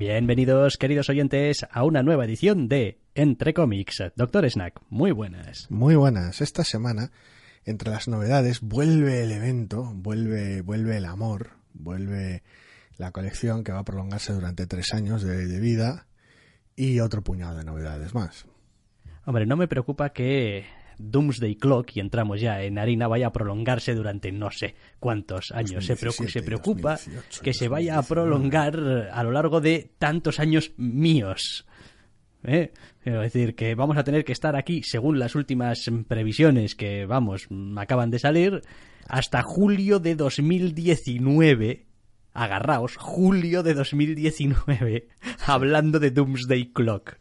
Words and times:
Bienvenidos, 0.00 0.78
queridos 0.78 1.10
oyentes, 1.10 1.66
a 1.70 1.84
una 1.84 2.02
nueva 2.02 2.24
edición 2.24 2.68
de 2.68 3.02
Entre 3.14 3.52
Comics. 3.52 4.02
Doctor 4.16 4.48
Snack, 4.48 4.80
muy 4.88 5.12
buenas. 5.12 5.70
Muy 5.70 5.94
buenas. 5.94 6.40
Esta 6.40 6.64
semana, 6.64 7.12
entre 7.66 7.90
las 7.90 8.08
novedades, 8.08 8.62
vuelve 8.62 9.22
el 9.22 9.30
evento, 9.30 9.92
vuelve, 9.94 10.62
vuelve 10.62 10.96
el 10.96 11.04
amor, 11.04 11.50
vuelve 11.74 12.42
la 12.96 13.10
colección 13.10 13.62
que 13.62 13.72
va 13.72 13.80
a 13.80 13.84
prolongarse 13.84 14.32
durante 14.32 14.66
tres 14.66 14.94
años 14.94 15.22
de, 15.22 15.46
de 15.46 15.60
vida 15.60 16.06
y 16.76 17.00
otro 17.00 17.20
puñado 17.20 17.58
de 17.58 17.64
novedades 17.64 18.14
más. 18.14 18.46
Hombre, 19.26 19.44
no 19.44 19.58
me 19.58 19.68
preocupa 19.68 20.14
que 20.14 20.64
Doomsday 21.00 21.56
Clock, 21.56 21.96
y 21.96 22.00
entramos 22.00 22.40
ya 22.40 22.62
en 22.62 22.78
harina, 22.78 23.08
vaya 23.08 23.28
a 23.28 23.32
prolongarse 23.32 23.94
durante 23.94 24.32
no 24.32 24.50
sé 24.50 24.74
cuántos 24.98 25.50
años. 25.52 25.84
se, 25.84 25.96
preocupa, 26.42 26.98
que 27.42 27.54
se 27.54 27.68
vaya 27.68 27.98
a 27.98 28.02
prolongar 28.02 29.10
a 29.12 29.22
lo 29.22 29.32
largo 29.32 29.60
de 29.60 29.90
tantos 29.98 30.40
años 30.40 30.72
míos. 30.76 31.66
¿Eh? 32.44 32.72
Es 33.04 33.12
decir, 33.14 33.54
que 33.54 33.74
vamos 33.74 33.96
a 33.96 34.04
tener 34.04 34.24
que 34.24 34.32
estar 34.32 34.56
aquí, 34.56 34.82
según 34.82 35.18
las 35.18 35.34
últimas 35.34 35.90
previsiones 36.08 36.74
que, 36.74 37.06
vamos, 37.06 37.48
acaban 37.76 38.10
de 38.10 38.18
salir, 38.18 38.62
hasta 39.06 39.42
julio 39.42 39.98
de 39.98 40.14
2019 40.14 41.89
agarraos, 42.32 42.96
julio 42.96 43.62
de 43.62 43.74
2019, 43.74 45.08
hablando 45.46 45.98
de 45.98 46.10
Doomsday 46.10 46.72
Clock. 46.72 47.16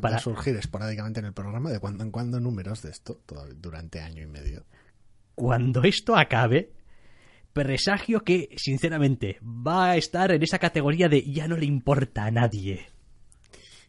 para 0.00 0.18
surgir 0.18 0.56
esporádicamente 0.56 1.20
en 1.20 1.26
el 1.26 1.32
programa 1.32 1.70
de 1.70 1.78
cuando 1.78 2.04
en 2.04 2.10
cuando 2.10 2.40
números 2.40 2.82
de 2.82 2.90
esto 2.90 3.20
durante 3.56 4.00
año 4.00 4.22
y 4.22 4.26
medio. 4.26 4.64
Cuando 5.34 5.84
esto 5.84 6.16
acabe, 6.16 6.72
presagio 7.52 8.24
que, 8.24 8.50
sinceramente, 8.56 9.38
va 9.42 9.90
a 9.90 9.96
estar 9.96 10.32
en 10.32 10.42
esa 10.42 10.58
categoría 10.58 11.08
de 11.08 11.22
ya 11.22 11.46
no 11.46 11.56
le 11.56 11.66
importa 11.66 12.24
a 12.24 12.30
nadie. 12.30 12.86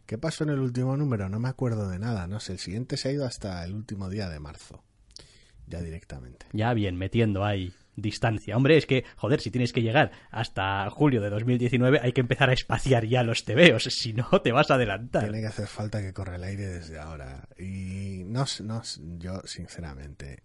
¿Qué 0.06 0.18
pasó 0.18 0.44
en 0.44 0.50
el 0.50 0.60
último 0.60 0.96
número? 0.96 1.28
No 1.28 1.38
me 1.38 1.48
acuerdo 1.48 1.88
de 1.88 1.98
nada, 1.98 2.26
no 2.26 2.40
sé. 2.40 2.52
El 2.52 2.58
siguiente 2.58 2.96
se 2.96 3.08
ha 3.08 3.12
ido 3.12 3.26
hasta 3.26 3.64
el 3.64 3.74
último 3.74 4.08
día 4.08 4.28
de 4.28 4.40
marzo. 4.40 4.82
Ya 5.66 5.80
directamente. 5.80 6.46
Ya 6.52 6.74
bien, 6.74 6.96
metiendo 6.96 7.44
ahí 7.44 7.72
distancia. 8.00 8.56
Hombre, 8.56 8.76
es 8.76 8.86
que, 8.86 9.04
joder, 9.16 9.40
si 9.40 9.50
tienes 9.50 9.72
que 9.72 9.82
llegar 9.82 10.10
hasta 10.30 10.88
julio 10.90 11.20
de 11.20 11.30
2019, 11.30 12.00
hay 12.02 12.12
que 12.12 12.20
empezar 12.20 12.50
a 12.50 12.52
espaciar 12.52 13.04
ya 13.06 13.22
los 13.22 13.44
tebeos, 13.44 13.84
si 13.90 14.12
no 14.12 14.28
te 14.42 14.52
vas 14.52 14.70
a 14.70 14.74
adelantar. 14.74 15.24
Tiene 15.24 15.40
que 15.40 15.46
hacer 15.46 15.66
falta 15.66 16.00
que 16.00 16.12
corra 16.12 16.36
el 16.36 16.44
aire 16.44 16.66
desde 16.66 16.98
ahora. 16.98 17.48
Y 17.58 18.22
no, 18.26 18.44
no, 18.64 18.82
yo 19.18 19.42
sinceramente, 19.44 20.42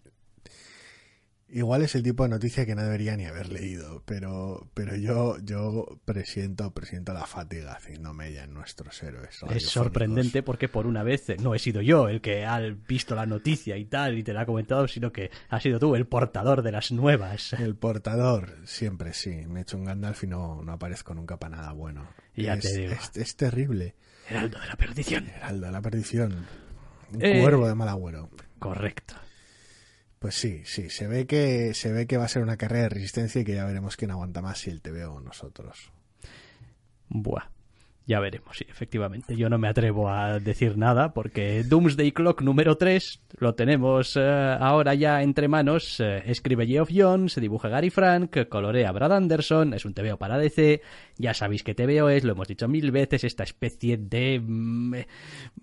Igual 1.48 1.84
es 1.84 1.94
el 1.94 2.02
tipo 2.02 2.24
de 2.24 2.30
noticia 2.30 2.66
que 2.66 2.74
no 2.74 2.82
debería 2.82 3.16
ni 3.16 3.26
haber 3.26 3.50
leído, 3.50 4.02
pero, 4.06 4.68
pero 4.74 4.96
yo, 4.96 5.38
yo 5.44 6.00
presiento, 6.04 6.74
presiento 6.74 7.14
la 7.14 7.28
fatiga 7.28 7.74
haciéndome 7.74 8.34
ya 8.34 8.46
en 8.46 8.54
nuestros 8.54 9.02
héroes. 9.04 9.42
Es 9.52 9.68
sorprendente 9.68 10.42
porque 10.42 10.68
por 10.70 10.88
una 10.88 11.04
vez 11.04 11.28
no 11.40 11.54
he 11.54 11.60
sido 11.60 11.82
yo 11.82 12.10
el 12.10 12.22
que 12.22 12.46
ha 12.46 12.60
visto 12.88 13.14
la 13.14 13.28
noticia 13.28 13.78
y 13.78 13.86
tal 13.86 14.18
y 14.18 14.24
te 14.24 14.34
la 14.34 14.42
ha 14.42 14.46
comentado, 14.48 14.88
sino 14.88 15.12
que 15.12 15.30
has 15.50 15.62
sido 15.62 15.78
tú 15.78 15.96
el 15.96 16.08
portador 16.08 16.64
de 16.64 16.72
las 16.72 16.92
nuevas. 16.92 17.54
El 17.54 17.76
portador, 17.76 18.56
siempre 18.66 19.14
sí. 19.14 19.46
Me 19.48 19.60
he 19.60 19.62
hecho 19.64 19.78
un 19.78 19.86
Gandalf 19.86 20.24
y 20.24 20.28
no, 20.28 20.64
no 20.64 20.72
aparezco 20.72 21.14
nunca 21.14 21.38
para 21.38 21.58
nada 21.58 21.74
bueno. 21.74 22.08
Ya 22.36 22.58
te 22.58 22.76
digo. 22.76 22.94
Es, 23.14 23.36
terrible. 23.36 23.94
Heraldo 24.28 24.60
de 24.60 24.68
la 24.68 24.76
perdición. 24.76 25.28
Heraldo 25.28 25.68
de 25.68 25.72
la 25.72 25.82
perdición. 25.82 26.48
Un 27.14 27.24
eh, 27.24 27.40
cuervo 27.40 27.68
de 27.68 27.76
mal 27.76 27.88
agüero. 27.88 28.32
Correcto. 28.58 29.14
Pues 30.26 30.38
sí, 30.38 30.64
sí, 30.66 30.90
se 30.90 31.06
ve 31.06 31.28
que 31.28 31.76
se 31.76 31.92
ve 31.92 32.08
que 32.08 32.18
va 32.18 32.26
a 32.26 32.28
ser 32.28 32.42
una 32.42 32.58
carrera 32.58 32.86
de 32.86 32.90
resistencia 32.90 33.42
y 33.42 33.46
que 33.46 33.54
ya 33.54 33.64
veremos 33.64 33.96
quién 33.96 34.10
aguanta 34.10 34.42
más 34.42 34.58
si 34.58 34.72
el 34.72 34.82
TV 34.82 35.06
o 35.06 35.20
nosotros. 35.20 35.92
Buah. 37.10 37.55
Ya 38.08 38.20
veremos, 38.20 38.58
sí, 38.58 38.66
efectivamente. 38.70 39.36
Yo 39.36 39.50
no 39.50 39.58
me 39.58 39.68
atrevo 39.68 40.10
a 40.10 40.40
decir 40.40 40.78
nada 40.78 41.12
porque 41.12 41.64
Doomsday 41.64 42.12
Clock 42.12 42.44
número 42.44 42.78
3 42.78 43.22
lo 43.40 43.56
tenemos 43.56 44.16
eh, 44.16 44.58
ahora 44.60 44.94
ya 44.94 45.24
entre 45.24 45.48
manos. 45.48 46.00
Eh, 46.00 46.22
escribe 46.28 46.68
Geoff 46.68 46.92
Jones, 46.94 47.36
dibuja 47.36 47.68
Gary 47.68 47.90
Frank, 47.90 48.48
colorea 48.48 48.92
Brad 48.92 49.12
Anderson, 49.12 49.74
es 49.74 49.86
un 49.86 49.96
TVO 49.96 50.18
para 50.18 50.38
DC. 50.38 50.84
Ya 51.18 51.34
sabéis 51.34 51.64
que 51.64 51.74
TVO 51.74 52.10
es, 52.10 52.24
lo 52.24 52.34
hemos 52.34 52.48
dicho 52.48 52.68
mil 52.68 52.92
veces, 52.92 53.24
esta 53.24 53.44
especie 53.44 53.98
de... 53.98 54.40
Mm, 54.40 54.96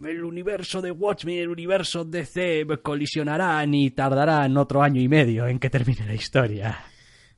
el 0.05 0.25
universo 0.25 0.83
de 0.83 0.91
Watchmen, 0.91 1.39
el 1.39 1.49
universo 1.49 2.05
DC 2.05 2.67
colisionarán 2.83 3.73
y 3.73 3.93
tardarán 3.93 4.57
otro 4.57 4.83
año 4.83 5.01
y 5.01 5.07
medio 5.07 5.47
en 5.47 5.61
que 5.61 5.71
termine 5.71 6.07
la 6.07 6.15
historia. 6.15 6.77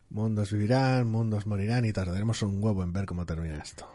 Mundos 0.09 0.51
vivirán, 0.51 1.07
mundos 1.09 1.47
morirán 1.47 1.85
y 1.85 1.93
tardaremos 1.93 2.41
un 2.41 2.63
huevo 2.65 2.83
en 2.83 2.93
ver 2.95 3.05
cómo 3.05 3.27
termina 3.27 3.57
esto. 3.57 3.87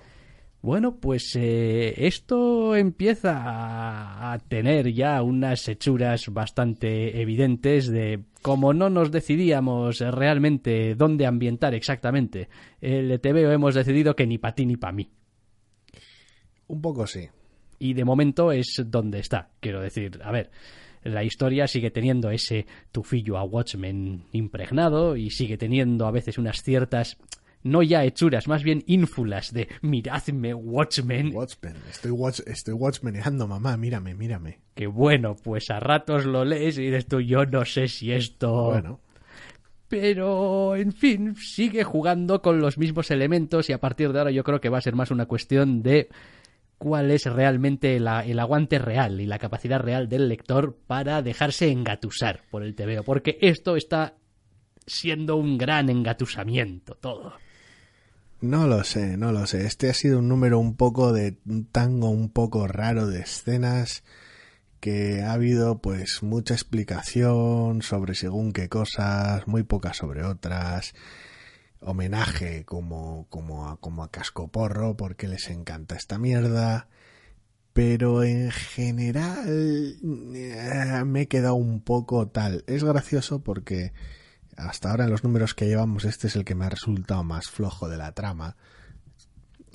Bueno, 0.62 0.98
pues 0.98 1.38
eh, 1.38 2.06
esto 2.06 2.76
empieza 2.76 4.34
a 4.34 4.38
tener 4.40 4.92
ya 4.92 5.22
unas 5.22 5.66
hechuras 5.70 6.28
bastante 6.34 7.22
evidentes 7.22 7.88
de 7.88 8.26
como 8.42 8.74
no 8.74 8.90
nos 8.90 9.10
decidíamos 9.10 10.00
realmente 10.00 10.96
dónde 10.96 11.26
ambientar 11.26 11.74
exactamente 11.74 12.50
el 12.82 13.20
TVO 13.22 13.52
hemos 13.52 13.76
decidido 13.76 14.16
que 14.16 14.28
ni 14.28 14.38
para 14.38 14.56
ti 14.56 14.66
ni 14.66 14.76
para 14.76 14.94
mí. 14.94 15.10
Un 16.68 16.82
poco 16.82 17.08
sí. 17.08 17.30
Y 17.80 17.94
de 17.94 18.04
momento 18.04 18.52
es 18.52 18.84
donde 18.86 19.20
está. 19.20 19.52
Quiero 19.62 19.80
decir, 19.80 20.20
a 20.22 20.32
ver, 20.32 20.52
la 21.04 21.24
historia 21.24 21.68
sigue 21.68 21.92
teniendo 21.92 22.30
ese 22.32 22.68
tufillo 22.92 23.38
a 23.38 23.44
Watchmen 23.44 24.26
impregnado 24.34 25.16
y 25.16 25.30
sigue 25.30 25.58
teniendo 25.58 26.06
a 26.06 26.12
veces 26.12 26.38
unas 26.38 26.62
ciertas 26.62 27.18
no 27.64 27.84
ya 27.84 28.04
hechuras, 28.04 28.48
más 28.48 28.64
bien 28.64 28.84
ínfulas 28.88 29.54
de 29.54 29.68
miradme, 29.82 30.54
Watchmen. 30.54 31.36
Watchmen, 31.36 31.76
estoy, 31.90 32.12
watch, 32.12 32.40
estoy 32.46 32.74
Watchmeneando, 32.74 33.48
mamá, 33.48 33.78
mírame, 33.78 34.16
mírame. 34.16 34.60
Que 34.76 34.88
bueno, 34.88 35.36
pues 35.36 35.70
a 35.70 35.80
ratos 35.80 36.26
lo 36.26 36.46
lees 36.46 36.78
y 36.78 36.84
dices 36.84 37.08
tú, 37.08 37.20
yo 37.22 37.46
no 37.46 37.66
sé 37.66 37.88
si 37.88 38.12
esto... 38.12 38.72
Bueno. 38.72 39.00
Pero, 39.90 40.76
en 40.76 40.94
fin, 40.94 41.36
sigue 41.36 41.84
jugando 41.84 42.44
con 42.44 42.60
los 42.62 42.78
mismos 42.78 43.10
elementos 43.10 43.70
y 43.70 43.74
a 43.74 43.80
partir 43.80 44.14
de 44.14 44.20
ahora 44.20 44.32
yo 44.32 44.44
creo 44.44 44.62
que 44.62 44.70
va 44.70 44.78
a 44.78 44.82
ser 44.82 44.96
más 44.96 45.10
una 45.10 45.26
cuestión 45.26 45.82
de 45.82 46.10
cuál 46.78 47.10
es 47.10 47.26
realmente 47.26 47.98
el 47.98 48.08
aguante 48.08 48.78
real 48.78 49.20
y 49.20 49.26
la 49.26 49.40
capacidad 49.40 49.80
real 49.80 50.08
del 50.08 50.30
lector 50.30 50.78
para 50.88 51.24
dejarse 51.24 51.72
engatusar 51.72 52.42
por 52.52 52.64
el 52.64 52.76
TVO, 52.76 53.04
porque 53.04 53.40
esto 53.42 53.76
está 53.76 54.16
siendo 54.86 55.36
un 55.36 55.58
gran 55.58 55.90
engatusamiento 55.90 56.96
todo. 56.96 57.34
No 58.42 58.68
lo 58.68 58.84
sé, 58.84 59.18
no 59.18 59.32
lo 59.32 59.46
sé. 59.48 59.66
Este 59.66 59.90
ha 59.90 59.94
sido 59.94 60.20
un 60.20 60.30
número 60.30 60.60
un 60.60 60.76
poco 60.76 61.12
de 61.14 61.38
tango 61.72 62.10
un 62.10 62.30
poco 62.30 62.68
raro 62.68 63.08
de 63.08 63.22
escenas 63.22 64.04
que 64.80 65.22
ha 65.22 65.34
habido 65.34 65.80
pues 65.82 66.24
mucha 66.24 66.54
explicación 66.54 67.82
sobre 67.82 68.16
según 68.16 68.54
qué 68.54 68.70
cosas, 68.70 69.48
muy 69.48 69.64
poca 69.64 69.94
sobre 69.94 70.24
otras, 70.24 70.94
homenaje 71.82 72.64
como 72.66 73.28
como 73.30 73.68
a, 73.70 73.78
como 73.80 74.04
a 74.04 74.12
cascoporro 74.12 74.96
porque 74.98 75.28
les 75.28 75.50
encanta 75.50 75.96
esta 75.96 76.18
mierda 76.18 76.88
pero 77.74 78.24
en 78.24 78.52
general 78.52 79.46
eh, 79.48 81.04
me 81.06 81.22
he 81.22 81.28
quedado 81.28 81.56
un 81.56 81.82
poco 81.82 82.28
tal. 82.28 82.64
Es 82.68 82.84
gracioso 82.84 83.42
porque 83.42 83.94
hasta 84.60 84.92
ahora 84.92 85.06
en 85.06 85.12
los 85.12 85.24
números 85.24 85.54
que 85.54 85.68
llevamos 85.68 86.06
este 86.06 86.28
es 86.28 86.36
el 86.36 86.46
que 86.46 86.56
me 86.56 86.66
ha 86.66 86.70
resultado 86.70 87.24
más 87.24 87.50
flojo 87.50 87.90
de 87.90 87.98
la 87.98 88.12
trama. 88.12 88.56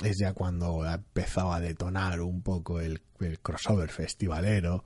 Es 0.02 0.19
ya 0.19 0.32
cuando 0.32 0.82
ha 0.82 0.94
empezado 0.94 1.52
a 1.52 1.60
detonar 1.60 2.20
un 2.20 2.42
poco 2.42 2.81
el, 2.81 3.00
crossover 3.42 3.90
festivalero 3.90 4.84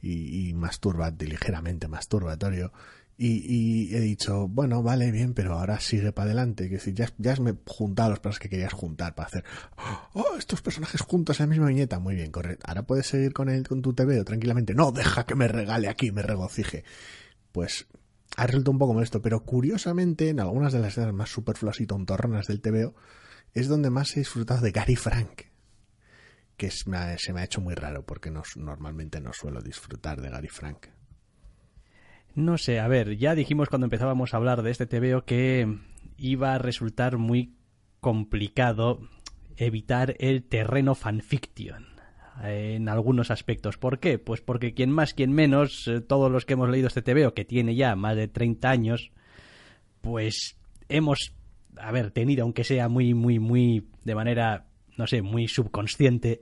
y, 0.00 0.48
y 0.48 0.54
masturbante, 0.54 1.26
ligeramente 1.26 1.88
masturbatorio. 1.88 2.72
Y, 3.20 3.96
he 3.96 4.00
dicho, 4.00 4.46
bueno, 4.46 4.80
vale, 4.80 5.10
bien, 5.10 5.34
pero 5.34 5.54
ahora 5.54 5.80
sigue 5.80 6.12
para 6.12 6.26
adelante. 6.26 6.66
Es 6.66 6.70
decir, 6.70 6.94
ya, 6.94 7.12
ya 7.18 7.32
has 7.32 7.40
juntado 7.66 8.10
los 8.10 8.20
personajes 8.20 8.38
que 8.38 8.48
querías 8.48 8.72
juntar 8.72 9.16
para 9.16 9.26
hacer, 9.26 9.44
oh, 10.12 10.36
estos 10.38 10.62
personajes 10.62 11.00
juntos 11.00 11.40
en 11.40 11.46
la 11.46 11.50
misma 11.50 11.66
viñeta. 11.66 11.98
Muy 11.98 12.14
bien, 12.14 12.30
correcto. 12.30 12.64
Ahora 12.68 12.84
puedes 12.84 13.08
seguir 13.08 13.32
con, 13.32 13.48
el, 13.48 13.66
con 13.66 13.82
tu 13.82 13.92
TV 13.92 14.22
tranquilamente. 14.22 14.72
No, 14.72 14.92
deja 14.92 15.26
que 15.26 15.34
me 15.34 15.48
regale 15.48 15.88
aquí, 15.88 16.12
me 16.12 16.22
regocije. 16.22 16.84
Pues 17.50 17.88
ha 18.36 18.46
resultado 18.46 18.72
un 18.72 18.78
poco 18.78 18.94
molesto, 18.94 19.22
pero 19.22 19.44
curiosamente, 19.44 20.28
en 20.28 20.40
algunas 20.40 20.72
de 20.72 20.80
las 20.80 20.92
escenas 20.92 21.14
más 21.14 21.30
superfluas 21.30 21.80
y 21.80 21.86
tontorronas 21.86 22.46
del 22.46 22.60
TVO, 22.60 22.94
es 23.54 23.68
donde 23.68 23.90
más 23.90 24.16
he 24.16 24.20
disfrutado 24.20 24.60
de 24.60 24.70
Gary 24.70 24.96
Frank. 24.96 25.42
Que 26.56 26.70
se 26.70 26.88
me 26.88 26.96
ha 26.96 27.44
hecho 27.44 27.60
muy 27.60 27.74
raro, 27.74 28.04
porque 28.04 28.30
no, 28.30 28.42
normalmente 28.56 29.20
no 29.20 29.32
suelo 29.32 29.60
disfrutar 29.60 30.20
de 30.20 30.30
Gary 30.30 30.48
Frank. 30.48 30.88
No 32.34 32.58
sé, 32.58 32.78
a 32.78 32.88
ver, 32.88 33.16
ya 33.16 33.34
dijimos 33.34 33.68
cuando 33.68 33.86
empezábamos 33.86 34.32
a 34.32 34.36
hablar 34.36 34.62
de 34.62 34.70
este 34.70 34.86
TVO 34.86 35.24
que 35.24 35.78
iba 36.16 36.54
a 36.54 36.58
resultar 36.58 37.16
muy 37.16 37.56
complicado 38.00 39.00
evitar 39.56 40.14
el 40.18 40.44
terreno 40.44 40.94
fanfiction 40.94 41.97
en 42.42 42.88
algunos 42.88 43.30
aspectos. 43.30 43.78
¿Por 43.78 43.98
qué? 43.98 44.18
Pues 44.18 44.40
porque 44.40 44.74
quien 44.74 44.90
más, 44.90 45.14
quien 45.14 45.32
menos, 45.32 45.88
eh, 45.88 46.00
todos 46.00 46.30
los 46.30 46.44
que 46.44 46.54
hemos 46.54 46.68
leído 46.68 46.88
este 46.88 47.02
TVO, 47.02 47.34
que 47.34 47.44
tiene 47.44 47.74
ya 47.74 47.96
más 47.96 48.16
de 48.16 48.28
30 48.28 48.70
años, 48.70 49.10
pues 50.00 50.56
hemos, 50.88 51.32
a 51.76 51.90
ver, 51.92 52.10
tenido, 52.10 52.44
aunque 52.44 52.64
sea 52.64 52.88
muy, 52.88 53.14
muy, 53.14 53.38
muy, 53.38 53.88
de 54.04 54.14
manera, 54.14 54.66
no 54.96 55.06
sé, 55.06 55.22
muy 55.22 55.48
subconsciente, 55.48 56.40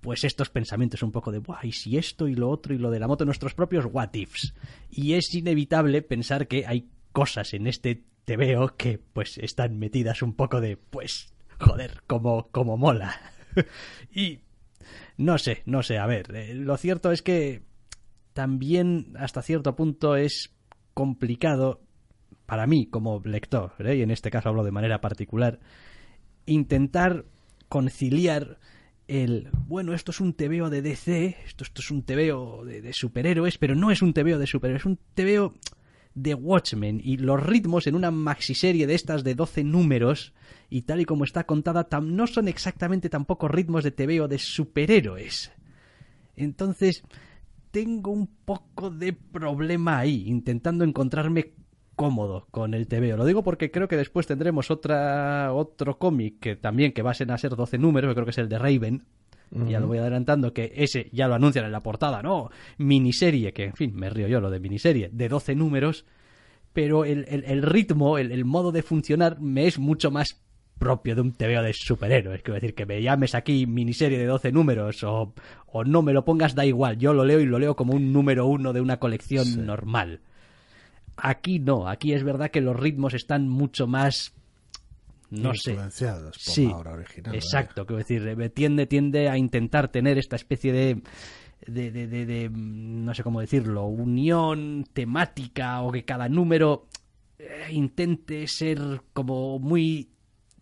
pues 0.00 0.24
estos 0.24 0.50
pensamientos 0.50 1.02
un 1.02 1.12
poco 1.12 1.30
de, 1.30 1.38
Buah, 1.38 1.64
y 1.64 1.72
si 1.72 1.96
esto 1.96 2.26
y 2.28 2.34
lo 2.34 2.50
otro 2.50 2.74
y 2.74 2.78
lo 2.78 2.90
de 2.90 2.98
la 2.98 3.06
moto, 3.06 3.24
nuestros 3.24 3.54
propios 3.54 3.86
what 3.90 4.14
ifs. 4.14 4.54
Y 4.90 5.14
es 5.14 5.32
inevitable 5.34 6.02
pensar 6.02 6.48
que 6.48 6.66
hay 6.66 6.88
cosas 7.12 7.54
en 7.54 7.66
este 7.66 8.02
TVO 8.24 8.76
que 8.76 8.98
pues 8.98 9.38
están 9.38 9.78
metidas 9.78 10.22
un 10.22 10.34
poco 10.34 10.60
de, 10.60 10.76
pues, 10.76 11.32
joder, 11.58 12.02
como, 12.06 12.48
como 12.50 12.76
mola. 12.76 13.20
y 14.12 14.40
no 15.16 15.38
sé, 15.38 15.62
no 15.66 15.82
sé, 15.82 15.98
a 15.98 16.06
ver, 16.06 16.34
eh, 16.34 16.54
lo 16.54 16.76
cierto 16.76 17.12
es 17.12 17.22
que 17.22 17.62
también 18.32 19.14
hasta 19.18 19.42
cierto 19.42 19.76
punto 19.76 20.16
es 20.16 20.54
complicado 20.94 21.82
para 22.46 22.66
mí 22.66 22.86
como 22.86 23.20
lector, 23.24 23.72
¿eh? 23.78 23.96
y 23.96 24.02
en 24.02 24.10
este 24.10 24.30
caso 24.30 24.48
hablo 24.48 24.64
de 24.64 24.72
manera 24.72 25.00
particular, 25.00 25.60
intentar 26.46 27.24
conciliar 27.68 28.58
el, 29.08 29.50
bueno, 29.66 29.94
esto 29.94 30.10
es 30.10 30.20
un 30.20 30.34
tebeo 30.34 30.70
de 30.70 30.82
DC, 30.82 31.36
esto, 31.44 31.64
esto 31.64 31.80
es 31.80 31.90
un 31.90 32.02
tebeo 32.02 32.64
de, 32.64 32.82
de, 32.82 32.92
superhéroes, 32.92 33.58
pero 33.58 33.74
no 33.74 33.90
es 33.90 34.02
un 34.02 34.12
tebeo 34.12 34.38
de 34.38 34.46
superhéroes, 34.46 34.82
es 34.82 34.86
un 34.86 34.98
tebeo 35.14 35.54
de 36.14 36.34
Watchmen 36.34 37.00
y 37.02 37.16
los 37.16 37.42
ritmos 37.42 37.86
en 37.86 37.94
una 37.94 38.10
maxiserie 38.10 38.86
de 38.86 38.94
estas 38.94 39.24
de 39.24 39.34
12 39.34 39.64
números 39.64 40.34
y 40.68 40.82
tal 40.82 41.00
y 41.00 41.04
como 41.04 41.24
está 41.24 41.44
contada 41.44 41.86
no 42.00 42.26
son 42.26 42.48
exactamente 42.48 43.08
tampoco 43.08 43.48
ritmos 43.48 43.84
de 43.84 43.90
tebeo 43.90 44.28
de 44.28 44.38
superhéroes. 44.38 45.52
Entonces, 46.36 47.02
tengo 47.70 48.10
un 48.10 48.26
poco 48.26 48.90
de 48.90 49.12
problema 49.12 49.98
ahí, 49.98 50.24
intentando 50.26 50.84
encontrarme 50.84 51.54
cómodo 51.96 52.46
con 52.50 52.74
el 52.74 52.88
TVO. 52.88 53.16
Lo 53.16 53.24
digo 53.24 53.42
porque 53.42 53.70
creo 53.70 53.88
que 53.88 53.96
después 53.96 54.26
tendremos 54.26 54.70
otra, 54.70 55.52
otro 55.52 55.98
cómic 55.98 56.40
que 56.40 56.56
también 56.56 56.92
que 56.92 57.02
va 57.02 57.10
a 57.10 57.14
ser 57.14 57.28
12 57.28 57.78
números, 57.78 58.14
creo 58.14 58.24
que 58.24 58.30
es 58.30 58.38
el 58.38 58.48
de 58.48 58.58
Raven. 58.58 59.04
Ya 59.68 59.80
lo 59.80 59.86
voy 59.86 59.98
adelantando, 59.98 60.54
que 60.54 60.72
ese 60.76 61.10
ya 61.12 61.28
lo 61.28 61.34
anuncian 61.34 61.66
en 61.66 61.72
la 61.72 61.82
portada, 61.82 62.22
¿no? 62.22 62.50
Miniserie, 62.78 63.52
que 63.52 63.64
en 63.64 63.74
fin, 63.74 63.94
me 63.94 64.08
río 64.08 64.26
yo 64.26 64.40
lo 64.40 64.50
de 64.50 64.60
miniserie, 64.60 65.10
de 65.12 65.28
12 65.28 65.54
números, 65.54 66.06
pero 66.72 67.04
el, 67.04 67.26
el, 67.28 67.62
ritmo, 67.62 68.16
el, 68.16 68.32
el, 68.32 68.46
modo 68.46 68.72
de 68.72 68.82
funcionar 68.82 69.40
me 69.40 69.66
es 69.66 69.78
mucho 69.78 70.10
más 70.10 70.42
propio 70.78 71.14
de 71.14 71.20
un 71.20 71.32
TVO 71.32 71.62
de 71.62 71.72
superhéroes. 71.74 72.42
Quiero 72.42 72.54
decir, 72.54 72.74
que 72.74 72.86
me 72.86 73.02
llames 73.02 73.34
aquí 73.34 73.66
miniserie 73.66 74.18
de 74.18 74.26
12 74.26 74.52
números 74.52 75.04
o, 75.04 75.34
o 75.66 75.84
no 75.84 76.02
me 76.02 76.12
lo 76.12 76.24
pongas, 76.24 76.54
da 76.54 76.64
igual. 76.64 76.98
Yo 76.98 77.12
lo 77.12 77.24
leo 77.24 77.40
y 77.40 77.46
lo 77.46 77.58
leo 77.58 77.76
como 77.76 77.92
un 77.94 78.12
número 78.12 78.46
uno 78.46 78.72
de 78.72 78.80
una 78.80 78.98
colección 78.98 79.66
normal. 79.66 80.20
Aquí 81.16 81.58
no, 81.58 81.88
aquí 81.88 82.14
es 82.14 82.24
verdad 82.24 82.50
que 82.50 82.60
los 82.60 82.74
ritmos 82.74 83.14
están 83.14 83.48
mucho 83.48 83.86
más 83.86 84.34
no 85.32 85.54
sé. 85.54 85.74
Por 85.74 85.90
sí, 86.36 86.66
la 86.66 86.76
obra 86.76 86.92
original. 86.92 87.34
Exacto, 87.34 87.86
quiero 87.86 87.98
decir, 87.98 88.26
eh, 88.28 88.48
tiende, 88.50 88.86
tiende 88.86 89.28
a 89.28 89.38
intentar 89.38 89.88
tener 89.88 90.18
esta 90.18 90.36
especie 90.36 90.72
de, 90.72 91.02
de, 91.66 91.90
de, 91.90 92.06
de, 92.06 92.50
no 92.52 93.14
sé 93.14 93.22
cómo 93.22 93.40
decirlo, 93.40 93.86
unión 93.86 94.86
temática 94.92 95.80
o 95.80 95.90
que 95.90 96.04
cada 96.04 96.28
número 96.28 96.88
eh, 97.38 97.68
intente 97.70 98.46
ser 98.46 99.02
como 99.14 99.58
muy 99.58 100.10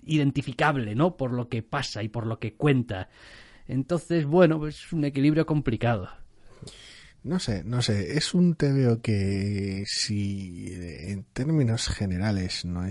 identificable, 0.04 0.94
¿no? 0.94 1.16
Por 1.16 1.32
lo 1.32 1.48
que 1.48 1.62
pasa 1.62 2.02
y 2.02 2.08
por 2.08 2.26
lo 2.26 2.38
que 2.38 2.54
cuenta. 2.54 3.08
Entonces, 3.66 4.24
bueno, 4.24 4.58
pues 4.58 4.76
es 4.84 4.92
un 4.92 5.04
equilibrio 5.04 5.46
complicado. 5.46 6.08
No 7.22 7.38
sé, 7.38 7.64
no 7.64 7.82
sé, 7.82 8.16
es 8.16 8.34
un 8.34 8.54
TVO 8.54 9.02
que 9.02 9.84
si 9.86 10.72
en 10.72 11.24
términos 11.24 11.88
generales 11.88 12.64
no 12.64 12.86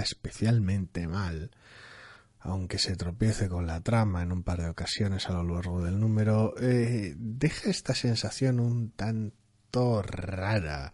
especialmente 0.00 1.06
mal, 1.06 1.50
aunque 2.40 2.78
se 2.78 2.96
tropiece 2.96 3.48
con 3.48 3.66
la 3.66 3.80
trama 3.80 4.22
en 4.22 4.32
un 4.32 4.42
par 4.42 4.60
de 4.60 4.68
ocasiones 4.68 5.28
a 5.28 5.32
lo 5.32 5.42
largo 5.42 5.82
del 5.82 5.98
número, 5.98 6.54
eh, 6.60 7.14
deja 7.16 7.70
esta 7.70 7.94
sensación 7.94 8.60
un 8.60 8.90
tanto 8.90 10.02
rara. 10.02 10.92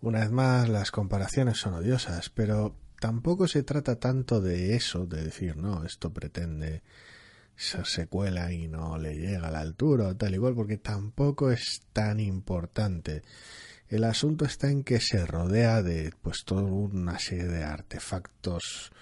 Una 0.00 0.20
vez 0.20 0.30
más, 0.30 0.68
las 0.68 0.90
comparaciones 0.90 1.58
son 1.58 1.74
odiosas, 1.74 2.28
pero 2.28 2.76
tampoco 3.00 3.46
se 3.48 3.62
trata 3.62 3.96
tanto 4.00 4.40
de 4.40 4.74
eso, 4.74 5.06
de 5.06 5.24
decir, 5.24 5.56
no, 5.56 5.84
esto 5.84 6.12
pretende 6.12 6.82
esa 7.56 7.84
secuela 7.84 8.52
y 8.52 8.66
no 8.66 8.98
le 8.98 9.14
llega 9.14 9.48
a 9.48 9.50
la 9.50 9.60
altura 9.60 10.08
o 10.08 10.16
tal 10.16 10.34
igual 10.34 10.54
porque 10.54 10.76
tampoco 10.76 11.50
es 11.50 11.82
tan 11.92 12.20
importante. 12.20 13.22
El 13.88 14.04
asunto 14.04 14.44
está 14.44 14.70
en 14.70 14.82
que 14.82 15.00
se 15.00 15.26
rodea 15.26 15.82
de 15.82 16.12
pues 16.22 16.44
toda 16.44 16.62
una 16.62 17.18
serie 17.18 17.44
de 17.44 17.64
artefactos 17.64 18.92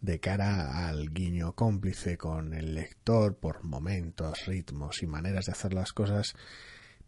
de 0.00 0.20
cara 0.20 0.88
al 0.88 1.12
guiño 1.12 1.54
cómplice 1.54 2.18
con 2.18 2.52
el 2.52 2.74
lector 2.74 3.36
por 3.36 3.64
momentos, 3.64 4.44
ritmos 4.46 5.02
y 5.02 5.06
maneras 5.06 5.46
de 5.46 5.52
hacer 5.52 5.72
las 5.72 5.92
cosas, 5.92 6.34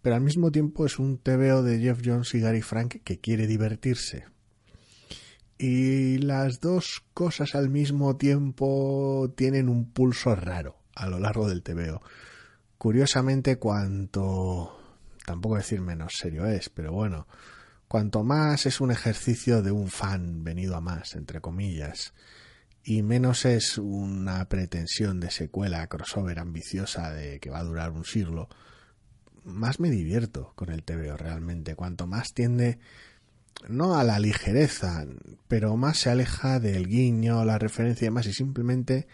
pero 0.00 0.16
al 0.16 0.22
mismo 0.22 0.50
tiempo 0.50 0.86
es 0.86 0.98
un 0.98 1.18
tebeo 1.18 1.62
de 1.62 1.78
Jeff 1.78 2.00
Jones 2.02 2.34
y 2.34 2.40
Gary 2.40 2.62
Frank 2.62 3.02
que 3.02 3.18
quiere 3.18 3.46
divertirse. 3.46 4.24
Y 5.58 6.18
las 6.18 6.60
dos 6.60 7.02
cosas 7.12 7.54
al 7.54 7.70
mismo 7.70 8.16
tiempo 8.16 9.32
tienen 9.36 9.68
un 9.68 9.90
pulso 9.90 10.34
raro 10.34 10.76
a 10.94 11.08
lo 11.08 11.18
largo 11.18 11.48
del 11.48 11.62
TVO. 11.62 12.00
Curiosamente, 12.78 13.56
cuanto, 13.56 14.85
tampoco 15.26 15.56
decir 15.56 15.82
menos 15.82 16.14
serio 16.16 16.46
es, 16.46 16.70
pero 16.70 16.92
bueno, 16.92 17.26
cuanto 17.88 18.24
más 18.24 18.64
es 18.64 18.80
un 18.80 18.90
ejercicio 18.90 19.60
de 19.60 19.72
un 19.72 19.88
fan 19.88 20.44
venido 20.44 20.76
a 20.76 20.80
más, 20.80 21.14
entre 21.14 21.40
comillas, 21.40 22.14
y 22.82 23.02
menos 23.02 23.44
es 23.44 23.76
una 23.78 24.48
pretensión 24.48 25.18
de 25.20 25.30
secuela 25.30 25.86
crossover 25.88 26.38
ambiciosa 26.38 27.12
de 27.12 27.40
que 27.40 27.50
va 27.50 27.58
a 27.58 27.64
durar 27.64 27.90
un 27.90 28.04
siglo, 28.04 28.48
más 29.44 29.80
me 29.80 29.90
divierto 29.90 30.52
con 30.54 30.70
el 30.70 30.82
TVO 30.82 31.16
realmente. 31.16 31.74
Cuanto 31.74 32.06
más 32.06 32.32
tiende 32.32 32.78
no 33.68 33.98
a 33.98 34.04
la 34.04 34.18
ligereza, 34.18 35.06
pero 35.48 35.76
más 35.76 35.98
se 35.98 36.10
aleja 36.10 36.60
del 36.60 36.86
guiño, 36.86 37.44
la 37.44 37.58
referencia 37.58 38.04
y 38.04 38.08
demás, 38.08 38.26
y 38.26 38.32
simplemente 38.32 39.08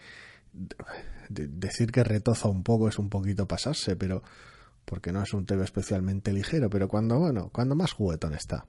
decir 1.29 1.91
que 1.91 2.03
retoza 2.03 2.49
un 2.49 2.63
poco 2.63 2.87
es 2.89 2.99
un 2.99 3.09
poquito 3.09 3.47
pasarse, 3.47 3.95
pero 3.95 4.23
porque 4.85 5.11
no 5.11 5.23
es 5.23 5.33
un 5.33 5.45
TV 5.45 5.63
especialmente 5.63 6.33
ligero, 6.33 6.69
pero 6.69 6.87
cuando, 6.87 7.19
bueno, 7.19 7.49
cuando 7.51 7.75
más 7.75 7.93
juguetón 7.93 8.33
está. 8.33 8.65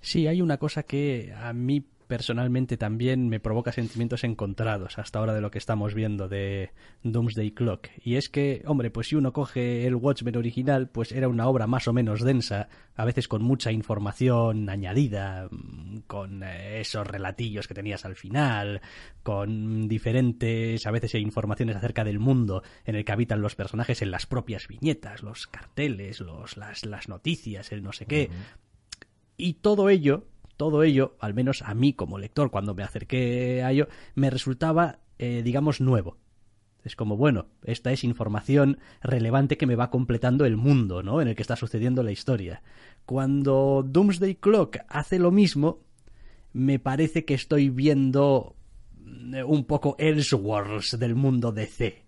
Sí, 0.00 0.26
hay 0.26 0.42
una 0.42 0.58
cosa 0.58 0.82
que 0.82 1.32
a 1.32 1.52
mí 1.52 1.86
personalmente 2.12 2.76
también 2.76 3.30
me 3.30 3.40
provoca 3.40 3.72
sentimientos 3.72 4.22
encontrados 4.22 4.98
hasta 4.98 5.18
ahora 5.18 5.32
de 5.32 5.40
lo 5.40 5.50
que 5.50 5.56
estamos 5.56 5.94
viendo 5.94 6.28
de 6.28 6.72
Doomsday 7.04 7.52
Clock. 7.52 7.88
Y 8.04 8.16
es 8.16 8.28
que, 8.28 8.62
hombre, 8.66 8.90
pues 8.90 9.06
si 9.08 9.16
uno 9.16 9.32
coge 9.32 9.86
el 9.86 9.94
Watchmen 9.94 10.36
original, 10.36 10.90
pues 10.90 11.12
era 11.12 11.26
una 11.26 11.48
obra 11.48 11.66
más 11.66 11.88
o 11.88 11.94
menos 11.94 12.20
densa, 12.20 12.68
a 12.96 13.06
veces 13.06 13.28
con 13.28 13.42
mucha 13.42 13.72
información 13.72 14.68
añadida, 14.68 15.48
mm, 15.50 16.00
con 16.06 16.42
eh, 16.42 16.80
esos 16.82 17.06
relatillos 17.06 17.66
que 17.66 17.72
tenías 17.72 18.04
al 18.04 18.14
final, 18.14 18.82
con 19.22 19.88
diferentes, 19.88 20.86
a 20.86 20.90
veces 20.90 21.14
informaciones 21.14 21.76
acerca 21.76 22.04
del 22.04 22.18
mundo 22.18 22.62
en 22.84 22.96
el 22.96 23.06
que 23.06 23.12
habitan 23.12 23.40
los 23.40 23.54
personajes 23.54 24.02
en 24.02 24.10
las 24.10 24.26
propias 24.26 24.68
viñetas, 24.68 25.22
los 25.22 25.46
carteles, 25.46 26.20
los, 26.20 26.58
las, 26.58 26.84
las 26.84 27.08
noticias, 27.08 27.72
el 27.72 27.82
no 27.82 27.94
sé 27.94 28.04
qué. 28.04 28.28
Y 29.38 29.54
todo 29.54 29.88
ello 29.88 30.26
todo 30.62 30.84
ello, 30.84 31.16
al 31.18 31.34
menos 31.34 31.60
a 31.62 31.74
mí 31.74 31.92
como 31.92 32.20
lector, 32.20 32.52
cuando 32.52 32.72
me 32.72 32.84
acerqué 32.84 33.64
a 33.64 33.72
ello, 33.72 33.88
me 34.14 34.30
resultaba, 34.30 35.00
eh, 35.18 35.42
digamos, 35.44 35.80
nuevo. 35.80 36.18
Es 36.84 36.94
como, 36.94 37.16
bueno, 37.16 37.46
esta 37.64 37.90
es 37.90 38.04
información 38.04 38.78
relevante 39.02 39.56
que 39.56 39.66
me 39.66 39.74
va 39.74 39.90
completando 39.90 40.44
el 40.44 40.56
mundo, 40.56 41.02
¿no? 41.02 41.20
En 41.20 41.26
el 41.26 41.34
que 41.34 41.42
está 41.42 41.56
sucediendo 41.56 42.04
la 42.04 42.12
historia. 42.12 42.62
Cuando 43.06 43.84
Doomsday 43.84 44.36
Clock 44.36 44.76
hace 44.86 45.18
lo 45.18 45.32
mismo, 45.32 45.80
me 46.52 46.78
parece 46.78 47.24
que 47.24 47.34
estoy 47.34 47.68
viendo 47.68 48.54
eh, 49.34 49.42
un 49.42 49.64
poco 49.64 49.96
Elseworlds 49.98 50.96
del 50.96 51.16
mundo 51.16 51.50
DC. 51.50 52.04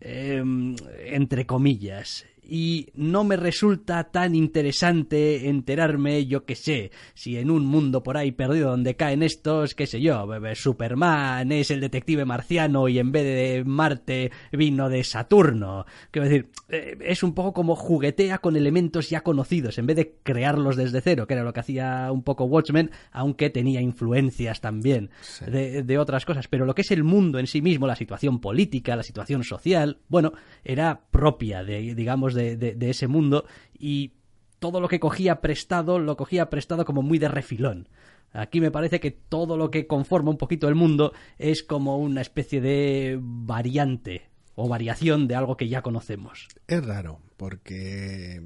Em, 0.00 0.76
entre 1.04 1.44
comillas 1.44 2.24
y 2.48 2.88
no 2.94 3.24
me 3.24 3.36
resulta 3.36 4.04
tan 4.04 4.34
interesante 4.34 5.48
enterarme, 5.48 6.26
yo 6.26 6.44
qué 6.44 6.54
sé, 6.54 6.90
si 7.14 7.36
en 7.36 7.50
un 7.50 7.66
mundo 7.66 8.02
por 8.02 8.16
ahí 8.16 8.32
perdido 8.32 8.70
donde 8.70 8.96
caen 8.96 9.22
estos, 9.22 9.74
qué 9.74 9.86
sé 9.86 10.00
yo, 10.00 10.26
Superman 10.54 11.52
es 11.52 11.70
el 11.70 11.80
detective 11.80 12.24
marciano 12.24 12.88
y 12.88 12.98
en 12.98 13.12
vez 13.12 13.24
de 13.24 13.64
Marte 13.64 14.30
vino 14.52 14.88
de 14.88 15.04
Saturno. 15.04 15.86
Quiero 16.10 16.28
decir, 16.28 16.50
eh, 16.68 16.96
es 17.00 17.22
un 17.22 17.34
poco 17.34 17.52
como 17.52 17.76
juguetea 17.76 18.38
con 18.38 18.56
elementos 18.56 19.10
ya 19.10 19.22
conocidos, 19.22 19.78
en 19.78 19.86
vez 19.86 19.96
de 19.96 20.14
crearlos 20.22 20.76
desde 20.76 21.00
cero, 21.00 21.26
que 21.26 21.34
era 21.34 21.44
lo 21.44 21.52
que 21.52 21.60
hacía 21.60 22.10
un 22.12 22.22
poco 22.22 22.44
Watchmen, 22.44 22.90
aunque 23.12 23.50
tenía 23.50 23.80
influencias 23.80 24.60
también 24.60 25.10
de, 25.46 25.82
de 25.82 25.98
otras 25.98 26.24
cosas. 26.24 26.48
Pero 26.48 26.66
lo 26.66 26.74
que 26.74 26.82
es 26.82 26.90
el 26.90 27.04
mundo 27.04 27.38
en 27.38 27.46
sí 27.46 27.62
mismo, 27.62 27.86
la 27.86 27.96
situación 27.96 28.40
política, 28.40 28.96
la 28.96 29.02
situación 29.02 29.44
social, 29.44 29.98
bueno, 30.08 30.32
era 30.64 31.00
propia 31.10 31.64
de, 31.64 31.94
digamos, 31.94 32.33
de, 32.34 32.76
ese 32.80 33.08
mundo 33.08 33.46
y 33.78 34.12
todo 34.58 34.80
lo 34.80 34.88
que 34.88 35.00
cogía 35.00 35.40
prestado 35.40 35.98
lo 35.98 36.16
cogía 36.16 36.50
prestado 36.50 36.84
como 36.84 37.02
muy 37.02 37.18
de 37.18 37.28
refilón. 37.28 37.88
Aquí 38.32 38.60
me 38.60 38.72
parece 38.72 38.98
que 38.98 39.12
todo 39.12 39.56
lo 39.56 39.70
que 39.70 39.86
conforma 39.86 40.30
un 40.30 40.38
poquito 40.38 40.68
el 40.68 40.74
mundo 40.74 41.12
es 41.38 41.62
como 41.62 41.98
una 41.98 42.20
especie 42.20 42.60
de 42.60 43.18
variante 43.20 44.28
o 44.56 44.68
variación 44.68 45.28
de 45.28 45.36
algo 45.36 45.56
que 45.56 45.68
ya 45.68 45.82
conocemos. 45.82 46.48
Es 46.66 46.84
raro, 46.84 47.20
porque 47.36 48.42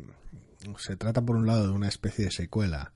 se 0.77 0.97
trata 0.97 1.23
por 1.23 1.37
un 1.37 1.47
lado 1.47 1.67
de 1.67 1.73
una 1.73 1.89
especie 1.89 2.27
de 2.27 2.31
secuela, 2.31 2.93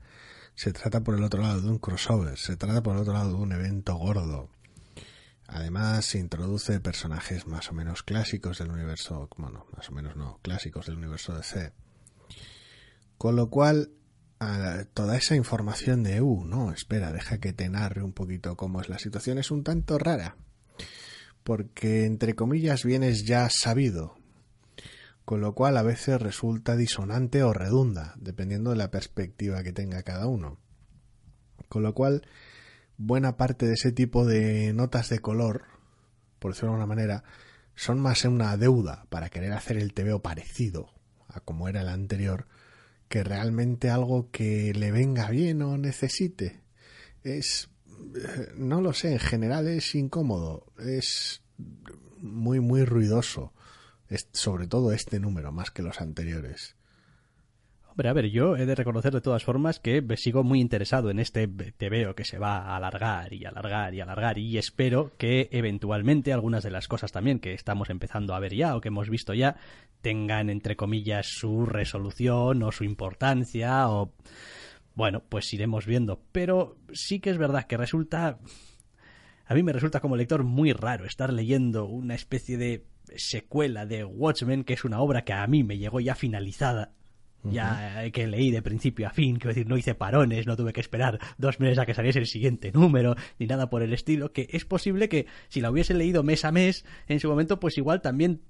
se 0.55 0.73
trata 0.73 1.03
por 1.03 1.15
el 1.15 1.25
otro 1.25 1.43
lado 1.43 1.61
de 1.61 1.69
un 1.69 1.79
crossover, 1.79 2.37
se 2.37 2.57
trata 2.57 2.83
por 2.83 2.95
el 2.95 3.03
otro 3.03 3.15
lado 3.15 3.31
de 3.31 3.43
un 3.43 3.53
evento 3.53 3.95
gordo. 3.97 4.51
Además, 5.55 6.07
se 6.07 6.19
introduce 6.19 6.81
personajes 6.81 7.47
más 7.47 7.71
o 7.71 7.75
menos 7.75 8.03
clásicos 8.03 8.59
del 8.59 8.71
universo, 8.71 9.29
bueno, 9.37 9.67
más 9.77 9.91
o 9.91 9.93
menos 9.93 10.17
no, 10.17 10.39
clásicos 10.41 10.87
del 10.87 10.97
universo 10.97 11.37
DC. 11.37 11.73
Con 13.19 13.37
lo 13.37 13.51
cual, 13.51 13.91
toda 14.95 15.17
esa 15.19 15.37
información 15.37 16.05
de, 16.05 16.23
uh, 16.23 16.45
no, 16.47 16.73
espera, 16.73 17.13
deja 17.13 17.37
que 17.37 17.53
te 17.53 17.69
narre 17.69 18.03
un 18.03 18.15
poquito 18.15 18.57
cómo 18.57 18.81
es 18.81 18.89
la 18.89 18.99
situación, 18.99 19.37
es 19.37 19.51
un 19.51 19.63
tanto 19.63 19.99
rara. 19.99 20.37
Porque, 21.43 22.07
entre 22.07 22.35
comillas, 22.35 22.83
vienes 22.83 23.27
ya 23.27 23.47
sabido. 23.51 24.15
Con 25.27 25.43
lo 25.43 25.55
cual, 25.55 25.77
a 25.77 25.83
veces 25.83 26.21
resulta 26.21 26.77
disonante 26.77 27.43
o 27.43 27.53
redunda, 27.53 28.15
dependiendo 28.17 28.71
de 28.71 28.77
la 28.77 28.91
perspectiva 28.91 29.63
que 29.63 29.75
tenga 29.75 30.03
cada 30.03 30.29
uno. 30.29 30.59
Con 31.69 31.83
lo 31.83 31.93
cual, 31.93 32.23
buena 32.97 33.37
parte 33.37 33.67
de 33.67 33.75
ese 33.75 33.93
tipo 33.93 34.25
de 34.27 34.73
notas 34.73 35.09
de 35.09 35.21
color, 35.21 35.65
por 36.39 36.53
decirlo 36.53 36.71
de 36.71 36.75
alguna 36.81 36.95
manera, 36.95 37.25
son 37.75 38.01
más 38.01 38.25
una 38.25 38.57
deuda 38.57 39.07
para 39.09 39.31
querer 39.31 39.53
hacer 39.53 39.77
el 39.77 39.95
TVO 39.95 40.21
parecido 40.23 40.93
a 41.29 41.41
como 41.41 41.69
era 41.69 41.81
el 41.81 41.89
anterior, 41.89 42.47
que 43.09 43.25
realmente 43.25 43.91
algo 43.91 44.31
que 44.31 44.73
le 44.75 44.93
venga 44.93 45.31
bien 45.31 45.63
o 45.63 45.79
necesite. 45.79 46.61
Es, 47.23 47.71
eh, 48.15 48.53
no 48.57 48.81
lo 48.81 48.93
sé, 48.93 49.13
en 49.13 49.19
general 49.19 49.69
es 49.69 49.95
incómodo, 49.95 50.67
es 50.79 51.43
muy, 52.19 52.61
muy 52.61 52.85
ruidoso, 52.85 53.53
es, 54.09 54.29
sobre 54.33 54.67
todo 54.67 54.93
este 54.93 55.21
número 55.21 55.53
más 55.53 55.71
que 55.71 55.83
los 55.83 56.01
anteriores. 56.01 56.77
Hombre, 57.93 58.09
a 58.09 58.15
ver, 58.15 58.31
yo 58.31 58.57
he 58.57 58.65
de 58.65 58.75
reconocer 58.75 59.13
de 59.13 59.21
todas 59.21 59.45
formas 59.45 59.79
que 59.79 60.03
sigo 60.17 60.43
muy 60.43 60.63
interesado 60.63 61.11
en 61.11 61.19
este 61.19 61.47
veo 61.47 62.15
que 62.15 62.25
se 62.25 62.39
va 62.39 62.57
a 62.57 62.77
alargar 62.77 63.35
y 63.35 63.45
alargar 63.45 63.93
y 63.93 64.01
alargar 64.01 64.39
y 64.39 64.57
espero 64.57 65.13
que 65.19 65.51
eventualmente 65.53 66.33
algunas 66.33 66.63
de 66.63 66.71
las 66.71 66.89
cosas 66.89 67.13
también 67.13 67.39
que 67.39 67.53
estamos 67.53 67.91
empezando 67.91 68.35
a 68.35 68.41
ver 68.41 68.55
ya 68.55 68.77
o 68.77 68.81
que 68.81 68.89
hemos 68.89 69.11
visto 69.11 69.35
ya 69.35 69.57
tengan 70.01 70.49
entre 70.49 70.75
comillas 70.75 71.27
su 71.27 71.67
resolución 71.67 72.63
o 72.63 72.73
su 72.73 72.85
importancia 72.85 73.91
o 73.91 74.15
bueno, 74.95 75.23
pues 75.29 75.53
iremos 75.53 75.85
viendo, 75.85 76.23
pero 76.33 76.79
sí 76.95 77.21
que 77.21 77.29
es 77.29 77.37
verdad 77.37 77.67
que 77.67 77.77
resulta 77.77 78.39
a 79.45 79.55
mí 79.55 79.63
me 79.63 79.75
resulta 79.75 80.01
como 80.01 80.17
lector 80.17 80.45
muy 80.45 80.73
raro 80.73 81.05
estar 81.05 81.31
leyendo 81.31 81.85
una 81.85 82.15
especie 82.15 82.57
de 82.57 82.87
secuela 83.17 83.85
de 83.85 84.03
Watchmen, 84.03 84.65
que 84.65 84.73
es 84.73 84.87
una 84.87 85.01
obra 85.03 85.25
que 85.25 85.35
a 85.35 85.47
mí 85.47 85.63
me 85.63 85.77
llegó 85.77 86.01
ya 86.01 86.15
finalizada 86.15 86.95
ya 87.45 88.11
que 88.13 88.27
leí 88.27 88.51
de 88.51 88.63
principio 88.63 89.07
a 89.07 89.11
fin, 89.11 89.37
quiero 89.37 89.51
decir, 89.51 89.69
no 89.69 89.77
hice 89.77 89.95
parones, 89.95 90.47
no 90.47 90.57
tuve 90.57 90.73
que 90.73 90.81
esperar 90.81 91.19
dos 91.39 91.61
meses 91.61 91.79
a 91.79 91.87
que 91.87 91.95
saliese 91.95 92.19
el 92.19 92.27
siguiente 92.27 92.73
número, 92.73 93.17
ni 93.39 93.47
nada 93.47 93.71
por 93.71 93.83
el 93.83 93.93
estilo, 93.93 94.33
que 94.33 94.49
es 94.51 94.65
posible 94.65 95.09
que 95.09 95.27
si 95.49 95.61
la 95.61 95.71
hubiese 95.71 95.95
leído 95.95 96.23
mes 96.23 96.45
a 96.45 96.53
mes, 96.53 96.85
en 97.09 97.21
su 97.21 97.29
momento, 97.29 97.59
pues 97.59 97.77
igual 97.79 98.01
también 98.01 98.41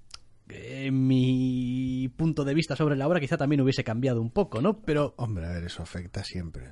eh, 0.48 0.90
mi 0.90 2.10
punto 2.16 2.44
de 2.44 2.54
vista 2.54 2.76
sobre 2.76 2.96
la 2.96 3.06
obra 3.06 3.20
quizá 3.20 3.36
también 3.36 3.60
hubiese 3.60 3.84
cambiado 3.84 4.20
un 4.20 4.30
poco, 4.30 4.60
¿no? 4.60 4.80
Pero... 4.82 5.14
Hombre, 5.16 5.46
a 5.46 5.52
ver, 5.52 5.64
eso 5.64 5.82
afecta 5.82 6.24
siempre. 6.24 6.70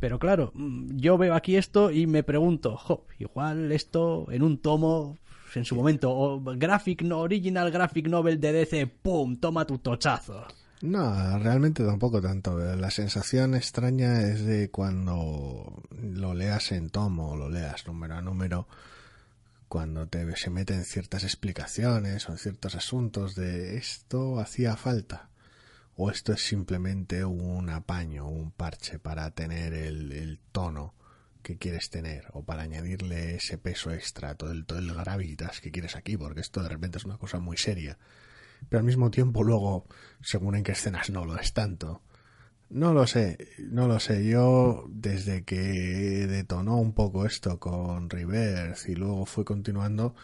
Pero 0.00 0.18
claro, 0.18 0.52
mm, 0.54 0.96
yo 0.96 1.18
veo 1.18 1.34
aquí 1.34 1.56
esto 1.56 1.90
y 1.90 2.06
me 2.06 2.22
pregunto, 2.22 2.76
jo, 2.76 3.06
igual 3.18 3.72
esto 3.72 4.26
en 4.30 4.42
un 4.42 4.58
tomo 4.58 5.18
en 5.54 5.64
su 5.64 5.74
momento, 5.74 6.10
o 6.10 6.40
graphic 6.40 7.02
no 7.02 7.20
original 7.20 7.70
graphic 7.70 8.06
novel 8.06 8.38
de 8.38 8.52
DC, 8.52 8.86
pum, 8.86 9.36
toma 9.36 9.66
tu 9.66 9.78
tochazo. 9.78 10.46
No, 10.80 11.38
realmente 11.40 11.84
tampoco 11.84 12.22
tanto. 12.22 12.58
La 12.58 12.90
sensación 12.90 13.54
extraña 13.54 14.22
es 14.22 14.44
de 14.44 14.70
cuando 14.70 15.82
lo 16.00 16.34
leas 16.34 16.70
en 16.72 16.90
tomo 16.90 17.36
lo 17.36 17.48
leas 17.48 17.86
número 17.86 18.14
a 18.14 18.22
número, 18.22 18.68
cuando 19.68 20.06
te 20.06 20.36
se 20.36 20.50
meten 20.50 20.84
ciertas 20.84 21.24
explicaciones 21.24 22.28
o 22.28 22.36
ciertos 22.36 22.74
asuntos 22.76 23.34
de 23.34 23.76
esto 23.76 24.38
hacía 24.38 24.76
falta 24.76 25.28
o 25.96 26.10
esto 26.10 26.32
es 26.32 26.46
simplemente 26.46 27.24
un 27.24 27.70
apaño, 27.70 28.28
un 28.28 28.52
parche 28.52 29.00
para 29.00 29.32
tener 29.32 29.74
el, 29.74 30.12
el 30.12 30.38
tono 30.52 30.94
que 31.42 31.58
quieres 31.58 31.90
tener 31.90 32.26
o 32.32 32.44
para 32.44 32.62
añadirle 32.62 33.34
ese 33.34 33.58
peso 33.58 33.90
extra, 33.92 34.36
todo 34.36 34.52
el, 34.52 34.64
todo 34.64 34.78
el 34.78 34.94
gravitas 34.94 35.60
que 35.60 35.72
quieres 35.72 35.96
aquí, 35.96 36.16
porque 36.16 36.40
esto 36.40 36.62
de 36.62 36.68
repente 36.68 36.98
es 36.98 37.04
una 37.04 37.18
cosa 37.18 37.40
muy 37.40 37.56
seria 37.56 37.98
pero 38.68 38.80
al 38.80 38.86
mismo 38.86 39.10
tiempo 39.10 39.42
luego, 39.42 39.86
según 40.20 40.56
en 40.56 40.62
qué 40.62 40.72
escenas 40.72 41.10
no 41.10 41.24
lo 41.24 41.38
es 41.38 41.52
tanto. 41.52 42.02
No 42.70 42.92
lo 42.92 43.06
sé, 43.06 43.38
no 43.58 43.88
lo 43.88 43.98
sé. 43.98 44.26
Yo, 44.26 44.84
desde 44.90 45.44
que 45.44 45.56
detonó 45.56 46.76
un 46.76 46.92
poco 46.92 47.24
esto 47.24 47.58
con 47.58 48.10
Reverse 48.10 48.92
y 48.92 48.94
luego 48.94 49.24
fue 49.24 49.44
continuando, 49.44 50.14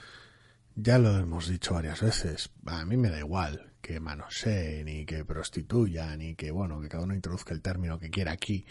ya 0.75 0.99
lo 0.99 1.17
hemos 1.17 1.49
dicho 1.49 1.73
varias 1.75 2.03
veces. 2.03 2.51
A 2.67 2.85
mí 2.85 2.99
me 2.99 3.09
da 3.09 3.19
igual 3.19 3.73
que 3.81 3.99
manoseen 4.01 4.87
ni 4.87 5.07
que 5.07 5.25
prostituyan 5.25 6.19
ni 6.19 6.35
que, 6.35 6.51
bueno, 6.51 6.81
que 6.81 6.89
cada 6.89 7.05
uno 7.05 7.15
introduzca 7.15 7.55
el 7.55 7.63
término 7.63 7.99
que 7.99 8.11
quiera 8.11 8.33
aquí. 8.33 8.67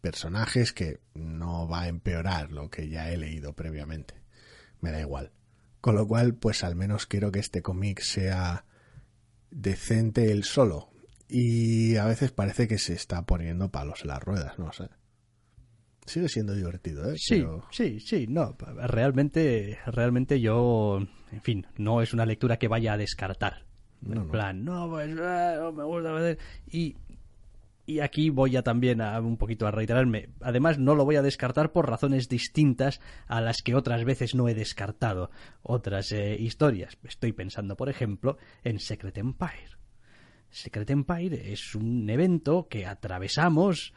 Personajes 0.00 0.72
que 0.72 1.00
no 1.14 1.66
va 1.66 1.82
a 1.82 1.88
empeorar 1.88 2.52
lo 2.52 2.70
que 2.70 2.88
ya 2.88 3.10
he 3.10 3.16
leído 3.16 3.54
previamente. 3.54 4.14
Me 4.80 4.92
da 4.92 5.00
igual. 5.00 5.32
Con 5.80 5.96
lo 5.96 6.06
cual, 6.06 6.34
pues 6.34 6.62
al 6.62 6.76
menos 6.76 7.06
quiero 7.06 7.32
que 7.32 7.40
este 7.40 7.62
cómic 7.62 8.00
sea 8.00 8.66
decente 9.50 10.30
el 10.32 10.44
solo. 10.44 10.90
Y 11.28 11.96
a 11.96 12.04
veces 12.04 12.30
parece 12.30 12.68
que 12.68 12.78
se 12.78 12.94
está 12.94 13.26
poniendo 13.26 13.70
palos 13.70 14.02
en 14.02 14.08
las 14.08 14.22
ruedas, 14.22 14.58
no 14.58 14.72
sé. 14.72 14.88
Sigue 16.06 16.28
siendo 16.28 16.54
divertido, 16.54 17.10
¿eh? 17.10 17.16
Sí, 17.16 17.44
sí, 17.72 17.98
sí, 17.98 18.26
no, 18.28 18.56
realmente, 18.86 19.78
realmente 19.86 20.40
yo, 20.40 21.00
en 21.32 21.42
fin, 21.42 21.66
no 21.78 22.00
es 22.00 22.12
una 22.14 22.24
lectura 22.24 22.58
que 22.58 22.68
vaya 22.68 22.92
a 22.92 22.96
descartar. 22.96 23.64
en 24.08 24.28
plan, 24.28 24.64
no, 24.64 24.88
pues 24.88 25.16
ah, 25.18 25.56
no 25.58 25.72
me 25.72 25.82
gusta. 25.82 26.36
Y 26.70 26.96
Y 27.86 28.00
aquí 28.00 28.30
voy 28.30 28.56
a 28.56 28.62
también 28.62 29.00
a 29.00 29.18
un 29.20 29.36
poquito 29.36 29.66
a 29.66 29.70
reiterarme. 29.70 30.30
Además, 30.40 30.78
no 30.78 30.96
lo 30.96 31.04
voy 31.04 31.16
a 31.16 31.22
descartar 31.22 31.70
por 31.70 31.88
razones 31.88 32.28
distintas 32.28 33.00
a 33.28 33.40
las 33.40 33.62
que 33.62 33.76
otras 33.76 34.04
veces 34.04 34.34
no 34.34 34.48
he 34.48 34.54
descartado 34.54 35.30
otras 35.62 36.10
eh, 36.10 36.36
historias. 36.38 36.98
Estoy 37.04 37.32
pensando, 37.32 37.76
por 37.76 37.88
ejemplo, 37.88 38.38
en 38.64 38.80
Secret 38.80 39.16
Empire. 39.18 39.76
Secret 40.50 40.90
Empire 40.90 41.52
es 41.52 41.74
un 41.76 42.08
evento 42.10 42.66
que 42.68 42.86
atravesamos 42.86 43.92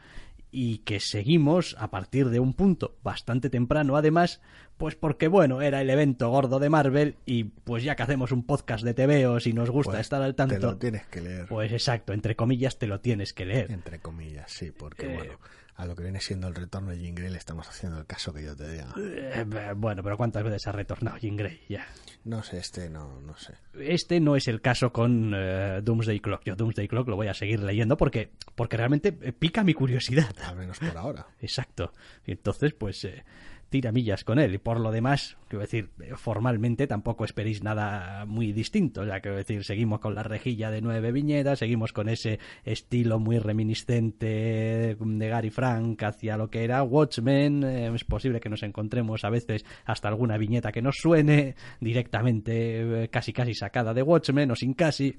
y 0.52 0.78
que 0.78 1.00
seguimos 1.00 1.76
a 1.78 1.90
partir 1.90 2.28
de 2.30 2.40
un 2.40 2.54
punto 2.54 2.96
bastante 3.02 3.50
temprano 3.50 3.96
además, 3.96 4.40
pues 4.76 4.94
porque 4.96 5.28
bueno, 5.28 5.62
era 5.62 5.80
el 5.80 5.90
evento 5.90 6.28
gordo 6.30 6.58
de 6.58 6.70
Marvel 6.70 7.16
y 7.26 7.44
pues 7.44 7.84
ya 7.84 7.94
que 7.96 8.02
hacemos 8.02 8.32
un 8.32 8.44
podcast 8.44 8.82
de 8.84 8.94
TVO 8.94 9.38
si 9.40 9.52
nos 9.52 9.70
gusta 9.70 9.92
Pues 9.92 10.00
estar 10.02 10.22
al 10.22 10.34
tanto, 10.34 10.54
Te 10.56 10.60
lo 10.60 10.76
tienes 10.76 11.06
que 11.06 11.20
leer. 11.20 11.46
pues 11.48 11.70
exacto, 11.72 12.12
entre 12.12 12.34
comillas 12.36 12.78
te 12.78 12.86
lo 12.86 13.00
tienes 13.00 13.32
que 13.32 13.44
leer. 13.46 13.70
Entre 13.70 14.00
comillas, 14.00 14.50
sí, 14.50 14.72
porque 14.72 15.06
Eh, 15.12 15.16
bueno, 15.16 15.38
a 15.76 15.86
lo 15.86 15.94
que 15.94 16.02
viene 16.02 16.20
siendo 16.20 16.48
el 16.48 16.54
retorno 16.54 16.90
de 16.90 16.98
Jean 16.98 17.14
Grey 17.14 17.30
le 17.30 17.38
estamos 17.38 17.68
haciendo 17.68 17.98
el 17.98 18.06
caso 18.06 18.32
que 18.32 18.44
yo 18.44 18.56
te 18.56 18.70
diga. 18.70 18.94
Eh, 18.98 19.44
bueno, 19.76 20.02
pero 20.02 20.16
¿cuántas 20.16 20.42
veces 20.42 20.66
ha 20.66 20.72
retornado 20.72 21.16
Jean 21.18 21.36
Grey? 21.36 21.60
Ya. 21.68 21.86
No 22.24 22.42
sé, 22.42 22.58
este 22.58 22.90
no, 22.90 23.20
no 23.20 23.36
sé. 23.36 23.54
Este 23.78 24.20
no 24.20 24.36
es 24.36 24.46
el 24.48 24.60
caso 24.60 24.92
con 24.92 25.32
eh, 25.34 25.80
Doomsday 25.82 26.20
Clock. 26.20 26.42
Yo 26.44 26.54
Doomsday 26.56 26.86
Clock 26.86 27.08
lo 27.08 27.16
voy 27.16 27.28
a 27.28 27.34
seguir 27.34 27.60
leyendo 27.60 27.96
porque, 27.96 28.30
porque 28.54 28.76
realmente 28.76 29.12
pica 29.12 29.64
mi 29.64 29.72
curiosidad. 29.72 30.34
Al 30.44 30.56
menos 30.56 30.78
por 30.78 30.96
ahora. 30.96 31.26
Exacto. 31.40 31.92
Y 32.26 32.32
entonces, 32.32 32.74
pues, 32.74 33.04
eh, 33.04 33.24
tira 33.70 33.92
millas 33.92 34.24
con 34.24 34.38
él. 34.38 34.54
Y 34.54 34.58
por 34.58 34.78
lo 34.80 34.90
demás, 34.90 35.38
quiero 35.48 35.62
decir, 35.62 35.90
formalmente 36.16 36.86
tampoco 36.86 37.24
esperéis 37.24 37.62
nada 37.62 38.26
muy 38.26 38.52
distinto. 38.52 39.04
Ya 39.04 39.20
quiero 39.20 39.36
decir, 39.36 39.64
seguimos 39.64 40.00
con 40.00 40.14
la 40.14 40.22
rejilla 40.22 40.70
de 40.70 40.82
nueve 40.82 41.12
viñetas, 41.12 41.60
seguimos 41.60 41.92
con 41.92 42.08
ese 42.08 42.38
estilo 42.64 43.18
muy 43.18 43.38
reminiscente 43.38 44.26
de 44.26 45.28
Gary 45.28 45.50
Frank 45.50 46.02
hacia 46.02 46.36
lo 46.36 46.50
que 46.50 46.64
era 46.64 46.82
Watchmen. 46.82 47.62
Eh, 47.64 47.94
es 47.94 48.04
posible 48.04 48.40
que 48.40 48.48
nos 48.50 48.62
encontremos 48.62 49.24
a 49.24 49.30
veces 49.30 49.64
hasta 49.84 50.08
alguna 50.08 50.36
viñeta 50.36 50.72
que 50.72 50.82
nos 50.82 50.96
suene 50.96 51.54
directamente, 51.80 53.04
eh, 53.04 53.08
casi 53.08 53.32
casi 53.32 53.54
sacada 53.54 53.94
de 53.94 54.02
Watchmen 54.02 54.50
o 54.50 54.56
sin 54.56 54.74
casi. 54.74 55.18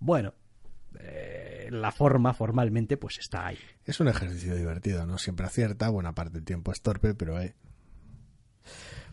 Bueno. 0.00 0.34
eh, 1.00 1.68
la 1.70 1.90
forma 1.90 2.34
formalmente 2.34 2.96
pues 2.96 3.18
está 3.18 3.46
ahí. 3.46 3.58
Es 3.84 4.00
un 4.00 4.08
ejercicio 4.08 4.54
divertido, 4.54 5.06
no 5.06 5.18
siempre 5.18 5.46
acierta, 5.46 5.88
buena 5.88 6.14
parte 6.14 6.34
del 6.34 6.44
tiempo 6.44 6.72
es 6.72 6.80
torpe, 6.82 7.14
pero 7.14 7.40
eh, 7.40 7.54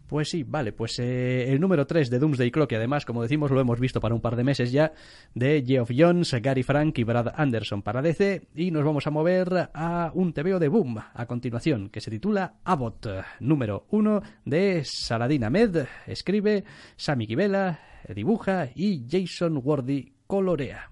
Pues 0.09 0.31
sí, 0.31 0.41
vale, 0.41 0.71
pues 0.73 0.97
eh, 0.97 1.53
el 1.53 1.61
número 1.61 1.85
3 1.85 2.09
de 2.09 2.17
Doomsday 2.17 2.49
Clock, 2.49 2.71
y 2.71 2.75
además, 2.75 3.05
como 3.05 3.21
decimos, 3.21 3.51
lo 3.51 3.61
hemos 3.61 3.79
visto 3.79 4.01
para 4.01 4.15
un 4.15 4.21
par 4.21 4.35
de 4.35 4.43
meses 4.43 4.71
ya, 4.71 4.91
de 5.35 5.63
Geoff 5.63 5.91
Jones, 5.95 6.33
Gary 6.41 6.63
Frank 6.63 6.97
y 6.97 7.03
Brad 7.03 7.35
Anderson 7.35 7.83
para 7.83 8.01
DC, 8.01 8.47
y 8.55 8.71
nos 8.71 8.83
vamos 8.83 9.05
a 9.05 9.11
mover 9.11 9.69
a 9.71 10.09
un 10.15 10.33
TVO 10.33 10.57
de 10.57 10.67
Boom 10.67 10.97
a 10.97 11.25
continuación, 11.27 11.89
que 11.89 12.01
se 12.01 12.09
titula 12.09 12.55
Abbott, 12.63 13.05
número 13.39 13.85
1 13.91 14.23
de 14.45 14.81
Saladin 14.83 15.43
Ahmed, 15.43 15.85
escribe 16.07 16.63
Sami 16.95 17.27
Kibela, 17.27 17.79
dibuja 18.15 18.69
y 18.73 19.05
Jason 19.07 19.61
Wardy 19.63 20.11
colorea. 20.25 20.89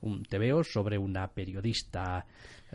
Un 0.00 0.22
TVO 0.22 0.64
sobre 0.64 0.96
una 0.96 1.28
periodista 1.28 2.24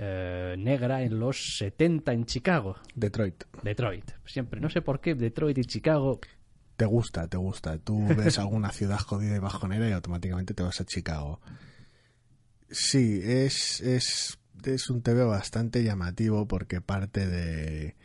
eh, 0.02 0.56
negra 0.58 1.04
en 1.04 1.20
los 1.20 1.58
70 1.58 2.14
en 2.14 2.26
Chicago. 2.26 2.78
Detroit. 2.96 3.44
Detroit. 3.64 4.12
Siempre, 4.26 4.62
no 4.62 4.70
sé 4.70 4.82
por 4.82 5.02
qué 5.02 5.14
Detroit 5.14 5.58
y 5.58 5.66
Chicago. 5.66 6.22
Te 6.78 6.86
gusta, 6.86 7.28
te 7.28 7.36
gusta. 7.36 7.78
Tú 7.80 8.08
ves 8.16 8.40
alguna 8.40 8.72
ciudad 8.72 8.98
jodida 9.00 9.36
y 9.36 9.40
bajonera 9.40 9.90
y 9.90 9.92
automáticamente 9.92 10.54
te 10.54 10.64
vas 10.64 10.80
a 10.80 10.86
Chicago. 10.86 11.42
Sí, 12.70 13.20
es, 13.22 13.82
es, 13.82 14.40
es 14.64 14.90
un 14.90 15.02
TV 15.02 15.26
bastante 15.26 15.84
llamativo 15.84 16.48
porque 16.48 16.80
parte 16.80 17.28
de 17.28 17.98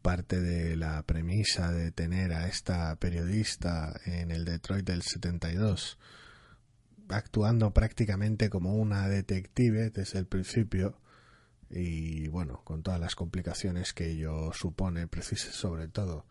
parte 0.00 0.40
de 0.40 0.76
la 0.76 1.02
premisa 1.02 1.72
de 1.72 1.90
tener 1.90 2.32
a 2.32 2.48
esta 2.48 2.96
periodista 2.96 4.00
en 4.06 4.30
el 4.30 4.46
Detroit 4.46 4.86
del 4.86 5.02
72 5.02 5.98
actuando 7.10 7.74
prácticamente 7.74 8.48
como 8.48 8.76
una 8.76 9.08
detective 9.08 9.90
desde 9.90 10.20
el 10.20 10.26
principio 10.26 10.98
y 11.70 12.28
bueno, 12.28 12.62
con 12.64 12.82
todas 12.82 13.00
las 13.00 13.14
complicaciones 13.14 13.92
que 13.92 14.10
ello 14.10 14.52
supone, 14.52 15.06
precise 15.06 15.52
sobre 15.52 15.88
todo 15.88 16.24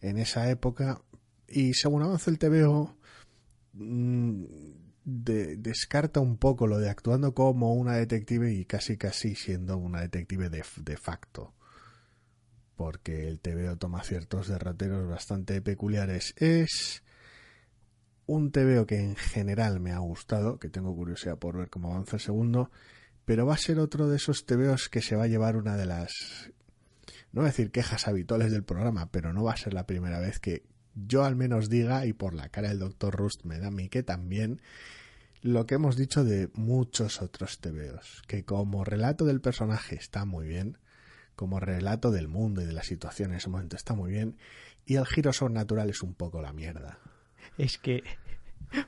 en 0.00 0.18
esa 0.18 0.50
época. 0.50 1.02
Y 1.48 1.74
según 1.74 2.02
avanza 2.02 2.30
el 2.30 2.38
TVO 2.38 2.96
mm, 3.74 4.44
de- 5.04 5.56
descarta 5.56 6.20
un 6.20 6.36
poco 6.36 6.66
lo 6.66 6.78
de 6.78 6.90
actuando 6.90 7.34
como 7.34 7.74
una 7.74 7.94
detective 7.96 8.52
y 8.52 8.64
casi 8.64 8.96
casi 8.96 9.34
siendo 9.34 9.76
una 9.78 10.00
detective 10.00 10.48
de, 10.50 10.64
de 10.76 10.96
facto. 10.96 11.54
Porque 12.76 13.28
el 13.28 13.40
TVO 13.40 13.76
toma 13.76 14.04
ciertos 14.04 14.48
derroteros 14.48 15.08
bastante 15.08 15.60
peculiares. 15.60 16.32
Es 16.36 17.02
un 18.26 18.52
TVO 18.52 18.86
que 18.86 19.00
en 19.00 19.16
general 19.16 19.80
me 19.80 19.92
ha 19.92 19.98
gustado, 19.98 20.58
que 20.58 20.68
tengo 20.68 20.94
curiosidad 20.94 21.38
por 21.38 21.56
ver 21.56 21.70
cómo 21.70 21.92
avanza 21.92 22.16
el 22.16 22.20
segundo, 22.22 22.70
pero 23.28 23.44
va 23.44 23.52
a 23.52 23.58
ser 23.58 23.78
otro 23.78 24.08
de 24.08 24.16
esos 24.16 24.46
TVOs 24.46 24.88
que 24.88 25.02
se 25.02 25.14
va 25.14 25.24
a 25.24 25.26
llevar 25.26 25.58
una 25.58 25.76
de 25.76 25.84
las, 25.84 26.50
no 27.30 27.42
voy 27.42 27.48
a 27.48 27.52
decir 27.52 27.70
quejas 27.70 28.08
habituales 28.08 28.50
del 28.50 28.64
programa, 28.64 29.10
pero 29.12 29.34
no 29.34 29.44
va 29.44 29.52
a 29.52 29.58
ser 29.58 29.74
la 29.74 29.86
primera 29.86 30.18
vez 30.18 30.40
que 30.40 30.62
yo 30.94 31.24
al 31.24 31.36
menos 31.36 31.68
diga, 31.68 32.06
y 32.06 32.14
por 32.14 32.32
la 32.32 32.48
cara 32.48 32.70
del 32.70 32.78
Dr. 32.78 33.14
Rust 33.14 33.44
me 33.44 33.58
da 33.58 33.70
mí 33.70 33.90
que 33.90 34.02
también, 34.02 34.62
lo 35.42 35.66
que 35.66 35.74
hemos 35.74 35.98
dicho 35.98 36.24
de 36.24 36.48
muchos 36.54 37.20
otros 37.20 37.60
TVOs, 37.60 38.22
que 38.26 38.46
como 38.46 38.82
relato 38.82 39.26
del 39.26 39.42
personaje 39.42 39.96
está 39.96 40.24
muy 40.24 40.48
bien, 40.48 40.78
como 41.36 41.60
relato 41.60 42.10
del 42.10 42.28
mundo 42.28 42.62
y 42.62 42.64
de 42.64 42.72
la 42.72 42.82
situación 42.82 43.32
en 43.32 43.36
ese 43.36 43.50
momento 43.50 43.76
está 43.76 43.92
muy 43.92 44.10
bien, 44.10 44.38
y 44.86 44.94
el 44.94 45.04
giro 45.04 45.34
sobrenatural 45.34 45.90
es 45.90 46.02
un 46.02 46.14
poco 46.14 46.40
la 46.40 46.54
mierda 46.54 46.98
Es 47.58 47.76
que. 47.76 48.04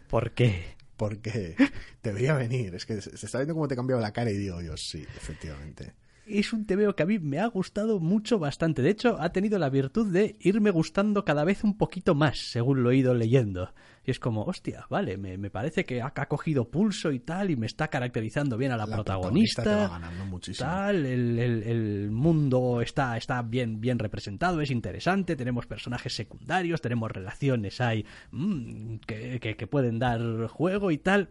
¿Por 0.08 0.32
qué? 0.32 0.79
Porque 1.00 1.56
te 2.02 2.12
veía 2.12 2.34
venir. 2.34 2.74
Es 2.74 2.84
que 2.84 3.00
se 3.00 3.24
está 3.24 3.38
viendo 3.38 3.54
cómo 3.54 3.66
te 3.66 3.72
he 3.72 3.76
cambiado 3.76 4.02
la 4.02 4.12
cara 4.12 4.30
y 4.30 4.36
digo 4.36 4.60
yo, 4.60 4.76
sí, 4.76 5.02
efectivamente. 5.16 5.94
Es 6.26 6.52
un 6.52 6.66
TVO 6.66 6.94
que 6.94 7.02
a 7.02 7.06
mí 7.06 7.18
me 7.18 7.38
ha 7.38 7.46
gustado 7.46 8.00
mucho 8.00 8.38
bastante. 8.38 8.82
De 8.82 8.90
hecho, 8.90 9.16
ha 9.18 9.32
tenido 9.32 9.58
la 9.58 9.70
virtud 9.70 10.12
de 10.12 10.36
irme 10.40 10.70
gustando 10.70 11.24
cada 11.24 11.44
vez 11.44 11.64
un 11.64 11.78
poquito 11.78 12.14
más, 12.14 12.38
según 12.50 12.82
lo 12.82 12.90
he 12.90 12.98
ido 12.98 13.14
leyendo. 13.14 13.72
Y 14.04 14.10
es 14.10 14.18
como, 14.18 14.44
hostia, 14.44 14.86
vale, 14.88 15.18
me, 15.18 15.36
me 15.36 15.50
parece 15.50 15.84
que 15.84 16.00
ha, 16.00 16.12
ha 16.14 16.26
cogido 16.26 16.70
pulso 16.70 17.12
y 17.12 17.18
tal, 17.20 17.50
y 17.50 17.56
me 17.56 17.66
está 17.66 17.88
caracterizando 17.88 18.56
bien 18.56 18.72
a 18.72 18.76
la, 18.78 18.86
La 18.86 18.94
protagonista. 18.96 19.62
protagonista 19.62 19.62
te 19.62 19.74
va 19.92 19.98
ganando 20.00 20.24
muchísimo. 20.24 20.68
Tal, 20.68 21.04
el, 21.06 21.38
el- 21.38 21.62
el 21.64 22.10
mundo 22.10 22.80
está, 22.80 23.16
está 23.18 23.42
bien, 23.42 23.80
bien 23.80 23.98
representado, 23.98 24.60
es 24.62 24.70
interesante, 24.70 25.36
tenemos 25.36 25.66
personajes 25.66 26.14
secundarios, 26.14 26.80
tenemos 26.80 27.10
relaciones 27.10 27.80
ahí 27.82 28.06
mm, 28.30 28.96
que, 29.06 29.38
que- 29.38 29.56
que 29.56 29.66
pueden 29.66 29.98
dar 29.98 30.46
juego 30.46 30.90
y 30.90 30.96
tal. 30.98 31.28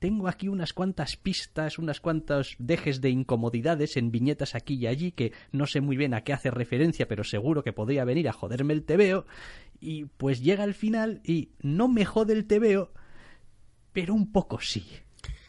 Tengo 0.00 0.28
aquí 0.28 0.48
unas 0.48 0.74
cuantas 0.74 1.16
pistas, 1.16 1.78
unas 1.78 1.98
cuantos 2.00 2.56
dejes 2.58 3.00
de 3.00 3.08
incomodidades 3.08 3.96
en 3.96 4.10
viñetas 4.10 4.54
aquí 4.54 4.74
y 4.74 4.86
allí 4.86 5.12
que 5.12 5.32
no 5.50 5.64
sé 5.66 5.80
muy 5.80 5.96
bien 5.96 6.12
a 6.12 6.20
qué 6.22 6.34
hace 6.34 6.50
referencia, 6.50 7.08
pero 7.08 7.24
seguro 7.24 7.62
que 7.62 7.72
podría 7.72 8.04
venir 8.04 8.28
a 8.28 8.32
joderme 8.34 8.74
el 8.74 8.84
tebeo. 8.84 9.24
Y 9.86 10.06
pues 10.06 10.40
llega 10.40 10.64
al 10.64 10.72
final 10.72 11.20
y 11.24 11.50
no 11.60 11.88
me 11.88 12.06
jode 12.06 12.32
el 12.32 12.46
tebeo, 12.46 12.94
pero 13.92 14.14
un 14.14 14.32
poco 14.32 14.58
sí. 14.58 14.86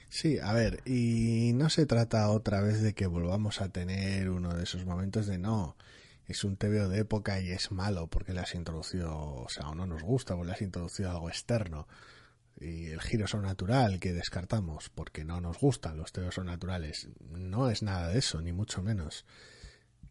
Sí, 0.10 0.40
a 0.40 0.52
ver, 0.52 0.82
y 0.86 1.54
no 1.54 1.70
se 1.70 1.86
trata 1.86 2.30
otra 2.30 2.60
vez 2.60 2.82
de 2.82 2.94
que 2.94 3.08
volvamos 3.08 3.62
a 3.62 3.70
tener 3.70 4.30
uno 4.30 4.54
de 4.54 4.64
esos 4.64 4.86
momentos 4.86 5.26
de 5.26 5.38
no, 5.38 5.78
es 6.28 6.44
un 6.44 6.58
TVO 6.58 6.90
de 6.90 7.00
época 7.00 7.40
y 7.40 7.52
es 7.52 7.72
malo 7.72 8.08
porque 8.08 8.34
le 8.34 8.42
has 8.42 8.56
introducido, 8.56 9.16
o 9.16 9.48
sea, 9.48 9.70
o 9.70 9.76
no 9.76 9.88
nos 9.88 10.04
gusta 10.04 10.36
porque 10.36 10.48
le 10.48 10.54
has 10.54 10.62
introducido 10.62 11.12
algo 11.12 11.30
externo. 11.30 11.88
Y 12.60 12.88
el 12.88 13.00
giro 13.00 13.28
sobrenatural 13.28 14.02
que 14.02 14.12
descartamos 14.12 14.90
porque 14.90 15.24
no 15.24 15.40
nos 15.40 15.60
gustan 15.60 15.96
los 15.96 16.12
TVOs 16.12 16.36
sobrenaturales. 16.36 17.08
No 17.22 17.70
es 17.70 17.84
nada 17.84 18.10
de 18.10 18.20
eso, 18.20 18.42
ni 18.42 18.52
mucho 18.52 18.82
menos. 18.82 19.26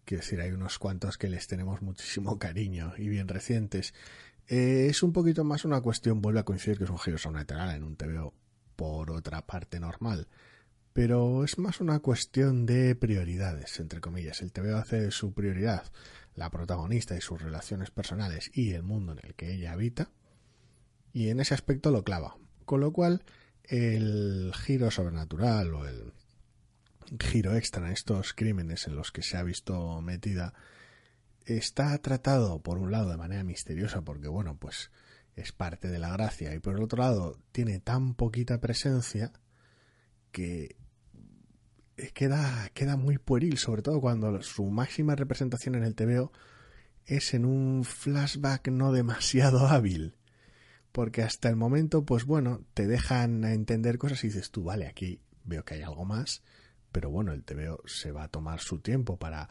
Quiero 0.05 0.23
decir, 0.23 0.41
hay 0.41 0.51
unos 0.51 0.79
cuantos 0.79 1.17
que 1.17 1.29
les 1.29 1.47
tenemos 1.47 1.83
muchísimo 1.83 2.39
cariño 2.39 2.93
y 2.99 3.09
bien 3.09 3.29
recientes. 3.29 3.95
Eh, 4.47 4.89
es 4.91 5.03
un 5.03 5.13
poquito 5.13 5.45
más 5.45 5.65
una 5.65 5.81
cuestión, 5.81 6.21
vuelve 6.21 6.41
a 6.41 6.45
coincidir 6.45 6.79
que 6.79 6.85
es 6.85 6.91
un 6.91 6.99
giro 6.99 7.19
sobrenatural 7.19 7.75
en 7.75 7.83
un 7.83 7.97
TVO 7.97 8.35
por 8.77 9.11
otra 9.11 9.47
parte 9.47 9.81
normal. 9.81 10.29
Pero 10.93 11.43
es 11.45 11.59
más 11.59 11.81
una 11.81 11.99
cuestión 11.99 12.67
de 12.67 12.95
prioridades, 12.95 13.81
entre 13.81 14.01
comillas. 14.01 14.43
El 14.43 14.53
TVO 14.53 14.77
hace 14.77 15.11
su 15.11 15.33
prioridad, 15.33 15.85
la 16.35 16.51
protagonista 16.51 17.17
y 17.17 17.21
sus 17.21 17.43
relaciones 17.43 17.91
personales 17.91 18.51
y 18.55 18.73
el 18.73 18.83
mundo 18.83 19.13
en 19.13 19.21
el 19.23 19.35
que 19.35 19.53
ella 19.53 19.73
habita, 19.73 20.11
y 21.13 21.31
en 21.31 21.41
ese 21.41 21.55
aspecto 21.55 21.91
lo 21.91 22.05
clava. 22.05 22.37
Con 22.65 22.81
lo 22.81 22.93
cual, 22.93 23.25
el 23.65 24.53
giro 24.55 24.91
sobrenatural 24.91 25.75
o 25.75 25.87
el 25.87 26.13
giro 27.21 27.55
extra 27.55 27.87
en 27.87 27.93
estos 27.93 28.33
crímenes 28.35 28.87
en 28.87 28.97
los 28.97 29.13
que 29.13 29.23
se 29.23 29.37
ha 29.37 29.43
visto 29.43 30.01
metida 30.01 30.55
está 31.47 31.97
tratado 31.99 32.61
por 32.63 32.79
un 32.79 32.91
lado 32.91 33.11
de 33.11 33.17
manera 33.17 33.45
misteriosa 33.45 34.03
porque 34.03 34.29
bueno 34.29 34.57
pues 34.59 34.91
es 35.37 35.53
parte 35.53 35.89
de 35.89 35.99
la 35.99 36.11
gracia 36.11 36.55
y 36.55 36.61
por 36.61 36.77
el 36.77 36.83
otro 36.83 37.03
lado 37.03 37.39
tiene 37.53 37.81
tan 37.81 38.15
poquita 38.15 38.61
presencia 38.61 39.33
que 40.31 40.77
eh, 41.97 42.11
queda, 42.13 42.69
queda 42.75 42.97
muy 42.97 43.19
pueril, 43.19 43.59
sobre 43.59 43.83
todo 43.83 44.01
cuando 44.01 44.43
su 44.43 44.65
máxima 44.67 45.15
representación 45.15 45.77
en 45.77 45.85
el 45.85 45.95
TVO 45.95 46.33
es 47.07 47.35
en 47.35 47.45
un 47.45 47.85
flashback 47.85 48.69
no 48.69 48.93
demasiado 48.93 49.67
hábil. 49.69 50.17
Porque 50.93 51.23
hasta 51.23 51.49
el 51.49 51.57
momento, 51.57 52.05
pues 52.05 52.25
bueno, 52.25 52.63
te 52.73 52.87
dejan 52.87 53.45
entender 53.45 53.99
cosas 53.99 54.23
y 54.23 54.29
dices 54.29 54.51
tú, 54.51 54.63
vale, 54.63 54.87
aquí 54.87 55.21
veo 55.45 55.65
que 55.65 55.75
hay 55.75 55.83
algo 55.83 56.05
más, 56.05 56.43
pero 56.95 57.11
bueno, 57.11 57.33
el 57.33 57.43
TVO 57.43 57.83
se 57.87 58.13
va 58.13 58.23
a 58.23 58.29
tomar 58.29 58.61
su 58.61 58.79
tiempo 58.79 59.17
para 59.17 59.49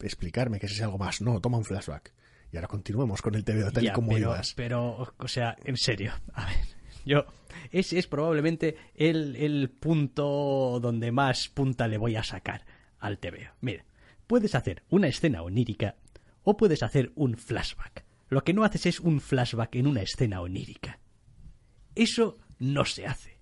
explicarme 0.00 0.58
que 0.58 0.64
es 0.64 0.80
algo 0.80 0.96
más. 0.96 1.20
No, 1.20 1.38
toma 1.38 1.58
un 1.58 1.64
flashback. 1.66 2.14
Y 2.50 2.56
ahora 2.56 2.68
continuemos 2.68 3.20
con 3.20 3.34
el 3.34 3.44
TVO 3.44 3.70
tal 3.70 3.84
y 3.84 3.92
como 3.92 4.08
pero, 4.08 4.18
ibas. 4.18 4.54
Pero, 4.56 5.14
o 5.18 5.28
sea, 5.28 5.56
en 5.62 5.76
serio, 5.76 6.14
a 6.32 6.46
ver, 6.46 6.56
yo, 7.04 7.26
ese 7.70 7.98
es 7.98 8.06
probablemente 8.06 8.76
el, 8.94 9.36
el 9.36 9.68
punto 9.68 10.80
donde 10.80 11.12
más 11.12 11.50
punta 11.50 11.86
le 11.86 11.98
voy 11.98 12.16
a 12.16 12.24
sacar 12.24 12.64
al 12.98 13.18
TVO. 13.18 13.52
Mira, 13.60 13.84
puedes 14.26 14.54
hacer 14.54 14.82
una 14.88 15.08
escena 15.08 15.42
onírica 15.42 15.96
o 16.44 16.56
puedes 16.56 16.82
hacer 16.82 17.12
un 17.14 17.36
flashback. 17.36 18.06
Lo 18.30 18.42
que 18.42 18.54
no 18.54 18.64
haces 18.64 18.86
es 18.86 19.00
un 19.00 19.20
flashback 19.20 19.76
en 19.76 19.86
una 19.86 20.00
escena 20.00 20.40
onírica. 20.40 20.98
Eso 21.94 22.38
no 22.58 22.86
se 22.86 23.04
hace. 23.06 23.39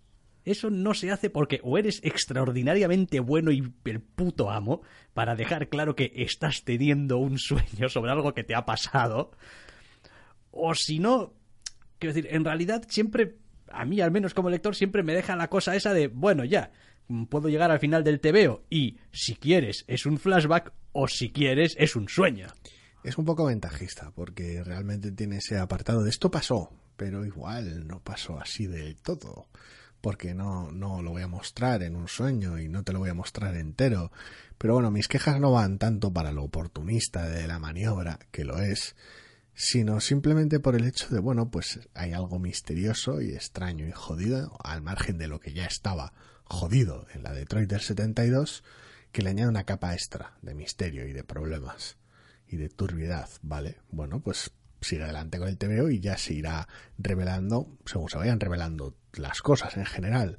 Eso 0.48 0.70
no 0.70 0.94
se 0.94 1.11
hace 1.11 1.28
porque 1.28 1.61
o 1.62 1.76
eres 1.76 2.00
extraordinariamente 2.02 3.20
bueno 3.20 3.50
y 3.50 3.70
el 3.84 4.00
puto 4.00 4.50
amo 4.50 4.80
para 5.12 5.37
dejar 5.37 5.68
claro 5.68 5.94
que 5.94 6.11
estás 6.16 6.64
teniendo 6.64 7.18
un 7.18 7.38
sueño 7.38 7.90
sobre 7.90 8.12
algo 8.12 8.32
que 8.32 8.44
te 8.44 8.54
ha 8.54 8.64
pasado, 8.64 9.32
o 10.50 10.74
si 10.74 11.00
no, 11.00 11.34
quiero 11.98 12.14
decir, 12.14 12.34
en 12.34 12.46
realidad 12.46 12.82
siempre, 12.88 13.37
a 13.70 13.84
mí 13.84 14.00
al 14.00 14.11
menos 14.11 14.32
como 14.32 14.48
lector, 14.48 14.74
siempre 14.74 15.02
me 15.02 15.12
deja 15.12 15.37
la 15.37 15.50
cosa 15.50 15.76
esa 15.76 15.92
de, 15.92 16.08
bueno, 16.08 16.46
ya, 16.46 16.72
puedo 17.28 17.50
llegar 17.50 17.70
al 17.70 17.78
final 17.78 18.02
del 18.02 18.18
TVO 18.18 18.64
y 18.70 18.96
si 19.12 19.37
quieres 19.37 19.84
es 19.87 20.06
un 20.06 20.18
flashback 20.18 20.72
o 20.92 21.08
si 21.08 21.30
quieres 21.30 21.76
es 21.78 21.94
un 21.94 22.08
sueño. 22.08 22.46
Es 23.04 23.18
un 23.18 23.26
poco 23.26 23.44
ventajista 23.44 24.12
porque 24.12 24.64
realmente 24.64 25.12
tiene 25.12 25.37
ese 25.37 25.58
apartado 25.58 26.02
de 26.02 26.08
esto 26.08 26.30
pasó, 26.30 26.72
pero 26.96 27.26
igual 27.26 27.87
no 27.87 28.00
pasó 28.00 28.40
así 28.40 28.66
del 28.66 28.96
todo 28.96 29.48
porque 30.00 30.34
no, 30.34 30.70
no 30.70 31.02
lo 31.02 31.11
voy 31.11 31.22
a 31.22 31.28
mostrar 31.28 31.82
en 31.82 31.96
un 31.96 32.08
sueño 32.08 32.58
y 32.58 32.68
no 32.68 32.84
te 32.84 32.92
lo 32.92 33.00
voy 33.00 33.11
a 33.11 33.14
mostrar 33.14 33.56
entero. 33.56 34.12
Pero 34.58 34.74
bueno, 34.74 34.90
mis 34.90 35.08
quejas 35.08 35.40
no 35.40 35.52
van 35.52 35.78
tanto 35.78 36.12
para 36.12 36.32
lo 36.32 36.44
oportunista 36.44 37.28
de 37.28 37.46
la 37.46 37.58
maniobra, 37.58 38.18
que 38.30 38.44
lo 38.44 38.58
es, 38.58 38.96
sino 39.54 40.00
simplemente 40.00 40.61
por 40.61 40.76
el 40.76 40.84
hecho 40.84 41.08
de, 41.08 41.18
bueno, 41.18 41.50
pues 41.50 41.80
hay 41.94 42.12
algo 42.12 42.38
misterioso 42.38 43.20
y 43.20 43.32
extraño 43.32 43.87
y 43.87 43.92
jodido, 43.92 44.56
al 44.62 44.82
margen 44.82 45.18
de 45.18 45.28
lo 45.28 45.40
que 45.40 45.52
ya 45.52 45.66
estaba 45.66 46.12
jodido 46.44 47.06
en 47.12 47.22
la 47.22 47.32
Detroit 47.32 47.68
del 47.68 47.80
72, 47.80 48.62
que 49.12 49.22
le 49.22 49.30
añade 49.30 49.48
una 49.48 49.64
capa 49.64 49.94
extra 49.94 50.38
de 50.42 50.54
misterio 50.54 51.06
y 51.06 51.12
de 51.12 51.24
problemas 51.24 51.96
y 52.46 52.56
de 52.56 52.68
turbidez, 52.68 53.38
¿vale? 53.42 53.78
Bueno, 53.90 54.20
pues 54.20 54.50
sigue 54.80 55.04
adelante 55.04 55.38
con 55.38 55.48
el 55.48 55.58
TVO 55.58 55.90
y 55.90 56.00
ya 56.00 56.16
se 56.16 56.34
irá 56.34 56.68
revelando 56.98 57.68
según 57.86 58.08
se 58.08 58.18
vayan 58.18 58.40
revelando 58.40 58.94
las 59.14 59.42
cosas 59.42 59.76
en 59.76 59.86
general. 59.86 60.36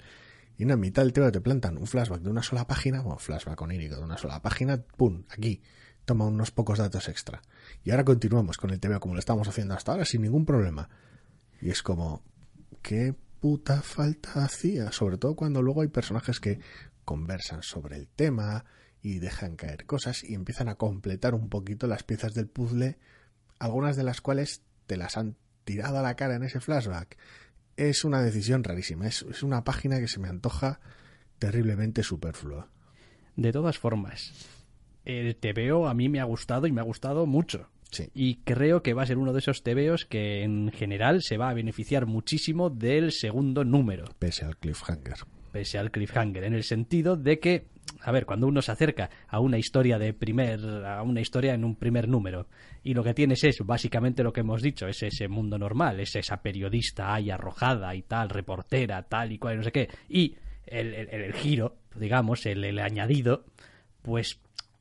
Y 0.57 0.63
en 0.63 0.79
mitad 0.79 1.03
del 1.03 1.13
TVO 1.13 1.31
te 1.31 1.41
plantan 1.41 1.77
un 1.77 1.87
flashback 1.87 2.21
de 2.21 2.29
una 2.29 2.43
sola 2.43 2.67
página, 2.67 3.01
bueno, 3.01 3.17
flashback 3.17 3.61
onírico 3.61 3.95
de 3.95 4.03
una 4.03 4.17
sola 4.17 4.41
página, 4.41 4.81
¡pum! 4.81 5.23
Aquí, 5.29 5.61
toma 6.03 6.25
unos 6.25 6.51
pocos 6.51 6.79
datos 6.79 7.07
extra. 7.07 7.41
Y 7.83 7.91
ahora 7.91 8.03
continuamos 8.03 8.57
con 8.57 8.71
el 8.71 8.79
TVO 8.79 8.99
como 8.99 9.13
lo 9.13 9.19
estamos 9.19 9.47
haciendo 9.47 9.73
hasta 9.73 9.93
ahora 9.93 10.05
sin 10.05 10.21
ningún 10.21 10.45
problema. 10.45 10.89
Y 11.61 11.69
es 11.69 11.81
como, 11.81 12.23
¿qué 12.81 13.15
puta 13.39 13.81
falta 13.81 14.43
hacía? 14.43 14.91
Sobre 14.91 15.17
todo 15.17 15.35
cuando 15.35 15.61
luego 15.61 15.81
hay 15.81 15.87
personajes 15.87 16.39
que 16.39 16.59
conversan 17.05 17.63
sobre 17.63 17.95
el 17.95 18.07
tema 18.07 18.65
y 19.01 19.19
dejan 19.19 19.55
caer 19.55 19.85
cosas 19.85 20.23
y 20.23 20.33
empiezan 20.33 20.67
a 20.67 20.75
completar 20.75 21.35
un 21.35 21.49
poquito 21.49 21.87
las 21.87 22.03
piezas 22.03 22.33
del 22.33 22.47
puzzle 22.47 22.97
algunas 23.59 23.95
de 23.95 24.03
las 24.03 24.21
cuales 24.21 24.63
te 24.87 24.97
las 24.97 25.17
han 25.17 25.35
tirado 25.65 25.99
a 25.99 26.01
la 26.01 26.15
cara 26.15 26.35
en 26.35 26.43
ese 26.43 26.59
flashback. 26.59 27.17
Es 27.77 28.03
una 28.03 28.21
decisión 28.21 28.63
rarísima, 28.63 29.07
es, 29.07 29.43
una 29.43 29.63
página 29.63 29.99
que 29.99 30.07
se 30.07 30.19
me 30.19 30.27
antoja 30.27 30.79
terriblemente 31.37 32.03
superflua. 32.03 32.69
De 33.35 33.51
todas 33.51 33.77
formas, 33.77 34.33
el 35.05 35.35
TVO 35.35 35.87
a 35.87 35.93
mí 35.93 36.09
me 36.09 36.19
ha 36.19 36.25
gustado 36.25 36.67
y 36.67 36.71
me 36.71 36.81
ha 36.81 36.83
gustado 36.83 37.25
mucho. 37.25 37.69
Sí. 37.91 38.09
Y 38.13 38.37
creo 38.37 38.83
que 38.83 38.93
va 38.93 39.03
a 39.03 39.05
ser 39.05 39.17
uno 39.17 39.33
de 39.33 39.39
esos 39.39 39.63
TVOs 39.63 40.05
que 40.05 40.43
en 40.43 40.71
general 40.71 41.21
se 41.23 41.37
va 41.37 41.49
a 41.49 41.53
beneficiar 41.53 42.05
muchísimo 42.05 42.69
del 42.69 43.11
segundo 43.11 43.63
número. 43.63 44.05
Pese 44.19 44.45
al 44.45 44.57
cliffhanger. 44.57 45.17
Pese 45.51 45.79
al 45.79 45.89
cliffhanger, 45.89 46.43
en 46.43 46.53
el 46.53 46.63
sentido 46.63 47.15
de 47.15 47.39
que 47.39 47.67
a 48.01 48.11
ver, 48.11 48.25
cuando 48.25 48.47
uno 48.47 48.61
se 48.61 48.71
acerca 48.71 49.09
a 49.27 49.39
una 49.39 49.57
historia 49.57 49.99
de 49.99 50.13
primer, 50.13 50.59
a 50.85 51.01
una 51.03 51.21
historia 51.21 51.53
en 51.53 51.63
un 51.63 51.75
primer 51.75 52.07
número, 52.07 52.47
y 52.83 52.93
lo 52.93 53.03
que 53.03 53.13
tienes 53.13 53.43
es 53.43 53.59
básicamente 53.65 54.23
lo 54.23 54.33
que 54.33 54.41
hemos 54.41 54.61
dicho, 54.61 54.87
es 54.87 55.03
ese 55.03 55.27
mundo 55.27 55.57
normal, 55.57 55.99
es 55.99 56.15
esa 56.15 56.41
periodista 56.41 57.13
ahí 57.13 57.29
arrojada 57.29 57.93
y 57.95 58.03
tal, 58.03 58.29
reportera, 58.29 59.03
tal 59.03 59.31
y 59.31 59.37
cual, 59.37 59.57
no 59.57 59.63
sé 59.63 59.71
qué, 59.71 59.89
y 60.07 60.35
el, 60.65 60.93
el, 60.93 61.33
giro, 61.33 61.77
digamos, 61.95 62.45
el, 62.45 62.63
el, 62.63 62.79
añadido, 62.79 63.45
pues 64.01 64.39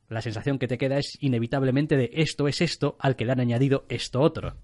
la 0.08 0.22
sensación 0.22 0.58
que 0.58 0.68
te 0.68 0.78
queda 0.78 0.98
es 0.98 1.18
inevitablemente 1.20 1.96
de 1.96 2.10
esto 2.14 2.48
es 2.48 2.60
esto 2.60 2.96
al 3.00 3.16
que 3.16 3.24
le 3.24 3.32
han 3.32 3.40
añadido 3.40 3.84
esto 3.88 4.20
otro. 4.20 4.54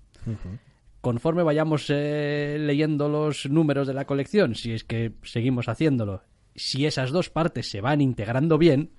Conforme 1.00 1.42
vayamos 1.42 1.86
eh, 1.90 2.56
leyendo 2.58 3.08
los 3.08 3.46
números 3.50 3.86
de 3.86 3.94
la 3.94 4.06
colección, 4.06 4.54
si 4.54 4.72
es 4.72 4.84
que 4.84 5.12
seguimos 5.22 5.68
haciéndolo, 5.68 6.22
si 6.54 6.86
esas 6.86 7.10
dos 7.10 7.30
partes 7.30 7.68
se 7.68 7.80
van 7.80 8.00
integrando 8.00 8.58
bien, 8.58 8.92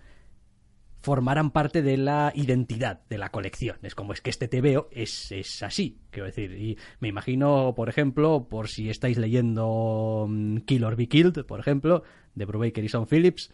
formarán 1.06 1.52
parte 1.52 1.84
de 1.84 1.98
la 1.98 2.32
identidad 2.34 3.02
de 3.10 3.20
la 3.20 3.30
colección. 3.30 3.78
Es 3.84 3.94
como 3.94 4.12
es 4.12 4.22
que 4.22 4.32
este 4.32 4.48
TVO 4.48 4.88
es, 4.91 5.32
es 5.32 5.62
así, 5.62 6.00
quiero 6.10 6.26
decir. 6.26 6.52
Y 6.54 6.80
me 7.00 7.08
imagino, 7.08 7.74
por 7.76 7.89
ejemplo, 7.89 8.48
por 8.50 8.70
si 8.70 8.89
estáis 8.89 9.20
leyendo 9.20 10.26
mm, 10.28 10.58
Kill 10.62 10.84
or 10.84 10.96
Be 10.96 11.08
Killed, 11.08 11.46
por 11.46 11.60
ejemplo, 11.60 12.02
de 12.34 12.46
Brubaker 12.46 12.84
y 12.84 12.89
Son 12.89 13.06
Phillips, 13.06 13.52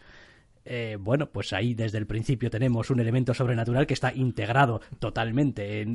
eh, 0.64 0.96
bueno, 0.98 1.30
pues 1.30 1.52
ahí 1.52 1.74
desde 1.74 1.98
el 1.98 2.06
principio 2.06 2.48
tenemos 2.48 2.88
un 2.88 3.00
elemento 3.00 3.34
sobrenatural 3.34 3.86
que 3.86 3.94
está 3.94 4.14
integrado 4.14 4.80
totalmente 4.98 5.82
en, 5.82 5.94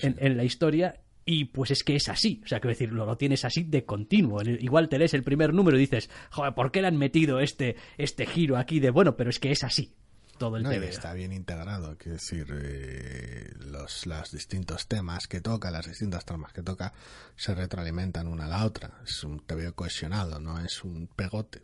en 0.00 0.36
la 0.36 0.44
historia 0.44 0.96
y 1.28 1.46
pues 1.46 1.72
es 1.72 1.82
que 1.82 1.96
es 1.96 2.08
así, 2.08 2.40
o 2.44 2.46
sea, 2.46 2.60
quiero 2.60 2.70
decir, 2.70 2.92
lo, 2.92 3.16
tienes 3.16 3.44
así 3.44 3.64
de 3.64 3.84
continuo. 3.84 4.40
Igual 4.42 4.88
te 4.88 4.96
lees 4.96 5.12
el 5.12 5.24
primer 5.24 5.52
número 5.52 5.76
y 5.76 5.80
dices, 5.80 6.08
joder, 6.30 6.54
¿por 6.54 6.70
qué 6.70 6.80
le 6.80 6.86
han 6.86 6.96
metido 6.96 7.40
este, 7.40 7.74
este 7.98 8.26
giro 8.26 8.56
aquí 8.56 8.78
de 8.78 8.90
bueno? 8.90 9.16
Pero 9.16 9.30
es 9.30 9.40
que 9.40 9.50
es 9.50 9.64
así 9.64 9.92
todo 10.38 10.56
el 10.56 10.62
no, 10.62 10.70
Está 10.70 11.14
bien 11.14 11.32
integrado, 11.32 11.96
quiero 11.98 12.14
decir, 12.18 12.46
eh, 12.54 13.52
los, 13.58 14.06
los 14.06 14.30
distintos 14.30 14.86
temas 14.86 15.26
que 15.26 15.40
toca, 15.40 15.70
las 15.70 15.88
distintas 15.88 16.24
tramas 16.24 16.52
que 16.52 16.62
toca, 16.62 16.92
se 17.34 17.54
retroalimentan 17.54 18.28
una 18.28 18.44
a 18.44 18.48
la 18.48 18.64
otra. 18.64 19.00
Es 19.04 19.24
un 19.24 19.42
veo 19.48 19.74
cohesionado, 19.74 20.38
no 20.38 20.60
es 20.60 20.84
un 20.84 21.08
pegote. 21.08 21.62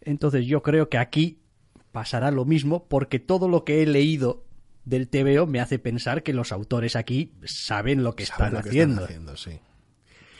Entonces 0.00 0.46
yo 0.46 0.62
creo 0.62 0.88
que 0.88 0.98
aquí 0.98 1.42
pasará 1.90 2.30
lo 2.30 2.44
mismo 2.44 2.86
porque 2.86 3.18
todo 3.18 3.48
lo 3.48 3.64
que 3.64 3.82
he 3.82 3.86
leído 3.86 4.44
del 4.90 5.08
TVO 5.08 5.46
me 5.46 5.60
hace 5.60 5.78
pensar 5.78 6.22
que 6.22 6.34
los 6.34 6.50
autores 6.50 6.96
aquí 6.96 7.32
saben 7.44 8.02
lo 8.02 8.16
que, 8.16 8.24
están, 8.24 8.56
haciendo. 8.56 9.06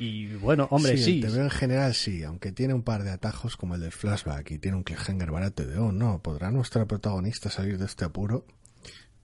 Y 0.00 0.34
bueno, 0.34 0.66
hombre, 0.70 0.96
sí. 0.98 1.22
El 1.22 1.30
TVO 1.30 1.42
en 1.42 1.50
general 1.50 1.94
sí, 1.94 2.24
aunque 2.24 2.50
tiene 2.50 2.74
un 2.74 2.82
par 2.82 3.04
de 3.04 3.10
atajos 3.10 3.56
como 3.56 3.76
el 3.76 3.80
del 3.80 3.92
flashback 3.92 4.50
y 4.50 4.58
tiene 4.58 4.76
un 4.76 4.82
cliffhanger 4.82 5.30
barato 5.30 5.64
de, 5.64 5.78
oh 5.78 5.92
no, 5.92 6.20
podrá 6.20 6.50
nuestra 6.50 6.84
protagonista 6.86 7.48
salir 7.48 7.78
de 7.78 7.84
este 7.84 8.04
apuro. 8.04 8.44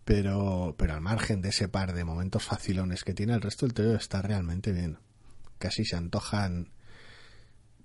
Pero, 0.05 0.77
pero 0.79 0.95
al 0.95 1.01
margen 1.01 1.43
de 1.43 1.49
ese 1.49 1.67
par 1.67 1.93
de 1.93 2.05
momentos 2.05 2.45
facilones 2.45 3.03
que 3.03 3.12
tiene, 3.12 3.35
el 3.35 3.41
resto 3.41 3.67
del 3.67 3.75
TVO 3.75 3.97
está 3.97 4.23
realmente 4.23 4.71
bien. 4.71 4.99
Casi 5.59 5.85
se 5.85 5.97
antojan 5.97 6.71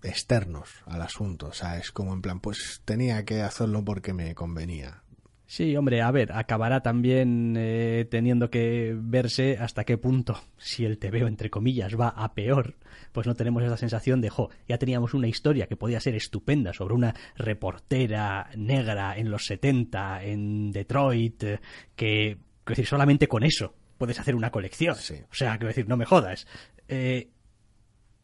externos 0.03 0.69
al 0.85 1.01
asunto. 1.01 1.47
O 1.47 1.53
sea, 1.53 1.79
es 1.79 1.91
como 1.91 2.13
en 2.13 2.21
plan, 2.21 2.39
pues 2.39 2.81
tenía 2.85 3.25
que 3.25 3.41
hacerlo 3.41 3.83
porque 3.83 4.13
me 4.13 4.35
convenía. 4.35 5.01
Sí, 5.51 5.75
hombre, 5.75 6.01
a 6.01 6.09
ver, 6.11 6.31
acabará 6.31 6.81
también 6.81 7.55
eh, 7.57 8.07
teniendo 8.09 8.49
que 8.49 8.95
verse 8.97 9.57
hasta 9.59 9.83
qué 9.83 9.97
punto, 9.97 10.41
si 10.55 10.85
el 10.85 10.97
TVO, 10.97 11.27
entre 11.27 11.49
comillas, 11.49 11.99
va 11.99 12.07
a 12.07 12.33
peor, 12.33 12.77
pues 13.11 13.27
no 13.27 13.35
tenemos 13.35 13.61
esa 13.61 13.75
sensación 13.75 14.21
de, 14.21 14.29
jo, 14.29 14.49
ya 14.69 14.77
teníamos 14.77 15.13
una 15.13 15.27
historia 15.27 15.67
que 15.67 15.75
podía 15.75 15.99
ser 15.99 16.15
estupenda 16.15 16.71
sobre 16.71 16.93
una 16.93 17.13
reportera 17.35 18.49
negra 18.55 19.17
en 19.17 19.29
los 19.29 19.45
70 19.45 20.23
en 20.23 20.71
Detroit, 20.71 21.43
eh, 21.43 21.59
que, 21.97 22.37
quiero 22.63 22.77
decir, 22.77 22.87
solamente 22.87 23.27
con 23.27 23.43
eso 23.43 23.75
puedes 23.97 24.21
hacer 24.21 24.35
una 24.35 24.51
colección. 24.51 24.95
O 24.95 25.35
sea, 25.35 25.57
quiero 25.57 25.67
decir, 25.67 25.85
no 25.85 25.97
me 25.97 26.05
jodas. 26.05 26.47
Eh, 26.87 27.27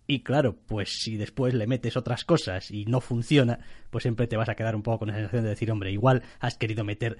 y 0.07 0.23
claro, 0.23 0.55
pues 0.55 1.01
si 1.01 1.17
después 1.17 1.53
le 1.53 1.67
metes 1.67 1.97
otras 1.97 2.23
cosas 2.23 2.71
y 2.71 2.85
no 2.85 3.01
funciona, 3.01 3.59
pues 3.89 4.03
siempre 4.03 4.27
te 4.27 4.37
vas 4.37 4.47
a 4.47 4.55
quedar 4.55 4.75
un 4.75 4.81
poco 4.81 4.99
con 4.99 5.09
la 5.09 5.15
sensación 5.15 5.43
de 5.43 5.49
decir, 5.49 5.69
hombre, 5.69 5.91
igual 5.91 6.23
has 6.39 6.57
querido 6.57 6.85
meter 6.85 7.17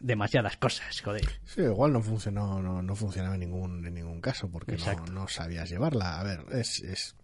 demasiadas 0.00 0.56
cosas, 0.56 1.00
joder. 1.00 1.24
Sí, 1.44 1.62
igual 1.62 1.92
no 1.92 2.02
funcionó, 2.02 2.60
no, 2.60 2.96
funcionaba 2.96 3.34
en 3.34 3.40
ningún, 3.40 3.86
en 3.86 3.94
ningún 3.94 4.20
caso, 4.20 4.50
porque 4.50 4.76
no, 4.76 5.06
no, 5.12 5.28
sabías 5.28 5.70
llevarla. 5.70 6.18
A 6.18 6.24
ver, 6.24 6.44
es, 6.52 6.80
es 6.82 7.16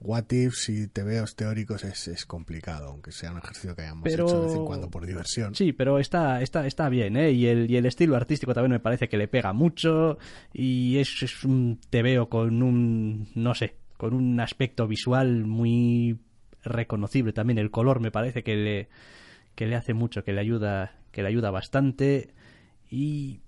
what 0.00 0.30
ifs 0.30 0.68
y 0.68 0.86
tebeos 0.86 1.34
teóricos 1.34 1.82
es, 1.82 2.06
es 2.06 2.24
complicado, 2.24 2.90
aunque 2.90 3.10
sea 3.10 3.32
un 3.32 3.38
ejercicio 3.38 3.74
que 3.74 3.82
hayamos 3.82 4.04
Pero- 4.04 4.26
hecho 4.26 4.40
de 4.40 4.46
vez 4.46 4.56
en 4.56 4.64
cuando 4.64 4.88
por 4.88 5.04
diversión. 5.04 5.56
Sí, 5.56 5.72
pero 5.72 5.98
está, 5.98 6.40
está, 6.40 6.64
está 6.64 6.88
bien, 6.88 7.16
¿eh? 7.16 7.32
Y 7.32 7.46
el, 7.46 7.68
y 7.68 7.76
el 7.76 7.86
estilo 7.86 8.14
artístico 8.14 8.54
también 8.54 8.70
me 8.72 8.80
parece 8.80 9.08
que 9.08 9.16
le 9.16 9.26
pega 9.26 9.52
mucho 9.52 10.18
y 10.52 10.98
es, 10.98 11.22
es 11.22 11.42
un 11.44 11.80
veo 11.90 12.28
con 12.28 12.62
un, 12.62 13.28
no 13.34 13.56
sé, 13.56 13.74
con 13.98 14.14
un 14.14 14.40
aspecto 14.40 14.88
visual 14.88 15.44
muy 15.44 16.18
reconocible 16.62 17.34
también. 17.34 17.58
El 17.58 17.70
color 17.70 18.00
me 18.00 18.10
parece 18.10 18.42
que 18.42 18.56
le, 18.56 18.88
que 19.54 19.66
le 19.66 19.76
hace 19.76 19.92
mucho, 19.92 20.24
que 20.24 20.32
le 20.32 20.40
ayuda, 20.40 20.96
que 21.12 21.22
le 21.22 21.28
ayuda 21.28 21.50
bastante 21.50 22.32
y 22.90 23.40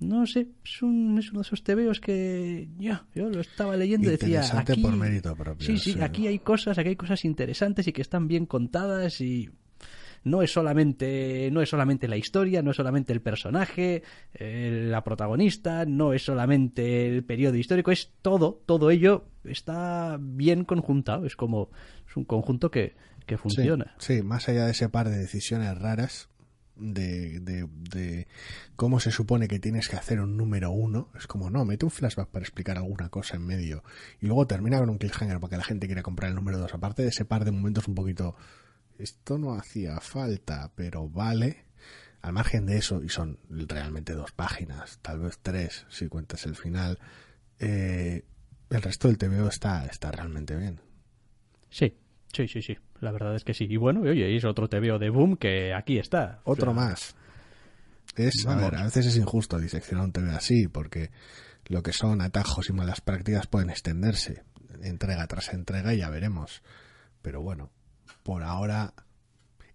no 0.00 0.26
sé, 0.26 0.48
es, 0.64 0.82
un, 0.82 1.18
es 1.18 1.30
uno 1.30 1.40
de 1.40 1.46
esos 1.46 1.62
tebeos 1.64 2.00
que 2.00 2.68
ya, 2.78 3.06
yo 3.14 3.30
lo 3.30 3.40
estaba 3.40 3.76
leyendo 3.76 4.08
y 4.08 4.12
decía 4.12 4.40
Interesante 4.40 4.72
aquí, 4.72 4.82
por 4.82 4.96
mérito 4.96 5.34
propio, 5.34 5.66
Sí, 5.66 5.78
sí, 5.78 5.92
sí. 5.92 6.00
aquí 6.02 6.26
hay 6.26 6.38
cosas, 6.40 6.78
aquí 6.78 6.90
hay 6.90 6.96
cosas 6.96 7.24
interesantes 7.24 7.88
y 7.88 7.92
que 7.92 8.02
están 8.02 8.28
bien 8.28 8.44
contadas 8.44 9.20
y 9.20 9.50
no 10.24 10.42
es 10.42 10.52
solamente 10.52 11.50
no 11.52 11.62
es 11.62 11.68
solamente 11.68 12.08
la 12.08 12.16
historia, 12.16 12.62
no 12.62 12.70
es 12.70 12.76
solamente 12.76 13.12
el 13.12 13.20
personaje, 13.20 14.02
eh, 14.34 14.86
la 14.90 15.04
protagonista, 15.04 15.84
no 15.84 16.12
es 16.12 16.24
solamente 16.24 17.06
el 17.06 17.24
periodo 17.24 17.56
histórico, 17.56 17.90
es 17.90 18.10
todo, 18.22 18.62
todo 18.66 18.90
ello 18.90 19.26
está 19.44 20.18
bien 20.20 20.64
conjuntado, 20.64 21.26
es 21.26 21.36
como 21.36 21.70
es 22.08 22.16
un 22.16 22.24
conjunto 22.24 22.70
que, 22.70 22.94
que 23.26 23.38
funciona. 23.38 23.94
Sí, 23.98 24.16
sí, 24.16 24.22
más 24.22 24.48
allá 24.48 24.64
de 24.64 24.72
ese 24.72 24.88
par 24.88 25.08
de 25.08 25.18
decisiones 25.18 25.78
raras 25.78 26.28
de, 26.76 27.40
de, 27.40 27.68
de 27.90 28.26
cómo 28.76 29.00
se 29.00 29.10
supone 29.10 29.48
que 29.48 29.58
tienes 29.58 29.88
que 29.88 29.96
hacer 29.96 30.20
un 30.20 30.36
número 30.36 30.70
uno, 30.70 31.08
es 31.16 31.26
como, 31.26 31.50
no, 31.50 31.64
mete 31.64 31.84
un 31.84 31.90
flashback 31.90 32.28
para 32.28 32.42
explicar 32.42 32.78
alguna 32.78 33.08
cosa 33.08 33.36
en 33.36 33.46
medio 33.46 33.84
y 34.20 34.26
luego 34.26 34.46
termina 34.46 34.78
con 34.78 34.90
un 34.90 34.98
cliffhanger 34.98 35.38
para 35.38 35.50
que 35.50 35.56
la 35.56 35.64
gente 35.64 35.86
quiera 35.86 36.02
comprar 36.02 36.30
el 36.30 36.34
número 36.34 36.58
dos. 36.58 36.74
Aparte 36.74 37.02
de 37.02 37.08
ese 37.08 37.24
par 37.24 37.44
de 37.44 37.52
momentos 37.52 37.86
un 37.88 37.94
poquito, 37.94 38.34
esto 38.98 39.38
no 39.38 39.54
hacía 39.54 40.00
falta, 40.00 40.70
pero 40.74 41.08
vale. 41.08 41.64
Al 42.22 42.32
margen 42.32 42.64
de 42.64 42.78
eso, 42.78 43.02
y 43.02 43.10
son 43.10 43.38
realmente 43.50 44.14
dos 44.14 44.32
páginas, 44.32 44.98
tal 45.02 45.20
vez 45.20 45.38
tres, 45.42 45.84
si 45.90 46.08
cuentas 46.08 46.46
el 46.46 46.56
final, 46.56 46.98
eh, 47.58 48.24
el 48.70 48.82
resto 48.82 49.08
del 49.08 49.18
TVO 49.18 49.48
está, 49.48 49.84
está 49.84 50.10
realmente 50.10 50.56
bien. 50.56 50.80
Sí, 51.68 51.94
sí, 52.32 52.48
sí, 52.48 52.62
sí, 52.62 52.78
la 53.00 53.12
verdad 53.12 53.36
es 53.36 53.44
que 53.44 53.52
sí. 53.52 53.66
Y 53.68 53.76
bueno, 53.76 54.00
oye, 54.00 54.34
es 54.34 54.44
otro 54.46 54.68
TVO 54.68 54.98
de 54.98 55.10
Boom 55.10 55.36
que 55.36 55.74
aquí 55.74 55.98
está. 55.98 56.40
O 56.44 56.52
Otro 56.52 56.72
sea, 56.72 56.82
más. 56.82 57.14
Es, 58.16 58.46
a 58.46 58.56
ver, 58.56 58.74
a 58.74 58.84
veces 58.84 59.04
es 59.04 59.16
injusto 59.18 59.58
diseccionar 59.58 60.06
un 60.06 60.12
TV 60.12 60.30
así, 60.30 60.66
porque 60.66 61.10
lo 61.66 61.82
que 61.82 61.92
son 61.92 62.22
atajos 62.22 62.70
y 62.70 62.72
malas 62.72 63.02
prácticas 63.02 63.46
pueden 63.46 63.68
extenderse 63.68 64.44
entrega 64.84 65.26
tras 65.26 65.52
entrega 65.52 65.94
y 65.94 65.98
ya 65.98 66.10
veremos. 66.10 66.62
Pero 67.22 67.42
bueno, 67.42 67.70
por 68.24 68.42
ahora 68.42 68.94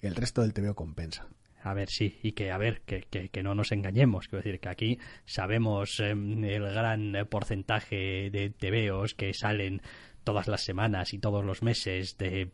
el 0.02 0.16
resto 0.16 0.42
del 0.42 0.54
TVO 0.54 0.76
compensa. 0.76 1.28
A 1.62 1.74
ver, 1.74 1.90
sí, 1.90 2.20
y 2.24 2.32
que, 2.34 2.52
a 2.52 2.58
ver, 2.58 2.82
que, 2.82 3.02
que, 3.10 3.30
que 3.30 3.44
no 3.44 3.54
nos 3.54 3.72
engañemos. 3.72 4.28
Quiero 4.28 4.44
decir 4.44 4.60
que 4.60 4.70
aquí 4.70 5.00
sabemos 5.26 6.00
em, 6.00 6.44
el 6.44 6.64
gran 6.64 7.16
eh, 7.16 7.26
porcentaje 7.26 8.30
de 8.32 8.50
TVOs 8.50 9.14
que 9.14 9.34
salen 9.34 9.82
todas 10.24 10.48
las 10.48 10.62
semanas 10.62 11.14
y 11.14 11.20
todos 11.20 11.44
los 11.44 11.62
meses 11.62 12.18
de 12.18 12.52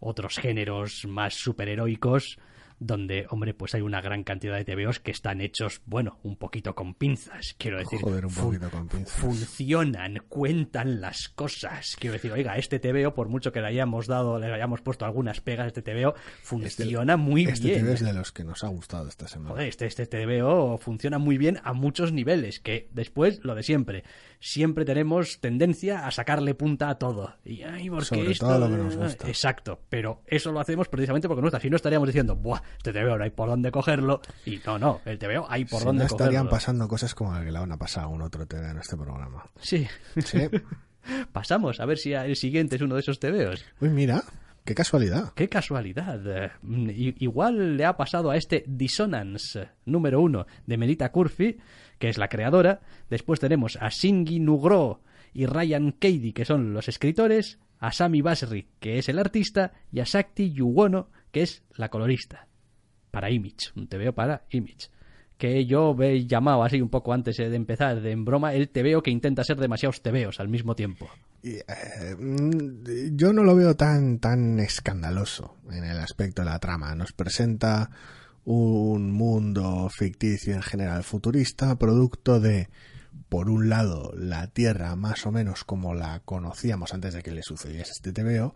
otros 0.00 0.38
géneros 0.38 1.06
más 1.06 1.34
superheroicos, 1.34 2.38
donde, 2.78 3.26
hombre, 3.30 3.54
pues 3.54 3.74
hay 3.74 3.80
una 3.82 4.00
gran 4.00 4.22
cantidad 4.24 4.56
de 4.56 4.64
TVOs 4.64 5.00
que 5.00 5.10
están 5.10 5.40
hechos, 5.40 5.80
bueno, 5.86 6.18
un 6.22 6.36
poquito 6.36 6.74
con 6.74 6.94
pinzas. 6.94 7.54
Quiero 7.58 7.78
decir, 7.78 8.00
Joder, 8.00 8.26
un 8.26 8.34
poquito 8.34 8.70
con 8.70 8.88
pinzas. 8.88 9.18
funcionan, 9.18 10.22
cuentan 10.28 11.00
las 11.00 11.28
cosas. 11.28 11.96
Quiero 11.98 12.14
decir, 12.14 12.32
oiga, 12.32 12.56
este 12.56 12.78
TVO, 12.78 13.14
por 13.14 13.28
mucho 13.28 13.52
que 13.52 13.60
le 13.60 13.68
hayamos 13.68 14.06
dado, 14.06 14.38
le 14.38 14.52
hayamos 14.52 14.82
puesto 14.82 15.04
algunas 15.04 15.40
pegas, 15.40 15.68
este 15.68 15.82
TVO 15.82 16.14
funciona 16.42 17.16
muy 17.16 17.44
este 17.44 17.68
bien. 17.68 17.80
TV 17.80 17.94
es 17.94 18.00
de 18.04 18.12
los 18.12 18.32
que 18.32 18.44
nos 18.44 18.62
ha 18.64 18.68
gustado 18.68 19.08
esta 19.08 19.26
semana. 19.28 19.50
Joder, 19.50 19.68
este, 19.68 19.86
este 19.86 20.06
TVO 20.06 20.78
funciona 20.78 21.18
muy 21.18 21.38
bien 21.38 21.58
a 21.64 21.72
muchos 21.72 22.12
niveles, 22.12 22.60
que 22.60 22.88
después, 22.92 23.40
lo 23.42 23.54
de 23.54 23.62
siempre, 23.62 24.04
siempre 24.40 24.84
tenemos 24.84 25.40
tendencia 25.40 26.06
a 26.06 26.10
sacarle 26.10 26.54
punta 26.54 26.88
a 26.90 26.98
todo. 26.98 27.36
Y, 27.44 27.62
ay, 27.62 27.88
¿por 27.90 28.00
qué 28.00 28.04
Sobre 28.06 28.30
esto? 28.32 28.46
todo 28.46 28.58
lo 28.60 28.76
que 28.76 28.82
nos 28.82 28.96
gusta. 28.96 29.28
Exacto, 29.28 29.80
pero 29.88 30.22
eso 30.26 30.52
lo 30.52 30.60
hacemos 30.60 30.88
precisamente 30.88 31.28
porque 31.28 31.40
nos 31.42 31.50
gusta. 31.50 31.60
Si 31.60 31.70
no 31.70 31.76
estaríamos 31.76 32.08
diciendo, 32.08 32.36
buah, 32.36 32.60
este 32.76 32.92
TVO 32.92 33.16
no 33.18 33.24
hay 33.24 33.30
por 33.30 33.48
dónde 33.48 33.70
cogerlo, 33.70 34.20
y 34.44 34.60
no, 34.66 34.78
no, 34.78 35.00
el 35.04 35.18
TVO 35.18 35.46
hay 35.48 35.64
por 35.64 35.80
Si 35.80 35.86
dónde 35.86 36.04
no 36.04 36.06
estarían 36.06 36.48
pasando 36.48 36.88
cosas 36.88 37.14
como 37.14 37.32
la 37.34 37.44
que 37.44 37.52
le 37.52 37.58
van 37.58 37.72
a 37.72 37.76
pasar 37.78 38.04
a 38.04 38.08
un 38.08 38.22
otro 38.22 38.46
TV 38.46 38.68
en 38.70 38.78
este 38.78 38.96
programa. 38.96 39.44
Sí, 39.60 39.86
Sí. 40.24 40.38
pasamos 41.32 41.80
a 41.80 41.86
ver 41.86 41.98
si 41.98 42.12
el 42.12 42.36
siguiente 42.36 42.76
es 42.76 42.82
uno 42.82 42.94
de 42.94 43.00
esos 43.00 43.18
TVOs. 43.20 43.64
Uy, 43.80 43.90
mira, 43.90 44.22
qué 44.64 44.74
casualidad. 44.74 45.32
Qué 45.34 45.48
casualidad. 45.48 46.52
Mm, 46.62 46.90
Igual 47.18 47.76
le 47.76 47.84
ha 47.84 47.96
pasado 47.96 48.30
a 48.30 48.36
este 48.36 48.64
Dissonance 48.66 49.68
número 49.84 50.20
uno 50.20 50.46
de 50.66 50.76
Melita 50.76 51.10
Curfi, 51.12 51.58
que 51.98 52.08
es 52.08 52.18
la 52.18 52.28
creadora. 52.28 52.80
Después 53.08 53.40
tenemos 53.40 53.78
a 53.80 53.88
Shingi 53.88 54.40
Nugro 54.40 55.02
y 55.32 55.46
Ryan 55.46 55.92
Cady, 55.92 56.32
que 56.32 56.44
son 56.44 56.72
los 56.74 56.88
escritores. 56.88 57.58
A 57.78 57.92
Sami 57.92 58.22
Basri, 58.22 58.68
que 58.80 58.98
es 58.98 59.08
el 59.10 59.18
artista. 59.18 59.72
Y 59.92 60.00
a 60.00 60.06
Sakti 60.06 60.50
Yuwono, 60.50 61.10
que 61.30 61.42
es 61.42 61.62
la 61.74 61.90
colorista. 61.90 62.48
Para 63.10 63.30
Image, 63.30 63.70
un 63.76 63.86
TVO 63.86 64.12
para 64.12 64.44
Image. 64.50 64.90
Que 65.38 65.66
yo 65.66 65.94
he 66.00 66.26
llamado 66.26 66.62
así 66.62 66.80
un 66.80 66.88
poco 66.88 67.12
antes 67.12 67.38
eh, 67.38 67.48
de 67.50 67.56
empezar, 67.56 68.00
de 68.00 68.10
en 68.10 68.24
broma, 68.24 68.54
el 68.54 68.70
TVO 68.70 69.02
que 69.02 69.10
intenta 69.10 69.44
ser 69.44 69.58
demasiados 69.58 70.02
TVOs 70.02 70.40
al 70.40 70.48
mismo 70.48 70.74
tiempo. 70.74 71.08
Eh, 71.42 71.62
mm, 72.18 73.16
yo 73.16 73.32
no 73.32 73.44
lo 73.44 73.54
veo 73.54 73.76
tan 73.76 74.18
tan 74.18 74.58
escandaloso 74.58 75.56
en 75.70 75.84
el 75.84 75.98
aspecto 75.98 76.42
de 76.42 76.48
la 76.48 76.58
trama. 76.58 76.94
Nos 76.94 77.12
presenta 77.12 77.90
un 78.46 79.10
mundo 79.10 79.88
ficticio 79.90 80.54
en 80.54 80.62
general 80.62 81.02
futurista, 81.02 81.76
producto 81.76 82.40
de, 82.40 82.68
por 83.28 83.50
un 83.50 83.68
lado, 83.68 84.12
la 84.16 84.46
Tierra 84.46 84.94
más 84.94 85.26
o 85.26 85.32
menos 85.32 85.64
como 85.64 85.94
la 85.94 86.20
conocíamos 86.20 86.94
antes 86.94 87.12
de 87.12 87.22
que 87.22 87.32
le 87.32 87.42
sucediese 87.42 87.90
este 87.90 88.12
TVO, 88.12 88.54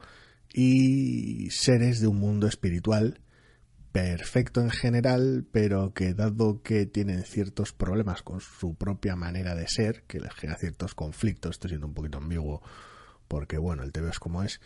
y 0.55 1.51
seres 1.51 2.01
de 2.01 2.07
un 2.07 2.19
mundo 2.19 2.47
espiritual 2.47 3.21
perfecto 3.93 4.61
en 4.61 4.71
general, 4.71 5.47
pero 5.51 5.93
que 5.93 6.15
dado 6.15 6.63
que 6.63 6.87
tienen 6.87 7.25
ciertos 7.25 7.73
problemas 7.73 8.23
con 8.23 8.41
su 8.41 8.75
propia 8.75 9.17
manera 9.17 9.55
de 9.55 9.67
ser, 9.69 10.05
que 10.05 10.21
les 10.21 10.33
genera 10.35 10.59
ciertos 10.59 10.95
conflictos, 10.95 11.53
estoy 11.53 11.71
siendo 11.71 11.87
un 11.89 11.95
poquito 11.95 12.19
ambiguo, 12.19 12.63
porque 13.29 13.59
bueno, 13.59 13.83
el 13.83 13.93
TV 13.93 14.11
es 14.11 14.19
como 14.19 14.43
es, 14.43 14.61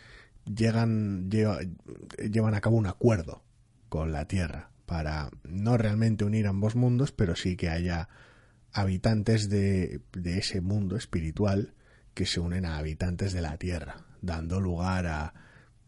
llegan, 0.45 1.29
lleva- 1.29 1.59
llevan 2.17 2.53
a 2.53 2.61
cabo 2.61 2.77
un 2.77 2.87
acuerdo 2.87 3.43
con 3.89 4.11
la 4.11 4.25
Tierra 4.27 4.69
para 4.85 5.31
no 5.43 5.77
realmente 5.77 6.25
unir 6.25 6.45
ambos 6.47 6.75
mundos, 6.75 7.11
pero 7.11 7.35
sí 7.35 7.55
que 7.55 7.69
haya 7.69 8.09
habitantes 8.71 9.49
de 9.49 10.01
ese 10.23 10.61
mundo 10.61 10.97
espiritual 10.97 11.73
que 12.13 12.25
se 12.25 12.39
unen 12.39 12.65
a 12.65 12.77
habitantes 12.77 13.33
de 13.33 13.41
la 13.41 13.57
Tierra, 13.57 14.05
dando 14.21 14.59
lugar 14.59 15.07
a 15.07 15.33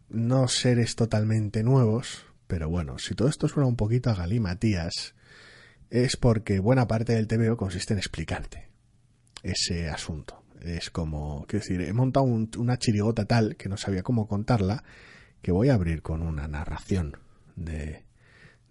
no 0.10 0.48
seres 0.48 0.96
totalmente 0.96 1.64
nuevos, 1.64 2.27
pero 2.48 2.70
bueno, 2.70 2.98
si 2.98 3.14
todo 3.16 3.28
esto 3.28 3.48
suena 3.48 3.68
un 3.68 3.76
poquito 3.76 4.10
a 4.10 4.16
galimatías, 4.16 5.16
es 5.90 6.18
porque 6.18 6.60
buena 6.60 6.88
parte 6.88 7.14
del 7.14 7.28
TVO 7.28 7.58
consiste 7.58 7.94
en 7.94 8.00
explicarte 8.00 8.68
ese 9.44 9.90
asunto. 9.90 10.44
Es 10.62 10.90
como, 10.90 11.46
quiero 11.48 11.64
decir, 11.64 11.82
he 11.82 11.94
montado 11.94 12.26
un- 12.26 12.50
una 12.58 12.78
chirigota 12.78 13.26
tal 13.26 13.56
que 13.56 13.70
no 13.70 13.78
sabía 13.78 14.04
cómo 14.04 14.28
contarla, 14.28 14.84
que 15.42 15.52
voy 15.52 15.70
a 15.70 15.76
abrir 15.76 16.02
con 16.02 16.22
una 16.24 16.48
narración 16.48 17.18
de, 17.56 18.04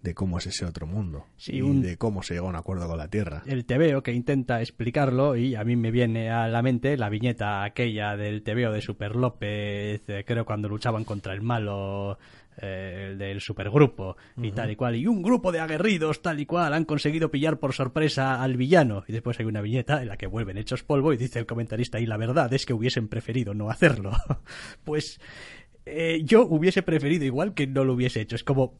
de 0.03 0.13
cómo 0.13 0.37
es 0.37 0.47
ese 0.47 0.65
otro 0.65 0.85
mundo 0.85 1.25
Sí, 1.37 1.55
y 1.55 1.61
un- 1.61 1.81
de 1.81 1.97
cómo 1.97 2.21
se 2.23 2.33
llega 2.35 2.45
a 2.45 2.49
un 2.49 2.55
acuerdo 2.55 2.87
con 2.87 2.97
la 2.97 3.07
Tierra. 3.07 3.41
el 3.47 3.65
TVO 3.65 4.03
que 4.03 4.11
intenta 4.13 4.61
explicarlo 4.61 5.35
y 5.37 5.55
a 5.55 5.63
mí 5.63 5.75
me 5.75 5.89
viene 5.91 6.29
a 6.29 6.47
la 6.49 6.61
mente 6.61 6.97
la 6.97 7.09
viñeta 7.09 7.63
aquella 7.63 8.15
del 8.17 8.43
TVO 8.43 8.71
de 8.73 8.81
Super 8.81 9.15
López, 9.15 10.01
eh, 10.09 10.23
creo 10.27 10.45
cuando 10.45 10.67
luchaban 10.69 11.05
contra 11.05 11.33
el 11.33 11.41
malo 11.41 12.19
eh, 12.57 13.09
el 13.11 13.17
del 13.17 13.41
supergrupo 13.41 14.17
y 14.41 14.51
tal 14.51 14.71
y 14.71 14.75
cual, 14.75 14.95
y 14.95 15.07
un 15.07 15.21
grupo 15.21 15.51
de 15.51 15.59
aguerridos 15.59 16.21
tal 16.21 16.39
y 16.39 16.45
cual 16.45 16.73
han 16.73 16.85
conseguido 16.85 17.29
pillar 17.29 17.59
por 17.59 17.73
sorpresa 17.73 18.41
al 18.41 18.57
villano. 18.57 19.03
Y 19.07 19.13
después 19.13 19.39
hay 19.39 19.45
una 19.45 19.61
viñeta 19.61 20.01
en 20.01 20.07
la 20.07 20.17
que 20.17 20.27
vuelven 20.27 20.57
hechos 20.57 20.83
polvo 20.83 21.13
y 21.13 21.17
dice 21.17 21.39
el 21.39 21.45
comentarista 21.45 21.99
y 21.99 22.05
la 22.05 22.17
verdad 22.17 22.51
es 22.53 22.65
que 22.65 22.73
hubiesen 22.73 23.07
preferido 23.07 23.53
no 23.53 23.69
hacerlo. 23.69 24.11
pues 24.83 25.19
eh, 25.85 26.21
yo 26.23 26.45
hubiese 26.45 26.83
preferido 26.83 27.25
igual 27.25 27.53
que 27.53 27.67
no 27.67 27.83
lo 27.83 27.93
hubiese 27.93 28.21
hecho, 28.21 28.35
es 28.35 28.43
como 28.43 28.79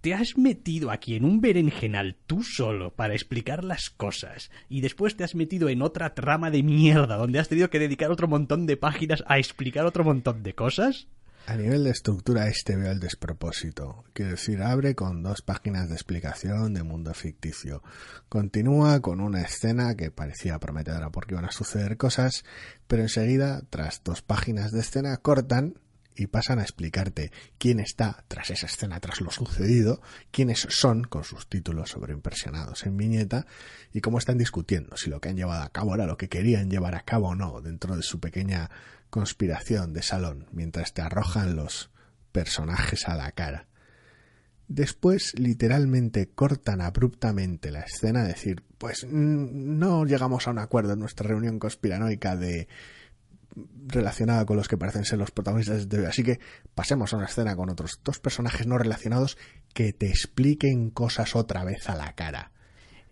te 0.00 0.14
has 0.14 0.38
metido 0.38 0.90
aquí 0.90 1.16
en 1.16 1.24
un 1.24 1.40
berenjenal 1.40 2.16
tú 2.26 2.42
solo 2.42 2.94
para 2.94 3.14
explicar 3.14 3.64
las 3.64 3.90
cosas 3.90 4.50
y 4.68 4.80
después 4.80 5.16
te 5.16 5.24
has 5.24 5.34
metido 5.34 5.68
en 5.68 5.82
otra 5.82 6.14
trama 6.14 6.50
de 6.50 6.62
mierda 6.62 7.16
donde 7.16 7.38
has 7.38 7.48
tenido 7.48 7.70
que 7.70 7.80
dedicar 7.80 8.10
otro 8.10 8.28
montón 8.28 8.66
de 8.66 8.76
páginas 8.76 9.24
a 9.26 9.38
explicar 9.38 9.86
otro 9.86 10.04
montón 10.04 10.42
de 10.42 10.54
cosas. 10.54 11.08
A 11.48 11.56
nivel 11.56 11.82
de 11.82 11.90
estructura, 11.92 12.46
este 12.46 12.76
veo 12.76 12.90
el 12.90 13.00
despropósito. 13.00 14.04
Quiero 14.12 14.32
decir, 14.32 14.60
abre 14.60 14.94
con 14.94 15.22
dos 15.22 15.40
páginas 15.40 15.88
de 15.88 15.94
explicación 15.94 16.74
de 16.74 16.82
mundo 16.82 17.14
ficticio. 17.14 17.82
Continúa 18.28 19.00
con 19.00 19.18
una 19.22 19.40
escena 19.40 19.94
que 19.94 20.10
parecía 20.10 20.58
prometedora 20.58 21.08
porque 21.08 21.32
iban 21.32 21.46
a 21.46 21.50
suceder 21.50 21.96
cosas, 21.96 22.44
pero 22.86 23.00
enseguida, 23.00 23.62
tras 23.70 24.02
dos 24.04 24.20
páginas 24.20 24.72
de 24.72 24.80
escena, 24.80 25.16
cortan 25.16 25.80
y 26.14 26.26
pasan 26.26 26.58
a 26.58 26.64
explicarte 26.64 27.32
quién 27.56 27.80
está 27.80 28.24
tras 28.28 28.50
esa 28.50 28.66
escena, 28.66 29.00
tras 29.00 29.22
lo 29.22 29.30
sucedido, 29.30 30.02
quiénes 30.30 30.66
son, 30.68 31.04
con 31.04 31.24
sus 31.24 31.48
títulos 31.48 31.90
sobreimpresionados 31.90 32.84
en 32.84 32.98
viñeta, 32.98 33.46
y 33.94 34.02
cómo 34.02 34.18
están 34.18 34.36
discutiendo 34.36 34.98
si 34.98 35.08
lo 35.08 35.20
que 35.20 35.30
han 35.30 35.36
llevado 35.36 35.62
a 35.62 35.70
cabo 35.70 35.94
era 35.94 36.04
lo 36.04 36.18
que 36.18 36.28
querían 36.28 36.68
llevar 36.68 36.94
a 36.94 37.04
cabo 37.04 37.28
o 37.28 37.34
no 37.34 37.62
dentro 37.62 37.96
de 37.96 38.02
su 38.02 38.20
pequeña 38.20 38.68
conspiración 39.10 39.92
de 39.92 40.02
salón, 40.02 40.46
mientras 40.52 40.94
te 40.94 41.02
arrojan 41.02 41.56
los 41.56 41.90
personajes 42.32 43.08
a 43.08 43.16
la 43.16 43.32
cara. 43.32 43.66
Después 44.68 45.32
literalmente 45.38 46.28
cortan 46.28 46.82
abruptamente 46.82 47.70
la 47.70 47.80
escena, 47.80 48.24
decir, 48.24 48.62
pues 48.76 49.06
no 49.08 50.04
llegamos 50.04 50.46
a 50.46 50.50
un 50.50 50.58
acuerdo 50.58 50.92
en 50.92 50.98
nuestra 50.98 51.26
reunión 51.26 51.58
conspiranoica 51.58 52.36
de 52.36 52.68
relacionada 53.86 54.44
con 54.44 54.56
los 54.56 54.68
que 54.68 54.76
parecen 54.76 55.04
ser 55.04 55.18
los 55.18 55.30
protagonistas 55.30 55.88
de 55.88 56.06
Así 56.06 56.22
que 56.22 56.38
pasemos 56.74 57.12
a 57.12 57.16
una 57.16 57.26
escena 57.26 57.56
con 57.56 57.70
otros 57.70 58.00
dos 58.04 58.20
personajes 58.20 58.66
no 58.66 58.78
relacionados 58.78 59.36
que 59.72 59.92
te 59.92 60.08
expliquen 60.08 60.90
cosas 60.90 61.34
otra 61.34 61.64
vez 61.64 61.88
a 61.88 61.96
la 61.96 62.12
cara. 62.14 62.52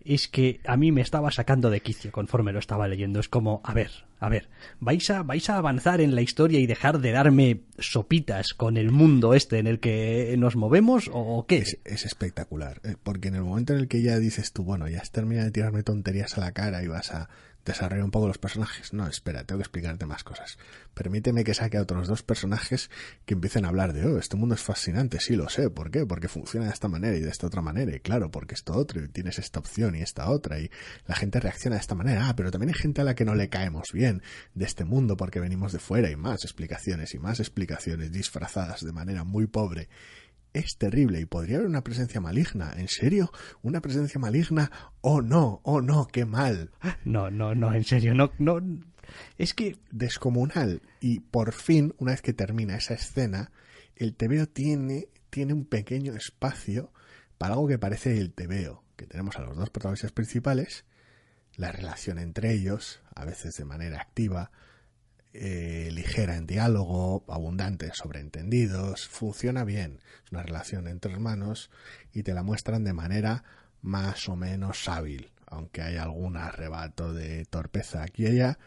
Es 0.07 0.27
que 0.27 0.61
a 0.65 0.77
mí 0.77 0.91
me 0.91 1.01
estaba 1.01 1.31
sacando 1.31 1.69
de 1.69 1.81
quicio 1.81 2.11
conforme 2.11 2.53
lo 2.53 2.59
estaba 2.59 2.87
leyendo. 2.87 3.19
Es 3.19 3.27
como, 3.27 3.61
a 3.63 3.73
ver, 3.73 3.91
a 4.19 4.29
ver, 4.29 4.49
¿vais 4.79 5.09
a, 5.09 5.21
vais 5.23 5.49
a 5.49 5.57
avanzar 5.57 6.01
en 6.01 6.15
la 6.15 6.21
historia 6.21 6.59
y 6.59 6.65
dejar 6.65 6.99
de 6.99 7.11
darme 7.11 7.61
sopitas 7.77 8.53
con 8.53 8.77
el 8.77 8.91
mundo 8.91 9.33
este 9.33 9.59
en 9.59 9.67
el 9.67 9.79
que 9.79 10.33
nos 10.37 10.55
movemos 10.55 11.09
o 11.13 11.45
qué? 11.45 11.57
Es, 11.57 11.79
es 11.83 12.05
espectacular, 12.05 12.79
eh, 12.83 12.95
porque 13.03 13.27
en 13.27 13.35
el 13.35 13.43
momento 13.43 13.73
en 13.73 13.79
el 13.79 13.87
que 13.87 14.01
ya 14.01 14.17
dices 14.17 14.53
tú, 14.53 14.63
bueno, 14.63 14.87
ya 14.87 15.01
has 15.01 15.11
terminado 15.11 15.45
de 15.45 15.51
tirarme 15.51 15.83
tonterías 15.83 16.37
a 16.37 16.41
la 16.41 16.51
cara 16.53 16.81
y 16.83 16.87
vas 16.87 17.11
a 17.11 17.29
desarrolla 17.71 18.03
un 18.03 18.11
poco 18.11 18.27
los 18.27 18.37
personajes. 18.37 18.93
No, 18.93 19.07
espera, 19.07 19.43
tengo 19.43 19.59
que 19.59 19.63
explicarte 19.63 20.05
más 20.05 20.23
cosas. 20.23 20.57
Permíteme 20.93 21.43
que 21.43 21.53
saque 21.53 21.77
a 21.77 21.81
otros 21.81 22.07
dos 22.07 22.23
personajes 22.23 22.89
que 23.25 23.33
empiecen 23.35 23.65
a 23.65 23.69
hablar 23.69 23.93
de, 23.93 24.05
oh, 24.05 24.17
este 24.17 24.35
mundo 24.35 24.55
es 24.55 24.61
fascinante, 24.61 25.19
sí 25.19 25.35
lo 25.35 25.49
sé. 25.49 25.69
¿Por 25.69 25.91
qué? 25.91 26.05
Porque 26.05 26.27
funciona 26.27 26.67
de 26.67 26.73
esta 26.73 26.87
manera 26.87 27.15
y 27.15 27.21
de 27.21 27.29
esta 27.29 27.47
otra 27.47 27.61
manera. 27.61 27.95
Y 27.95 27.99
claro, 27.99 28.31
porque 28.31 28.55
esto 28.55 28.73
otro, 28.73 29.03
y 29.03 29.07
tienes 29.07 29.39
esta 29.39 29.59
opción 29.59 29.95
y 29.95 30.01
esta 30.01 30.29
otra, 30.29 30.59
y 30.59 30.71
la 31.05 31.15
gente 31.15 31.39
reacciona 31.39 31.75
de 31.75 31.81
esta 31.81 31.95
manera. 31.95 32.29
Ah, 32.29 32.35
pero 32.35 32.51
también 32.51 32.69
hay 32.69 32.79
gente 32.79 33.01
a 33.01 33.03
la 33.03 33.15
que 33.15 33.25
no 33.25 33.35
le 33.35 33.49
caemos 33.49 33.91
bien 33.93 34.21
de 34.53 34.65
este 34.65 34.85
mundo 34.85 35.17
porque 35.17 35.39
venimos 35.39 35.71
de 35.71 35.79
fuera 35.79 36.09
y 36.09 36.15
más 36.15 36.43
explicaciones 36.43 37.13
y 37.13 37.19
más 37.19 37.39
explicaciones 37.39 38.11
disfrazadas 38.11 38.83
de 38.83 38.91
manera 38.91 39.23
muy 39.23 39.47
pobre 39.47 39.89
es 40.57 40.77
terrible 40.77 41.19
y 41.19 41.25
podría 41.25 41.57
haber 41.57 41.69
una 41.69 41.83
presencia 41.83 42.21
maligna. 42.21 42.73
¿En 42.77 42.87
serio? 42.87 43.31
¿Una 43.61 43.81
presencia 43.81 44.19
maligna? 44.19 44.71
Oh 45.01 45.21
no, 45.21 45.61
oh 45.63 45.81
no, 45.81 46.07
qué 46.07 46.25
mal. 46.25 46.71
No, 47.05 47.29
no, 47.29 47.55
no, 47.55 47.73
en 47.73 47.83
serio, 47.83 48.13
no, 48.13 48.31
no. 48.39 48.61
Es 49.37 49.53
que. 49.53 49.77
Descomunal. 49.91 50.81
Y 50.99 51.19
por 51.19 51.53
fin, 51.53 51.93
una 51.97 52.11
vez 52.11 52.21
que 52.21 52.33
termina 52.33 52.75
esa 52.75 52.93
escena, 52.93 53.51
el 53.95 54.15
tebeo 54.15 54.47
tiene, 54.47 55.09
tiene 55.29 55.53
un 55.53 55.65
pequeño 55.65 56.13
espacio 56.13 56.91
para 57.37 57.53
algo 57.53 57.67
que 57.67 57.79
parece 57.79 58.17
el 58.17 58.33
tebeo. 58.33 58.83
Que 58.95 59.05
tenemos 59.05 59.37
a 59.37 59.41
los 59.41 59.55
dos 59.55 59.69
protagonistas 59.69 60.11
principales, 60.11 60.85
la 61.55 61.71
relación 61.71 62.19
entre 62.19 62.53
ellos, 62.53 63.01
a 63.15 63.25
veces 63.25 63.55
de 63.57 63.65
manera 63.65 64.01
activa, 64.01 64.51
eh, 65.39 65.91
ligera 65.91 66.35
en 66.35 66.47
diálogo, 66.47 67.23
abundante 67.27 67.85
en 67.85 67.93
sobreentendidos, 67.93 69.07
funciona 69.07 69.63
bien. 69.63 69.99
Es 70.25 70.31
una 70.31 70.43
relación 70.43 70.87
entre 70.87 71.13
hermanos 71.13 71.69
y 72.11 72.23
te 72.23 72.33
la 72.33 72.43
muestran 72.43 72.83
de 72.83 72.93
manera 72.93 73.43
más 73.81 74.27
o 74.29 74.35
menos 74.35 74.89
hábil, 74.89 75.31
aunque 75.45 75.83
hay 75.83 75.97
algún 75.97 76.37
arrebato 76.37 77.13
de 77.13 77.45
torpeza 77.45 78.03
aquí 78.03 78.23
y 78.23 78.27
allá. 78.27 78.59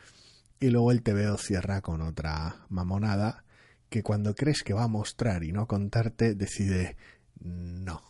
Y 0.60 0.68
luego 0.68 0.92
el 0.92 1.02
TVO 1.02 1.38
cierra 1.38 1.80
con 1.80 2.02
otra 2.02 2.66
mamonada 2.68 3.44
que 3.88 4.02
cuando 4.04 4.34
crees 4.34 4.62
que 4.62 4.72
va 4.72 4.84
a 4.84 4.88
mostrar 4.88 5.42
y 5.42 5.52
no 5.52 5.66
contarte, 5.66 6.34
decide 6.34 6.96
no, 7.40 8.02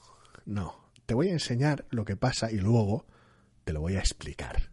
no, 0.45 0.91
te 1.07 1.15
voy 1.15 1.29
a 1.29 1.33
enseñar 1.33 1.87
lo 1.91 2.05
que 2.05 2.17
pasa 2.17 2.51
y 2.51 2.59
luego 2.59 3.07
te 3.65 3.73
lo 3.73 3.81
voy 3.81 3.97
a 3.97 4.01
explicar 4.01 4.71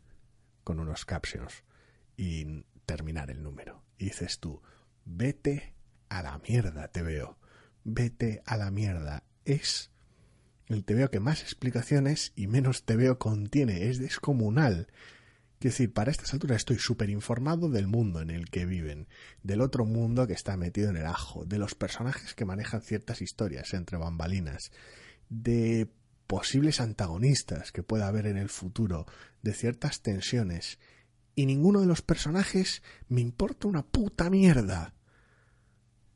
con 0.63 0.79
unos 0.79 1.05
captions. 1.05 1.63
Y 2.17 2.65
terminar 2.87 3.29
el 3.29 3.43
número. 3.43 3.83
Y 3.99 4.05
dices 4.05 4.39
tú, 4.39 4.63
vete 5.05 5.75
a 6.09 6.23
la 6.23 6.39
mierda, 6.39 6.87
te 6.87 7.03
veo. 7.03 7.37
Vete 7.83 8.41
a 8.47 8.57
la 8.57 8.71
mierda. 8.71 9.23
Es 9.45 9.91
el 10.65 10.83
te 10.83 10.95
veo 10.95 11.11
que 11.11 11.19
más 11.19 11.43
explicaciones 11.43 12.33
y 12.35 12.47
menos 12.47 12.83
te 12.83 12.95
veo 12.95 13.19
contiene. 13.19 13.89
Es 13.89 13.99
descomunal. 13.99 14.87
Quiero 15.59 15.73
decir, 15.73 15.93
para 15.93 16.11
estas 16.11 16.33
alturas 16.33 16.57
estoy 16.57 16.77
súper 16.77 17.09
informado 17.09 17.69
del 17.69 17.87
mundo 17.87 18.21
en 18.21 18.29
el 18.29 18.49
que 18.49 18.65
viven, 18.65 19.07
del 19.43 19.61
otro 19.61 19.85
mundo 19.85 20.27
que 20.27 20.33
está 20.33 20.55
metido 20.55 20.89
en 20.89 20.97
el 20.97 21.05
ajo, 21.05 21.45
de 21.45 21.57
los 21.57 21.73
personajes 21.73 22.35
que 22.35 22.45
manejan 22.45 22.81
ciertas 22.81 23.21
historias 23.21 23.73
entre 23.73 23.97
bambalinas, 23.97 24.71
de 25.29 25.89
posibles 26.27 26.79
antagonistas 26.79 27.71
que 27.71 27.81
pueda 27.81 28.07
haber 28.07 28.27
en 28.27 28.37
el 28.37 28.49
futuro, 28.49 29.07
de 29.41 29.53
ciertas 29.53 30.01
tensiones, 30.01 30.77
y 31.37 31.45
ninguno 31.45 31.81
de 31.81 31.85
los 31.85 32.01
personajes 32.01 32.81
me 33.09 33.21
importa 33.21 33.67
una 33.67 33.83
puta 33.83 34.31
mierda. 34.31 34.95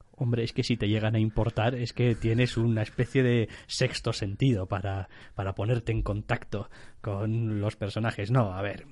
Hombre, 0.10 0.44
es 0.44 0.52
que 0.52 0.64
si 0.64 0.78
te 0.78 0.90
llegan 0.90 1.14
a 1.14 1.20
importar 1.20 1.76
es 1.76 1.94
que 1.94 2.16
tienes 2.16 2.58
una 2.58 2.82
especie 2.82 3.22
de 3.22 3.48
sexto 3.68 4.14
sentido 4.14 4.66
para, 4.66 5.10
para 5.36 5.54
ponerte 5.54 5.92
en 5.92 6.02
contacto 6.02 6.72
con 7.02 7.62
los 7.62 7.76
personajes. 7.76 8.32
No, 8.32 8.56
a 8.56 8.64
ver, 8.64 8.88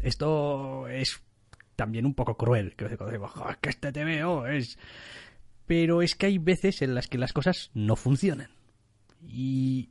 esto 0.00 0.88
es 0.88 1.22
también 1.76 2.06
un 2.06 2.14
poco 2.14 2.38
cruel. 2.38 2.74
Que 2.74 2.96
que 3.60 3.68
este 3.68 3.92
te 3.92 4.04
veo 4.04 4.46
es... 4.46 4.78
Pero 5.66 6.00
es 6.00 6.14
que 6.14 6.26
hay 6.26 6.38
veces 6.38 6.80
en 6.80 6.94
las 6.94 7.08
que 7.08 7.18
las 7.18 7.34
cosas 7.34 7.70
no 7.74 7.94
funcionan. 7.96 8.52
Y 9.20 9.90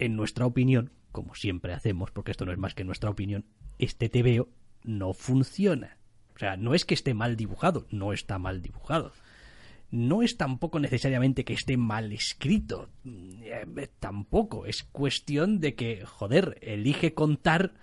en 0.00 0.16
nuestra 0.16 0.46
opinión, 0.46 0.90
como 1.12 1.36
siempre 1.36 1.74
hacemos, 1.74 2.10
porque 2.10 2.32
esto 2.32 2.44
no 2.44 2.50
es 2.50 2.58
más 2.58 2.74
que 2.74 2.82
nuestra 2.82 3.10
opinión, 3.10 3.44
este 3.78 4.08
te 4.08 4.24
veo 4.24 4.48
no 4.84 5.12
funciona. 5.12 5.98
O 6.36 6.38
sea, 6.38 6.56
no 6.56 6.74
es 6.74 6.84
que 6.84 6.94
esté 6.94 7.14
mal 7.14 7.36
dibujado, 7.36 7.86
no 7.90 8.12
está 8.12 8.38
mal 8.38 8.62
dibujado. 8.62 9.12
No 9.90 10.22
es 10.22 10.36
tampoco 10.36 10.80
necesariamente 10.80 11.44
que 11.44 11.52
esté 11.52 11.76
mal 11.76 12.12
escrito, 12.12 12.90
eh, 13.04 13.88
tampoco. 14.00 14.66
Es 14.66 14.82
cuestión 14.82 15.60
de 15.60 15.74
que, 15.74 16.04
joder, 16.04 16.58
elige 16.62 17.14
contar 17.14 17.74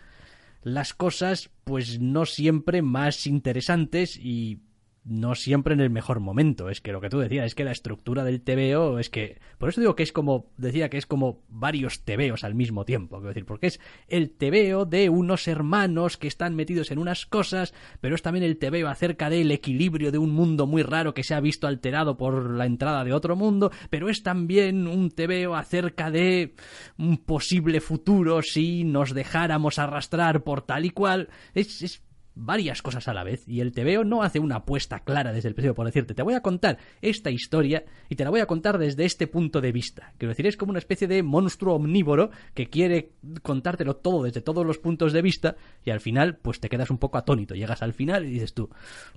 las 0.62 0.94
cosas, 0.94 1.50
pues 1.64 2.00
no 2.00 2.26
siempre 2.26 2.82
más 2.82 3.26
interesantes 3.28 4.18
y 4.18 4.60
no 5.04 5.34
siempre 5.34 5.74
en 5.74 5.80
el 5.80 5.90
mejor 5.90 6.20
momento. 6.20 6.70
Es 6.70 6.82
que 6.82 6.92
lo 6.92 7.02
que 7.02 7.10
tú 7.10 7.20
decías, 7.20 7.46
es 7.48 7.56
que 7.56 7.64
la 7.64 7.72
estructura 7.72 8.24
del 8.24 8.42
TVO 8.42 9.00
es 9.00 9.10
que. 9.10 9.40
Por 9.58 9.70
eso 9.70 9.82
digo 9.82 9.96
que 9.96 10.04
es 10.04 10.12
como. 10.12 10.52
Decía 10.58 10.90
que 10.90 10.98
es 10.98 11.06
como 11.06 11.44
varios 11.50 12.04
TVOs 12.04 12.44
al 12.44 12.56
mismo 12.56 12.86
tiempo. 12.86 13.18
Quiero 13.18 13.30
decir, 13.30 13.46
porque 13.46 13.68
es 13.68 13.80
el 14.08 14.32
TVO 14.32 14.86
de 14.86 15.10
unos 15.10 15.48
hermanos 15.48 16.18
que 16.18 16.28
están 16.28 16.56
metidos 16.56 16.92
en 16.92 17.00
unas 17.00 17.26
cosas, 17.26 17.74
pero 18.00 18.16
es 18.16 18.22
también 18.22 18.46
el 18.46 18.58
TVO 18.58 18.88
acerca 18.88 19.30
del 19.30 19.52
equilibrio 19.52 20.12
de 20.12 20.20
un 20.20 20.32
mundo 20.32 20.68
muy 20.68 20.84
raro 20.84 21.14
que 21.14 21.24
se 21.24 21.34
ha 21.34 21.40
visto 21.40 21.68
alterado 21.68 22.18
por 22.18 22.52
la 22.52 22.66
entrada 22.66 23.04
de 23.04 23.14
otro 23.14 23.36
mundo, 23.36 23.72
pero 23.90 24.10
es 24.10 24.22
también 24.24 24.88
un 24.88 25.10
TVO 25.10 25.56
acerca 25.56 26.12
de 26.12 26.54
un 26.98 27.18
posible 27.18 27.82
futuro 27.82 28.42
si 28.42 28.84
nos 28.84 29.14
dejáramos 29.14 29.80
arrastrar 29.80 30.44
por 30.44 30.62
tal 30.62 30.86
y 30.86 30.92
cual. 30.92 31.30
Es, 31.54 31.82
es 31.82 32.04
varias 32.36 32.82
cosas 32.82 33.08
a 33.08 33.14
la 33.14 33.24
vez 33.24 33.48
y 33.48 33.60
el 33.60 33.72
TVO 33.72 34.04
no 34.04 34.24
hace 34.24 34.40
una 34.40 34.58
apuesta 34.58 35.00
clara 35.00 35.34
desde 35.34 35.50
el 35.50 35.56
principio 35.56 35.76
por 35.76 35.86
decirte 35.86 36.14
te 36.14 36.24
voy 36.24 36.34
a 36.34 36.42
contar 36.42 36.78
esta 37.02 37.30
historia 37.30 37.84
y 38.10 38.16
te 38.16 38.24
la 38.24 38.30
voy 38.30 38.40
a 38.40 38.46
contar 38.46 38.78
desde 38.78 39.06
este 39.06 39.28
punto 39.28 39.62
de 39.62 39.72
vista. 39.72 40.14
Quiero 40.18 40.30
decir, 40.30 40.48
es 40.48 40.58
como 40.58 40.70
una 40.70 40.80
especie 40.80 41.08
de 41.08 41.24
monstruo 41.24 41.76
omnívoro 41.76 42.32
que 42.54 42.70
quiere 42.70 43.14
contártelo 43.42 43.98
todo 43.98 44.24
desde 44.24 44.42
todos 44.42 44.66
los 44.66 44.78
puntos 44.78 45.14
de 45.14 45.22
vista 45.22 45.56
y 45.84 45.92
al 45.92 46.00
final 46.00 46.38
pues 46.38 46.60
te 46.60 46.70
quedas 46.70 46.90
un 46.90 46.98
poco 46.98 47.18
atónito. 47.18 47.56
Llegas 47.56 47.82
al 47.82 47.94
final 47.94 48.26
y 48.26 48.32
dices 48.32 48.54
tú, 48.54 48.70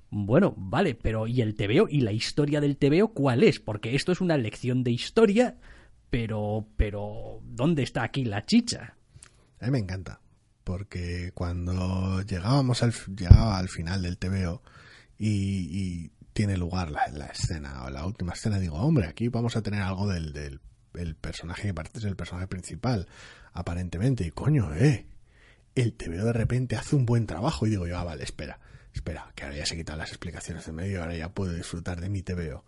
bueno, 0.09 0.53
vale, 0.57 0.95
pero 0.95 1.27
¿y 1.27 1.41
el 1.41 1.55
TVO 1.55 1.87
y 1.89 2.01
la 2.01 2.11
historia 2.11 2.61
del 2.61 2.77
TVO 2.77 3.09
cuál 3.09 3.43
es? 3.43 3.59
Porque 3.59 3.95
esto 3.95 4.11
es 4.11 4.21
una 4.21 4.37
lección 4.37 4.83
de 4.83 4.91
historia, 4.91 5.57
pero 6.09 6.67
pero 6.75 7.39
¿dónde 7.43 7.83
está 7.83 8.03
aquí 8.03 8.25
la 8.25 8.45
chicha? 8.45 8.95
A 9.59 9.65
mí 9.65 9.71
me 9.71 9.79
encanta 9.79 10.19
porque 10.65 11.31
cuando 11.33 12.21
llegábamos 12.23 12.83
al, 12.83 12.91
llegaba 13.15 13.57
al 13.57 13.69
final 13.69 14.01
del 14.01 14.17
TVO 14.17 14.61
y, 15.17 16.11
tiene 16.33 16.57
lugar 16.57 16.91
la, 16.91 17.27
escena 17.27 17.85
o 17.85 17.89
la 17.89 18.05
última 18.05 18.33
escena, 18.33 18.59
digo, 18.59 18.75
hombre, 18.75 19.07
aquí 19.07 19.29
vamos 19.29 19.55
a 19.55 19.61
tener 19.61 19.81
algo 19.81 20.09
del, 20.09 20.33
del 20.33 20.59
el 20.95 21.15
personaje 21.15 21.69
que 21.69 21.73
parece 21.73 22.01
ser 22.01 22.09
el 22.09 22.17
personaje 22.17 22.47
principal, 22.47 23.07
aparentemente, 23.53 24.25
y 24.25 24.31
coño, 24.31 24.73
eh, 24.75 25.05
el 25.75 25.93
TVO 25.93 26.25
de 26.25 26.33
repente 26.33 26.75
hace 26.75 26.97
un 26.97 27.05
buen 27.05 27.25
trabajo 27.25 27.65
y 27.67 27.69
digo 27.69 27.87
yo, 27.87 27.97
ah, 27.97 28.03
vale, 28.03 28.23
espera, 28.23 28.59
espera, 28.93 29.31
que 29.33 29.43
ahora 29.43 29.55
ya 29.55 29.65
se 29.65 29.77
quitan 29.77 29.97
las 29.97 30.09
explicaciones 30.09 30.65
de 30.65 30.73
medio, 30.73 31.01
ahora 31.01 31.15
ya 31.15 31.29
puedo 31.29 31.53
disfrutar 31.53 32.01
de 32.01 32.09
mi 32.09 32.21
TVO 32.21 32.65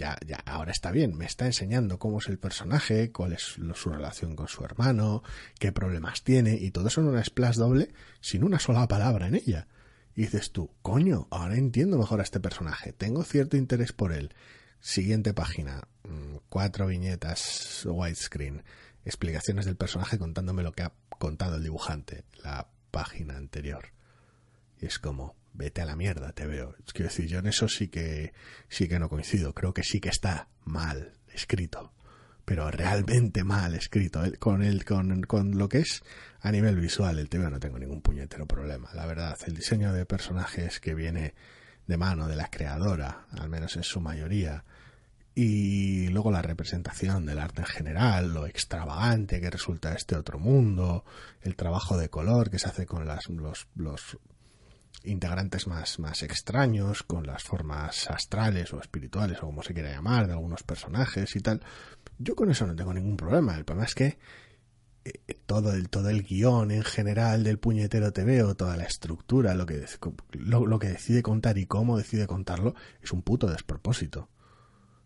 ya, 0.00 0.16
ya, 0.26 0.36
ahora 0.46 0.72
está 0.72 0.90
bien, 0.92 1.14
me 1.14 1.26
está 1.26 1.44
enseñando 1.44 1.98
cómo 1.98 2.20
es 2.20 2.28
el 2.28 2.38
personaje, 2.38 3.12
cuál 3.12 3.34
es 3.34 3.58
su 3.74 3.90
relación 3.90 4.34
con 4.34 4.48
su 4.48 4.64
hermano, 4.64 5.22
qué 5.58 5.72
problemas 5.72 6.24
tiene, 6.24 6.54
y 6.54 6.70
todo 6.70 6.88
eso 6.88 7.02
en 7.02 7.08
una 7.08 7.22
splash 7.22 7.56
doble 7.56 7.92
sin 8.22 8.42
una 8.42 8.58
sola 8.58 8.88
palabra 8.88 9.26
en 9.26 9.34
ella. 9.34 9.68
Y 10.16 10.22
dices 10.22 10.52
tú, 10.52 10.70
coño, 10.80 11.28
ahora 11.30 11.56
entiendo 11.56 11.98
mejor 11.98 12.20
a 12.20 12.22
este 12.22 12.40
personaje, 12.40 12.94
tengo 12.94 13.22
cierto 13.24 13.58
interés 13.58 13.92
por 13.92 14.14
él. 14.14 14.34
Siguiente 14.80 15.34
página, 15.34 15.86
mm, 16.04 16.36
cuatro 16.48 16.86
viñetas 16.86 17.84
widescreen, 17.84 18.62
explicaciones 19.04 19.66
del 19.66 19.76
personaje 19.76 20.18
contándome 20.18 20.62
lo 20.62 20.72
que 20.72 20.82
ha 20.82 20.94
contado 21.18 21.56
el 21.56 21.62
dibujante, 21.62 22.24
la 22.42 22.70
página 22.90 23.36
anterior. 23.36 23.92
Y 24.80 24.86
es 24.86 24.98
como, 24.98 25.36
vete 25.52 25.82
a 25.82 25.84
la 25.84 25.96
mierda, 25.96 26.32
te 26.32 26.46
veo. 26.46 26.74
Quiero 26.92 27.08
decir, 27.08 27.26
yo 27.26 27.38
en 27.38 27.46
eso 27.46 27.68
sí 27.68 27.88
que, 27.88 28.32
sí 28.68 28.88
que 28.88 28.98
no 28.98 29.08
coincido. 29.08 29.54
Creo 29.54 29.74
que 29.74 29.82
sí 29.82 30.00
que 30.00 30.08
está 30.08 30.48
mal 30.64 31.12
escrito. 31.32 31.92
Pero 32.44 32.70
realmente 32.70 33.44
mal 33.44 33.74
escrito. 33.74 34.22
Con, 34.38 34.62
el, 34.62 34.84
con, 34.84 35.22
con 35.22 35.56
lo 35.56 35.68
que 35.68 35.78
es 35.78 36.02
a 36.40 36.50
nivel 36.50 36.76
visual, 36.76 37.18
el 37.18 37.28
TV 37.28 37.50
no 37.50 37.60
tengo 37.60 37.78
ningún 37.78 38.02
puñetero 38.02 38.46
problema. 38.46 38.90
La 38.94 39.06
verdad, 39.06 39.38
el 39.46 39.54
diseño 39.54 39.92
de 39.92 40.06
personajes 40.06 40.80
que 40.80 40.94
viene 40.94 41.34
de 41.86 41.96
mano 41.96 42.28
de 42.28 42.36
la 42.36 42.50
creadora, 42.50 43.26
al 43.32 43.48
menos 43.48 43.76
en 43.76 43.82
su 43.82 44.00
mayoría, 44.00 44.64
y 45.34 46.08
luego 46.08 46.30
la 46.30 46.42
representación 46.42 47.24
del 47.24 47.38
arte 47.38 47.62
en 47.62 47.66
general, 47.66 48.34
lo 48.34 48.46
extravagante 48.46 49.40
que 49.40 49.50
resulta 49.50 49.94
este 49.94 50.16
otro 50.16 50.38
mundo, 50.38 51.04
el 51.42 51.56
trabajo 51.56 51.96
de 51.96 52.08
color 52.08 52.50
que 52.50 52.58
se 52.58 52.68
hace 52.68 52.86
con 52.86 53.06
las, 53.06 53.28
los, 53.28 53.68
los 53.74 54.18
integrantes 55.04 55.66
más, 55.66 55.98
más 55.98 56.22
extraños, 56.22 57.02
con 57.02 57.26
las 57.26 57.42
formas 57.42 58.10
astrales 58.10 58.72
o 58.72 58.80
espirituales 58.80 59.38
o 59.38 59.46
como 59.46 59.62
se 59.62 59.74
quiera 59.74 59.90
llamar 59.90 60.26
de 60.26 60.34
algunos 60.34 60.62
personajes 60.62 61.34
y 61.36 61.40
tal. 61.40 61.62
Yo 62.18 62.34
con 62.34 62.50
eso 62.50 62.66
no 62.66 62.74
tengo 62.74 62.92
ningún 62.92 63.16
problema. 63.16 63.56
El 63.56 63.64
problema 63.64 63.86
es 63.86 63.94
que 63.94 64.18
eh, 65.04 65.12
todo 65.46 65.72
el, 65.72 65.88
todo 65.88 66.10
el 66.10 66.22
guion 66.22 66.70
en 66.70 66.84
general 66.84 67.44
del 67.44 67.58
puñetero 67.58 68.12
TV 68.12 68.42
o 68.42 68.54
toda 68.54 68.76
la 68.76 68.84
estructura, 68.84 69.54
lo 69.54 69.64
que, 69.64 69.84
lo 70.32 70.78
que 70.78 70.88
decide 70.88 71.22
contar 71.22 71.56
y 71.56 71.66
cómo 71.66 71.96
decide 71.96 72.26
contarlo, 72.26 72.74
es 73.02 73.12
un 73.12 73.22
puto 73.22 73.46
despropósito. 73.46 74.28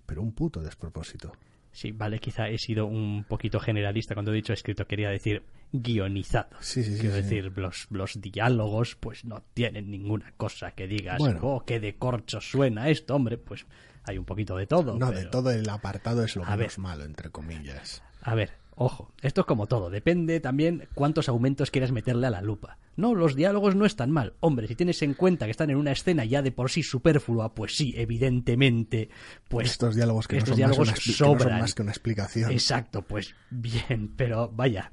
Pero 0.07 0.22
un 0.22 0.32
puto 0.32 0.61
despropósito. 0.61 1.32
Sí, 1.74 1.91
vale, 1.91 2.20
quizá 2.20 2.49
he 2.49 2.59
sido 2.59 2.87
un 2.87 3.24
poquito 3.24 3.59
generalista 3.59 4.14
cuando 4.14 4.32
he 4.32 4.37
dicho 4.37 4.53
escrito, 4.53 4.87
quería 4.87 5.11
decir 5.11 5.43
guionizado. 5.82 6.48
Sí, 6.60 6.84
sí, 6.84 6.96
Quiero 7.00 7.16
decir, 7.16 7.52
los, 7.56 7.86
los 7.90 8.20
diálogos 8.20 8.94
pues 8.96 9.24
no 9.24 9.42
tienen 9.54 9.90
ninguna 9.90 10.32
cosa 10.36 10.70
que 10.70 10.86
digas, 10.86 11.18
Bueno. 11.18 11.40
oh, 11.42 11.64
qué 11.64 11.80
de 11.80 11.96
corcho 11.96 12.40
suena 12.40 12.88
esto, 12.88 13.14
hombre, 13.16 13.38
pues 13.38 13.66
hay 14.04 14.18
un 14.18 14.24
poquito 14.24 14.56
de 14.56 14.66
todo. 14.66 14.96
No, 14.98 15.10
de 15.10 15.24
todo 15.26 15.50
el 15.50 15.68
apartado 15.68 16.22
es 16.24 16.36
lo 16.36 16.42
menos 16.44 16.58
ver. 16.58 16.78
malo, 16.78 17.04
entre 17.04 17.30
comillas. 17.30 18.02
A 18.22 18.34
ver, 18.34 18.52
ojo, 18.76 19.12
esto 19.20 19.40
es 19.42 19.46
como 19.46 19.66
todo, 19.66 19.90
depende 19.90 20.38
también 20.40 20.86
cuántos 20.94 21.28
aumentos 21.28 21.70
quieras 21.70 21.90
meterle 21.90 22.26
a 22.28 22.30
la 22.30 22.40
lupa. 22.40 22.78
No, 22.96 23.12
los 23.16 23.34
diálogos 23.34 23.74
no 23.74 23.86
están 23.86 24.12
mal. 24.12 24.34
Hombre, 24.38 24.68
si 24.68 24.76
tienes 24.76 25.02
en 25.02 25.14
cuenta 25.14 25.46
que 25.46 25.50
están 25.50 25.68
en 25.70 25.76
una 25.78 25.90
escena 25.90 26.24
ya 26.24 26.42
de 26.42 26.52
por 26.52 26.70
sí 26.70 26.84
superflua, 26.84 27.52
pues 27.52 27.76
sí, 27.76 27.92
evidentemente, 27.96 29.08
pues 29.48 29.72
Estos 29.72 29.96
diálogos 29.96 30.28
que, 30.28 30.36
estos 30.36 30.50
no, 30.50 30.52
son 30.52 30.56
diálogos 30.58 30.78
más 30.86 30.88
una 30.88 30.96
expli- 30.96 31.04
que 31.04 31.10
no 31.24 31.28
son 31.30 31.38
sobran. 31.40 31.60
más 31.60 31.74
que 31.74 31.82
una 31.82 31.90
explicación. 31.90 32.52
Exacto, 32.52 33.02
pues 33.02 33.34
bien, 33.50 34.12
pero 34.16 34.48
vaya, 34.48 34.92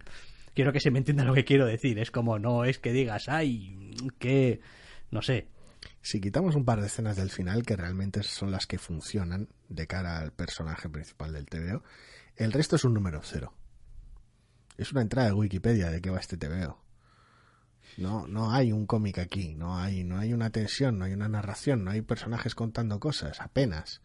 quiero 0.54 0.74
que 0.74 0.80
se 0.80 0.91
me 0.91 0.99
entienda 0.99 1.24
lo 1.24 1.34
que 1.34 1.45
quiero 1.45 1.66
decir. 1.66 1.99
Es 1.99 2.12
como, 2.12 2.39
no 2.39 2.66
es 2.66 2.80
que 2.80 2.91
digas, 2.93 3.30
ay, 3.30 3.95
que, 4.20 4.62
no 5.12 5.22
sé, 5.22 5.47
Si 6.02 6.22
quitamos 6.22 6.56
un 6.56 6.66
par 6.66 6.80
de 6.82 6.88
escenas 6.88 7.18
del 7.18 7.30
final, 7.30 7.64
que 7.64 7.76
realmente 7.76 8.24
son 8.24 8.52
las 8.52 8.68
que 8.68 8.78
funcionan 8.78 9.49
de 9.70 9.88
cara 9.88 10.20
al 10.20 10.32
personaje 10.32 10.89
principal 10.89 11.34
del 11.34 11.45
TVO, 11.47 11.84
el 12.36 12.52
resto 12.52 12.76
es 12.76 12.84
un 12.84 12.93
número 12.93 13.22
cero. 13.24 13.54
Es 14.78 14.91
una 14.91 15.02
entrada 15.02 15.28
de 15.28 15.34
Wikipedia 15.34 15.89
de 15.89 16.02
qué 16.02 16.10
va 16.10 16.20
este 16.20 16.38
TVO. 16.38 16.82
No, 17.97 18.28
no 18.28 18.52
hay 18.52 18.72
un 18.72 18.86
cómic 18.86 19.20
aquí, 19.20 19.54
no 19.54 19.78
hay, 19.78 20.04
no 20.04 20.18
hay 20.18 20.34
una 20.34 20.49
tensión, 20.49 20.97
no 20.97 21.06
hay 21.06 21.14
una 21.14 21.28
narración, 21.28 21.84
no 21.84 21.91
hay 21.91 22.02
personajes 22.02 22.56
contando 22.56 22.99
cosas, 22.99 23.41
apenas. 23.41 24.02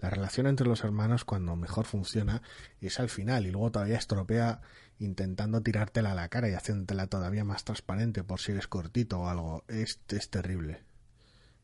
La 0.00 0.10
relación 0.10 0.46
entre 0.46 0.66
los 0.66 0.84
hermanos 0.84 1.24
cuando 1.24 1.56
mejor 1.56 1.84
funciona 1.84 2.42
es 2.80 3.00
al 3.00 3.08
final 3.08 3.46
y 3.46 3.50
luego 3.50 3.72
todavía 3.72 3.96
estropea 3.96 4.60
intentando 5.00 5.60
tirártela 5.62 6.12
a 6.12 6.14
la 6.14 6.28
cara 6.28 6.48
y 6.48 6.54
haciéndotela 6.54 7.06
todavía 7.08 7.44
más 7.44 7.64
transparente 7.64 8.22
por 8.24 8.40
si 8.40 8.52
eres 8.52 8.68
cortito 8.68 9.20
o 9.20 9.28
algo. 9.28 9.64
Es, 9.68 10.00
es 10.08 10.30
terrible. 10.30 10.82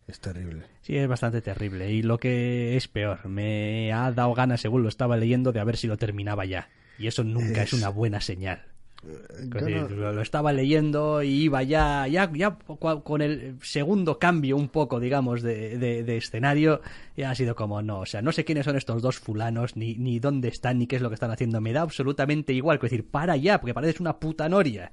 Es 0.07 0.21
terrible. 0.21 0.67
sí 0.83 0.97
es 0.99 1.09
bastante 1.09 1.41
terrible. 1.41 1.91
Y 1.93 2.03
lo 2.03 2.19
que 2.19 2.77
es 2.77 2.89
peor, 2.89 3.27
me 3.29 3.93
ha 3.93 4.11
dado 4.13 4.35
ganas, 4.35 4.61
según 4.61 4.83
lo 4.83 4.89
estaba 4.89 5.17
leyendo, 5.17 5.51
de 5.53 5.61
a 5.61 5.65
ver 5.65 5.77
si 5.79 5.87
lo 5.87 5.97
terminaba 5.97 6.45
ya. 6.45 6.69
Y 6.99 7.07
eso 7.07 7.25
nunca 7.25 7.63
es, 7.63 7.73
Es- 7.73 7.81
una 7.81 7.89
buena 7.89 8.21
señal. 8.21 8.67
Eh, 9.07 9.47
no- 9.71 9.89
lo, 9.89 10.13
lo 10.13 10.23
estaba 10.23 10.53
leyendo 10.53 11.23
y 11.23 11.43
iba 11.45 11.63
ya, 11.63 12.07
ya, 12.07 12.31
ya 12.33 12.57
con 12.57 13.21
el 13.23 13.59
segundo 13.63 14.19
cambio 14.19 14.57
un 14.57 14.69
poco, 14.69 15.01
digamos, 15.01 15.43
de, 15.43 15.77
de- 15.79 16.03
de 16.05 16.17
escenario, 16.17 16.81
ya 17.17 17.31
ha 17.31 17.35
sido 17.35 17.55
como, 17.55 17.83
no, 17.83 18.01
o 18.01 18.07
sea, 18.07 18.23
no 18.23 18.33
sé 18.33 18.45
quiénes 18.45 18.65
son 18.65 18.77
estos 18.77 19.03
dos 19.03 19.19
fulanos, 19.19 19.77
ni, 19.77 19.95
ni 19.97 20.19
dónde 20.21 20.49
están, 20.49 20.79
ni 20.79 20.87
qué 20.87 20.97
es 20.97 21.03
lo 21.03 21.09
que 21.11 21.15
están 21.15 21.31
haciendo, 21.31 21.61
me 21.61 21.73
da 21.73 21.83
absolutamente 21.83 22.53
igual, 22.53 22.77
es 22.77 22.83
decir, 22.83 23.07
para 23.09 23.37
ya, 23.37 23.61
porque 23.61 23.75
pareces 23.75 24.01
una 24.01 24.19
puta 24.19 24.49
noria. 24.49 24.93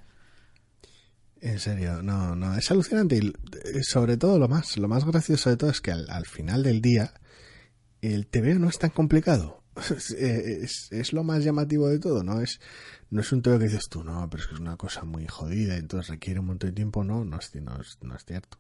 En 1.40 1.60
serio, 1.60 2.04
no, 2.04 2.36
no, 2.36 2.56
es 2.56 2.70
alucinante 2.70 3.16
y 3.18 3.28
eh, 3.30 3.84
sobre 3.84 4.18
todo 4.18 4.38
lo 4.38 4.48
más, 4.48 4.78
lo 4.78 4.88
más 4.88 5.06
gracioso 5.06 5.50
de 5.50 5.58
todo 5.58 5.72
es 5.72 5.82
que 5.82 5.92
al, 5.92 6.08
al 6.10 6.26
final 6.28 6.62
del 6.62 6.82
día 6.82 7.14
el 8.02 8.28
TVO 8.28 8.60
no 8.60 8.70
es 8.70 8.78
tan 8.80 8.92
complicado. 8.92 9.60
Es, 9.90 10.12
eh, 10.12 10.60
es- 10.64 10.90
es 10.92 11.14
lo 11.14 11.24
más 11.24 11.44
llamativo 11.46 11.88
de 11.88 11.98
todo, 11.98 12.24
¿no? 12.24 12.42
Es, 12.42 12.60
no 13.12 13.22
es 13.22 13.32
un 13.34 13.42
TVO 13.42 13.60
que 13.60 13.66
dices 13.66 13.90
tú, 13.90 14.04
no, 14.04 14.28
pero 14.30 14.42
es 14.42 14.48
que 14.48 14.56
es 14.56 14.60
una 14.60 14.78
cosa 14.78 15.04
muy 15.04 15.28
jodida, 15.28 15.76
entonces 15.76 16.10
requiere 16.10 16.40
un 16.40 16.48
montón 16.48 16.70
de 16.70 16.76
tiempo, 16.76 17.04
no, 17.04 17.26
no 17.26 17.38
es, 17.38 17.54
no 17.56 17.78
no 18.02 18.16
es 18.16 18.26
cierto. 18.26 18.58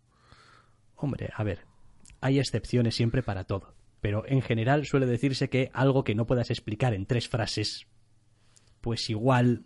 Hombre, 0.96 1.32
a 1.34 1.44
ver, 1.44 1.66
hay 2.20 2.38
excepciones 2.38 2.96
siempre 2.96 3.24
para 3.24 3.46
todo, 3.46 3.74
pero 4.02 4.24
en 4.28 4.42
general 4.42 4.86
suele 4.86 5.06
decirse 5.06 5.50
que 5.50 5.72
algo 5.74 6.04
que 6.04 6.16
no 6.16 6.28
puedas 6.28 6.52
explicar 6.52 6.94
en 6.94 7.06
tres 7.06 7.28
frases, 7.28 7.88
pues 8.82 9.10
igual... 9.10 9.64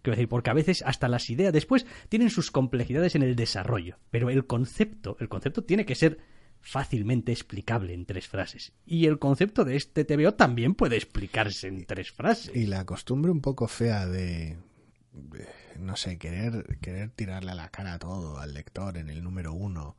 Quiero 0.00 0.16
decir, 0.16 0.28
porque 0.28 0.48
a 0.48 0.54
veces 0.54 0.82
hasta 0.86 1.08
las 1.08 1.28
ideas 1.28 1.52
después 1.52 1.84
tienen 2.08 2.30
sus 2.30 2.50
complejidades 2.50 3.16
en 3.16 3.22
el 3.22 3.36
desarrollo, 3.36 3.98
pero 4.10 4.30
el 4.30 4.46
concepto, 4.46 5.16
el 5.20 5.28
concepto 5.28 5.64
tiene 5.64 5.84
que 5.84 5.96
ser 5.96 6.18
fácilmente 6.60 7.32
explicable 7.32 7.94
en 7.94 8.04
tres 8.04 8.28
frases. 8.28 8.72
Y 8.84 9.06
el 9.06 9.18
concepto 9.18 9.64
de 9.64 9.76
este 9.76 10.04
TVO 10.04 10.34
también 10.34 10.74
puede 10.74 10.96
explicarse 10.96 11.68
en 11.68 11.84
tres 11.84 12.10
frases. 12.12 12.54
Y 12.54 12.66
la 12.66 12.84
costumbre 12.84 13.30
un 13.30 13.40
poco 13.40 13.68
fea 13.68 14.06
de, 14.06 14.58
no 15.78 15.96
sé, 15.96 16.18
querer, 16.18 16.78
querer 16.80 17.10
tirarle 17.10 17.52
a 17.52 17.54
la 17.54 17.70
cara 17.70 17.98
todo 17.98 18.38
al 18.38 18.54
lector 18.54 18.98
en 18.98 19.08
el 19.08 19.22
número 19.22 19.52
uno 19.52 19.96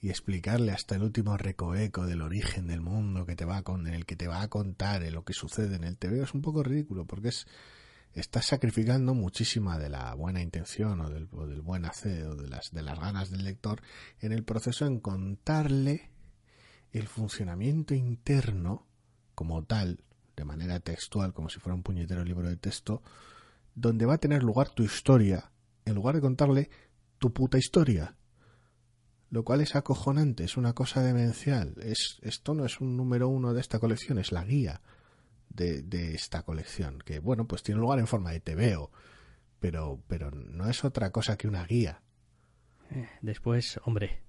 y 0.00 0.10
explicarle 0.10 0.70
hasta 0.70 0.96
el 0.96 1.02
último 1.02 1.38
recoveco 1.38 2.06
del 2.06 2.20
origen 2.20 2.66
del 2.66 2.82
mundo 2.82 3.24
que 3.24 3.36
te 3.36 3.46
va 3.46 3.56
a 3.56 3.62
con, 3.62 3.86
en 3.86 3.94
el 3.94 4.04
que 4.04 4.16
te 4.16 4.28
va 4.28 4.42
a 4.42 4.48
contar 4.48 5.02
eh, 5.02 5.10
lo 5.10 5.24
que 5.24 5.32
sucede 5.32 5.76
en 5.76 5.84
el 5.84 5.96
TV 5.96 6.22
es 6.22 6.34
un 6.34 6.42
poco 6.42 6.62
ridículo 6.62 7.06
porque 7.06 7.28
es 7.28 7.46
estás 8.14 8.46
sacrificando 8.46 9.12
muchísima 9.14 9.78
de 9.78 9.88
la 9.88 10.14
buena 10.14 10.40
intención 10.40 11.00
o 11.00 11.10
del, 11.10 11.26
buen 11.62 11.84
hacer 11.84 12.26
o 12.26 12.36
de 12.36 12.48
las 12.48 12.70
de 12.70 12.82
las 12.82 12.98
ganas 12.98 13.30
del 13.30 13.44
lector 13.44 13.82
en 14.20 14.32
el 14.32 14.44
proceso 14.44 14.86
en 14.86 15.00
contarle 15.00 16.10
el 16.92 17.08
funcionamiento 17.08 17.94
interno 17.94 18.86
como 19.34 19.64
tal 19.64 20.00
de 20.36 20.44
manera 20.44 20.80
textual 20.80 21.34
como 21.34 21.48
si 21.48 21.58
fuera 21.58 21.74
un 21.74 21.82
puñetero 21.82 22.24
libro 22.24 22.48
de 22.48 22.56
texto 22.56 23.02
donde 23.74 24.06
va 24.06 24.14
a 24.14 24.18
tener 24.18 24.44
lugar 24.44 24.70
tu 24.70 24.84
historia 24.84 25.50
en 25.84 25.94
lugar 25.94 26.14
de 26.14 26.20
contarle 26.20 26.70
tu 27.18 27.32
puta 27.32 27.58
historia 27.58 28.16
lo 29.30 29.42
cual 29.42 29.62
es 29.62 29.74
acojonante, 29.74 30.44
es 30.44 30.56
una 30.56 30.74
cosa 30.74 31.02
demencial. 31.02 31.74
Es, 31.82 32.18
esto 32.22 32.54
no 32.54 32.64
es 32.64 32.80
un 32.80 32.96
número 32.96 33.28
uno 33.28 33.52
de 33.52 33.60
esta 33.60 33.80
colección, 33.80 34.20
es 34.20 34.30
la 34.30 34.44
guía 34.44 34.80
de, 35.54 36.14
esta 36.14 36.42
colección, 36.42 36.98
que 36.98 37.18
bueno, 37.20 37.46
pues 37.46 37.62
tiene 37.62 37.80
lugar 37.80 37.98
en 37.98 38.06
forma 38.06 38.32
de 38.32 38.40
TVO, 38.40 38.90
pero, 39.60 40.00
pero 40.08 40.30
no 40.30 40.68
es 40.68 40.84
otra 40.84 41.10
cosa 41.10 41.36
que 41.36 41.48
una 41.48 41.64
guía. 41.64 42.02
Después, 43.22 43.80
hombre, 43.84 44.20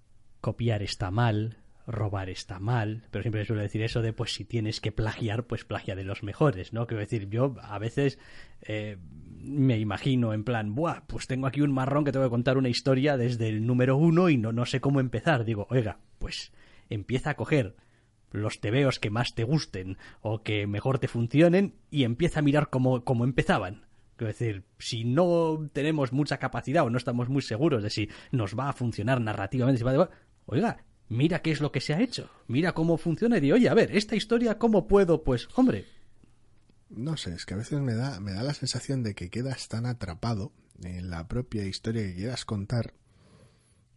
copiar 0.41 0.81
está 0.81 1.11
mal, 1.11 1.57
robar 1.87 2.29
está 2.29 2.59
mal, 2.59 3.03
pero 3.11 3.23
siempre 3.23 3.41
se 3.41 3.47
suele 3.47 3.63
decir 3.63 3.81
eso 3.81 4.01
de 4.01 4.13
pues 4.13 4.33
si 4.33 4.45
tienes 4.45 4.79
que 4.81 4.91
plagiar, 4.91 5.45
pues 5.45 5.65
plagia 5.65 5.95
de 5.95 6.03
los 6.03 6.23
mejores, 6.23 6.73
¿no? 6.73 6.87
Quiero 6.87 7.01
decir, 7.01 7.29
yo 7.29 7.55
a 7.61 7.77
veces 7.79 8.17
eh, 8.61 8.97
me 9.41 9.77
imagino 9.77 10.33
en 10.33 10.43
plan, 10.43 10.73
buah, 10.73 11.01
pues 11.07 11.27
tengo 11.27 11.47
aquí 11.47 11.61
un 11.61 11.71
marrón 11.71 12.03
que 12.03 12.11
tengo 12.11 12.25
que 12.25 12.31
contar 12.31 12.57
una 12.57 12.69
historia 12.69 13.17
desde 13.17 13.49
el 13.49 13.65
número 13.65 13.97
uno 13.97 14.29
y 14.29 14.37
no, 14.37 14.51
no 14.51 14.65
sé 14.65 14.79
cómo 14.79 14.99
empezar. 14.99 15.45
Digo, 15.45 15.67
oiga, 15.69 15.99
pues 16.17 16.51
empieza 16.89 17.31
a 17.31 17.35
coger 17.35 17.75
los 18.35 18.59
tebeos 18.59 18.99
que 18.99 19.09
más 19.09 19.35
te 19.35 19.43
gusten 19.43 19.97
o 20.21 20.43
que 20.43 20.67
mejor 20.67 20.99
te 20.99 21.07
funcionen 21.07 21.75
y 21.91 22.03
empieza 22.03 22.39
a 22.39 22.43
mirar 22.43 22.69
cómo, 22.69 23.03
cómo 23.03 23.23
empezaban. 23.23 23.85
Quiero 24.15 24.31
decir, 24.31 24.63
si 24.79 25.03
no 25.03 25.69
tenemos 25.73 26.13
mucha 26.13 26.37
capacidad 26.37 26.85
o 26.85 26.89
no 26.89 26.97
estamos 26.97 27.27
muy 27.27 27.41
seguros 27.41 27.83
de 27.83 27.89
si 27.89 28.09
nos 28.31 28.57
va 28.57 28.69
a 28.69 28.73
funcionar 28.73 29.19
narrativamente, 29.19 29.79
si 29.79 29.83
va 29.83 30.09
oiga, 30.45 30.85
mira 31.09 31.41
qué 31.41 31.51
es 31.51 31.59
lo 31.59 31.71
que 31.71 31.81
se 31.81 31.93
ha 31.93 32.01
hecho, 32.01 32.29
mira 32.47 32.73
cómo 32.73 32.97
funciona 32.97 33.37
y 33.37 33.41
di, 33.41 33.51
oye, 33.51 33.67
a 33.67 33.73
ver, 33.73 33.95
esta 33.95 34.15
historia, 34.15 34.57
¿cómo 34.57 34.87
puedo? 34.87 35.23
Pues, 35.23 35.49
hombre. 35.55 35.85
No 36.89 37.17
sé, 37.17 37.33
es 37.33 37.45
que 37.45 37.55
a 37.55 37.57
veces 37.57 37.81
me 37.81 37.93
da, 37.93 38.19
me 38.21 38.31
da 38.31 38.43
la 38.43 38.53
sensación 38.53 39.03
de 39.03 39.15
que 39.15 39.29
quedas 39.29 39.67
tan 39.67 39.85
atrapado 39.85 40.53
en 40.83 41.09
la 41.09 41.27
propia 41.27 41.65
historia 41.65 42.03
que 42.03 42.15
quieras 42.15 42.45
contar 42.45 42.93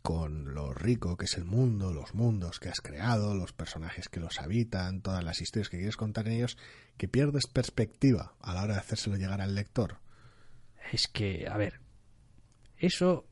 con 0.09 0.55
lo 0.55 0.73
rico 0.73 1.19
que 1.19 1.27
es 1.27 1.37
el 1.37 1.45
mundo, 1.45 1.93
los 1.93 2.15
mundos 2.15 2.61
que 2.61 2.71
has 2.71 2.81
creado, 2.81 3.35
los 3.35 3.53
personajes 3.53 4.09
que 4.09 4.21
los 4.21 4.41
habitan, 4.41 5.03
todas 5.03 5.23
las 5.23 5.43
historias 5.43 5.69
que 5.69 5.77
quieres 5.77 5.99
contar 5.99 6.27
en 6.29 6.33
ellos, 6.33 6.57
que 6.97 7.09
pierdes 7.09 7.47
perspectiva 7.47 8.35
a 8.41 8.55
la 8.55 8.63
hora 8.63 8.73
de 8.73 8.81
hacérselo 8.81 9.17
llegar 9.17 9.43
al 9.43 9.55
lector. 9.55 9.99
Es 10.93 11.09
que, 11.09 11.47
a 11.47 11.59
ver, 11.59 11.83
eso 12.79 13.27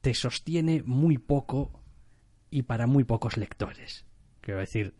te 0.00 0.12
sostiene 0.12 0.82
muy 0.82 1.18
poco 1.18 1.84
y 2.50 2.62
para 2.62 2.88
muy 2.88 3.04
pocos 3.04 3.36
lectores. 3.36 4.04
Quiero 4.40 4.58
decir, 4.58 4.96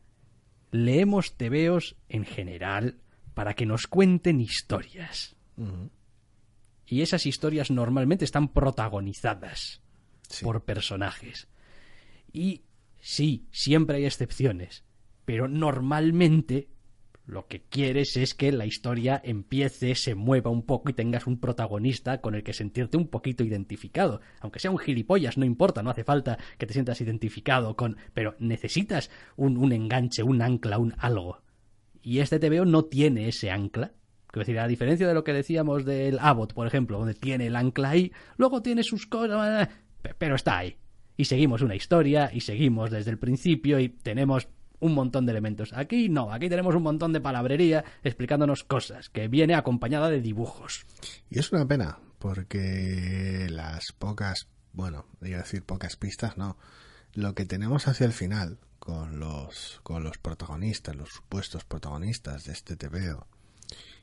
leemos 0.70 1.36
tebeos 1.36 1.96
en 2.08 2.24
general 2.24 3.00
para 3.34 3.54
que 3.54 3.66
nos 3.66 3.88
cuenten 3.88 4.40
historias. 4.40 5.34
Y 6.86 7.02
esas 7.02 7.26
historias 7.26 7.72
normalmente 7.72 8.24
están 8.24 8.46
protagonizadas 8.46 9.82
por 10.42 10.64
personajes. 10.64 11.48
Y 12.32 12.62
sí, 13.00 13.46
siempre 13.50 13.98
hay 13.98 14.04
excepciones, 14.04 14.84
pero 15.24 15.48
normalmente 15.48 16.68
lo 17.30 17.46
que 17.46 17.62
quieres 17.62 18.16
es 18.16 18.34
que 18.34 18.50
la 18.50 18.66
historia 18.66 19.20
empiece, 19.22 19.94
se 19.94 20.16
mueva 20.16 20.50
un 20.50 20.64
poco 20.64 20.90
y 20.90 20.94
tengas 20.94 21.28
un 21.28 21.38
protagonista 21.38 22.20
con 22.20 22.34
el 22.34 22.42
que 22.42 22.52
sentirte 22.52 22.96
un 22.96 23.06
poquito 23.06 23.44
identificado. 23.44 24.20
Aunque 24.40 24.58
sea 24.58 24.72
un 24.72 24.78
gilipollas, 24.78 25.38
no 25.38 25.44
importa, 25.44 25.82
no 25.82 25.90
hace 25.90 26.02
falta 26.02 26.38
que 26.58 26.66
te 26.66 26.72
sientas 26.72 27.00
identificado 27.00 27.76
con... 27.76 27.98
Pero 28.14 28.34
necesitas 28.40 29.10
un, 29.36 29.58
un 29.58 29.72
enganche, 29.72 30.24
un 30.24 30.42
ancla, 30.42 30.78
un 30.78 30.94
algo. 30.98 31.42
Y 32.02 32.18
este 32.18 32.40
TVO 32.40 32.64
no 32.64 32.86
tiene 32.86 33.28
ese 33.28 33.52
ancla. 33.52 33.92
Quiero 34.26 34.46
decir, 34.46 34.58
a 34.58 34.66
diferencia 34.66 35.06
de 35.06 35.14
lo 35.14 35.22
que 35.22 35.32
decíamos 35.32 35.84
del 35.84 36.18
Abbott, 36.18 36.52
por 36.52 36.66
ejemplo, 36.66 36.98
donde 36.98 37.14
tiene 37.14 37.46
el 37.46 37.56
ancla 37.56 37.90
ahí, 37.90 38.12
luego 38.38 38.62
tiene 38.62 38.82
sus 38.82 39.06
cosas, 39.06 39.68
pero 40.18 40.34
está 40.34 40.58
ahí. 40.58 40.76
Y 41.16 41.26
seguimos 41.26 41.62
una 41.62 41.74
historia, 41.74 42.30
y 42.32 42.40
seguimos 42.40 42.90
desde 42.90 43.10
el 43.10 43.18
principio, 43.18 43.78
y 43.78 43.88
tenemos 43.88 44.48
un 44.80 44.94
montón 44.94 45.26
de 45.26 45.32
elementos. 45.32 45.72
Aquí 45.74 46.08
no, 46.08 46.32
aquí 46.32 46.48
tenemos 46.48 46.74
un 46.74 46.82
montón 46.82 47.12
de 47.12 47.20
palabrería 47.20 47.84
explicándonos 48.02 48.64
cosas, 48.64 49.10
que 49.10 49.28
viene 49.28 49.54
acompañada 49.54 50.08
de 50.08 50.20
dibujos. 50.20 50.86
Y 51.28 51.38
es 51.38 51.52
una 51.52 51.66
pena, 51.66 51.98
porque 52.18 53.46
las 53.50 53.92
pocas, 53.92 54.48
bueno, 54.72 55.06
iba 55.22 55.38
a 55.38 55.42
decir 55.42 55.62
pocas 55.62 55.96
pistas, 55.96 56.36
no. 56.38 56.56
Lo 57.12 57.34
que 57.34 57.44
tenemos 57.44 57.86
hacia 57.88 58.06
el 58.06 58.12
final, 58.12 58.58
con 58.78 59.20
los, 59.20 59.80
con 59.82 60.02
los 60.02 60.16
protagonistas, 60.18 60.96
los 60.96 61.10
supuestos 61.10 61.64
protagonistas 61.64 62.44
de 62.44 62.52
este 62.52 62.76
TVO, 62.76 63.26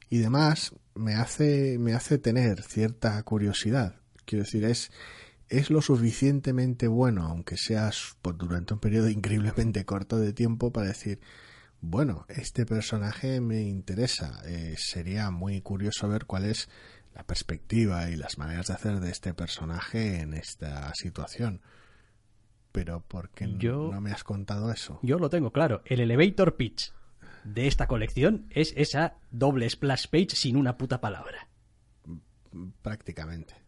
y 0.09 0.19
demás, 0.19 0.73
me 0.95 1.15
hace, 1.15 1.77
me 1.79 1.93
hace 1.93 2.17
tener 2.17 2.61
cierta 2.63 3.21
curiosidad. 3.23 3.95
Quiero 4.25 4.45
decir, 4.45 4.63
es, 4.63 4.91
es 5.49 5.69
lo 5.69 5.81
suficientemente 5.81 6.87
bueno, 6.87 7.25
aunque 7.25 7.57
sea 7.57 7.91
durante 8.37 8.73
un 8.73 8.79
periodo 8.79 9.09
increíblemente 9.09 9.85
corto 9.85 10.17
de 10.17 10.33
tiempo, 10.33 10.71
para 10.71 10.87
decir, 10.87 11.19
bueno, 11.81 12.25
este 12.29 12.65
personaje 12.65 13.39
me 13.41 13.61
interesa. 13.61 14.41
Eh, 14.45 14.75
sería 14.77 15.31
muy 15.31 15.61
curioso 15.61 16.07
ver 16.07 16.25
cuál 16.25 16.45
es 16.45 16.69
la 17.13 17.23
perspectiva 17.23 18.09
y 18.09 18.15
las 18.15 18.37
maneras 18.37 18.67
de 18.67 18.73
hacer 18.73 18.99
de 18.99 19.11
este 19.11 19.33
personaje 19.33 20.19
en 20.19 20.33
esta 20.33 20.93
situación. 20.93 21.61
Pero 22.71 23.01
¿por 23.01 23.29
qué 23.31 23.47
no 23.47 24.01
me 24.01 24.11
has 24.11 24.23
contado 24.23 24.71
eso? 24.71 24.99
Yo 25.01 25.17
lo 25.17 25.29
tengo 25.29 25.51
claro. 25.51 25.81
El 25.85 25.99
elevator 25.99 26.57
pitch 26.57 26.93
de 27.43 27.65
esta 27.65 27.87
colección 27.87 28.45
es 28.51 28.73
esa 28.75 29.15
doble 29.31 29.69
splash 29.69 30.07
page 30.09 30.35
sin 30.35 30.57
una 30.57 30.77
puta 30.77 31.01
palabra. 31.01 31.47
Prácticamente. 32.81 33.66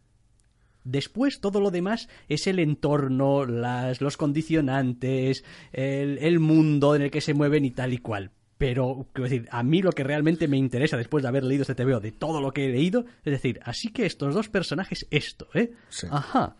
Después 0.84 1.40
todo 1.40 1.60
lo 1.60 1.70
demás 1.70 2.08
es 2.28 2.46
el 2.46 2.58
entorno, 2.58 3.44
las, 3.44 4.00
los 4.00 4.16
condicionantes, 4.16 5.44
el, 5.72 6.18
el, 6.18 6.40
mundo 6.40 6.94
en 6.94 7.02
el 7.02 7.10
que 7.10 7.20
se 7.20 7.34
mueven 7.34 7.64
y 7.64 7.70
tal 7.70 7.92
y 7.92 7.98
cual. 7.98 8.30
Pero, 8.56 9.06
quiero 9.12 9.30
decir, 9.30 9.48
a 9.50 9.62
mí 9.62 9.80
lo 9.80 9.92
que 9.92 10.04
realmente 10.04 10.46
me 10.46 10.58
interesa 10.58 10.96
después 10.96 11.22
de 11.22 11.28
haber 11.28 11.44
leído 11.44 11.62
este 11.62 11.74
TVO, 11.74 12.00
de 12.00 12.12
todo 12.12 12.42
lo 12.42 12.52
que 12.52 12.66
he 12.66 12.68
leído, 12.68 13.06
es 13.24 13.32
decir, 13.32 13.58
así 13.64 13.90
que 13.90 14.04
estos 14.04 14.34
dos 14.34 14.48
personajes, 14.48 15.06
esto, 15.10 15.48
¿eh? 15.54 15.72
Ajá. 16.10 16.56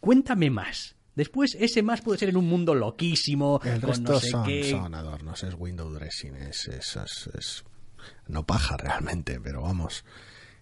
Cuéntame 0.00 0.50
más. 0.50 0.96
Después, 1.14 1.56
ese 1.58 1.82
más 1.82 2.02
puede 2.02 2.18
ser 2.18 2.28
en 2.28 2.36
un 2.36 2.46
mundo 2.46 2.74
loquísimo. 2.74 3.60
El 3.64 3.80
con 3.80 3.90
resto 3.90 4.12
no 4.12 4.20
sé 4.20 4.30
son, 4.30 4.44
qué. 4.44 4.70
son 4.70 4.94
adornos, 4.94 5.42
es 5.44 5.54
window 5.56 5.90
dressing, 5.90 6.34
es, 6.34 6.68
es, 6.68 6.96
es, 6.96 7.30
es, 7.38 7.64
no 8.28 8.44
paja 8.44 8.76
realmente, 8.76 9.40
pero 9.40 9.62
vamos. 9.62 10.04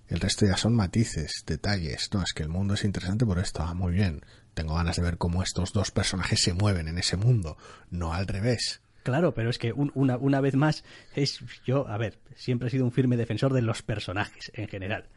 El 0.08 0.20
resto 0.20 0.46
ya 0.46 0.56
son 0.56 0.74
matices, 0.74 1.44
detalles. 1.46 2.10
No, 2.12 2.22
es 2.22 2.32
que 2.34 2.42
el 2.42 2.48
mundo 2.48 2.74
es 2.74 2.84
interesante 2.84 3.24
por 3.24 3.38
esto. 3.38 3.62
Ah, 3.62 3.74
muy 3.74 3.92
bien. 3.92 4.20
Tengo 4.54 4.74
ganas 4.74 4.96
de 4.96 5.02
ver 5.02 5.18
cómo 5.18 5.42
estos 5.42 5.72
dos 5.72 5.90
personajes 5.90 6.42
se 6.42 6.52
mueven 6.52 6.88
en 6.88 6.98
ese 6.98 7.16
mundo, 7.16 7.56
no 7.90 8.12
al 8.12 8.26
revés. 8.26 8.82
Claro, 9.02 9.34
pero 9.34 9.50
es 9.50 9.58
que 9.58 9.72
un- 9.72 9.92
una, 9.94 10.16
una 10.16 10.40
vez 10.40 10.54
más, 10.54 10.84
es 11.14 11.40
yo, 11.66 11.88
a 11.88 11.98
ver, 11.98 12.18
siempre 12.36 12.68
he 12.68 12.70
sido 12.70 12.84
un 12.84 12.92
firme 12.92 13.16
defensor 13.16 13.52
de 13.52 13.62
los 13.62 13.82
personajes 13.82 14.50
en 14.54 14.68
general. 14.68 15.08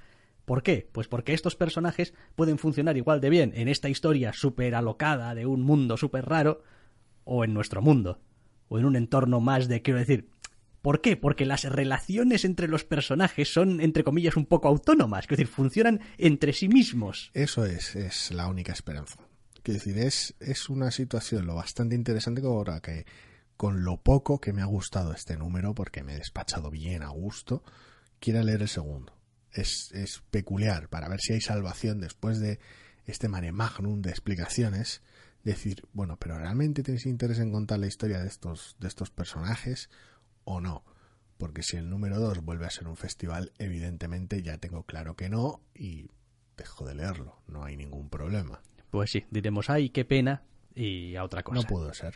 ¿Por 0.46 0.64
qué? 0.64 0.90
Pues 0.92 1.08
porque 1.08 1.34
estos 1.34 1.56
personajes 1.56 2.14
pueden 2.36 2.58
funcionar 2.58 2.96
igual 2.98 3.20
de 3.22 3.30
bien 3.30 3.52
en 3.56 3.68
esta 3.68 3.90
historia 3.90 4.34
súper 4.34 4.76
alocada 4.76 5.36
de 5.36 5.46
un 5.46 5.62
mundo 5.62 5.98
súper 5.98 6.26
raro 6.26 6.64
o 7.26 7.44
en 7.44 7.54
nuestro 7.54 7.82
mundo, 7.82 8.20
o 8.70 8.80
en 8.80 8.86
un 8.86 8.96
entorno 8.96 9.40
más 9.42 9.68
de, 9.68 9.82
quiero 9.82 10.00
decir, 10.00 10.30
¿por 10.82 11.02
qué? 11.02 11.18
Porque 11.18 11.46
las 11.46 11.64
relaciones 11.64 12.46
entre 12.46 12.68
los 12.68 12.84
personajes 12.84 13.52
son, 13.52 13.82
entre 13.82 14.04
comillas, 14.04 14.38
un 14.38 14.46
poco 14.46 14.68
autónomas, 14.68 15.28
quiero 15.28 15.42
decir, 15.42 15.54
funcionan 15.54 16.02
entre 16.18 16.54
sí 16.54 16.68
mismos. 16.68 17.32
Eso 17.34 17.66
es, 17.66 17.96
es 17.96 18.32
la 18.32 18.48
única 18.48 18.74
esperanza. 18.74 19.18
Quiero 19.64 19.80
decir, 19.80 19.98
es, 19.98 20.36
es 20.40 20.70
una 20.70 20.92
situación 20.92 21.46
lo 21.46 21.56
bastante 21.56 21.96
interesante 21.96 22.42
como 22.42 22.56
ahora 22.56 22.80
que 22.80 23.06
con 23.58 23.84
lo 23.84 23.98
poco 23.98 24.40
que 24.40 24.54
me 24.54 24.62
ha 24.62 24.66
gustado 24.66 25.12
este 25.12 25.36
número, 25.36 25.74
porque 25.74 26.04
me 26.04 26.14
he 26.14 26.18
despachado 26.18 26.70
bien 26.70 27.02
a 27.02 27.10
gusto, 27.10 27.64
quiera 28.20 28.44
leer 28.44 28.62
el 28.62 28.70
segundo. 28.70 29.14
Es, 29.52 29.92
es 29.94 30.22
peculiar 30.30 30.90
para 30.90 31.10
ver 31.10 31.20
si 31.20 31.34
hay 31.34 31.42
salvación 31.42 32.00
después 32.00 32.40
de 32.40 32.60
este 33.06 33.28
mare 33.28 33.52
magnum 33.52 34.02
de 34.02 34.12
explicaciones. 34.12 35.02
Decir, 35.44 35.84
bueno, 35.94 36.18
pero 36.18 36.38
¿realmente 36.38 36.84
tenéis 36.84 37.06
interés 37.06 37.40
en 37.40 37.52
contar 37.52 37.80
la 37.80 37.88
historia 37.88 38.20
de 38.20 38.28
estos, 38.28 38.76
de 38.80 38.88
estos 38.88 39.10
personajes 39.10 39.90
o 40.48 40.62
no? 40.62 40.84
Porque 41.38 41.62
si 41.62 41.78
el 41.78 41.90
número 41.90 42.20
2 42.20 42.44
vuelve 42.44 42.66
a 42.66 42.72
ser 42.72 42.88
un 42.88 42.96
festival, 42.96 43.52
evidentemente 43.60 44.42
ya 44.42 44.58
tengo 44.58 44.84
claro 44.84 45.16
que 45.16 45.30
no 45.30 45.62
y 45.76 46.10
dejo 46.56 46.86
de 46.86 46.96
leerlo. 46.96 47.42
No 47.48 47.64
hay 47.64 47.78
ningún 47.78 48.10
problema. 48.10 48.62
Pues 48.90 49.12
sí, 49.12 49.26
diremos, 49.30 49.70
ay, 49.70 49.90
qué 49.90 50.06
pena, 50.06 50.42
y 50.74 51.16
a 51.16 51.24
otra 51.24 51.44
cosa. 51.44 51.62
No 51.62 51.68
pudo 51.68 51.94
ser. 51.94 52.16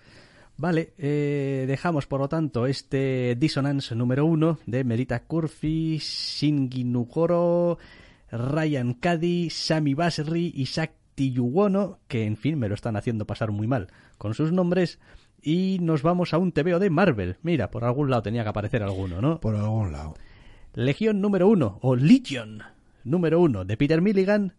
Vale, 0.58 0.94
eh, 0.98 1.66
dejamos 1.68 2.08
por 2.08 2.22
lo 2.22 2.30
tanto 2.30 2.66
este 2.68 3.36
Dissonance 3.38 3.96
número 3.96 4.26
uno 4.26 4.60
de 4.66 4.84
Merita 4.84 5.24
Curfi, 5.24 5.98
Shingi 5.98 6.84
Nugoro, 6.84 7.80
Ryan 8.32 8.94
Cady, 8.94 9.50
Sami 9.50 9.94
Basri 9.94 10.54
y 10.56 10.68
Sakti 10.68 11.32
Yuwono, 11.32 12.00
que 12.08 12.26
en 12.26 12.38
fin 12.38 12.58
me 12.60 12.70
lo 12.70 12.76
están 12.76 12.96
haciendo 12.96 13.26
pasar 13.26 13.52
muy 13.52 13.68
mal 13.68 13.88
con 14.18 14.34
sus 14.34 14.52
nombres. 14.52 15.00
Y 15.42 15.80
nos 15.82 16.04
vamos 16.04 16.34
a 16.34 16.38
un 16.38 16.52
TVO 16.52 16.80
de 16.80 16.90
Marvel. 16.90 17.38
Mira, 17.42 17.72
por 17.72 17.84
algún 17.84 18.10
lado 18.10 18.22
tenía 18.24 18.44
que 18.44 18.50
aparecer 18.50 18.84
alguno, 18.84 19.22
¿no? 19.22 19.40
Por 19.40 19.56
algún 19.56 19.92
lado. 19.92 20.16
Legión 20.74 21.20
número 21.22 21.48
uno, 21.48 21.80
o 21.82 21.96
Legion 21.96 22.64
número 23.04 23.40
uno 23.42 23.66
de 23.66 23.76
Peter 23.78 24.02
Milligan, 24.02 24.54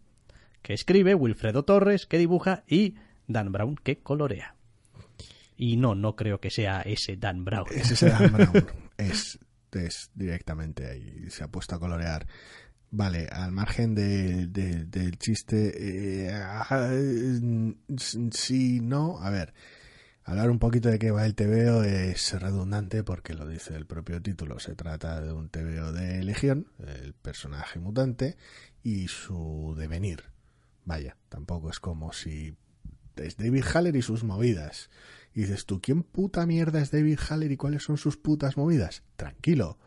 que 0.61 0.73
escribe, 0.73 1.15
Wilfredo 1.15 1.63
Torres, 1.63 2.05
que 2.05 2.17
dibuja, 2.17 2.63
y 2.67 2.95
Dan 3.27 3.51
Brown, 3.51 3.75
que 3.81 3.99
colorea. 3.99 4.55
Y 5.55 5.77
no, 5.77 5.95
no 5.95 6.15
creo 6.15 6.39
que 6.39 6.49
sea 6.49 6.81
ese 6.81 7.15
Dan 7.17 7.45
Brown. 7.45 7.65
Es 7.71 7.91
ese 7.91 8.09
Dan 8.09 8.33
Brown. 8.33 8.65
es, 8.97 9.39
es 9.71 10.11
directamente 10.13 10.87
ahí. 10.87 11.25
Se 11.29 11.43
ha 11.43 11.47
puesto 11.47 11.75
a 11.75 11.79
colorear. 11.79 12.27
Vale, 12.91 13.27
al 13.31 13.51
margen 13.51 13.95
de, 13.95 14.45
de- 14.47 14.85
del 14.85 15.17
chiste, 15.17 16.27
eh, 16.27 16.31
ah, 16.31 16.91
sí, 18.31 18.79
no, 18.81 19.19
a 19.19 19.31
ver, 19.31 19.53
hablar 20.23 20.49
un 20.49 20.59
poquito 20.59 20.89
de 20.89 20.99
qué 20.99 21.11
va 21.11 21.25
el 21.25 21.35
TVO 21.35 21.83
es 21.83 22.39
redundante 22.39 23.03
porque 23.03 23.33
lo 23.33 23.47
dice 23.47 23.75
el 23.75 23.85
propio 23.85 24.21
título, 24.21 24.59
se 24.59 24.75
trata 24.75 25.21
de 25.21 25.33
un 25.33 25.49
TVO 25.49 25.91
de 25.91 26.23
Legión, 26.23 26.67
el 26.85 27.13
personaje 27.13 27.79
mutante 27.79 28.37
y 28.83 29.07
su 29.07 29.75
devenir. 29.77 30.23
Vaya, 30.85 31.17
tampoco 31.29 31.69
es 31.69 31.79
como 31.79 32.13
si 32.13 32.55
es 33.15 33.37
David 33.37 33.63
Haller 33.73 33.95
y 33.95 34.01
sus 34.01 34.23
movidas. 34.23 34.89
Y 35.33 35.41
dices 35.41 35.65
tú, 35.65 35.81
¿quién 35.81 36.03
puta 36.03 36.45
mierda 36.45 36.81
es 36.81 36.91
David 36.91 37.19
Haller 37.29 37.51
y 37.51 37.57
cuáles 37.57 37.83
son 37.83 37.97
sus 37.97 38.17
putas 38.17 38.57
movidas? 38.57 39.03
Tranquilo, 39.15 39.79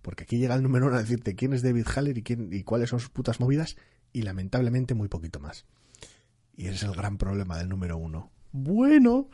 porque 0.00 0.24
aquí 0.24 0.38
llega 0.38 0.54
el 0.54 0.62
número 0.62 0.86
uno 0.86 0.96
a 0.96 1.00
decirte 1.00 1.34
quién 1.34 1.52
es 1.52 1.62
David 1.62 1.86
Haller 1.94 2.18
y, 2.18 2.22
quién, 2.22 2.52
y 2.52 2.62
cuáles 2.62 2.90
son 2.90 3.00
sus 3.00 3.10
putas 3.10 3.40
movidas 3.40 3.76
y 4.12 4.22
lamentablemente 4.22 4.94
muy 4.94 5.08
poquito 5.08 5.40
más. 5.40 5.66
Y 6.54 6.66
ese 6.66 6.74
es 6.74 6.82
el 6.82 6.94
gran 6.94 7.18
problema 7.18 7.56
del 7.58 7.68
número 7.68 7.96
uno. 7.96 8.30
Bueno, 8.52 9.28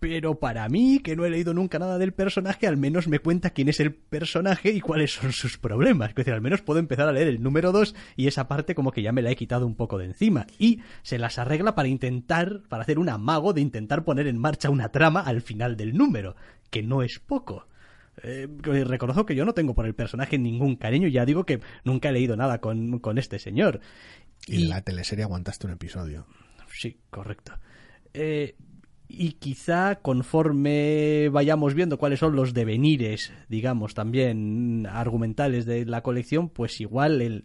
pero 0.00 0.38
para 0.38 0.68
mí, 0.68 0.98
que 0.98 1.16
no 1.16 1.24
he 1.24 1.30
leído 1.30 1.54
nunca 1.54 1.78
nada 1.78 1.98
del 1.98 2.12
personaje, 2.12 2.66
al 2.66 2.76
menos 2.76 3.08
me 3.08 3.20
cuenta 3.20 3.50
quién 3.50 3.68
es 3.68 3.80
el 3.80 3.94
personaje 3.94 4.70
y 4.70 4.80
cuáles 4.80 5.12
son 5.12 5.32
sus 5.32 5.56
problemas. 5.56 6.10
Es 6.10 6.16
decir, 6.16 6.34
al 6.34 6.42
menos 6.42 6.60
puedo 6.60 6.78
empezar 6.78 7.08
a 7.08 7.12
leer 7.12 7.28
el 7.28 7.42
número 7.42 7.72
2 7.72 7.94
y 8.16 8.26
esa 8.26 8.46
parte 8.48 8.74
como 8.74 8.92
que 8.92 9.02
ya 9.02 9.12
me 9.12 9.22
la 9.22 9.30
he 9.30 9.36
quitado 9.36 9.66
un 9.66 9.74
poco 9.74 9.96
de 9.98 10.04
encima. 10.04 10.46
Y 10.58 10.80
se 11.02 11.18
las 11.18 11.38
arregla 11.38 11.74
para 11.74 11.88
intentar, 11.88 12.62
para 12.68 12.82
hacer 12.82 12.98
un 12.98 13.08
amago 13.08 13.52
de 13.52 13.62
intentar 13.62 14.04
poner 14.04 14.26
en 14.26 14.38
marcha 14.38 14.70
una 14.70 14.90
trama 14.90 15.20
al 15.20 15.40
final 15.40 15.76
del 15.76 15.96
número, 15.96 16.36
que 16.70 16.82
no 16.82 17.02
es 17.02 17.18
poco. 17.18 17.66
Eh, 18.22 18.46
reconozco 18.62 19.26
que 19.26 19.34
yo 19.34 19.44
no 19.44 19.54
tengo 19.54 19.74
por 19.74 19.86
el 19.86 19.94
personaje 19.94 20.38
ningún 20.38 20.76
cariño, 20.76 21.08
ya 21.08 21.24
digo 21.24 21.44
que 21.44 21.60
nunca 21.82 22.10
he 22.10 22.12
leído 22.12 22.36
nada 22.36 22.60
con, 22.60 22.98
con 23.00 23.18
este 23.18 23.38
señor. 23.38 23.80
Y, 24.46 24.64
en 24.64 24.68
la 24.68 24.82
teleserie 24.82 25.24
aguantaste 25.24 25.66
un 25.66 25.72
episodio. 25.72 26.26
Sí, 26.72 26.98
correcto. 27.10 27.54
Eh, 28.12 28.56
y 29.18 29.32
quizá 29.32 29.96
conforme 29.96 31.28
vayamos 31.30 31.74
viendo 31.74 31.98
cuáles 31.98 32.20
son 32.20 32.36
los 32.36 32.54
devenires, 32.54 33.32
digamos, 33.48 33.94
también 33.94 34.86
argumentales 34.86 35.66
de 35.66 35.84
la 35.86 36.02
colección, 36.02 36.48
pues 36.48 36.80
igual 36.80 37.20
el 37.22 37.44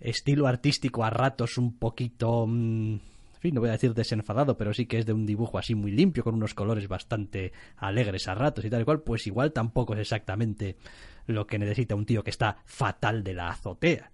estilo 0.00 0.46
artístico 0.46 1.04
a 1.04 1.10
ratos 1.10 1.58
un 1.58 1.78
poquito... 1.78 2.46
Mm, 2.46 2.94
en 2.94 3.40
fin, 3.40 3.54
no 3.54 3.60
voy 3.60 3.68
a 3.68 3.72
decir 3.72 3.92
desenfadado, 3.92 4.56
pero 4.56 4.72
sí 4.72 4.86
que 4.86 4.98
es 4.98 5.06
de 5.06 5.12
un 5.12 5.26
dibujo 5.26 5.58
así 5.58 5.74
muy 5.74 5.92
limpio, 5.92 6.24
con 6.24 6.34
unos 6.34 6.54
colores 6.54 6.88
bastante 6.88 7.52
alegres 7.76 8.28
a 8.28 8.34
ratos 8.34 8.64
y 8.64 8.70
tal 8.70 8.82
y 8.82 8.84
cual, 8.84 9.02
pues 9.02 9.26
igual 9.26 9.52
tampoco 9.52 9.92
es 9.92 10.00
exactamente 10.00 10.76
lo 11.26 11.46
que 11.46 11.58
necesita 11.58 11.94
un 11.94 12.06
tío 12.06 12.24
que 12.24 12.30
está 12.30 12.56
fatal 12.64 13.22
de 13.22 13.34
la 13.34 13.50
azotea 13.50 14.10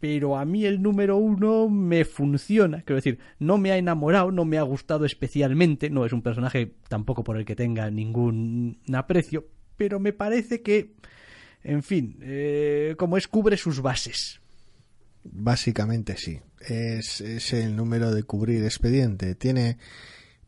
pero 0.00 0.36
a 0.36 0.44
mí 0.44 0.64
el 0.64 0.80
número 0.80 1.16
uno 1.16 1.68
me 1.68 2.04
funciona. 2.04 2.82
Quiero 2.82 2.96
decir, 2.96 3.18
no 3.38 3.58
me 3.58 3.72
ha 3.72 3.76
enamorado, 3.76 4.30
no 4.30 4.44
me 4.44 4.58
ha 4.58 4.62
gustado 4.62 5.04
especialmente, 5.04 5.90
no 5.90 6.06
es 6.06 6.12
un 6.12 6.22
personaje 6.22 6.74
tampoco 6.88 7.24
por 7.24 7.36
el 7.36 7.44
que 7.44 7.56
tenga 7.56 7.90
ningún 7.90 8.78
aprecio, 8.92 9.46
pero 9.76 9.98
me 9.98 10.12
parece 10.12 10.62
que, 10.62 10.94
en 11.64 11.82
fin, 11.82 12.18
eh, 12.22 12.94
como 12.96 13.16
es, 13.16 13.26
cubre 13.26 13.56
sus 13.56 13.80
bases. 13.80 14.40
Básicamente 15.24 16.16
sí, 16.16 16.40
es, 16.60 17.20
es 17.20 17.52
el 17.52 17.74
número 17.74 18.14
de 18.14 18.22
cubrir 18.22 18.64
expediente. 18.64 19.34
Tiene, 19.34 19.78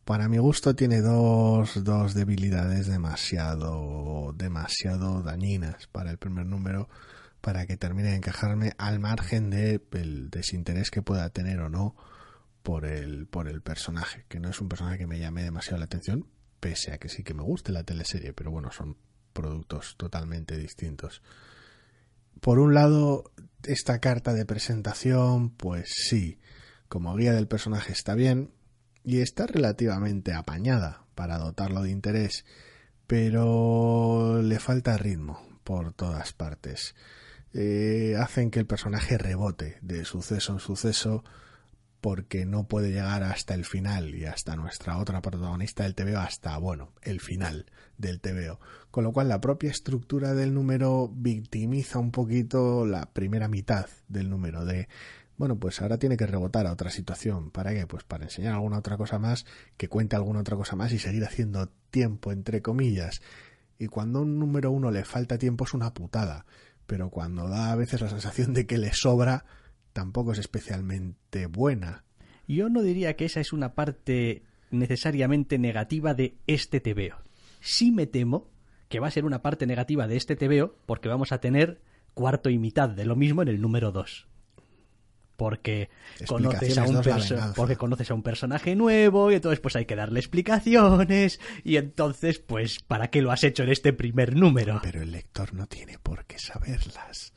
para 0.05 0.29
mi 0.29 0.37
gusto, 0.37 0.75
tiene 0.75 1.01
dos, 1.01 1.83
dos 1.83 2.13
debilidades 2.13 2.87
demasiado, 2.87 4.33
demasiado 4.37 5.21
dañinas 5.21 5.87
para 5.87 6.09
el 6.09 6.17
primer 6.17 6.45
número 6.45 6.87
para 7.41 7.65
que 7.65 7.77
termine 7.77 8.09
de 8.09 8.15
encajarme 8.15 8.73
al 8.77 8.99
margen 8.99 9.49
del 9.49 9.81
el 9.91 10.29
desinterés 10.29 10.91
que 10.91 11.01
pueda 11.01 11.29
tener 11.31 11.59
o 11.59 11.69
no 11.69 11.95
por 12.63 12.85
el, 12.85 13.27
por 13.27 13.47
el 13.47 13.61
personaje, 13.61 14.25
que 14.29 14.39
no 14.39 14.49
es 14.49 14.61
un 14.61 14.69
personaje 14.69 14.99
que 14.99 15.07
me 15.07 15.19
llame 15.19 15.43
demasiado 15.43 15.79
la 15.79 15.85
atención, 15.85 16.27
pese 16.59 16.93
a 16.93 16.99
que 16.99 17.09
sí 17.09 17.23
que 17.23 17.33
me 17.33 17.43
guste 17.43 17.71
la 17.71 17.83
teleserie, 17.83 18.33
pero 18.33 18.51
bueno, 18.51 18.71
son 18.71 18.97
productos 19.33 19.95
totalmente 19.97 20.57
distintos. 20.57 21.21
Por 22.39 22.59
un 22.59 22.73
lado, 22.73 23.31
esta 23.63 23.99
carta 23.99 24.33
de 24.33 24.45
presentación, 24.45 25.49
pues 25.49 25.89
sí, 25.93 26.39
como 26.87 27.15
guía 27.15 27.33
del 27.33 27.47
personaje 27.47 27.91
está 27.91 28.15
bien 28.15 28.51
y 29.03 29.21
está 29.21 29.47
relativamente 29.47 30.33
apañada 30.33 31.05
para 31.15 31.37
dotarlo 31.37 31.81
de 31.81 31.91
interés, 31.91 32.45
pero 33.07 34.41
le 34.41 34.59
falta 34.59 34.97
ritmo 34.97 35.41
por 35.63 35.93
todas 35.93 36.33
partes. 36.33 36.95
Eh, 37.53 38.15
hacen 38.17 38.49
que 38.49 38.59
el 38.59 38.65
personaje 38.65 39.17
rebote 39.17 39.77
de 39.81 40.05
suceso 40.05 40.53
en 40.53 40.59
suceso 40.59 41.23
porque 42.01 42.45
no 42.45 42.67
puede 42.67 42.89
llegar 42.89 43.23
hasta 43.23 43.53
el 43.53 43.63
final 43.63 44.15
y 44.15 44.25
hasta 44.25 44.55
nuestra 44.55 44.97
otra 44.97 45.21
protagonista 45.21 45.83
del 45.83 45.93
TVO 45.93 46.17
hasta, 46.17 46.57
bueno, 46.57 46.93
el 47.03 47.19
final 47.19 47.67
del 47.97 48.19
TVO. 48.19 48.59
Con 48.89 49.03
lo 49.03 49.13
cual 49.13 49.29
la 49.29 49.39
propia 49.39 49.69
estructura 49.69 50.33
del 50.33 50.53
número 50.53 51.11
victimiza 51.13 51.99
un 51.99 52.11
poquito 52.11 52.87
la 52.87 53.05
primera 53.13 53.47
mitad 53.47 53.85
del 54.07 54.31
número 54.31 54.65
de, 54.65 54.87
bueno, 55.37 55.59
pues 55.59 55.79
ahora 55.81 55.99
tiene 55.99 56.17
que 56.17 56.25
rebotar 56.25 56.65
a 56.65 56.73
otra 56.73 56.89
situación. 56.89 57.51
¿Para 57.51 57.71
qué? 57.71 57.85
Pues 57.85 58.03
para 58.03 58.23
enseñar 58.23 58.55
alguna 58.55 58.79
otra 58.79 58.97
cosa 58.97 59.19
más, 59.19 59.45
que 59.77 59.87
cuente 59.87 60.15
alguna 60.15 60.39
otra 60.39 60.57
cosa 60.57 60.75
más 60.75 60.91
y 60.93 60.99
seguir 60.99 61.23
haciendo 61.23 61.69
tiempo, 61.91 62.31
entre 62.31 62.63
comillas. 62.63 63.21
Y 63.77 63.87
cuando 63.87 64.19
a 64.19 64.21
un 64.23 64.39
número 64.39 64.71
uno 64.71 64.89
le 64.89 65.05
falta 65.05 65.37
tiempo 65.37 65.65
es 65.65 65.73
una 65.75 65.93
putada 65.93 66.45
pero 66.91 67.09
cuando 67.09 67.47
da 67.47 67.71
a 67.71 67.75
veces 67.77 68.01
la 68.01 68.09
sensación 68.09 68.53
de 68.53 68.67
que 68.67 68.77
le 68.77 68.91
sobra, 68.91 69.45
tampoco 69.93 70.33
es 70.33 70.39
especialmente 70.39 71.45
buena. 71.45 72.03
Yo 72.49 72.67
no 72.67 72.81
diría 72.81 73.15
que 73.15 73.23
esa 73.23 73.39
es 73.39 73.53
una 73.53 73.75
parte 73.75 74.43
necesariamente 74.71 75.57
negativa 75.57 76.13
de 76.13 76.35
este 76.47 76.81
TVO. 76.81 77.15
Sí 77.61 77.93
me 77.93 78.07
temo 78.07 78.49
que 78.89 78.99
va 78.99 79.07
a 79.07 79.11
ser 79.11 79.23
una 79.23 79.41
parte 79.41 79.65
negativa 79.65 80.05
de 80.05 80.17
este 80.17 80.35
TVO 80.35 80.75
porque 80.85 81.07
vamos 81.07 81.31
a 81.31 81.39
tener 81.39 81.79
cuarto 82.13 82.49
y 82.49 82.57
mitad 82.57 82.89
de 82.89 83.05
lo 83.05 83.15
mismo 83.15 83.41
en 83.41 83.47
el 83.47 83.61
número 83.61 83.93
2 83.93 84.27
porque 85.41 85.89
conoces, 86.27 86.77
a 86.77 86.83
un 86.83 87.01
porque 87.55 87.75
conoces 87.75 88.11
a 88.11 88.13
un 88.13 88.21
personaje 88.21 88.75
nuevo 88.75 89.31
y 89.31 89.33
entonces 89.33 89.59
pues 89.59 89.75
hay 89.75 89.85
que 89.87 89.95
darle 89.95 90.19
explicaciones 90.19 91.39
y 91.63 91.77
entonces 91.77 92.37
pues 92.37 92.77
¿para 92.83 93.09
qué 93.09 93.23
lo 93.23 93.31
has 93.31 93.43
hecho 93.43 93.63
en 93.63 93.69
este 93.69 93.91
primer 93.91 94.35
número? 94.35 94.79
Pero 94.83 95.01
el 95.01 95.11
lector 95.11 95.55
no 95.55 95.65
tiene 95.65 95.97
por 95.97 96.25
qué 96.25 96.37
saberlas. 96.37 97.33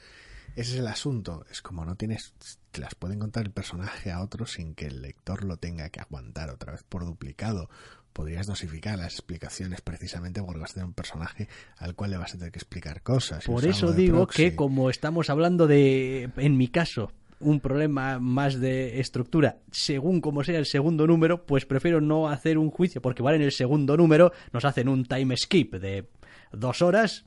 Ese 0.55 0.75
es 0.75 0.81
el 0.81 0.87
asunto. 0.87 1.47
Es 1.51 1.63
como 1.63 1.87
no 1.87 1.97
tienes. 1.97 2.35
Te 2.73 2.83
las 2.83 2.95
pueden 2.95 3.19
contar 3.19 3.45
el 3.45 3.53
personaje 3.53 4.13
a 4.13 4.21
otro 4.21 4.45
sin 4.45 4.75
que 4.75 4.87
el 4.87 5.01
lector 5.01 5.43
lo 5.43 5.57
tenga 5.57 5.89
que 5.89 6.01
aguantar 6.01 6.51
otra 6.51 6.73
vez 6.73 6.83
por 6.83 7.07
duplicado. 7.07 7.71
Podrías 8.13 8.47
dosificar 8.47 8.99
las 8.99 9.15
explicaciones 9.15 9.81
precisamente 9.81 10.43
porque 10.43 10.61
vas 10.61 10.73
a 10.73 10.75
tener 10.75 10.87
un 10.87 10.95
personaje 10.95 11.49
al 11.79 11.95
cual 11.95 12.11
le 12.11 12.19
vas 12.19 12.35
a 12.35 12.39
tener 12.39 12.53
que 12.53 12.59
explicar 12.59 13.03
cosas. 13.03 13.45
Por 13.45 13.65
eso 13.65 13.93
digo 13.93 14.27
que, 14.27 14.55
como 14.55 14.91
estamos 14.91 15.31
hablando 15.31 15.67
de. 15.67 16.31
En 16.37 16.57
mi 16.57 16.69
caso, 16.69 17.11
un 17.41 17.61
problema 17.61 18.19
más 18.19 18.61
de 18.61 19.01
estructura, 19.01 19.59
según 19.71 20.21
como 20.21 20.45
sea 20.45 20.59
el 20.59 20.67
segundo 20.67 21.07
número, 21.07 21.47
pues 21.47 21.67
prefiero 21.67 22.01
no 22.01 22.29
hacer 22.29 22.59
un 22.59 22.71
juicio, 22.71 23.03
porque 23.03 23.23
igual 23.23 23.37
en 23.37 23.43
el 23.43 23.53
segundo 23.53 23.97
número 23.97 24.33
nos 24.53 24.65
hacen 24.65 24.89
un 24.89 25.05
time 25.05 25.37
skip 25.37 25.75
de 25.75 26.09
dos 26.53 26.83
horas 26.83 27.25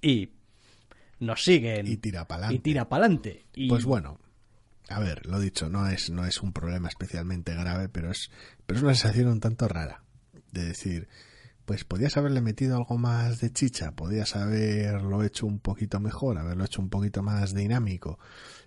y 0.00 0.30
nos 1.18 1.44
siguen. 1.44 1.86
Y 1.86 1.96
tira 1.96 2.26
para 2.26 2.52
Y 2.52 2.58
tira 2.58 2.88
para 2.88 3.04
adelante. 3.04 3.44
Pues 3.68 3.84
bueno, 3.84 4.18
a 4.88 4.98
ver, 4.98 5.26
lo 5.26 5.38
dicho, 5.38 5.68
no 5.68 5.86
es, 5.88 6.10
no 6.10 6.26
es 6.26 6.42
un 6.42 6.52
problema 6.52 6.88
especialmente 6.88 7.54
grave, 7.54 7.88
pero 7.88 8.10
es, 8.10 8.30
pero 8.66 8.78
es 8.78 8.82
una 8.82 8.94
sensación 8.94 9.28
un 9.28 9.40
tanto 9.40 9.68
rara. 9.68 10.02
De 10.50 10.64
decir, 10.64 11.08
pues 11.70 11.84
podías 11.84 12.16
haberle 12.16 12.40
metido 12.40 12.74
algo 12.74 12.98
más 12.98 13.40
de 13.40 13.52
chicha, 13.52 13.92
podías 13.92 14.34
haberlo 14.34 15.22
hecho 15.22 15.46
un 15.46 15.60
poquito 15.60 16.00
mejor, 16.00 16.36
haberlo 16.36 16.64
hecho 16.64 16.82
un 16.82 16.88
poquito 16.88 17.22
más 17.22 17.54
dinámico 17.54 18.18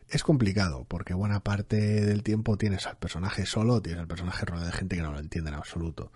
es 0.08 0.24
complicado 0.24 0.86
porque 0.88 1.14
buena 1.14 1.41
parte 1.41 1.76
del 2.06 2.24
tiempo 2.24 2.58
tienes 2.58 2.88
al 2.88 2.95
personaje 2.95 3.45
solo, 3.45 3.82
tienes 3.82 3.99
al 3.99 4.08
personaje 4.08 4.45
rodeado 4.45 4.68
de 4.68 4.78
gente 4.78 4.95
que 4.95 5.01
no 5.01 5.12
lo 5.12 5.20
entiende 5.20 5.49
en 5.49 5.58
absoluto. 5.58 6.14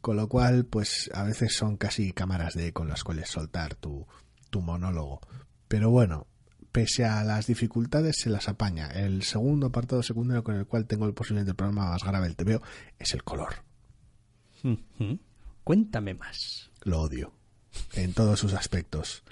Con 0.00 0.16
lo 0.16 0.28
cual, 0.28 0.64
pues 0.64 1.08
a 1.14 1.22
veces 1.22 1.54
son 1.54 1.76
casi 1.76 2.12
cámaras 2.12 2.54
de 2.54 2.72
con 2.72 2.88
las 2.88 3.04
cuales 3.04 3.28
soltar 3.28 3.76
tu, 3.76 4.04
tu 4.50 4.60
monólogo. 4.60 5.20
Pero 5.68 5.90
bueno, 5.90 6.26
pese 6.72 7.04
a 7.04 7.22
las 7.22 7.46
dificultades 7.46 8.16
se 8.18 8.28
las 8.28 8.48
apaña. 8.48 8.88
El 8.88 9.22
segundo 9.22 9.68
apartado 9.68 10.02
secundario 10.02 10.42
con 10.42 10.56
el 10.56 10.66
cual 10.66 10.86
tengo 10.86 11.06
el 11.06 11.14
posiblemente 11.14 11.54
problema 11.54 11.90
más 11.90 12.02
grave 12.02 12.26
del 12.26 12.34
TVO 12.34 12.60
es 12.98 13.14
el 13.14 13.22
color. 13.22 13.54
Cuéntame 15.64 16.12
más. 16.12 16.70
Lo 16.82 17.00
odio. 17.00 17.32
En 17.94 18.12
todos 18.12 18.38
sus 18.38 18.52
aspectos. 18.52 19.24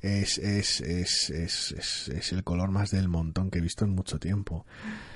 es, 0.00 0.38
es, 0.38 0.80
es, 0.80 1.30
es, 1.30 2.08
es, 2.08 2.32
el 2.32 2.42
color 2.42 2.70
más 2.70 2.90
del 2.90 3.08
montón 3.08 3.50
que 3.50 3.58
he 3.58 3.62
visto 3.62 3.84
en 3.84 3.90
mucho 3.94 4.18
tiempo. 4.18 4.64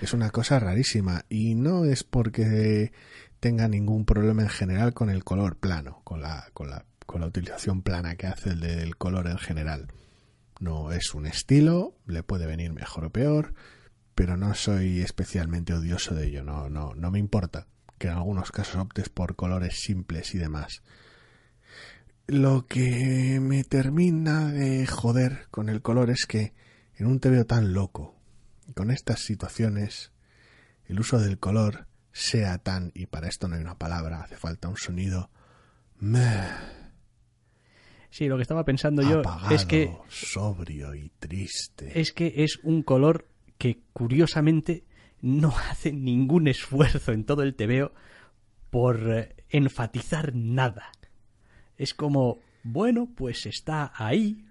Es 0.03 0.13
una 0.13 0.31
cosa 0.31 0.61
rarísima 0.61 1.25
y 1.31 1.55
no 1.55 1.87
es 1.87 2.05
porque 2.05 2.93
tenga 3.41 3.67
ningún 3.67 4.05
problema 4.05 4.43
en 4.43 4.51
general 4.51 4.93
con 4.93 5.09
el 5.09 5.25
color 5.25 5.57
plano, 5.57 6.03
con 6.05 6.21
la, 6.21 6.51
con 6.53 6.69
la, 6.69 6.85
con 7.07 7.23
la 7.23 7.29
utilización 7.29 7.81
plana 7.81 8.17
que 8.17 8.27
hace 8.27 8.51
el 8.51 8.61
del 8.61 8.97
color 8.97 9.27
en 9.27 9.39
general. 9.39 9.89
No 10.61 10.93
es 10.93 11.15
un 11.15 11.27
estilo, 11.27 11.97
le 12.07 12.23
puede 12.23 12.47
venir 12.47 12.73
mejor 12.73 13.07
o 13.07 13.11
peor, 13.11 13.55
pero 14.15 14.37
no 14.37 14.55
soy 14.55 15.01
especialmente 15.01 15.73
odioso 15.73 16.15
de 16.15 16.27
ello, 16.27 16.45
no, 16.45 16.69
no, 16.69 16.95
no 16.95 17.11
me 17.11 17.19
importa 17.19 17.69
que 17.99 18.09
en 18.09 18.15
algunos 18.15 18.51
casos 18.53 18.77
optes 18.77 19.09
por 19.09 19.37
colores 19.37 19.81
simples 19.81 20.35
y 20.35 20.39
demás. 20.39 20.83
Lo 22.27 22.67
que 22.67 23.39
me 23.41 23.65
termina 23.65 24.53
de 24.53 24.87
joder 24.87 25.47
con 25.51 25.69
el 25.69 25.83
color 25.83 26.11
es 26.11 26.27
que 26.27 26.53
en 26.97 27.07
un 27.07 27.21
veo 27.21 27.47
tan 27.47 27.73
loco, 27.73 28.17
con 28.75 28.91
estas 28.91 29.21
situaciones, 29.21 30.13
el 30.87 31.01
uso 31.01 31.19
del 31.19 31.39
color 31.39 31.87
sea 32.13 32.59
tan, 32.59 32.91
y 32.95 33.07
para 33.07 33.29
esto 33.29 33.49
no 33.49 33.55
hay 33.55 33.63
una 33.63 33.79
palabra, 33.79 34.23
hace 34.23 34.37
falta 34.37 34.69
un 34.69 34.77
sonido. 34.77 35.31
Sí, 38.11 38.27
lo 38.27 38.37
que 38.37 38.43
estaba 38.43 38.65
pensando 38.65 39.03
yo 39.03 39.23
es 39.51 39.65
que... 39.65 39.97
Sobrio 40.09 40.95
y 40.95 41.11
triste. 41.19 41.99
Es 42.01 42.13
que 42.13 42.33
es 42.37 42.59
un 42.63 42.83
color 42.83 43.29
que 43.59 43.81
curiosamente 43.93 44.85
no 45.21 45.55
hace 45.71 45.93
ningún 45.93 46.49
esfuerzo 46.49 47.13
en 47.13 47.25
todo 47.25 47.43
el 47.43 47.55
tebeo 47.55 47.93
por 48.71 49.11
eh, 49.11 49.35
enfatizar 49.51 50.35
nada. 50.35 50.93
Es 51.77 51.95
como, 51.95 52.39
bueno, 52.65 53.09
pues 53.15 53.47
está 53.47 53.93
ahí, 53.95 54.45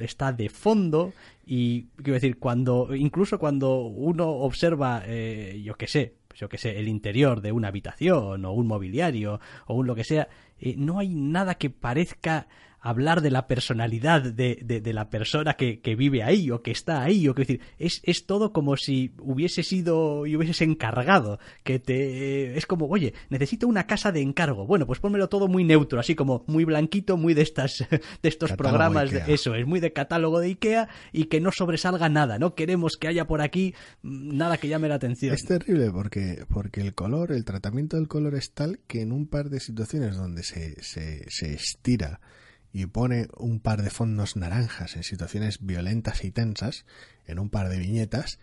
está 0.00 0.32
de 0.32 0.48
fondo 0.48 1.12
y 1.46 1.84
quiero 1.96 2.14
decir 2.14 2.38
cuando 2.38 2.94
incluso 2.94 3.38
cuando 3.38 3.82
uno 3.82 4.28
observa 4.28 5.02
eh, 5.06 5.60
yo 5.64 5.76
qué 5.76 5.86
sé 5.86 6.14
yo 6.34 6.48
qué 6.48 6.58
sé 6.58 6.78
el 6.78 6.88
interior 6.88 7.40
de 7.40 7.52
una 7.52 7.68
habitación 7.68 8.44
o 8.44 8.52
un 8.52 8.66
mobiliario 8.66 9.40
o 9.66 9.74
un 9.74 9.86
lo 9.86 9.94
que 9.94 10.04
sea 10.04 10.28
eh, 10.58 10.74
no 10.76 10.98
hay 10.98 11.14
nada 11.14 11.54
que 11.54 11.70
parezca 11.70 12.48
hablar 12.80 13.20
de 13.20 13.30
la 13.30 13.46
personalidad 13.46 14.22
de, 14.22 14.80
de, 14.82 14.92
la 14.92 15.10
persona 15.10 15.54
que, 15.54 15.80
que, 15.80 15.94
vive 15.94 16.22
ahí 16.22 16.50
o 16.50 16.62
que 16.62 16.70
está 16.70 17.02
ahí 17.02 17.28
o 17.28 17.34
que 17.34 17.42
decir 17.42 17.60
es, 17.78 18.00
es 18.04 18.26
todo 18.26 18.52
como 18.52 18.76
si 18.76 19.12
hubiese 19.20 19.62
sido 19.62 20.26
y 20.26 20.34
hubieses 20.34 20.62
encargado 20.62 21.38
que 21.62 21.78
te 21.78 22.56
es 22.56 22.66
como 22.66 22.86
oye 22.86 23.12
necesito 23.28 23.68
una 23.68 23.86
casa 23.86 24.12
de 24.12 24.22
encargo 24.22 24.66
bueno 24.66 24.86
pues 24.86 24.98
pónmelo 24.98 25.28
todo 25.28 25.46
muy 25.46 25.64
neutro 25.64 26.00
así 26.00 26.14
como 26.14 26.44
muy 26.46 26.64
blanquito 26.64 27.16
muy 27.16 27.34
de 27.34 27.42
estas 27.42 27.84
de 27.90 28.28
estos 28.28 28.52
programas 28.52 29.10
de, 29.10 29.24
eso 29.28 29.54
es 29.54 29.66
muy 29.66 29.80
de 29.80 29.92
catálogo 29.92 30.40
de 30.40 30.48
Ikea 30.48 30.88
y 31.12 31.24
que 31.24 31.40
no 31.40 31.52
sobresalga 31.52 32.08
nada 32.08 32.38
no 32.38 32.54
queremos 32.54 32.96
que 32.96 33.08
haya 33.08 33.26
por 33.26 33.42
aquí 33.42 33.74
mm, 34.02 34.36
nada 34.36 34.56
que 34.56 34.68
llame 34.68 34.88
la 34.88 34.94
atención. 34.94 35.34
Es 35.34 35.44
terrible 35.44 35.90
porque 35.90 36.44
porque 36.48 36.80
el 36.80 36.94
color 36.94 37.32
el 37.32 37.44
tratamiento 37.44 37.96
del 37.96 38.08
color 38.08 38.34
es 38.34 38.52
tal 38.52 38.80
que 38.86 39.02
en 39.02 39.12
un 39.12 39.26
par 39.26 39.50
de 39.50 39.60
situaciones 39.60 40.16
donde 40.16 40.42
se, 40.42 40.82
se, 40.82 41.24
se 41.28 41.52
estira 41.52 42.20
y 42.72 42.86
pone 42.86 43.28
un 43.36 43.60
par 43.60 43.82
de 43.82 43.90
fondos 43.90 44.36
naranjas 44.36 44.96
en 44.96 45.02
situaciones 45.02 45.64
violentas 45.64 46.24
y 46.24 46.30
tensas, 46.30 46.84
en 47.26 47.38
un 47.38 47.50
par 47.50 47.68
de 47.68 47.78
viñetas, 47.78 48.38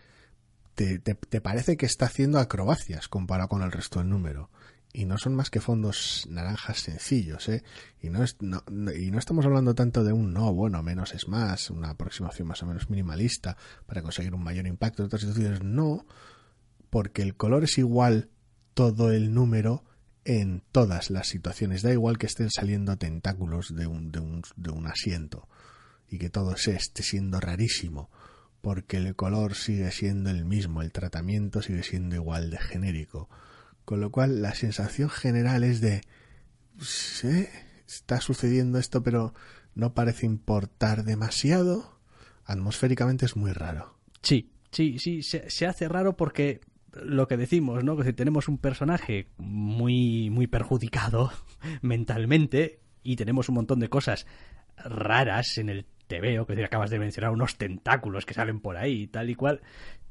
te, 0.74 0.98
te, 0.98 1.40
parece 1.40 1.76
que 1.76 1.86
está 1.86 2.06
haciendo 2.06 2.38
acrobacias 2.38 3.08
comparado 3.08 3.48
con 3.48 3.62
el 3.62 3.72
resto 3.72 3.98
del 3.98 4.08
número. 4.08 4.50
Y 4.92 5.04
no 5.04 5.18
son 5.18 5.34
más 5.34 5.50
que 5.50 5.60
fondos 5.60 6.26
naranjas 6.30 6.78
sencillos, 6.80 7.48
¿eh? 7.48 7.62
Y 8.00 8.08
no, 8.10 8.22
es, 8.22 8.36
no, 8.40 8.62
y 8.96 9.10
no 9.10 9.18
estamos 9.18 9.44
hablando 9.44 9.74
tanto 9.74 10.02
de 10.02 10.12
un 10.12 10.32
no, 10.32 10.52
bueno, 10.54 10.82
menos 10.82 11.14
es 11.14 11.28
más, 11.28 11.70
una 11.70 11.90
aproximación 11.90 12.48
más 12.48 12.62
o 12.62 12.66
menos 12.66 12.88
minimalista 12.88 13.56
para 13.86 14.02
conseguir 14.02 14.34
un 14.34 14.42
mayor 14.42 14.66
impacto 14.66 15.02
en 15.02 15.06
otras 15.06 15.22
situaciones. 15.22 15.62
No, 15.62 16.06
porque 16.90 17.22
el 17.22 17.36
color 17.36 17.64
es 17.64 17.76
igual 17.76 18.30
todo 18.72 19.10
el 19.10 19.34
número 19.34 19.84
en 20.28 20.62
todas 20.72 21.08
las 21.08 21.26
situaciones. 21.26 21.80
Da 21.80 21.90
igual 21.90 22.18
que 22.18 22.26
estén 22.26 22.50
saliendo 22.50 22.98
tentáculos 22.98 23.74
de 23.74 23.86
un, 23.86 24.12
de 24.12 24.20
un, 24.20 24.42
de 24.56 24.70
un 24.70 24.86
asiento 24.86 25.48
y 26.10 26.18
que 26.18 26.28
todo 26.28 26.58
se 26.58 26.76
esté 26.76 27.02
siendo 27.02 27.40
rarísimo, 27.40 28.10
porque 28.60 28.98
el 28.98 29.16
color 29.16 29.54
sigue 29.54 29.90
siendo 29.90 30.28
el 30.28 30.44
mismo, 30.44 30.82
el 30.82 30.92
tratamiento 30.92 31.62
sigue 31.62 31.82
siendo 31.82 32.14
igual 32.14 32.50
de 32.50 32.58
genérico. 32.58 33.30
Con 33.86 34.02
lo 34.02 34.10
cual 34.10 34.42
la 34.42 34.54
sensación 34.54 35.08
general 35.08 35.64
es 35.64 35.80
de 35.80 36.02
¿sí? 36.78 37.46
está 37.86 38.20
sucediendo 38.20 38.78
esto 38.78 39.02
pero 39.02 39.32
no 39.74 39.94
parece 39.94 40.26
importar 40.26 41.04
demasiado. 41.04 41.98
Atmosféricamente 42.44 43.24
es 43.24 43.34
muy 43.34 43.52
raro. 43.52 43.98
Sí, 44.20 44.50
sí, 44.72 44.98
sí, 44.98 45.22
se, 45.22 45.48
se 45.48 45.66
hace 45.66 45.88
raro 45.88 46.18
porque 46.18 46.60
lo 46.92 47.28
que 47.28 47.36
decimos, 47.36 47.84
¿no? 47.84 47.96
Que 47.96 48.04
si 48.04 48.12
tenemos 48.12 48.48
un 48.48 48.58
personaje 48.58 49.28
muy, 49.36 50.30
muy 50.30 50.46
perjudicado 50.46 51.32
mentalmente 51.82 52.80
y 53.02 53.16
tenemos 53.16 53.48
un 53.48 53.56
montón 53.56 53.80
de 53.80 53.88
cosas 53.88 54.26
raras 54.76 55.58
en 55.58 55.68
el 55.68 55.86
TVO, 56.06 56.46
que 56.46 56.64
acabas 56.64 56.90
de 56.90 56.98
mencionar 56.98 57.30
unos 57.30 57.56
tentáculos 57.56 58.24
que 58.24 58.34
salen 58.34 58.60
por 58.60 58.76
ahí 58.76 59.02
y 59.02 59.06
tal 59.08 59.28
y 59.30 59.34
cual, 59.34 59.60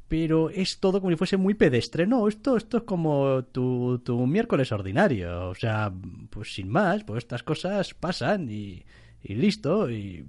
pero 0.07 0.49
es 0.49 0.79
todo 0.79 1.01
como 1.01 1.11
si 1.11 1.17
fuese 1.17 1.37
muy 1.37 1.53
pedestre. 1.53 2.07
No, 2.07 2.27
esto, 2.27 2.55
esto 2.55 2.77
es 2.77 2.83
como 2.83 3.43
tu, 3.45 3.99
tu 3.99 4.25
miércoles 4.25 4.71
ordinario. 4.71 5.49
O 5.49 5.55
sea, 5.55 5.91
pues 6.29 6.53
sin 6.53 6.69
más, 6.69 7.03
pues 7.03 7.23
estas 7.23 7.43
cosas 7.43 7.93
pasan 7.93 8.49
y, 8.49 8.85
y 9.21 9.35
listo, 9.35 9.89
y 9.89 10.25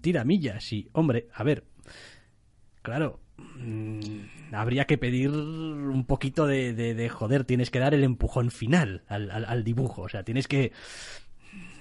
tira 0.00 0.24
millas. 0.24 0.72
Y, 0.72 0.88
hombre, 0.92 1.28
a 1.32 1.44
ver, 1.44 1.64
claro, 2.82 3.20
habría 4.52 4.86
que 4.86 4.98
pedir 4.98 5.30
un 5.30 6.04
poquito 6.06 6.46
de, 6.46 6.72
de, 6.74 7.08
joder, 7.08 7.44
tienes 7.44 7.70
que 7.70 7.78
dar 7.78 7.94
el 7.94 8.04
empujón 8.04 8.50
final 8.50 9.02
al, 9.08 9.64
dibujo, 9.64 10.02
o 10.02 10.08
sea, 10.08 10.22
tienes 10.22 10.48
que... 10.48 10.72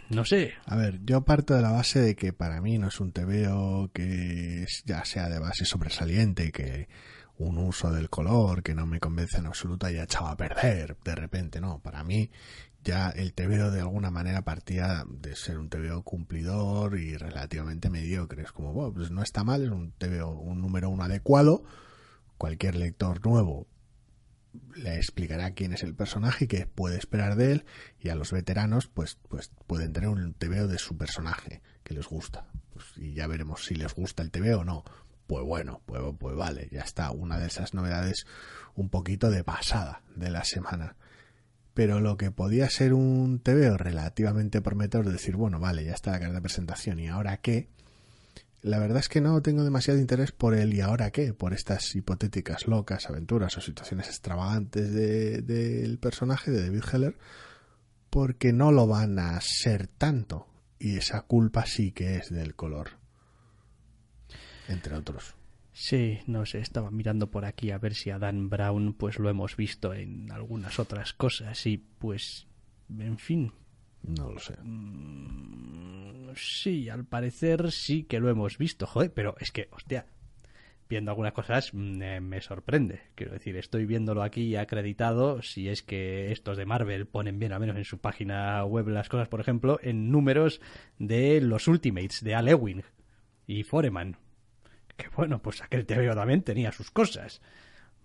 No 0.10 0.26
sé. 0.26 0.54
A 0.66 0.76
ver, 0.76 0.99
yo 1.06 1.22
parto 1.24 1.56
de 1.56 1.62
la 1.62 1.72
base 1.72 1.99
de 1.99 2.16
que 2.16 2.34
para 2.34 2.62
mí 2.62 2.78
no 2.78 2.89
es 2.89 2.99
un 2.99 3.14
TVO 3.14 3.89
que 3.93 4.66
ya 4.86 5.06
sea 5.06 5.30
de 5.30 5.39
base 5.39 5.66
sobresaliente, 5.66 6.51
que 6.51 6.88
un 7.38 7.58
uso 7.58 7.91
del 7.91 8.10
color 8.10 8.62
que 8.62 8.76
no 8.76 8.86
me 8.86 8.99
convence 8.99 9.38
en 9.38 9.47
absoluto 9.47 9.88
haya 9.88 10.04
echado 10.04 10.28
a 10.28 10.38
perder 10.38 10.97
de 11.04 11.16
repente, 11.16 11.62
no. 11.62 11.80
Para 11.80 12.04
mí 12.04 12.30
ya 12.84 13.09
el 13.09 13.34
TVO 13.34 13.71
de 13.71 13.81
alguna 13.81 14.11
manera 14.11 14.43
partía 14.43 15.05
de 15.07 15.36
ser 15.36 15.57
un 15.57 15.69
TVO 15.69 16.03
cumplidor 16.03 16.97
y 16.97 17.15
relativamente 17.17 17.89
mediocre. 17.89 18.43
Es 18.43 18.51
como, 18.51 18.73
bueno, 18.73 18.93
pues 18.93 19.11
no 19.11 19.23
está 19.23 19.43
mal, 19.43 19.63
es 19.63 19.71
un 19.71 19.91
TVO, 19.91 20.29
un 20.29 20.61
número 20.61 20.89
uno 20.89 21.03
adecuado. 21.03 21.63
Cualquier 22.38 22.75
lector 22.75 23.25
nuevo 23.25 23.67
le 24.75 24.97
explicará 24.97 25.51
quién 25.51 25.73
es 25.73 25.84
el 25.84 25.95
personaje 25.95 26.45
y 26.45 26.47
qué 26.47 26.65
puede 26.65 26.97
esperar 26.97 27.36
de 27.36 27.53
él. 27.53 27.65
Y 27.99 28.09
a 28.09 28.15
los 28.15 28.31
veteranos, 28.31 28.88
pues, 28.88 29.17
pues 29.29 29.51
pueden 29.65 29.93
tener 29.93 30.09
un 30.09 30.34
TVO 30.34 30.67
de 30.67 30.77
su 30.77 30.97
personaje 30.97 31.61
que 31.84 31.93
les 31.93 32.07
gusta. 32.07 32.47
Pues, 32.73 32.86
y 32.97 33.13
ya 33.13 33.27
veremos 33.27 33.65
si 33.65 33.75
les 33.75 33.93
gusta 33.93 34.23
el 34.23 34.31
TVO 34.31 34.59
o 34.59 34.63
no. 34.65 34.84
Pues 35.27 35.45
bueno, 35.45 35.81
pues, 35.86 36.01
pues 36.19 36.36
vale, 36.36 36.67
ya 36.71 36.81
está. 36.81 37.11
Una 37.11 37.39
de 37.39 37.47
esas 37.47 37.73
novedades 37.73 38.25
un 38.75 38.89
poquito 38.89 39.29
de 39.29 39.43
pasada 39.43 40.01
de 40.15 40.29
la 40.29 40.43
semana 40.43 40.97
pero 41.74 41.99
lo 41.99 42.17
que 42.17 42.32
podía 42.32 42.69
ser 42.69 42.93
un 42.93 43.39
TVO 43.39 43.78
relativamente 43.78 44.61
prometedor, 44.61 45.05
de 45.07 45.13
decir, 45.13 45.36
bueno, 45.36 45.59
vale, 45.59 45.84
ya 45.84 45.93
está 45.93 46.11
la 46.11 46.19
carta 46.19 46.36
de 46.36 46.41
presentación, 46.41 46.99
¿y 46.99 47.07
ahora 47.07 47.38
qué? 47.38 47.69
La 48.61 48.80
verdad 48.80 48.99
es 48.99 49.09
que 49.09 49.19
no 49.19 49.41
tengo 49.41 49.63
demasiado 49.63 49.99
interés 49.99 50.32
por 50.32 50.55
el 50.55 50.74
¿y 50.74 50.80
ahora 50.80 51.11
qué? 51.11 51.34
Por 51.34 51.53
estas 51.53 51.93
hipotéticas 51.95 52.65
locas 52.65 53.09
aventuras 53.09 53.57
o 53.57 53.61
situaciones 53.61 54.07
extravagantes 54.07 54.93
del 54.93 55.45
de, 55.45 55.97
personaje 55.99 56.49
de 56.51 56.63
David 56.63 56.84
Heller, 56.93 57.17
porque 58.09 58.53
no 58.53 58.71
lo 58.71 58.88
van 58.88 59.19
a 59.19 59.39
ser 59.41 59.88
tanto, 59.88 60.47
y 60.80 60.97
esa 60.97 61.21
culpa 61.24 61.65
sí 61.65 61.91
que 61.91 62.17
es 62.17 62.30
del 62.30 62.55
color, 62.55 62.91
entre 64.69 64.95
otros. 64.95 65.36
Sí, 65.74 66.19
no 66.28 66.45
sé, 66.45 66.59
estaba 66.59 66.91
mirando 66.91 67.32
por 67.32 67.45
aquí 67.45 67.71
a 67.71 67.80
ver 67.80 67.95
si 67.95 68.11
a 68.11 68.19
Dan 68.19 68.49
Brown 68.49 68.93
pues 68.93 69.17
lo 69.17 69.30
hemos 69.30 69.57
visto 69.57 69.93
en 69.93 70.32
algunas 70.32 70.78
otras 70.78 71.13
cosas 71.13 71.65
y 71.65 71.78
pues, 71.78 72.47
en 72.97 73.17
fin. 73.17 73.51
No 74.03 74.32
lo 74.32 74.39
sé. 74.39 74.55
Mm, 74.61 76.36
sí, 76.36 76.89
al 76.89 77.05
parecer 77.05 77.71
sí 77.71 78.03
que 78.03 78.19
lo 78.19 78.30
hemos 78.30 78.57
visto, 78.57 78.86
joder, 78.86 79.13
pero 79.13 79.36
es 79.39 79.51
que, 79.51 79.69
hostia, 79.71 80.05
viendo 80.89 81.09
algunas 81.09 81.34
cosas 81.34 81.74
mm, 81.74 82.19
me 82.19 82.41
sorprende. 82.41 83.01
Quiero 83.15 83.34
decir, 83.34 83.57
estoy 83.57 83.86
viéndolo 83.86 84.21
aquí 84.21 84.55
acreditado, 84.55 85.41
si 85.41 85.69
es 85.69 85.82
que 85.82 86.32
estos 86.32 86.57
de 86.57 86.65
Marvel 86.65 87.07
ponen 87.07 87.39
bien, 87.39 87.53
al 87.53 87.61
menos 87.61 87.78
en 87.78 87.86
su 87.86 87.97
página 87.97 88.63
web 88.65 88.89
las 88.89 89.09
cosas, 89.09 89.30
por 89.30 89.39
ejemplo, 89.39 89.80
en 89.82 90.11
números 90.11 90.61
de 90.99 91.41
los 91.41 91.67
Ultimates 91.67 92.24
de 92.24 92.36
Al 92.36 92.49
Ewing 92.49 92.84
y 93.47 93.63
Foreman 93.63 94.17
que 95.04 95.16
bueno, 95.16 95.41
pues 95.41 95.62
aquel 95.62 95.86
TVO 95.86 96.16
también 96.16 96.41
tenía 96.41 96.72
sus 96.72 96.91
cosas. 96.91 97.41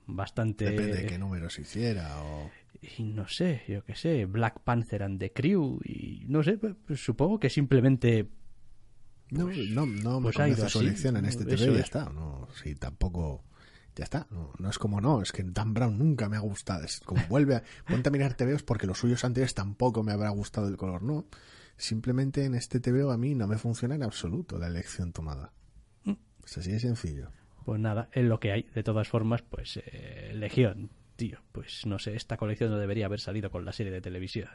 Bastante. 0.06 0.64
Depende 0.64 1.02
de 1.02 1.06
qué 1.06 1.18
números 1.18 1.58
hiciera 1.58 2.22
o. 2.22 2.50
Y 2.80 3.02
no 3.02 3.28
sé, 3.28 3.62
yo 3.68 3.84
qué 3.84 3.94
sé, 3.94 4.24
Black 4.24 4.60
Panther 4.60 5.02
and 5.02 5.18
the 5.18 5.32
Crew, 5.32 5.80
y 5.84 6.24
no 6.28 6.42
sé, 6.42 6.58
pues, 6.58 7.00
supongo 7.00 7.38
que 7.38 7.50
simplemente. 7.50 8.28
no, 9.30 9.46
pues, 9.46 9.70
no, 9.70 9.84
no 9.84 10.20
me 10.20 10.32
pues 10.32 10.72
su 10.72 10.80
elección 10.80 11.16
en 11.16 11.24
este 11.24 11.44
TV 11.44 11.72
y 11.72 11.74
ya 11.74 11.80
está. 11.80 12.08
No, 12.10 12.48
sí, 12.62 12.74
tampoco. 12.74 13.44
Ya 13.96 14.04
está, 14.04 14.28
no, 14.30 14.52
no, 14.58 14.70
es 14.70 14.78
como 14.78 15.00
no, 15.00 15.22
es 15.22 15.32
que 15.32 15.42
Dan 15.42 15.74
Brown 15.74 15.98
nunca 15.98 16.28
me 16.28 16.36
ha 16.36 16.40
gustado. 16.40 16.84
Es 16.84 17.00
como 17.00 17.20
vuelve 17.28 17.56
a. 17.56 17.62
Ponte 17.86 18.08
a 18.08 18.12
mirar 18.12 18.34
TVOs 18.34 18.62
porque 18.62 18.86
los 18.86 18.98
suyos 18.98 19.24
anteriores 19.24 19.54
tampoco 19.54 20.02
me 20.02 20.12
habrá 20.12 20.30
gustado 20.30 20.68
el 20.68 20.76
color, 20.76 21.02
no. 21.02 21.26
Simplemente 21.76 22.44
en 22.44 22.54
este 22.54 22.80
TVO 22.80 23.10
a 23.10 23.18
mí 23.18 23.34
no 23.34 23.46
me 23.46 23.58
funciona 23.58 23.94
en 23.94 24.04
absoluto 24.04 24.58
la 24.58 24.68
elección 24.68 25.12
tomada. 25.12 25.52
Es 26.48 26.56
así 26.56 26.72
de 26.72 26.80
sencillo. 26.80 27.28
Pues 27.66 27.78
nada, 27.78 28.08
es 28.12 28.24
lo 28.24 28.40
que 28.40 28.52
hay. 28.52 28.62
De 28.74 28.82
todas 28.82 29.06
formas, 29.06 29.42
pues 29.42 29.78
eh, 29.84 30.32
Legión, 30.34 30.88
tío, 31.16 31.38
pues 31.52 31.84
no 31.84 31.98
sé, 31.98 32.16
esta 32.16 32.38
colección 32.38 32.70
no 32.70 32.78
debería 32.78 33.04
haber 33.04 33.20
salido 33.20 33.50
con 33.50 33.66
la 33.66 33.72
serie 33.72 33.92
de 33.92 34.00
televisión. 34.00 34.48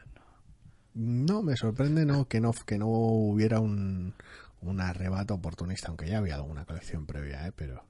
No, 0.94 1.42
me 1.42 1.56
sorprende 1.56 2.04
no 2.04 2.26
que 2.26 2.40
no 2.40 2.52
que 2.52 2.78
no 2.78 2.88
hubiera 2.88 3.60
un, 3.60 4.14
un 4.60 4.80
arrebato 4.80 5.34
oportunista, 5.34 5.88
aunque 5.88 6.08
ya 6.08 6.18
había 6.18 6.34
alguna 6.34 6.64
colección 6.64 7.06
previa, 7.06 7.46
¿eh? 7.46 7.52
pero 7.54 7.84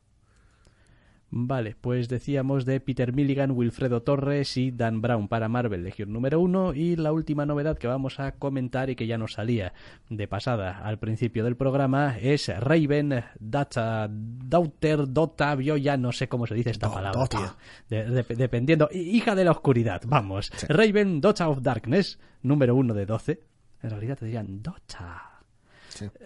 Vale, 1.37 1.75
pues 1.81 2.09
decíamos 2.09 2.65
de 2.65 2.79
Peter 2.79 3.13
Milligan, 3.13 3.51
Wilfredo 3.51 4.03
Torres 4.03 4.57
y 4.57 4.71
Dan 4.71 5.03
Brown 5.03 5.27
para 5.27 5.49
Marvel 5.49 5.83
Legión 5.83 6.13
número 6.13 6.39
uno 6.39 6.75
y 6.75 6.95
la 6.95 7.11
última 7.11 7.45
novedad 7.45 7.77
que 7.77 7.89
vamos 7.89 8.21
a 8.21 8.37
comentar 8.37 8.89
y 8.89 8.95
que 8.95 9.09
ya 9.09 9.19
nos 9.19 9.33
salía 9.33 9.73
de 10.09 10.29
pasada 10.29 10.79
al 10.79 11.01
principio 11.01 11.43
del 11.43 11.57
programa 11.57 12.17
es 12.21 12.49
Raven 12.61 13.25
Data 13.41 14.09
Daughter 14.09 15.09
Dota, 15.09 15.57
yo 15.57 15.77
ya 15.77 15.97
no 15.97 16.13
sé 16.13 16.29
cómo 16.29 16.47
se 16.47 16.55
dice 16.55 16.71
esta 16.71 16.89
palabra, 16.89 17.57
dependiendo, 17.89 18.89
hija 18.93 19.35
de 19.35 19.45
la 19.45 19.51
oscuridad, 19.51 20.03
vamos. 20.07 20.53
Raven 20.69 21.21
Dota 21.21 21.49
of 21.49 21.63
Darkness, 21.63 22.21
número 22.43 22.77
uno 22.77 22.95
de 22.95 23.07
12. 23.07 23.41
En 23.83 23.91
realidad 23.91 24.19
te 24.19 24.27
dirían 24.27 24.63
Dota. 24.63 25.41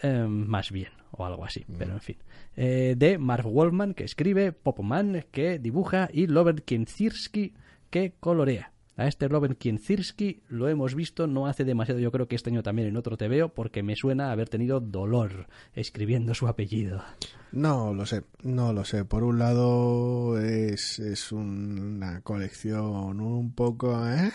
Em, 0.03 0.47
más 0.47 0.71
bien, 0.71 0.93
o 1.13 1.25
algo 1.25 1.47
así, 1.47 1.65
pero 1.79 1.95
en 1.95 2.01
fin. 2.01 2.17
Eh, 2.61 2.97
de 2.99 3.19
Mark 3.19 3.47
Wallman, 3.47 3.95
que 3.95 4.03
escribe, 4.03 4.51
Popman, 4.51 5.25
que 5.31 5.61
dibuja, 5.61 6.09
y 6.13 6.27
Robert 6.27 6.65
Kienzirski, 6.65 7.55
que 7.89 8.15
colorea. 8.19 8.73
A 8.97 9.07
este 9.07 9.29
Robert 9.29 9.57
Kienzirski 9.57 10.43
lo 10.49 10.69
hemos 10.69 10.97
visto 10.97 11.29
no 11.29 11.47
hace 11.47 11.65
demasiado, 11.65 12.01
yo 12.01 12.11
creo 12.11 12.27
que 12.27 12.35
este 12.35 12.51
año 12.51 12.65
también 12.65 12.89
en 12.89 12.97
otro 12.97 13.17
TVO, 13.17 13.51
porque 13.55 13.85
me 13.85 13.95
suena 13.95 14.33
haber 14.33 14.49
tenido 14.49 14.81
dolor 14.81 15.47
escribiendo 15.73 16.35
su 16.35 16.49
apellido. 16.49 17.05
No 17.53 17.95
lo 17.95 18.07
sé, 18.07 18.25
no 18.43 18.73
lo 18.73 18.85
sé. 18.85 19.05
Por 19.05 19.23
un 19.23 19.39
lado 19.39 20.41
es, 20.41 20.99
es 20.99 21.31
una 21.31 22.23
colección 22.23 23.21
un 23.21 23.55
poco... 23.55 24.05
¿eh? 24.09 24.33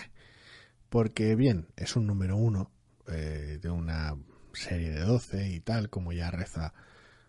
Porque 0.90 1.36
bien, 1.36 1.68
es 1.76 1.98
un 1.98 2.08
número 2.08 2.38
uno 2.38 2.72
eh, 3.10 3.60
de 3.62 3.70
una 3.70 4.16
serie 4.54 4.92
de 4.92 5.02
12 5.02 5.50
y 5.50 5.60
tal, 5.60 5.90
como 5.90 6.14
ya 6.14 6.32
reza 6.32 6.74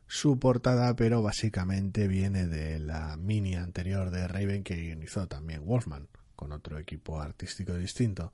su 0.06 0.38
portada, 0.38 0.94
pero 0.96 1.22
básicamente 1.22 2.08
viene 2.08 2.46
de 2.46 2.78
la 2.78 3.16
mini 3.16 3.54
anterior 3.56 4.10
de 4.10 4.28
Raven 4.28 4.62
que 4.62 4.98
hizo 5.02 5.26
también 5.28 5.64
Wolfman, 5.64 6.08
con 6.36 6.52
otro 6.52 6.78
equipo 6.78 7.20
artístico 7.20 7.74
distinto. 7.74 8.32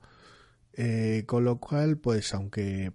Eh, 0.73 1.23
con 1.25 1.43
lo 1.43 1.59
cual, 1.59 1.97
pues 1.97 2.33
aunque 2.33 2.93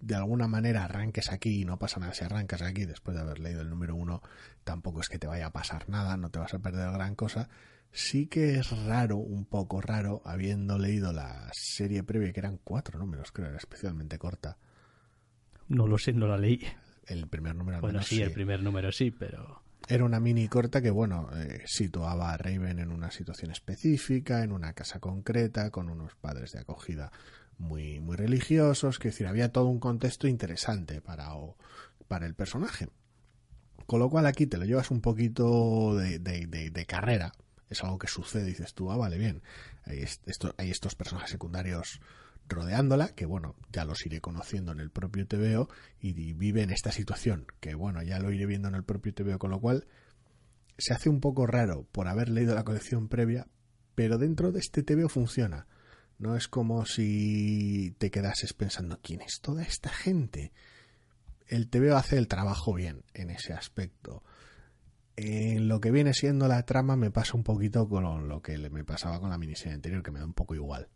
de 0.00 0.14
alguna 0.14 0.46
manera 0.46 0.84
arranques 0.84 1.32
aquí 1.32 1.62
y 1.62 1.64
no 1.64 1.78
pasa 1.78 1.98
nada 1.98 2.14
si 2.14 2.24
arrancas 2.24 2.62
aquí 2.62 2.84
después 2.84 3.16
de 3.16 3.22
haber 3.22 3.40
leído 3.40 3.62
el 3.62 3.70
número 3.70 3.94
uno, 3.94 4.22
tampoco 4.62 5.00
es 5.00 5.08
que 5.08 5.18
te 5.18 5.26
vaya 5.26 5.46
a 5.46 5.52
pasar 5.52 5.88
nada, 5.88 6.16
no 6.16 6.30
te 6.30 6.38
vas 6.38 6.54
a 6.54 6.58
perder 6.58 6.92
gran 6.92 7.14
cosa. 7.14 7.48
Sí 7.92 8.26
que 8.26 8.58
es 8.58 8.70
raro, 8.84 9.16
un 9.16 9.46
poco 9.46 9.80
raro, 9.80 10.20
habiendo 10.24 10.78
leído 10.78 11.12
la 11.12 11.48
serie 11.52 12.02
previa, 12.02 12.32
que 12.32 12.40
eran 12.40 12.58
cuatro 12.62 12.98
números, 12.98 13.32
creo, 13.32 13.48
era 13.48 13.56
especialmente 13.56 14.18
corta. 14.18 14.58
No 15.68 15.86
lo 15.86 15.98
sé, 15.98 16.12
no 16.12 16.26
la 16.26 16.36
leí. 16.36 16.60
El 17.06 17.28
primer 17.28 17.54
número. 17.54 17.80
Bueno, 17.80 18.02
sí, 18.02 18.20
el 18.20 18.32
primer 18.32 18.62
número 18.62 18.92
sí, 18.92 19.10
pero... 19.10 19.62
Era 19.88 20.04
una 20.04 20.18
mini 20.18 20.48
corta 20.48 20.82
que, 20.82 20.90
bueno, 20.90 21.30
eh, 21.36 21.62
situaba 21.64 22.32
a 22.32 22.36
Raven 22.36 22.80
en 22.80 22.90
una 22.90 23.12
situación 23.12 23.52
específica, 23.52 24.42
en 24.42 24.50
una 24.50 24.72
casa 24.72 24.98
concreta, 24.98 25.70
con 25.70 25.88
unos 25.88 26.16
padres 26.16 26.52
de 26.52 26.58
acogida 26.58 27.12
muy, 27.58 28.00
muy 28.00 28.16
religiosos, 28.16 28.98
que 28.98 29.08
decir, 29.08 29.28
había 29.28 29.52
todo 29.52 29.66
un 29.66 29.78
contexto 29.78 30.26
interesante 30.26 31.00
para, 31.00 31.28
para 32.08 32.26
el 32.26 32.34
personaje. 32.34 32.88
Con 33.86 34.00
lo 34.00 34.10
cual 34.10 34.26
aquí 34.26 34.46
te 34.46 34.58
lo 34.58 34.64
llevas 34.64 34.90
un 34.90 35.00
poquito 35.00 35.94
de, 35.94 36.18
de, 36.18 36.86
carrera. 36.86 37.32
Es 37.70 37.84
algo 37.84 37.98
que 37.98 38.08
sucede, 38.08 38.44
dices 38.44 38.74
tú, 38.74 38.90
ah, 38.90 38.96
vale, 38.96 39.18
bien. 39.18 39.42
Hay, 39.84 40.04
hay 40.56 40.70
estos 40.70 40.96
personajes 40.96 41.30
secundarios 41.30 42.00
rodeándola, 42.48 43.08
que 43.08 43.26
bueno, 43.26 43.56
ya 43.72 43.84
los 43.84 44.04
iré 44.06 44.20
conociendo 44.20 44.72
en 44.72 44.80
el 44.80 44.90
propio 44.90 45.26
TVO 45.26 45.68
y, 46.00 46.32
vive 46.34 46.62
en 46.62 46.70
esta 46.70 46.92
situación, 46.92 47.46
que 47.60 47.74
bueno, 47.74 48.02
ya 48.02 48.18
lo 48.18 48.30
iré 48.30 48.46
viendo 48.46 48.68
en 48.68 48.74
el 48.74 48.84
propio 48.84 49.14
TVO, 49.14 49.38
con 49.38 49.50
lo 49.50 49.60
cual 49.60 49.86
se 50.78 50.94
hace 50.94 51.08
un 51.08 51.20
poco 51.20 51.46
raro 51.46 51.86
por 51.92 52.08
haber 52.08 52.28
leído 52.28 52.54
la 52.54 52.64
colección 52.64 53.08
previa, 53.08 53.48
pero 53.94 54.18
dentro 54.18 54.52
de 54.52 54.60
este 54.60 54.82
TVO 54.82 55.08
funciona. 55.08 55.66
No 56.18 56.34
es 56.36 56.48
como 56.48 56.86
si 56.86 57.94
te 57.98 58.10
quedases 58.10 58.54
pensando, 58.54 59.00
¿quién 59.02 59.20
es 59.20 59.40
toda 59.40 59.62
esta 59.62 59.90
gente? 59.90 60.52
El 61.46 61.68
TVO 61.68 61.96
hace 61.96 62.16
el 62.16 62.28
trabajo 62.28 62.74
bien 62.74 63.04
en 63.12 63.30
ese 63.30 63.52
aspecto. 63.52 64.22
En 65.16 65.68
lo 65.68 65.80
que 65.80 65.90
viene 65.90 66.14
siendo 66.14 66.48
la 66.48 66.64
trama 66.64 66.96
me 66.96 67.10
pasa 67.10 67.36
un 67.36 67.42
poquito 67.42 67.88
con 67.88 68.28
lo 68.28 68.42
que 68.42 68.58
me 68.70 68.84
pasaba 68.84 69.20
con 69.20 69.30
la 69.30 69.38
miniserie 69.38 69.74
anterior, 69.74 70.02
que 70.02 70.10
me 70.10 70.20
da 70.20 70.26
un 70.26 70.34
poco 70.34 70.54
igual 70.54 70.88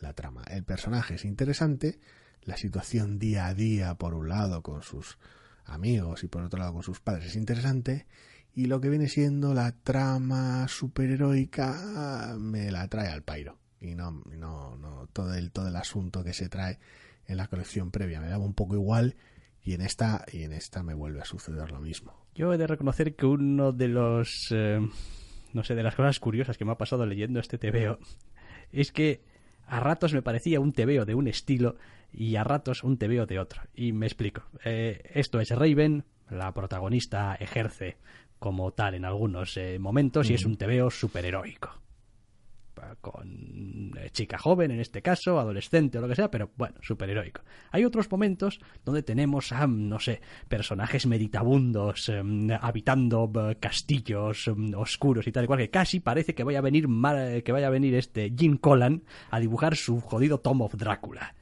la 0.00 0.12
trama. 0.12 0.44
El 0.50 0.64
personaje 0.64 1.14
es 1.14 1.24
interesante, 1.24 1.98
la 2.42 2.56
situación 2.56 3.18
día 3.18 3.46
a 3.46 3.54
día, 3.54 3.94
por 3.94 4.14
un 4.14 4.28
lado, 4.28 4.62
con 4.62 4.82
sus 4.82 5.18
amigos 5.64 6.24
y 6.24 6.28
por 6.28 6.42
otro 6.42 6.58
lado 6.58 6.72
con 6.72 6.82
sus 6.82 7.00
padres 7.00 7.26
es 7.26 7.36
interesante, 7.36 8.06
y 8.54 8.66
lo 8.66 8.80
que 8.80 8.88
viene 8.88 9.08
siendo 9.08 9.54
la 9.54 9.72
trama 9.72 10.66
superheroica 10.66 12.36
me 12.38 12.70
la 12.70 12.88
trae 12.88 13.08
al 13.08 13.22
pairo. 13.22 13.58
Y 13.80 13.94
no, 13.94 14.22
no, 14.36 14.76
no, 14.76 15.08
todo 15.12 15.34
el, 15.34 15.52
todo 15.52 15.68
el 15.68 15.76
asunto 15.76 16.24
que 16.24 16.32
se 16.32 16.48
trae 16.48 16.78
en 17.26 17.36
la 17.36 17.46
colección 17.46 17.90
previa 17.90 18.20
me 18.20 18.28
daba 18.28 18.44
un 18.44 18.54
poco 18.54 18.74
igual 18.74 19.14
y 19.62 19.74
en 19.74 19.82
esta, 19.82 20.24
y 20.32 20.42
en 20.42 20.52
esta 20.52 20.82
me 20.82 20.94
vuelve 20.94 21.20
a 21.20 21.24
suceder 21.24 21.70
lo 21.70 21.80
mismo. 21.80 22.14
Yo 22.34 22.52
he 22.52 22.58
de 22.58 22.66
reconocer 22.66 23.14
que 23.14 23.26
uno 23.26 23.72
de 23.72 23.88
los, 23.88 24.48
eh, 24.50 24.80
no 25.52 25.62
sé, 25.62 25.74
de 25.74 25.82
las 25.82 25.94
cosas 25.94 26.18
curiosas 26.18 26.56
que 26.56 26.64
me 26.64 26.72
ha 26.72 26.78
pasado 26.78 27.04
leyendo 27.04 27.38
este 27.38 27.58
TVO 27.58 27.98
es 28.72 28.92
que 28.92 29.22
a 29.68 29.80
ratos 29.80 30.12
me 30.12 30.22
parecía 30.22 30.60
un 30.60 30.72
tebeo 30.72 31.04
de 31.04 31.14
un 31.14 31.28
estilo 31.28 31.76
y 32.12 32.36
a 32.36 32.44
ratos 32.44 32.82
un 32.84 32.98
tebeo 32.98 33.26
de 33.26 33.38
otro. 33.38 33.62
Y 33.74 33.92
me 33.92 34.06
explico. 34.06 34.42
Eh, 34.64 35.02
esto 35.14 35.40
es 35.40 35.50
Raven, 35.50 36.04
la 36.30 36.52
protagonista 36.52 37.34
ejerce 37.34 37.96
como 38.38 38.72
tal 38.72 38.94
en 38.94 39.04
algunos 39.04 39.56
eh, 39.56 39.78
momentos 39.78 40.30
y 40.30 40.34
es 40.34 40.44
un 40.44 40.56
tebeo 40.56 40.90
superheroico 40.90 41.70
con 43.00 43.92
eh, 43.96 44.10
chica 44.10 44.38
joven 44.38 44.70
en 44.70 44.80
este 44.80 45.02
caso, 45.02 45.38
adolescente 45.38 45.98
o 45.98 46.00
lo 46.00 46.08
que 46.08 46.14
sea, 46.14 46.30
pero 46.30 46.50
bueno, 46.56 46.76
superheroico. 46.82 47.42
Hay 47.70 47.84
otros 47.84 48.10
momentos 48.10 48.60
donde 48.84 49.02
tenemos 49.02 49.52
a, 49.52 49.66
no 49.66 49.98
sé, 50.00 50.20
personajes 50.48 51.06
meditabundos 51.06 52.08
em, 52.08 52.50
habitando 52.60 53.30
eh, 53.34 53.56
castillos 53.60 54.48
em, 54.48 54.74
oscuros 54.74 55.26
y 55.26 55.32
tal 55.32 55.44
y 55.44 55.46
cual, 55.46 55.58
que 55.58 55.70
casi 55.70 56.00
parece 56.00 56.34
que 56.34 56.44
vaya 56.44 56.58
a 56.58 56.62
venir, 56.62 56.86
que 57.44 57.52
vaya 57.52 57.68
a 57.68 57.70
venir 57.70 57.94
este 57.94 58.32
Jim 58.36 58.56
Collan 58.56 59.02
a 59.30 59.40
dibujar 59.40 59.76
su 59.76 60.00
jodido 60.00 60.38
Tom 60.38 60.62
of 60.62 60.74
Drácula 60.74 61.34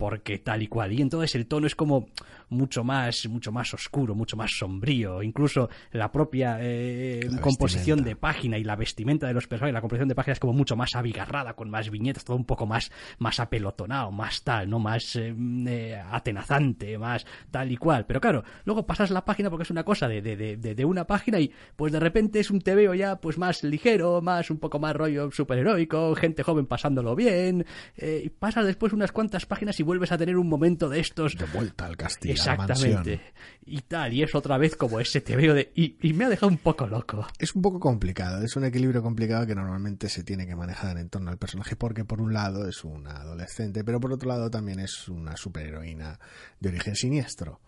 porque 0.00 0.38
tal 0.38 0.62
y 0.62 0.66
cual. 0.66 0.94
Y 0.94 1.02
entonces 1.02 1.34
el 1.34 1.46
tono 1.46 1.66
es 1.66 1.76
como 1.76 2.08
mucho 2.50 2.84
más, 2.84 3.26
mucho 3.28 3.52
más 3.52 3.72
oscuro, 3.72 4.14
mucho 4.14 4.36
más 4.36 4.50
sombrío. 4.56 5.22
Incluso 5.22 5.70
la 5.92 6.12
propia 6.12 6.58
eh, 6.60 7.28
composición 7.40 8.02
de 8.02 8.16
página 8.16 8.58
y 8.58 8.64
la 8.64 8.76
vestimenta 8.76 9.26
de 9.26 9.34
los 9.34 9.46
personajes, 9.46 9.72
la 9.72 9.80
composición 9.80 10.08
de 10.08 10.14
página 10.14 10.32
es 10.32 10.40
como 10.40 10.52
mucho 10.52 10.76
más 10.76 10.94
abigarrada, 10.94 11.54
con 11.54 11.70
más 11.70 11.90
viñetas, 11.90 12.24
todo 12.24 12.36
un 12.36 12.44
poco 12.44 12.66
más, 12.66 12.90
más 13.18 13.40
apelotonado, 13.40 14.10
más 14.10 14.42
tal, 14.42 14.68
¿no? 14.68 14.78
Más 14.78 15.16
eh, 15.16 15.34
eh, 15.66 16.02
atenazante, 16.10 16.98
más 16.98 17.24
tal 17.50 17.70
y 17.70 17.76
cual. 17.76 18.04
Pero 18.06 18.20
claro, 18.20 18.44
luego 18.64 18.84
pasas 18.84 19.10
la 19.10 19.24
página 19.24 19.48
porque 19.48 19.62
es 19.62 19.70
una 19.70 19.84
cosa 19.84 20.08
de, 20.08 20.20
de, 20.20 20.36
de, 20.36 20.56
de 20.56 20.84
una 20.84 21.06
página 21.06 21.38
y 21.38 21.52
pues 21.76 21.92
de 21.92 22.00
repente 22.00 22.40
es 22.40 22.50
un 22.50 22.60
TVO 22.60 22.94
ya 22.94 23.16
pues 23.16 23.38
más 23.38 23.62
ligero, 23.62 24.20
más 24.20 24.50
un 24.50 24.58
poco 24.58 24.78
más 24.78 24.94
rollo 24.94 25.30
superheroico, 25.30 26.14
gente 26.16 26.42
joven 26.42 26.66
pasándolo 26.66 27.14
bien. 27.14 27.64
y 27.96 28.28
pasas 28.30 28.66
después 28.66 28.92
unas 28.92 29.12
cuantas 29.12 29.46
páginas 29.46 29.78
y 29.78 29.82
vuelves 29.82 30.10
a 30.10 30.18
tener 30.18 30.36
un 30.36 30.48
momento 30.48 30.88
de 30.88 31.00
estos. 31.00 31.36
De 31.36 31.46
vuelta 31.46 31.86
al 31.86 31.96
castillo. 31.96 32.39
Exactamente. 32.40 33.20
y 33.66 33.80
tal, 33.82 34.12
y 34.12 34.22
es 34.22 34.34
otra 34.34 34.58
vez 34.58 34.76
como 34.76 35.00
ese 35.00 35.20
te 35.20 35.36
veo 35.36 35.54
de. 35.54 35.72
Y, 35.74 35.96
y, 36.00 36.12
me 36.12 36.24
ha 36.24 36.28
dejado 36.28 36.48
un 36.48 36.58
poco 36.58 36.86
loco. 36.86 37.26
Es 37.38 37.54
un 37.54 37.62
poco 37.62 37.78
complicado, 37.80 38.42
es 38.42 38.56
un 38.56 38.64
equilibrio 38.64 39.02
complicado 39.02 39.46
que 39.46 39.54
normalmente 39.54 40.08
se 40.08 40.22
tiene 40.22 40.46
que 40.46 40.56
manejar 40.56 40.98
en 40.98 41.08
torno 41.08 41.30
al 41.30 41.38
personaje, 41.38 41.76
porque 41.76 42.04
por 42.04 42.20
un 42.20 42.32
lado 42.32 42.68
es 42.68 42.84
una 42.84 43.20
adolescente, 43.20 43.84
pero 43.84 44.00
por 44.00 44.12
otro 44.12 44.28
lado 44.28 44.50
también 44.50 44.80
es 44.80 45.08
una 45.08 45.36
superheroína 45.36 46.18
de 46.58 46.68
origen 46.68 46.96
siniestro. 46.96 47.60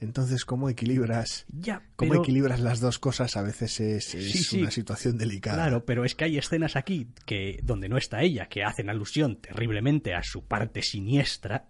Entonces, 0.00 0.44
¿cómo 0.44 0.68
equilibras, 0.68 1.44
ya, 1.48 1.82
¿cómo 1.96 2.14
equilibras 2.14 2.60
las 2.60 2.78
dos 2.78 3.00
cosas? 3.00 3.36
A 3.36 3.42
veces 3.42 3.80
es, 3.80 4.52
una 4.52 4.70
situación 4.70 5.18
delicada. 5.18 5.56
Claro, 5.56 5.84
pero 5.84 6.04
es 6.04 6.14
que 6.14 6.24
hay 6.24 6.38
escenas 6.38 6.76
aquí 6.76 7.08
que 7.26 7.58
donde 7.64 7.88
no 7.88 7.96
está 7.96 8.22
ella, 8.22 8.46
que 8.46 8.62
hacen 8.62 8.90
alusión 8.90 9.40
terriblemente 9.40 10.14
a 10.14 10.22
su 10.22 10.44
parte 10.44 10.82
siniestra, 10.82 11.66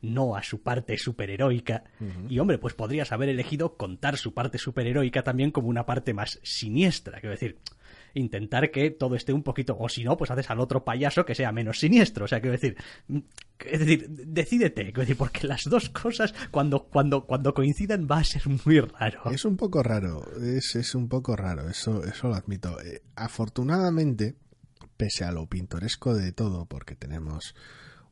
no 0.00 0.36
a 0.36 0.42
su 0.42 0.62
parte 0.62 0.96
superheroica. 0.98 1.84
Y 2.28 2.38
hombre, 2.38 2.58
pues 2.58 2.74
podrías 2.74 3.12
haber 3.12 3.28
elegido 3.28 3.76
contar 3.76 4.16
su 4.16 4.34
parte 4.34 4.58
superheroica 4.58 5.22
también 5.22 5.50
como 5.50 5.68
una 5.68 5.86
parte 5.86 6.14
más 6.14 6.38
siniestra. 6.42 7.20
Quiero 7.20 7.32
decir, 7.32 7.58
intentar 8.14 8.70
que 8.70 8.90
todo 8.90 9.14
esté 9.14 9.32
un 9.32 9.42
poquito, 9.42 9.76
o 9.78 9.88
si 9.88 10.04
no, 10.04 10.16
pues 10.16 10.30
haces 10.30 10.50
al 10.50 10.60
otro 10.60 10.84
payaso 10.84 11.24
que 11.24 11.34
sea 11.34 11.52
menos 11.52 11.78
siniestro. 11.80 12.24
O 12.24 12.28
sea, 12.28 12.40
quiero 12.40 12.52
decir, 12.52 12.76
es 13.64 13.80
decir, 13.80 14.08
decídete, 14.08 14.84
quiero 14.84 15.00
decir, 15.00 15.16
porque 15.16 15.46
las 15.46 15.64
dos 15.64 15.88
cosas, 15.90 16.34
cuando, 16.50 16.84
cuando, 16.84 17.24
cuando 17.26 17.54
coincidan, 17.54 18.06
va 18.10 18.18
a 18.18 18.24
ser 18.24 18.42
muy 18.64 18.80
raro. 18.80 19.30
Es 19.30 19.44
un 19.44 19.56
poco 19.56 19.82
raro, 19.82 20.24
es, 20.42 20.76
es 20.76 20.94
un 20.94 21.08
poco 21.08 21.36
raro, 21.36 21.68
eso, 21.68 22.04
eso 22.04 22.28
lo 22.28 22.34
admito. 22.34 22.80
Eh, 22.80 23.02
afortunadamente, 23.16 24.36
pese 24.96 25.24
a 25.24 25.32
lo 25.32 25.46
pintoresco 25.46 26.14
de 26.14 26.32
todo, 26.32 26.66
porque 26.66 26.94
tenemos 26.94 27.54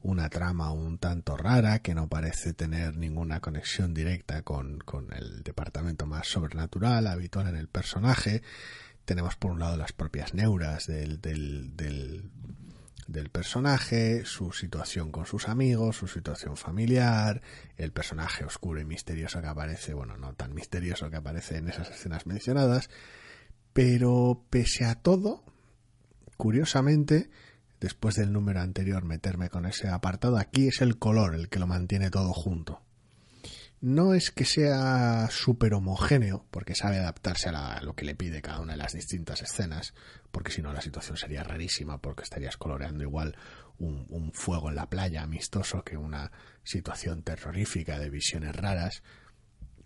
una 0.02 0.28
trama 0.28 0.72
un 0.72 0.98
tanto 0.98 1.36
rara 1.36 1.80
que 1.80 1.94
no 1.94 2.08
parece 2.08 2.52
tener 2.52 2.96
ninguna 2.96 3.40
conexión 3.40 3.94
directa 3.94 4.42
con, 4.42 4.78
con 4.78 5.12
el 5.12 5.42
departamento 5.42 6.06
más 6.06 6.28
sobrenatural 6.28 7.06
habitual 7.06 7.48
en 7.48 7.56
el 7.56 7.68
personaje. 7.68 8.42
tenemos 9.04 9.36
por 9.36 9.52
un 9.52 9.60
lado 9.60 9.76
las 9.76 9.92
propias 9.92 10.34
neuras 10.34 10.86
del, 10.86 11.20
del, 11.20 11.76
del, 11.76 12.30
del 13.06 13.30
personaje, 13.30 14.24
su 14.24 14.52
situación 14.52 15.12
con 15.12 15.26
sus 15.26 15.48
amigos, 15.48 15.96
su 15.96 16.08
situación 16.08 16.56
familiar, 16.56 17.40
el 17.76 17.92
personaje 17.92 18.44
oscuro 18.44 18.80
y 18.80 18.84
misterioso 18.84 19.40
que 19.40 19.46
aparece, 19.46 19.94
bueno, 19.94 20.16
no 20.16 20.34
tan 20.34 20.54
misterioso 20.54 21.08
que 21.10 21.16
aparece 21.16 21.58
en 21.58 21.68
esas 21.68 21.90
escenas 21.90 22.26
mencionadas, 22.26 22.90
pero 23.72 24.44
pese 24.50 24.84
a 24.84 24.96
todo, 24.96 25.44
curiosamente, 26.36 27.30
después 27.86 28.16
del 28.16 28.32
número 28.32 28.60
anterior 28.60 29.04
meterme 29.04 29.48
con 29.48 29.64
ese 29.64 29.88
apartado, 29.88 30.38
aquí 30.38 30.66
es 30.66 30.80
el 30.80 30.98
color 30.98 31.36
el 31.36 31.48
que 31.48 31.60
lo 31.60 31.68
mantiene 31.68 32.10
todo 32.10 32.32
junto. 32.32 32.82
No 33.80 34.12
es 34.12 34.32
que 34.32 34.44
sea 34.44 35.28
súper 35.30 35.72
homogéneo, 35.72 36.44
porque 36.50 36.74
sabe 36.74 36.98
adaptarse 36.98 37.50
a, 37.50 37.80
lo 37.82 37.94
que 37.94 38.04
le 38.04 38.16
pide 38.16 38.42
cada 38.42 38.58
una 38.58 38.72
de 38.72 38.78
las 38.78 38.94
distintas 38.94 39.40
escenas, 39.40 39.94
porque 40.32 40.50
si 40.50 40.62
no 40.62 40.72
la 40.72 40.80
situación 40.80 41.16
sería 41.16 41.44
rarísima, 41.44 42.02
porque 42.02 42.24
estarías 42.24 42.56
coloreando 42.56 43.04
igual 43.04 43.36
un 43.78 44.32
fuego 44.32 44.70
en 44.70 44.74
la 44.74 44.90
playa 44.90 45.22
amistoso 45.22 45.84
que 45.84 45.96
una 45.96 46.32
situación 46.64 47.22
terrorífica 47.22 47.98
de 47.98 48.10
visiones 48.10 48.56
raras, 48.56 49.02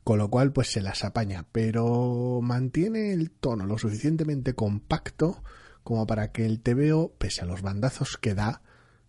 con 0.04 0.16
lo 0.18 0.30
cual 0.30 0.52
pues 0.52 0.70
se 0.70 0.80
las 0.80 1.04
apaña, 1.04 1.44
pero 1.52 2.40
mantiene 2.40 3.12
el 3.12 3.30
tono 3.30 3.66
lo 3.66 3.76
suficientemente 3.76 4.54
compacto 4.54 5.42
como 5.90 6.06
para 6.06 6.30
que 6.30 6.46
el 6.46 6.60
TVO, 6.60 7.16
pese 7.18 7.42
a 7.42 7.46
los 7.46 7.62
bandazos 7.62 8.16
que 8.16 8.36
da 8.36 8.62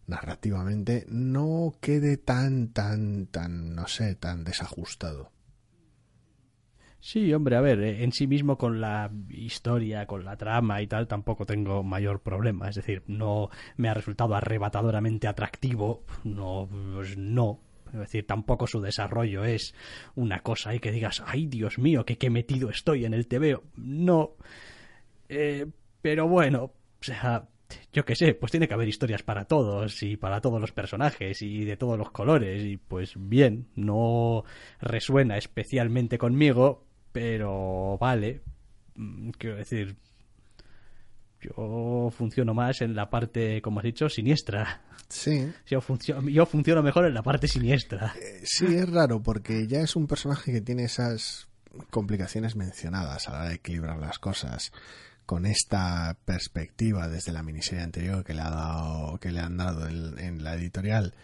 narrativamente, 0.08 1.06
no 1.10 1.76
quede 1.80 2.18
tan, 2.18 2.70
tan, 2.70 3.28
tan, 3.28 3.76
no 3.76 3.86
sé, 3.86 4.16
tan 4.16 4.44
desajustado. 4.44 5.30
Sí, 7.00 7.32
hombre, 7.36 7.56
a 7.56 7.62
ver, 7.62 7.84
eh, 7.84 8.04
en 8.04 8.12
sí 8.14 8.26
mismo 8.26 8.58
con 8.58 8.82
la 8.82 9.12
historia, 9.30 10.08
con 10.08 10.26
la 10.26 10.38
trama 10.38 10.82
y 10.82 10.88
tal, 10.88 11.08
tampoco 11.08 11.46
tengo 11.46 11.84
mayor 11.84 12.22
problema. 12.22 12.68
Es 12.68 12.78
decir, 12.78 13.04
no 13.06 13.52
me 13.78 13.88
ha 13.88 13.94
resultado 13.94 14.34
arrebatadoramente 14.34 15.28
atractivo, 15.28 16.04
no, 16.24 16.68
pues 16.96 17.16
no. 17.16 17.60
Es 17.94 18.00
decir, 18.00 18.26
tampoco 18.26 18.66
su 18.66 18.82
desarrollo 18.82 19.44
es 19.46 19.76
una 20.16 20.40
cosa 20.40 20.74
y 20.74 20.80
que 20.80 20.92
digas, 20.92 21.22
ay 21.28 21.46
Dios 21.46 21.78
mío, 21.78 22.06
que 22.06 22.18
qué 22.18 22.32
metido 22.32 22.72
estoy 22.72 23.06
en 23.06 23.14
el 23.14 23.28
TVO. 23.28 23.62
No. 23.76 24.32
Eh, 25.30 25.68
pero 26.02 26.28
bueno, 26.28 26.64
o 26.64 27.04
sea, 27.04 27.48
yo 27.94 28.06
qué 28.06 28.16
sé, 28.16 28.34
pues 28.34 28.52
tiene 28.52 28.68
que 28.68 28.74
haber 28.74 28.88
historias 28.88 29.24
para 29.24 29.46
todos 29.46 30.04
y 30.04 30.18
para 30.18 30.42
todos 30.42 30.60
los 30.60 30.72
personajes 30.72 31.42
y 31.42 31.66
de 31.66 31.78
todos 31.78 31.98
los 31.98 32.12
colores 32.12 32.64
y 32.64 32.78
pues 32.78 33.14
bien, 33.16 33.68
no 33.76 34.44
resuena 34.80 35.38
especialmente 35.38 36.18
conmigo, 36.18 36.86
pero 37.12 37.98
vale, 38.00 38.42
mm, 38.96 39.30
quiero 39.32 39.58
decir, 39.58 39.98
yo 41.42 42.10
funciono 42.16 42.54
más 42.54 42.82
en 42.82 42.96
la 42.96 43.10
parte, 43.10 43.62
como 43.62 43.80
has 43.80 43.86
dicho, 43.86 44.10
siniestra. 44.10 44.82
Sí. 45.10 45.52
Yo, 45.66 45.82
funciono, 45.82 46.30
yo 46.30 46.46
funciono 46.46 46.84
mejor 46.84 47.06
en 47.06 47.14
la 47.14 47.24
parte 47.24 47.48
siniestra. 47.48 48.14
Eh, 48.22 48.42
sí, 48.44 48.66
es 48.66 48.90
raro 48.90 49.22
porque 49.22 49.68
ya 49.68 49.82
es 49.82 49.96
un 49.96 50.08
personaje 50.08 50.54
que 50.54 50.62
tiene 50.62 50.84
esas 50.84 51.50
complicaciones 51.90 52.56
mencionadas 52.56 53.28
a 53.28 53.32
la 53.32 53.40
hora 53.40 53.50
de 53.50 53.56
equilibrar 53.56 53.98
las 53.98 54.20
cosas 54.20 54.72
con 55.32 55.46
esta 55.46 56.18
perspectiva 56.26 57.08
desde 57.08 57.32
la 57.32 57.42
miniserie 57.42 57.86
anterior 57.86 58.22
que 58.26 58.34
le 58.34 58.42
ha 58.42 58.50
dado 58.50 59.18
que 59.18 59.32
le 59.32 59.40
han 59.40 59.56
dado 59.56 59.88
en, 59.88 60.44
la 60.44 60.56
editorial 60.56 61.16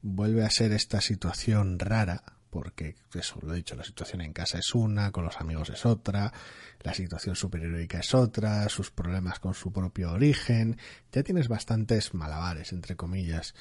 vuelve 0.00 0.44
a 0.44 0.50
ser 0.50 0.72
esta 0.72 1.00
situación 1.00 1.78
rara 1.78 2.24
porque 2.50 2.96
eso 3.14 3.38
lo 3.40 3.52
he 3.52 3.58
dicho, 3.58 3.76
la 3.76 3.84
situación 3.84 4.20
en 4.22 4.32
casa 4.32 4.58
es 4.58 4.74
una, 4.74 5.12
con 5.12 5.24
los 5.24 5.36
amigos 5.40 5.70
es 5.70 5.86
otra, 5.86 6.32
la 6.80 6.92
situación 6.92 7.36
superheroica 7.36 8.00
es 8.00 8.12
otra, 8.14 8.68
sus 8.68 8.90
problemas 8.90 9.38
con 9.38 9.54
su 9.54 9.72
propio 9.72 10.10
origen, 10.10 10.76
ya 11.12 11.22
tienes 11.22 11.46
bastantes 11.46 12.14
malabares, 12.14 12.72
entre 12.72 12.96
comillas, 12.96 13.54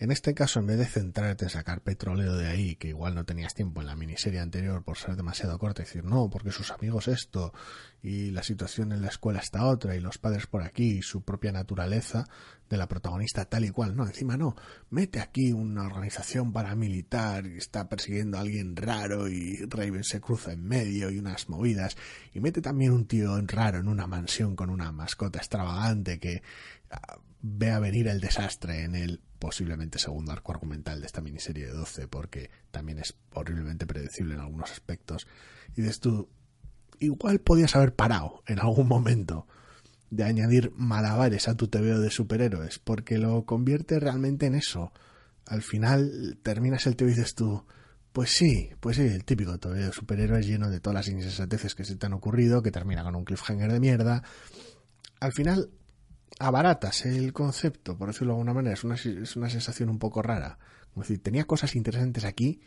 en 0.00 0.12
este 0.12 0.32
caso, 0.32 0.60
en 0.60 0.66
vez 0.66 0.78
de 0.78 0.86
centrarte 0.86 1.46
en 1.46 1.50
sacar 1.50 1.80
petróleo 1.80 2.36
de 2.36 2.46
ahí, 2.46 2.76
que 2.76 2.88
igual 2.88 3.16
no 3.16 3.24
tenías 3.24 3.54
tiempo 3.54 3.80
en 3.80 3.88
la 3.88 3.96
miniserie 3.96 4.38
anterior 4.38 4.84
por 4.84 4.96
ser 4.96 5.16
demasiado 5.16 5.58
corta, 5.58 5.82
decir, 5.82 6.04
no, 6.04 6.30
porque 6.30 6.52
sus 6.52 6.70
amigos 6.70 7.08
esto, 7.08 7.52
y 8.00 8.30
la 8.30 8.44
situación 8.44 8.92
en 8.92 9.02
la 9.02 9.08
escuela 9.08 9.40
está 9.40 9.66
otra, 9.66 9.96
y 9.96 10.00
los 10.00 10.18
padres 10.18 10.46
por 10.46 10.62
aquí, 10.62 10.98
y 10.98 11.02
su 11.02 11.22
propia 11.22 11.50
naturaleza 11.50 12.28
de 12.70 12.76
la 12.76 12.86
protagonista 12.86 13.46
tal 13.46 13.64
y 13.64 13.70
cual, 13.70 13.96
no, 13.96 14.06
encima 14.06 14.36
no, 14.36 14.54
mete 14.90 15.18
aquí 15.18 15.50
una 15.52 15.84
organización 15.86 16.52
paramilitar, 16.52 17.46
y 17.46 17.56
está 17.56 17.88
persiguiendo 17.88 18.38
a 18.38 18.42
alguien 18.42 18.76
raro, 18.76 19.26
y 19.26 19.56
Raven 19.66 20.04
se 20.04 20.20
cruza 20.20 20.52
en 20.52 20.62
medio, 20.62 21.10
y 21.10 21.18
unas 21.18 21.48
movidas, 21.48 21.96
y 22.32 22.38
mete 22.38 22.60
también 22.60 22.92
un 22.92 23.06
tío 23.06 23.36
raro 23.48 23.80
en 23.80 23.88
una 23.88 24.06
mansión 24.06 24.54
con 24.54 24.70
una 24.70 24.92
mascota 24.92 25.40
extravagante 25.40 26.20
que 26.20 26.40
ah, 26.92 27.18
ve 27.40 27.70
a 27.70 27.78
venir 27.78 28.08
el 28.08 28.20
desastre 28.20 28.84
en 28.84 28.94
el 28.94 29.20
posiblemente 29.38 29.98
segundo 29.98 30.32
arco 30.32 30.52
argumental 30.52 31.00
de 31.00 31.06
esta 31.06 31.20
miniserie 31.20 31.66
de 31.66 31.72
12, 31.72 32.08
porque 32.08 32.50
también 32.70 32.98
es 32.98 33.14
horriblemente 33.32 33.86
predecible 33.86 34.34
en 34.34 34.40
algunos 34.40 34.70
aspectos. 34.70 35.26
Y 35.76 35.82
dices 35.82 36.00
tú, 36.00 36.28
igual 36.98 37.40
podías 37.40 37.76
haber 37.76 37.94
parado 37.94 38.42
en 38.46 38.58
algún 38.58 38.88
momento 38.88 39.46
de 40.10 40.24
añadir 40.24 40.72
malabares 40.74 41.48
a 41.48 41.56
tu 41.56 41.68
TVO 41.68 42.00
de 42.00 42.10
superhéroes, 42.10 42.78
porque 42.78 43.18
lo 43.18 43.44
convierte 43.44 44.00
realmente 44.00 44.46
en 44.46 44.54
eso. 44.54 44.92
Al 45.46 45.62
final 45.62 46.38
terminas 46.42 46.86
el 46.86 46.96
TVO 46.96 47.08
y 47.08 47.12
dices 47.12 47.34
tú, 47.34 47.64
pues 48.12 48.30
sí, 48.30 48.70
pues 48.80 48.96
sí, 48.96 49.02
el 49.02 49.24
típico 49.24 49.58
TVO 49.58 49.74
de 49.74 49.92
superhéroes 49.92 50.46
lleno 50.46 50.70
de 50.70 50.80
todas 50.80 50.94
las 50.94 51.08
insensateces 51.08 51.74
que 51.74 51.84
se 51.84 51.96
te 51.96 52.06
han 52.06 52.14
ocurrido, 52.14 52.62
que 52.62 52.70
termina 52.70 53.04
con 53.04 53.14
un 53.14 53.24
cliffhanger 53.24 53.72
de 53.72 53.80
mierda. 53.80 54.22
Al 55.20 55.32
final 55.32 55.70
abaratas 56.38 57.06
el 57.06 57.32
concepto, 57.32 57.96
por 57.96 58.08
decirlo 58.08 58.32
de 58.32 58.36
alguna 58.36 58.54
manera, 58.54 58.74
es 58.74 58.84
una, 58.84 58.94
es 58.94 59.36
una 59.36 59.50
sensación 59.50 59.88
un 59.88 59.98
poco 59.98 60.22
rara. 60.22 60.58
Como 60.92 61.02
decir, 61.02 61.22
tenía 61.22 61.44
cosas 61.44 61.76
interesantes 61.76 62.24
aquí, 62.24 62.60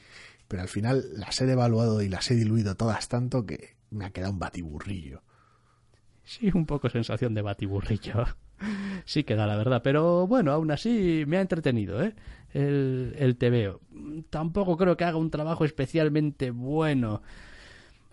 pero 0.48 0.62
al 0.62 0.68
final 0.68 1.04
las 1.16 1.40
he 1.42 1.46
devaluado 1.46 2.02
y 2.02 2.10
las 2.10 2.30
he 2.32 2.36
diluido 2.36 2.76
todas 2.76 3.08
tanto 3.08 3.46
que 3.46 3.76
me 3.90 4.06
ha 4.06 4.12
quedado 4.12 4.34
un 4.34 4.40
batiburrillo. 4.40 5.24
Sí, 6.24 6.52
un 6.54 6.66
poco 6.66 6.90
sensación 6.90 7.34
de 7.34 7.42
batiburrillo. 7.42 8.26
Sí 9.06 9.24
queda 9.24 9.48
la 9.48 9.58
verdad, 9.58 9.82
pero 9.84 10.28
bueno, 10.28 10.52
aún 10.52 10.70
así 10.70 11.24
me 11.26 11.38
ha 11.38 11.42
entretenido, 11.42 12.04
¿eh? 12.04 12.14
El, 12.54 13.16
el 13.18 13.36
TVO. 13.36 13.82
Tampoco 14.30 14.78
creo 14.78 14.96
que 14.96 15.04
haga 15.04 15.18
un 15.18 15.32
trabajo 15.32 15.66
especialmente 15.66 16.52
bueno 16.52 17.24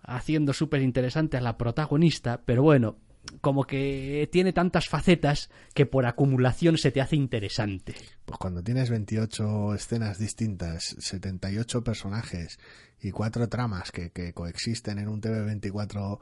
haciendo 0.01 0.53
súper 0.53 0.81
interesante 0.81 1.37
a 1.37 1.41
la 1.41 1.57
protagonista, 1.57 2.41
pero 2.43 2.63
bueno, 2.63 2.97
como 3.41 3.65
que 3.65 4.27
tiene 4.31 4.53
tantas 4.53 4.87
facetas 4.87 5.49
que 5.73 5.85
por 5.85 6.05
acumulación 6.05 6.77
se 6.77 6.91
te 6.91 7.01
hace 7.01 7.15
interesante. 7.15 7.95
Pues 8.25 8.37
cuando 8.37 8.63
tienes 8.63 8.89
28 8.89 9.73
escenas 9.73 10.19
distintas, 10.19 10.95
78 10.99 11.83
personajes 11.83 12.59
y 13.01 13.11
cuatro 13.11 13.47
tramas 13.49 13.91
que, 13.91 14.11
que 14.11 14.33
coexisten 14.33 14.99
en 14.99 15.07
un 15.07 15.21
TV24, 15.21 16.19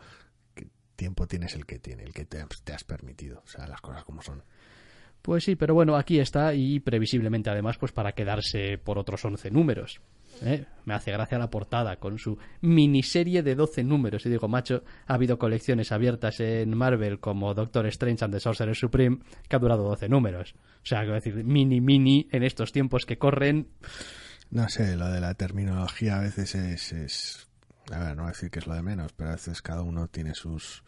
¿qué 0.54 0.68
tiempo 0.96 1.28
tienes 1.28 1.56
el 1.56 1.66
que 1.66 1.80
tiene, 1.80 2.04
el 2.04 2.14
que 2.14 2.26
te, 2.26 2.44
te 2.64 2.74
has 2.74 2.84
permitido? 2.84 3.42
O 3.46 3.48
sea, 3.48 3.68
las 3.68 3.82
cosas 3.82 4.04
como 4.04 4.22
son. 4.22 4.44
Pues 5.22 5.44
sí, 5.44 5.56
pero 5.56 5.74
bueno, 5.74 5.96
aquí 5.96 6.20
está 6.20 6.54
y 6.54 6.80
previsiblemente 6.80 7.50
además 7.50 7.78
pues 7.78 7.92
para 7.92 8.14
quedarse 8.14 8.78
por 8.78 8.98
otros 8.98 9.24
11 9.26 9.52
números. 9.52 10.00
¿Eh? 10.44 10.66
Me 10.86 10.94
hace 10.94 11.12
gracia 11.12 11.38
la 11.38 11.50
portada 11.50 11.98
con 11.98 12.18
su 12.18 12.38
miniserie 12.62 13.44
de 13.44 13.56
12 13.56 13.84
números. 13.84 14.26
Y 14.26 14.30
digo, 14.30 14.48
macho, 14.48 14.84
ha 15.06 15.16
habido 15.16 15.38
colecciones 15.38 15.92
abiertas 15.92 16.40
en 16.40 16.76
Marvel 16.76 17.20
como 17.20 17.54
Doctor 17.54 17.86
Strange 17.88 18.24
and 18.24 18.34
the 18.34 18.40
Sorcerer 18.40 18.76
Supreme 18.76 19.20
que 19.48 19.56
ha 19.56 19.60
durado 19.60 19.84
12 19.84 20.10
números. 20.10 20.56
O 20.82 20.86
sea, 20.86 21.00
quiero 21.00 21.16
decir, 21.16 21.44
mini, 21.44 21.82
mini 21.82 22.28
en 22.32 22.44
estos 22.44 22.72
tiempos 22.72 23.06
que 23.06 23.18
corren. 23.18 23.70
No 24.50 24.70
sé, 24.70 24.96
lo 24.96 25.10
de 25.10 25.20
la 25.20 25.34
terminología 25.34 26.18
a 26.18 26.22
veces 26.22 26.56
es, 26.56 26.94
es... 26.94 27.50
A 27.92 28.00
ver, 28.00 28.16
no 28.16 28.24
voy 28.24 28.30
a 28.30 28.34
decir 28.34 28.50
que 28.50 28.60
es 28.60 28.68
lo 28.68 28.74
de 28.74 28.82
menos, 28.82 29.14
pero 29.14 29.32
a 29.32 29.34
veces 29.34 29.62
cada 29.62 29.82
uno 29.82 30.08
tiene 30.08 30.34
sus, 30.36 30.84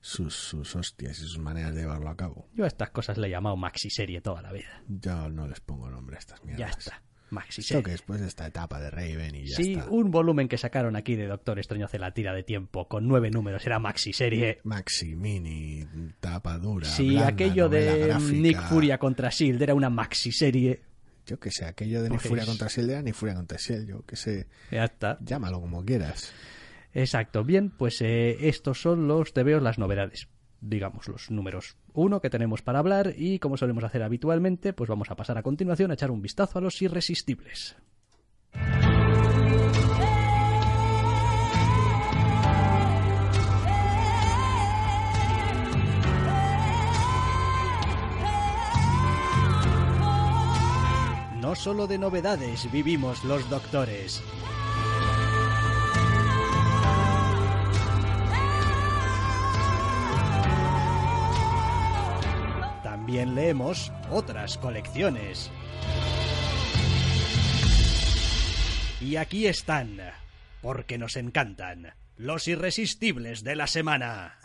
sus, 0.00 0.34
sus 0.34 0.74
hostias 0.74 1.18
y 1.18 1.22
sus 1.22 1.38
maneras 1.38 1.74
de 1.74 1.82
llevarlo 1.82 2.10
a 2.10 2.16
cabo. 2.16 2.48
Yo 2.54 2.64
a 2.64 2.68
estas 2.68 2.90
cosas 2.90 3.18
le 3.18 3.28
he 3.28 3.30
llamado 3.30 3.56
maxiserie 3.56 4.20
toda 4.20 4.42
la 4.42 4.52
vida. 4.52 4.82
Yo 4.88 5.28
no 5.28 5.46
les 5.46 5.60
pongo 5.60 5.88
nombre 5.90 6.16
a 6.16 6.18
estas 6.18 6.44
mierdas. 6.44 6.58
Ya 6.58 6.78
está. 6.78 7.02
Maxi 7.32 7.62
Esto 7.62 7.82
que 7.82 7.90
después 7.92 8.20
de 8.20 8.28
esta 8.28 8.46
etapa 8.46 8.78
de 8.78 8.90
Raven 8.90 9.34
y 9.34 9.46
ya 9.48 9.56
Sí, 9.56 9.72
está. 9.72 9.90
un 9.90 10.10
volumen 10.10 10.48
que 10.48 10.58
sacaron 10.58 10.94
aquí 10.96 11.16
de 11.16 11.26
Doctor 11.26 11.58
Extraño 11.58 11.86
hace 11.86 11.98
la 11.98 12.12
tira 12.12 12.34
de 12.34 12.42
tiempo 12.42 12.86
con 12.88 13.08
nueve 13.08 13.30
números, 13.30 13.66
era 13.66 13.78
maxi 13.78 14.12
serie. 14.12 14.60
Maxi, 14.64 15.16
mini, 15.16 15.84
tapa 16.20 16.58
dura. 16.58 16.86
Sí, 16.86 17.10
blanda, 17.10 17.28
aquello 17.28 17.68
de 17.68 17.98
gráfica. 18.06 18.32
Nick 18.32 18.60
Furia 18.68 18.98
contra 18.98 19.30
Shield 19.30 19.62
era 19.62 19.74
una 19.74 19.88
maxi 19.90 20.30
serie. 20.30 20.82
Yo 21.26 21.38
que 21.40 21.50
sé, 21.50 21.64
aquello 21.64 22.02
de 22.02 22.10
Nick 22.10 22.20
Furia 22.20 22.44
contra 22.44 22.68
Shield 22.68 22.90
era 22.90 23.00
Nick 23.02 23.14
Furia 23.14 23.34
contra 23.34 23.56
Shield. 23.56 23.88
Yo 23.88 24.02
que 24.04 24.16
sé, 24.16 24.46
Ya 24.70 24.84
está. 24.84 25.18
llámalo 25.24 25.60
como 25.60 25.84
quieras. 25.84 26.32
Exacto. 26.94 27.44
Bien, 27.44 27.70
pues 27.70 28.02
eh, 28.02 28.48
estos 28.48 28.80
son 28.82 29.08
los 29.08 29.32
veo 29.32 29.60
las 29.60 29.78
novedades 29.78 30.28
digamos, 30.62 31.08
los 31.08 31.30
números 31.30 31.76
1 31.92 32.20
que 32.20 32.30
tenemos 32.30 32.62
para 32.62 32.78
hablar 32.78 33.12
y, 33.16 33.38
como 33.38 33.56
solemos 33.56 33.84
hacer 33.84 34.02
habitualmente, 34.02 34.72
pues 34.72 34.88
vamos 34.88 35.10
a 35.10 35.16
pasar 35.16 35.36
a 35.36 35.42
continuación 35.42 35.90
a 35.90 35.94
echar 35.94 36.10
un 36.10 36.22
vistazo 36.22 36.58
a 36.58 36.62
los 36.62 36.80
irresistibles. 36.80 37.76
No 51.40 51.56
solo 51.56 51.86
de 51.86 51.98
novedades 51.98 52.70
vivimos 52.70 53.24
los 53.24 53.50
doctores. 53.50 54.22
También 63.12 63.34
leemos 63.34 63.92
otras 64.10 64.56
colecciones. 64.56 65.50
Y 69.02 69.16
aquí 69.16 69.46
están, 69.46 70.00
porque 70.62 70.96
nos 70.96 71.16
encantan, 71.16 71.92
los 72.16 72.48
irresistibles 72.48 73.44
de 73.44 73.54
la 73.54 73.66
semana. 73.66 74.38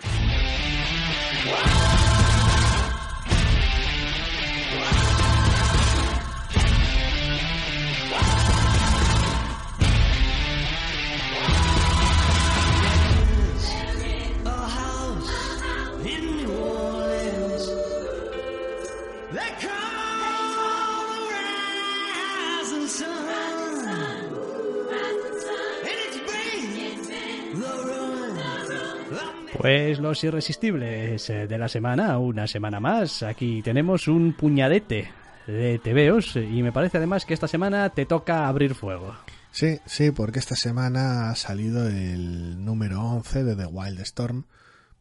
Pues 29.67 29.99
los 29.99 30.23
irresistibles 30.23 31.29
eh, 31.29 31.45
de 31.45 31.57
la 31.57 31.67
semana, 31.67 32.17
una 32.19 32.47
semana 32.47 32.79
más. 32.79 33.21
Aquí 33.21 33.61
tenemos 33.61 34.07
un 34.07 34.31
puñadete 34.31 35.11
de 35.45 35.77
tebeos 35.79 36.37
y 36.37 36.63
me 36.63 36.71
parece 36.71 36.99
además 36.99 37.25
que 37.25 37.33
esta 37.33 37.49
semana 37.49 37.89
te 37.89 38.05
toca 38.05 38.47
abrir 38.47 38.75
fuego. 38.75 39.13
Sí, 39.51 39.77
sí, 39.85 40.11
porque 40.11 40.39
esta 40.39 40.55
semana 40.55 41.29
ha 41.29 41.35
salido 41.35 41.85
el 41.85 42.63
número 42.63 43.01
11 43.01 43.43
de 43.43 43.55
The 43.57 43.65
Wild 43.65 43.99
Storm, 43.99 44.45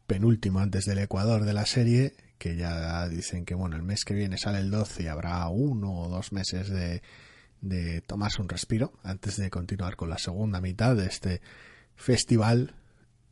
penúltimo 0.05 0.59
antes 0.59 0.83
del 0.83 0.97
Ecuador 0.97 1.45
de 1.45 1.53
la 1.53 1.65
serie, 1.65 2.17
que 2.37 2.57
ya 2.57 3.07
dicen 3.07 3.45
que 3.45 3.55
bueno, 3.55 3.77
el 3.77 3.83
mes 3.83 4.03
que 4.03 4.15
viene 4.15 4.37
sale 4.37 4.59
el 4.59 4.69
12 4.69 5.03
y 5.03 5.07
habrá 5.07 5.47
uno 5.47 5.93
o 5.93 6.09
dos 6.09 6.33
meses 6.33 6.69
de, 6.69 7.01
de 7.61 8.01
tomarse 8.01 8.41
un 8.41 8.49
respiro 8.49 8.91
antes 9.01 9.37
de 9.37 9.49
continuar 9.49 9.95
con 9.95 10.09
la 10.09 10.17
segunda 10.17 10.59
mitad 10.59 10.93
de 10.97 11.05
este 11.05 11.41
festival 11.95 12.75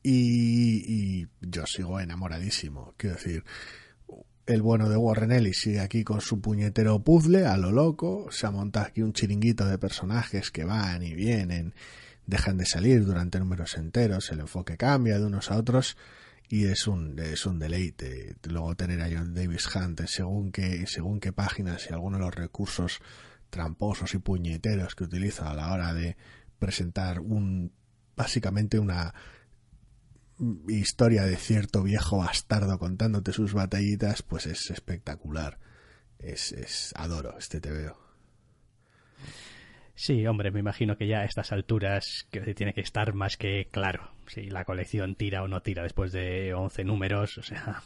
y, 0.07 1.27
yo 1.41 1.65
sigo 1.65 1.99
enamoradísimo. 1.99 2.93
Quiero 2.97 3.15
decir, 3.15 3.43
el 4.45 4.61
bueno 4.61 4.89
de 4.89 4.97
Warren 4.97 5.31
Ellis 5.31 5.59
sigue 5.59 5.79
aquí 5.79 6.03
con 6.03 6.21
su 6.21 6.39
puñetero 6.41 7.03
puzzle 7.03 7.45
a 7.45 7.57
lo 7.57 7.71
loco. 7.71 8.27
Se 8.31 8.45
ha 8.45 8.51
montado 8.51 8.85
aquí 8.85 9.01
un 9.01 9.13
chiringuito 9.13 9.65
de 9.65 9.77
personajes 9.77 10.51
que 10.51 10.63
van 10.63 11.01
y 11.01 11.15
vienen, 11.15 11.73
dejan 12.27 12.57
de 12.57 12.65
salir 12.65 13.05
durante 13.05 13.39
números 13.39 13.75
enteros, 13.77 14.31
el 14.31 14.41
enfoque 14.41 14.77
cambia 14.77 15.17
de 15.17 15.25
unos 15.25 15.49
a 15.49 15.57
otros 15.57 15.97
y 16.49 16.65
es 16.65 16.85
un, 16.85 17.17
es 17.19 17.45
un 17.47 17.57
deleite. 17.57 18.35
Luego 18.47 18.75
tener 18.75 19.01
a 19.01 19.09
John 19.11 19.33
Davis 19.33 19.67
Hunt 19.75 20.01
según 20.05 20.51
qué, 20.51 20.85
según 20.85 21.19
qué 21.19 21.33
páginas 21.33 21.87
y 21.89 21.93
algunos 21.93 22.19
de 22.19 22.25
los 22.25 22.35
recursos 22.35 22.99
tramposos 23.49 24.13
y 24.13 24.19
puñeteros 24.19 24.93
que 24.93 25.05
utiliza 25.05 25.49
a 25.49 25.55
la 25.55 25.71
hora 25.71 25.93
de 25.93 26.15
presentar 26.59 27.19
un 27.19 27.71
básicamente 28.15 28.79
una 28.79 29.13
historia 30.67 31.23
de 31.23 31.37
cierto 31.37 31.83
viejo 31.83 32.17
bastardo 32.17 32.77
contándote 32.77 33.31
sus 33.31 33.53
batallitas, 33.53 34.21
pues 34.21 34.45
es 34.45 34.69
espectacular. 34.69 35.59
Es, 36.19 36.51
es 36.51 36.93
adoro 36.95 37.37
este 37.37 37.61
te 37.61 37.71
veo. 37.71 37.97
Sí, 39.95 40.25
hombre, 40.27 40.51
me 40.51 40.59
imagino 40.59 40.97
que 40.97 41.07
ya 41.07 41.19
a 41.19 41.25
estas 41.25 41.51
alturas 41.51 42.27
que 42.29 42.53
tiene 42.53 42.73
que 42.73 42.81
estar 42.81 43.13
más 43.13 43.37
que 43.37 43.69
claro 43.71 44.15
si 44.27 44.49
la 44.49 44.65
colección 44.65 45.15
tira 45.15 45.43
o 45.43 45.47
no 45.47 45.61
tira 45.61 45.83
después 45.83 46.11
de 46.11 46.53
11 46.53 46.83
números, 46.83 47.37
o 47.37 47.43
sea, 47.43 47.83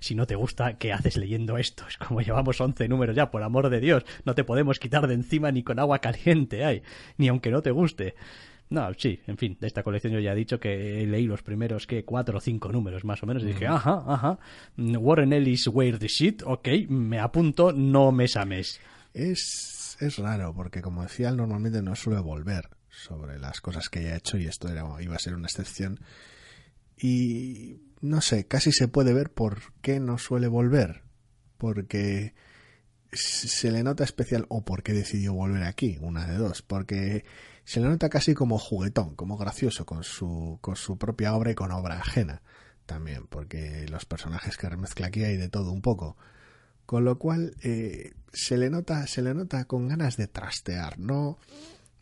si 0.00 0.14
no 0.14 0.26
te 0.26 0.36
gusta, 0.36 0.78
¿qué 0.78 0.92
haces 0.92 1.16
leyendo 1.16 1.58
esto? 1.58 1.86
Es 1.88 1.96
como 1.96 2.20
llevamos 2.20 2.60
11 2.60 2.88
números 2.88 3.16
ya, 3.16 3.30
por 3.30 3.42
amor 3.42 3.70
de 3.70 3.80
Dios, 3.80 4.04
no 4.24 4.34
te 4.34 4.44
podemos 4.44 4.78
quitar 4.78 5.06
de 5.06 5.14
encima 5.14 5.50
ni 5.50 5.62
con 5.62 5.78
agua 5.78 5.98
caliente, 6.00 6.64
ay, 6.64 6.82
ni 7.16 7.28
aunque 7.28 7.50
no 7.50 7.62
te 7.62 7.70
guste. 7.70 8.14
No, 8.68 8.92
sí, 8.94 9.20
en 9.26 9.38
fin, 9.38 9.56
de 9.60 9.66
esta 9.66 9.82
colección 9.82 10.12
yo 10.12 10.18
ya 10.18 10.32
he 10.32 10.36
dicho 10.36 10.58
que 10.58 11.06
leí 11.06 11.26
los 11.26 11.42
primeros 11.42 11.86
que 11.86 12.04
cuatro 12.04 12.38
o 12.38 12.40
cinco 12.40 12.72
números 12.72 13.04
más 13.04 13.22
o 13.22 13.26
menos 13.26 13.44
y 13.44 13.46
dije, 13.46 13.66
ajá, 13.66 14.02
ajá, 14.06 14.38
Warren 14.76 15.32
Ellis 15.32 15.68
Wear 15.68 15.98
the 15.98 16.08
Shit, 16.08 16.42
ok, 16.44 16.68
me 16.88 17.20
apunto, 17.20 17.72
no 17.72 18.10
me 18.10 18.26
sames. 18.26 18.80
Es, 19.14 19.96
es 20.00 20.18
raro 20.18 20.52
porque 20.54 20.82
como 20.82 21.02
decía, 21.02 21.28
él 21.28 21.36
normalmente 21.36 21.80
no 21.80 21.94
suele 21.94 22.20
volver 22.20 22.70
sobre 22.90 23.38
las 23.38 23.60
cosas 23.60 23.88
que 23.88 24.00
haya 24.00 24.16
hecho 24.16 24.38
y 24.38 24.46
esto 24.46 24.68
era, 24.68 24.84
iba 25.00 25.14
a 25.14 25.20
ser 25.20 25.34
una 25.34 25.46
excepción. 25.46 26.00
Y 26.96 27.80
no 28.00 28.20
sé, 28.20 28.46
casi 28.46 28.72
se 28.72 28.88
puede 28.88 29.12
ver 29.12 29.30
por 29.30 29.58
qué 29.82 30.00
no 30.00 30.18
suele 30.18 30.48
volver. 30.48 31.02
Porque 31.58 32.34
se 33.12 33.70
le 33.70 33.82
nota 33.82 34.04
especial 34.04 34.46
o 34.48 34.64
por 34.64 34.82
qué 34.82 34.92
decidió 34.92 35.34
volver 35.34 35.62
aquí, 35.62 35.98
una 36.00 36.26
de 36.26 36.36
dos. 36.36 36.62
Porque 36.62 37.24
se 37.66 37.80
le 37.80 37.88
nota 37.88 38.08
casi 38.08 38.32
como 38.32 38.58
juguetón, 38.58 39.16
como 39.16 39.36
gracioso 39.36 39.84
con 39.84 40.04
su, 40.04 40.58
con 40.60 40.76
su 40.76 40.96
propia 40.98 41.34
obra 41.34 41.50
y 41.50 41.56
con 41.56 41.72
obra 41.72 41.98
ajena 41.98 42.40
también, 42.86 43.26
porque 43.26 43.86
los 43.90 44.04
personajes 44.04 44.56
que 44.56 44.68
remezcla 44.68 45.08
aquí 45.08 45.24
hay 45.24 45.36
de 45.36 45.48
todo 45.48 45.72
un 45.72 45.82
poco. 45.82 46.16
Con 46.86 47.04
lo 47.04 47.18
cual 47.18 47.56
eh, 47.64 48.12
se 48.32 48.56
le 48.56 48.70
nota, 48.70 49.08
se 49.08 49.20
le 49.20 49.34
nota 49.34 49.64
con 49.64 49.88
ganas 49.88 50.16
de 50.16 50.28
trastear, 50.28 51.00
no, 51.00 51.38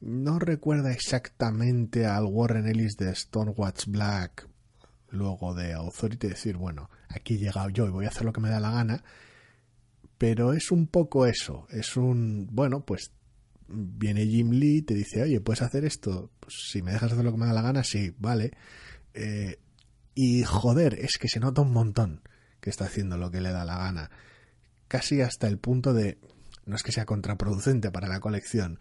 no 0.02 0.38
recuerda 0.38 0.92
exactamente 0.92 2.04
al 2.04 2.26
Warren 2.26 2.68
Ellis 2.68 2.98
de 2.98 3.14
Stonewatch 3.14 3.86
Black, 3.86 4.46
luego 5.08 5.54
de 5.54 5.72
Authority, 5.72 6.28
decir, 6.28 6.58
bueno, 6.58 6.90
aquí 7.08 7.36
he 7.36 7.38
llegado 7.38 7.70
yo 7.70 7.86
y 7.86 7.90
voy 7.90 8.04
a 8.04 8.10
hacer 8.10 8.26
lo 8.26 8.34
que 8.34 8.42
me 8.42 8.50
da 8.50 8.60
la 8.60 8.70
gana, 8.70 9.02
pero 10.18 10.52
es 10.52 10.70
un 10.70 10.88
poco 10.88 11.24
eso, 11.24 11.66
es 11.70 11.96
un, 11.96 12.48
bueno, 12.52 12.84
pues 12.84 13.12
viene 13.68 14.26
Jim 14.26 14.50
Lee 14.50 14.78
y 14.78 14.82
te 14.82 14.94
dice, 14.94 15.22
oye, 15.22 15.40
¿puedes 15.40 15.62
hacer 15.62 15.84
esto? 15.84 16.30
Pues 16.40 16.54
si 16.70 16.82
me 16.82 16.92
dejas 16.92 17.12
hacer 17.12 17.24
lo 17.24 17.32
que 17.32 17.38
me 17.38 17.46
da 17.46 17.52
la 17.52 17.62
gana, 17.62 17.84
sí, 17.84 18.14
vale. 18.18 18.52
Eh, 19.14 19.58
y 20.14 20.44
joder, 20.44 20.94
es 20.94 21.18
que 21.18 21.28
se 21.28 21.40
nota 21.40 21.62
un 21.62 21.72
montón 21.72 22.22
que 22.60 22.70
está 22.70 22.84
haciendo 22.86 23.16
lo 23.16 23.30
que 23.30 23.40
le 23.40 23.52
da 23.52 23.64
la 23.64 23.78
gana. 23.78 24.10
Casi 24.88 25.20
hasta 25.20 25.48
el 25.48 25.58
punto 25.58 25.92
de, 25.92 26.18
no 26.66 26.76
es 26.76 26.82
que 26.82 26.92
sea 26.92 27.04
contraproducente 27.04 27.90
para 27.90 28.08
la 28.08 28.20
colección, 28.20 28.78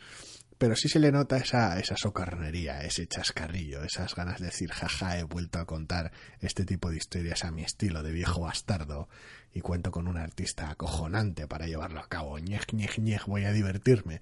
pero 0.57 0.75
sí 0.75 0.87
se 0.87 0.99
le 0.99 1.11
nota 1.11 1.37
esa, 1.37 1.77
esa 1.79 1.97
socarnería, 1.97 2.83
ese 2.83 3.07
chascarrillo, 3.07 3.83
esas 3.83 4.15
ganas 4.15 4.39
de 4.39 4.45
decir, 4.45 4.71
jaja, 4.71 5.19
he 5.19 5.23
vuelto 5.23 5.59
a 5.59 5.65
contar 5.65 6.11
este 6.39 6.63
tipo 6.63 6.89
de 6.89 6.97
historias 6.97 7.43
a 7.43 7.51
mi 7.51 7.63
estilo 7.63 8.03
de 8.03 8.11
viejo 8.11 8.41
bastardo 8.41 9.09
y 9.51 9.61
cuento 9.61 9.91
con 9.91 10.07
un 10.07 10.17
artista 10.17 10.69
acojonante 10.69 11.47
para 11.47 11.67
llevarlo 11.67 11.99
a 11.99 12.07
cabo. 12.07 12.39
Ñej, 12.39 12.73
ñej, 12.73 12.99
ñej, 12.99 13.25
voy 13.27 13.43
a 13.43 13.51
divertirme. 13.51 14.21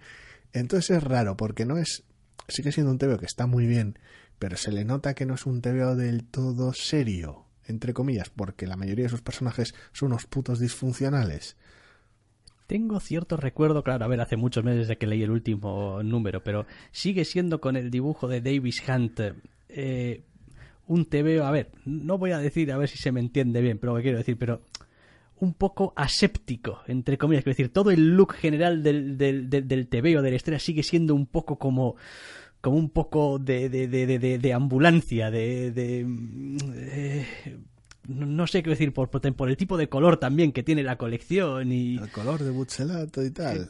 Entonces 0.53 0.97
es 0.97 1.03
raro 1.03 1.37
porque 1.37 1.65
no 1.65 1.77
es 1.77 2.03
sigue 2.47 2.71
siendo 2.71 2.91
un 2.91 2.97
TVO 2.97 3.17
que 3.17 3.25
está 3.25 3.47
muy 3.47 3.65
bien, 3.65 3.97
pero 4.39 4.57
se 4.57 4.71
le 4.71 4.85
nota 4.85 5.13
que 5.13 5.25
no 5.25 5.35
es 5.35 5.45
un 5.45 5.61
TVO 5.61 5.95
del 5.95 6.23
todo 6.25 6.73
serio, 6.73 7.45
entre 7.65 7.93
comillas, 7.93 8.29
porque 8.29 8.67
la 8.67 8.77
mayoría 8.77 9.05
de 9.05 9.09
sus 9.09 9.21
personajes 9.21 9.73
son 9.93 10.07
unos 10.07 10.25
putos 10.25 10.59
disfuncionales. 10.59 11.55
Tengo 12.67 12.99
cierto 12.99 13.35
recuerdo, 13.35 13.83
claro, 13.83 14.05
a 14.05 14.07
ver, 14.07 14.21
hace 14.21 14.37
muchos 14.37 14.63
meses 14.63 14.87
de 14.87 14.97
que 14.97 15.07
leí 15.07 15.23
el 15.23 15.31
último 15.31 16.01
número, 16.03 16.43
pero 16.43 16.65
sigue 16.91 17.25
siendo 17.25 17.59
con 17.59 17.75
el 17.75 17.91
dibujo 17.91 18.27
de 18.27 18.41
Davis 18.41 18.81
Hunt 18.87 19.19
eh, 19.69 20.23
un 20.87 21.05
TVO, 21.05 21.45
a 21.45 21.51
ver, 21.51 21.71
no 21.85 22.17
voy 22.17 22.31
a 22.31 22.39
decir 22.39 22.71
a 22.71 22.77
ver 22.77 22.89
si 22.89 22.97
se 22.97 23.11
me 23.11 23.19
entiende 23.19 23.61
bien, 23.61 23.77
pero 23.77 23.93
lo 23.93 23.97
que 23.97 24.03
quiero 24.03 24.17
decir, 24.17 24.37
pero 24.37 24.61
un 25.41 25.53
poco 25.53 25.93
aséptico, 25.95 26.79
entre 26.87 27.17
comillas. 27.17 27.41
Es 27.41 27.57
decir, 27.57 27.73
todo 27.73 27.91
el 27.91 28.15
look 28.15 28.33
general 28.33 28.83
del, 28.83 29.17
del, 29.17 29.49
del, 29.49 29.67
del 29.67 29.87
TVO, 29.87 30.21
de 30.21 30.29
la 30.29 30.35
estrella, 30.35 30.59
sigue 30.59 30.83
siendo 30.83 31.15
un 31.15 31.25
poco 31.25 31.57
como 31.57 31.95
como 32.61 32.77
un 32.77 32.89
poco 32.91 33.39
de, 33.39 33.69
de, 33.69 33.87
de, 33.87 34.37
de 34.37 34.53
ambulancia, 34.53 35.31
de, 35.31 35.71
de 35.71 36.05
eh, 36.75 37.57
no 38.07 38.45
sé 38.45 38.61
qué 38.61 38.69
decir, 38.69 38.93
por, 38.93 39.09
por 39.09 39.49
el 39.49 39.57
tipo 39.57 39.77
de 39.77 39.89
color 39.89 40.17
también 40.17 40.51
que 40.51 40.61
tiene 40.61 40.83
la 40.83 40.95
colección 40.97 41.71
y... 41.71 41.97
El 41.97 42.11
color 42.11 42.43
de 42.43 42.51
buchelato 42.51 43.23
y 43.25 43.31
tal 43.31 43.67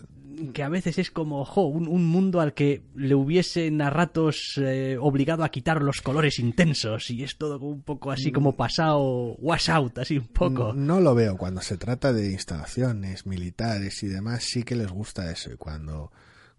que 0.53 0.63
a 0.63 0.69
veces 0.69 0.97
es 0.97 1.11
como 1.11 1.43
un, 1.43 2.05
mundo 2.05 2.41
al 2.41 2.53
que 2.53 2.83
le 2.95 3.15
hubiesen 3.15 3.81
a 3.81 3.89
ratos 3.89 4.53
eh, 4.57 4.97
obligado 4.99 5.43
a 5.43 5.49
quitar 5.49 5.81
los 5.81 6.01
colores 6.01 6.39
intensos 6.39 7.09
y 7.09 7.23
es 7.23 7.37
todo 7.37 7.59
un 7.59 7.81
poco 7.81 8.11
así 8.11 8.31
como 8.31 8.51
mm. 8.51 8.55
pasado 8.55 9.35
wash 9.35 9.69
out, 9.69 9.97
así 9.99 10.17
un 10.17 10.27
poco. 10.27 10.73
No, 10.73 10.99
lo 10.99 11.15
veo. 11.15 11.37
Cuando 11.37 11.61
se 11.61 11.77
trata 11.77 12.13
de 12.13 12.31
instalaciones 12.31 13.25
militares 13.25 14.03
y 14.03 14.07
demás, 14.07 14.43
sí 14.43 14.63
que 14.63 14.75
les 14.75 14.91
gusta 14.91 15.31
eso. 15.31 15.51
Y 15.51 15.57
cuando, 15.57 16.11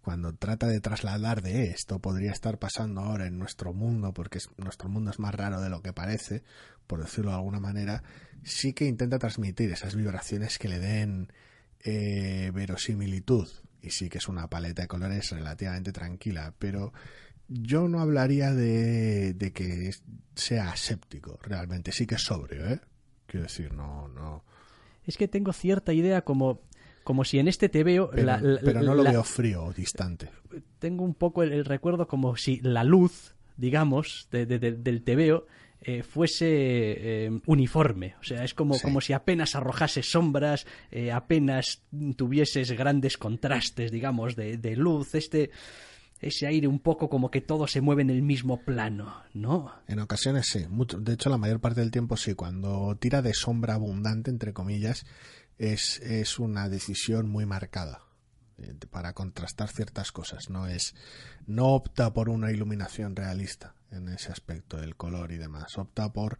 cuando 0.02 0.34
trata 0.34 0.66
de 0.66 0.80
trasladar 0.80 1.42
de 1.42 1.64
esto, 1.64 1.98
podría 1.98 2.32
estar 2.32 2.58
pasando 2.58 3.00
ahora 3.00 3.26
en 3.26 3.38
nuestro 3.38 3.72
mundo, 3.72 4.12
porque 4.12 4.38
nuestro 4.56 4.88
mundo 4.88 5.10
es 5.10 5.18
más 5.18 5.34
raro 5.34 5.60
de 5.60 5.70
lo 5.70 5.82
que 5.82 5.92
parece, 5.92 6.42
por 6.86 7.00
decirlo 7.00 7.30
de 7.30 7.36
alguna 7.36 7.60
manera, 7.60 8.02
sí 8.42 8.72
que 8.72 8.86
intenta 8.86 9.18
transmitir 9.18 9.70
esas 9.70 9.94
vibraciones 9.94 10.58
que 10.58 10.68
le 10.68 10.78
den 10.78 11.32
eh, 11.84 12.50
verosimilitud 12.54 13.48
y 13.82 13.90
sí 13.90 14.08
que 14.08 14.18
es 14.18 14.28
una 14.28 14.48
paleta 14.48 14.82
de 14.82 14.88
colores 14.88 15.30
relativamente 15.30 15.92
tranquila, 15.92 16.54
pero 16.58 16.92
yo 17.48 17.88
no 17.88 18.00
hablaría 18.00 18.52
de, 18.52 19.34
de 19.34 19.52
que 19.52 19.92
sea 20.34 20.70
aséptico, 20.70 21.38
realmente, 21.42 21.92
sí 21.92 22.06
que 22.06 22.14
es 22.14 22.22
sobrio, 22.22 22.66
¿eh? 22.66 22.80
Quiero 23.26 23.44
decir, 23.44 23.72
no, 23.72 24.08
no. 24.08 24.44
Es 25.04 25.16
que 25.16 25.28
tengo 25.28 25.52
cierta 25.52 25.92
idea 25.92 26.22
como 26.22 26.62
como 27.04 27.24
si 27.24 27.38
en 27.38 27.48
este 27.48 27.68
te 27.68 27.84
veo... 27.84 28.10
Pero, 28.10 28.82
no 28.82 28.94
lo 28.94 29.04
veo 29.04 29.24
frío 29.24 29.64
o 29.64 29.72
distante. 29.72 30.30
Tengo 30.78 31.04
un 31.04 31.14
poco 31.14 31.42
el, 31.42 31.64
recuerdo 31.64 32.06
como 32.06 32.36
si 32.36 32.60
la 32.60 32.84
luz, 32.84 33.34
digamos, 33.56 34.28
de, 34.30 34.46
del 34.46 35.02
tebeo 35.02 35.46
eh, 35.84 36.02
fuese 36.02 36.46
eh, 36.48 37.40
uniforme. 37.46 38.14
O 38.20 38.24
sea, 38.24 38.44
es 38.44 38.54
como, 38.54 38.78
como 38.80 39.00
si 39.00 39.12
apenas 39.12 39.56
arrojase 39.56 40.02
sombras, 40.02 40.66
eh, 40.90 41.10
apenas 41.10 41.82
tuvieses 42.16 42.70
grandes 42.72 43.18
contrastes, 43.18 43.90
digamos, 43.90 44.36
de, 44.36 44.58
de 44.58 44.76
luz. 44.76 45.14
Este 45.14 45.50
ese 46.20 46.46
aire 46.46 46.68
un 46.68 46.78
poco 46.78 47.10
como 47.10 47.32
que 47.32 47.40
todo 47.40 47.66
se 47.66 47.80
mueve 47.80 48.02
en 48.02 48.10
el 48.10 48.22
mismo 48.22 48.64
plano, 48.64 49.24
¿no? 49.34 49.72
En 49.88 49.98
ocasiones 49.98 50.46
sí, 50.46 50.64
de 50.98 51.12
hecho 51.14 51.30
la 51.30 51.36
mayor 51.36 51.58
parte 51.58 51.80
del 51.80 51.90
tiempo 51.90 52.16
sí, 52.16 52.34
cuando 52.34 52.96
tira 53.00 53.22
de 53.22 53.34
sombra 53.34 53.74
abundante, 53.74 54.30
entre 54.30 54.52
comillas, 54.52 55.04
es, 55.58 55.98
es 55.98 56.38
una 56.38 56.68
decisión 56.68 57.28
muy 57.28 57.44
marcada 57.44 58.02
para 58.90 59.14
contrastar 59.14 59.68
ciertas 59.68 60.12
cosas, 60.12 60.48
no 60.48 60.68
es 60.68 60.94
no 61.48 61.70
opta 61.70 62.12
por 62.12 62.28
una 62.28 62.52
iluminación 62.52 63.16
realista 63.16 63.74
en 63.92 64.08
ese 64.08 64.32
aspecto 64.32 64.76
del 64.76 64.96
color 64.96 65.32
y 65.32 65.38
demás, 65.38 65.78
opta 65.78 66.12
por 66.12 66.38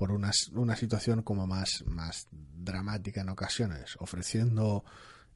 por 0.00 0.12
una, 0.12 0.30
una 0.54 0.76
situación 0.76 1.20
como 1.20 1.46
más, 1.46 1.84
más 1.86 2.26
dramática 2.32 3.20
en 3.20 3.28
ocasiones, 3.28 3.96
ofreciendo 3.98 4.82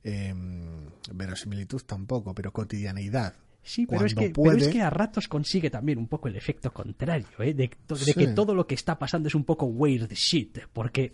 em, 0.03 0.89
verosimilitud 1.13 1.83
tampoco, 1.83 2.35
pero 2.35 2.51
cotidianeidad. 2.51 3.35
Sí, 3.63 3.87
pero 3.87 4.07
es, 4.07 4.15
que, 4.15 4.31
pero 4.31 4.53
es, 4.53 4.69
que, 4.69 4.81
a 4.81 4.89
ratos 4.89 5.29
consigue 5.29 5.69
también 5.69 5.99
un 5.99 6.09
poco 6.09 6.29
el 6.29 6.37
efecto 6.37 6.73
contrario, 6.73 7.27
¿eh? 7.41 7.53
de, 7.53 7.69
que 7.69 8.29
todo 8.29 8.55
lo 8.55 8.67
que 8.67 8.75
está 8.75 8.99
pasando 8.99 9.29
es 9.29 9.35
un 9.35 9.45
poco 9.45 9.67
weird 9.67 10.11
shit, 10.15 10.61
porque 10.73 11.13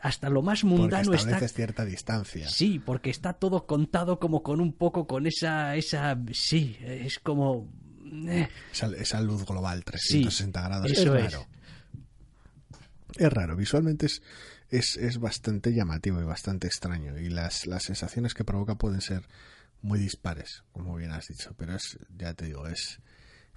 hasta 0.00 0.30
lo 0.30 0.42
más 0.42 0.62
mundano 0.62 1.10
porque 1.10 1.32
está 1.32 1.48
cierta 1.48 1.84
distancia. 1.84 2.48
Sí, 2.48 2.78
porque 2.78 3.10
está 3.10 3.32
todo 3.32 3.66
contado 3.66 4.20
como 4.20 4.44
con 4.44 4.60
un 4.60 4.74
poco 4.74 5.08
con 5.08 5.26
esa 5.26 5.74
esa 5.74 6.16
sí, 6.30 6.76
es 6.82 7.18
como 7.18 7.68
eh. 8.28 8.48
esa, 8.72 9.20
luz 9.20 9.44
global 9.44 9.84
360 9.84 10.62
grados 10.62 10.90
es 10.90 11.06
raro. 11.06 11.46
Es. 13.16 13.32
raro, 13.32 13.56
visualmente 13.56 14.06
es, 14.06 14.22
es, 14.70 14.96
es 14.96 15.18
bastante 15.18 15.72
llamativo 15.72 16.20
y 16.20 16.24
bastante 16.24 16.66
extraño 16.66 17.18
y 17.18 17.28
las, 17.28 17.66
las 17.66 17.84
sensaciones 17.84 18.34
que 18.34 18.44
provoca 18.44 18.76
pueden 18.76 19.00
ser 19.00 19.22
muy 19.82 19.98
dispares, 19.98 20.64
como 20.72 20.96
bien 20.96 21.12
has 21.12 21.28
dicho, 21.28 21.54
pero 21.56 21.74
es 21.76 21.98
ya 22.16 22.34
te 22.34 22.46
digo, 22.46 22.66
es 22.66 23.00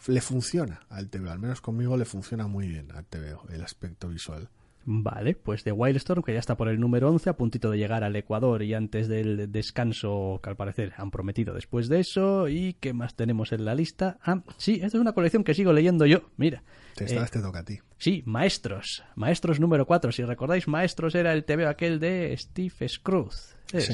le 0.08 0.22
funciona 0.22 0.80
al 0.90 1.10
TVO, 1.10 1.30
al 1.30 1.40
menos 1.40 1.62
conmigo 1.62 1.98
le 1.98 2.06
funciona 2.06 2.48
muy 2.48 2.68
bien 2.68 2.92
al 2.94 3.06
TVO 3.06 3.48
el 3.50 3.62
aspecto 3.64 4.08
visual. 4.08 4.50
Vale, 4.92 5.36
pues 5.36 5.64
de 5.64 5.72
Wildstorm, 5.72 6.24
que 6.24 6.34
ya 6.34 6.40
está 6.40 6.58
por 6.58 6.68
el 6.68 6.80
número 6.80 7.12
11, 7.12 7.30
a 7.30 7.38
puntito 7.38 7.70
de 7.70 7.78
llegar 7.78 8.04
al 8.04 8.16
Ecuador 8.16 8.64
y 8.64 8.74
antes 8.74 9.08
del 9.08 9.52
descanso 9.52 10.40
que 10.42 10.50
al 10.50 10.56
parecer 10.56 10.94
han 10.98 11.12
prometido 11.12 11.54
después 11.54 11.90
de 11.90 12.00
eso. 12.00 12.48
¿Y 12.48 12.74
qué 12.74 12.92
más 12.94 13.16
tenemos 13.16 13.52
en 13.52 13.66
la 13.66 13.76
lista? 13.76 14.18
Ah, 14.24 14.42
sí, 14.58 14.80
esta 14.82 14.88
es 14.88 14.96
una 14.96 15.14
colección 15.14 15.44
que 15.44 15.54
sigo 15.54 15.74
leyendo 15.74 16.08
yo. 16.08 16.32
Mira. 16.38 16.64
Te, 16.96 17.04
esta 17.04 17.24
eh, 17.24 17.28
te 17.32 17.40
toca 17.40 17.60
a 17.60 17.64
ti. 17.64 17.78
Sí, 18.00 18.24
Maestros. 18.26 19.04
Maestros 19.14 19.60
número 19.60 19.86
4. 19.86 20.12
Si 20.12 20.24
recordáis, 20.24 20.68
Maestros 20.68 21.14
era 21.14 21.34
el 21.34 21.44
TV 21.46 21.68
aquel 21.68 22.00
de 22.00 22.36
Steve 22.36 22.90
Scrooge. 22.90 23.38
Sí. 23.68 23.94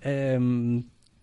Em, 0.00 0.82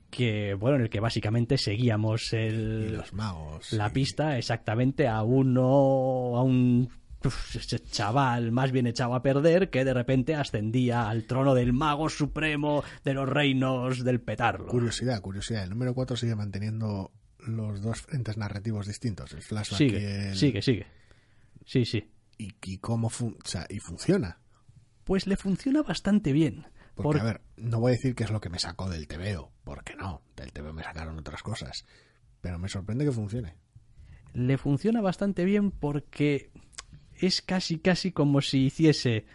que 0.10 0.54
bueno 0.54 0.78
en 0.78 0.84
el 0.84 0.90
que 0.90 1.02
básicamente 1.02 1.58
seguíamos 1.58 2.34
el 2.34 2.98
los 2.98 3.14
magos 3.14 3.74
la 3.74 3.90
pista 3.90 4.38
exactamente 4.38 5.08
a 5.08 5.24
uno 5.24 6.38
a 6.38 6.44
un 6.44 6.88
ese 7.30 7.80
chaval 7.80 8.52
más 8.52 8.72
bien 8.72 8.88
echado 8.88 9.16
a 9.16 9.22
perder 9.22 9.70
que 9.70 9.86
de 9.86 9.94
repente 9.94 10.36
ascendía 10.36 11.10
al 11.10 11.26
trono 11.26 11.54
del 11.54 11.74
mago 11.74 12.10
supremo 12.10 12.84
de 13.04 13.14
los 13.14 13.28
reinos 13.28 14.04
del 14.04 14.22
petarlo. 14.22 14.68
Curiosidad, 14.68 15.22
curiosidad. 15.22 15.64
El 15.64 15.72
número 15.72 15.94
4 15.94 16.16
sigue 16.18 16.36
manteniendo 16.36 17.12
los 17.40 17.82
dos 17.82 18.02
frentes 18.02 18.38
narrativos 18.38 18.88
distintos, 18.88 19.34
el 19.34 19.42
flashback 19.42 19.78
sigue, 19.78 20.00
y 20.00 20.28
el... 20.30 20.36
Sigue, 20.36 20.62
sigue. 20.62 20.88
Sí, 21.66 21.86
sí. 21.86 22.10
¿Y, 22.38 22.78
cómo 22.80 23.10
y 23.70 23.80
funciona? 23.80 24.40
Pues 25.04 25.28
le 25.28 25.38
funciona 25.38 25.82
bastante 25.82 26.34
bien. 26.34 26.66
Porque, 26.96 27.22
a 27.22 27.24
ver, 27.24 27.42
no 27.58 27.80
voy 27.80 27.92
a 27.92 27.96
decir 27.96 28.16
que 28.16 28.24
es 28.24 28.32
lo 28.32 28.42
que 28.42 28.50
me 28.50 28.60
sacó 28.60 28.90
del 28.90 29.08
TVO, 29.08 29.52
porque 29.64 29.96
no, 29.96 30.22
del 30.36 30.52
TVO 30.52 30.74
me 30.74 30.84
sacaron 30.84 31.18
otras 31.18 31.42
cosas, 31.42 31.86
pero 32.42 32.60
me 32.60 32.70
sorprende 32.70 33.06
que 33.06 33.12
funcione. 33.12 33.56
Le 34.34 34.58
funciona 34.58 35.02
bastante 35.02 35.46
bien 35.46 35.72
porque 35.72 36.52
es 37.26 37.42
casi 37.42 37.80
casi 37.80 38.12
como 38.12 38.42
si 38.42 38.66
hiciese 38.66 39.26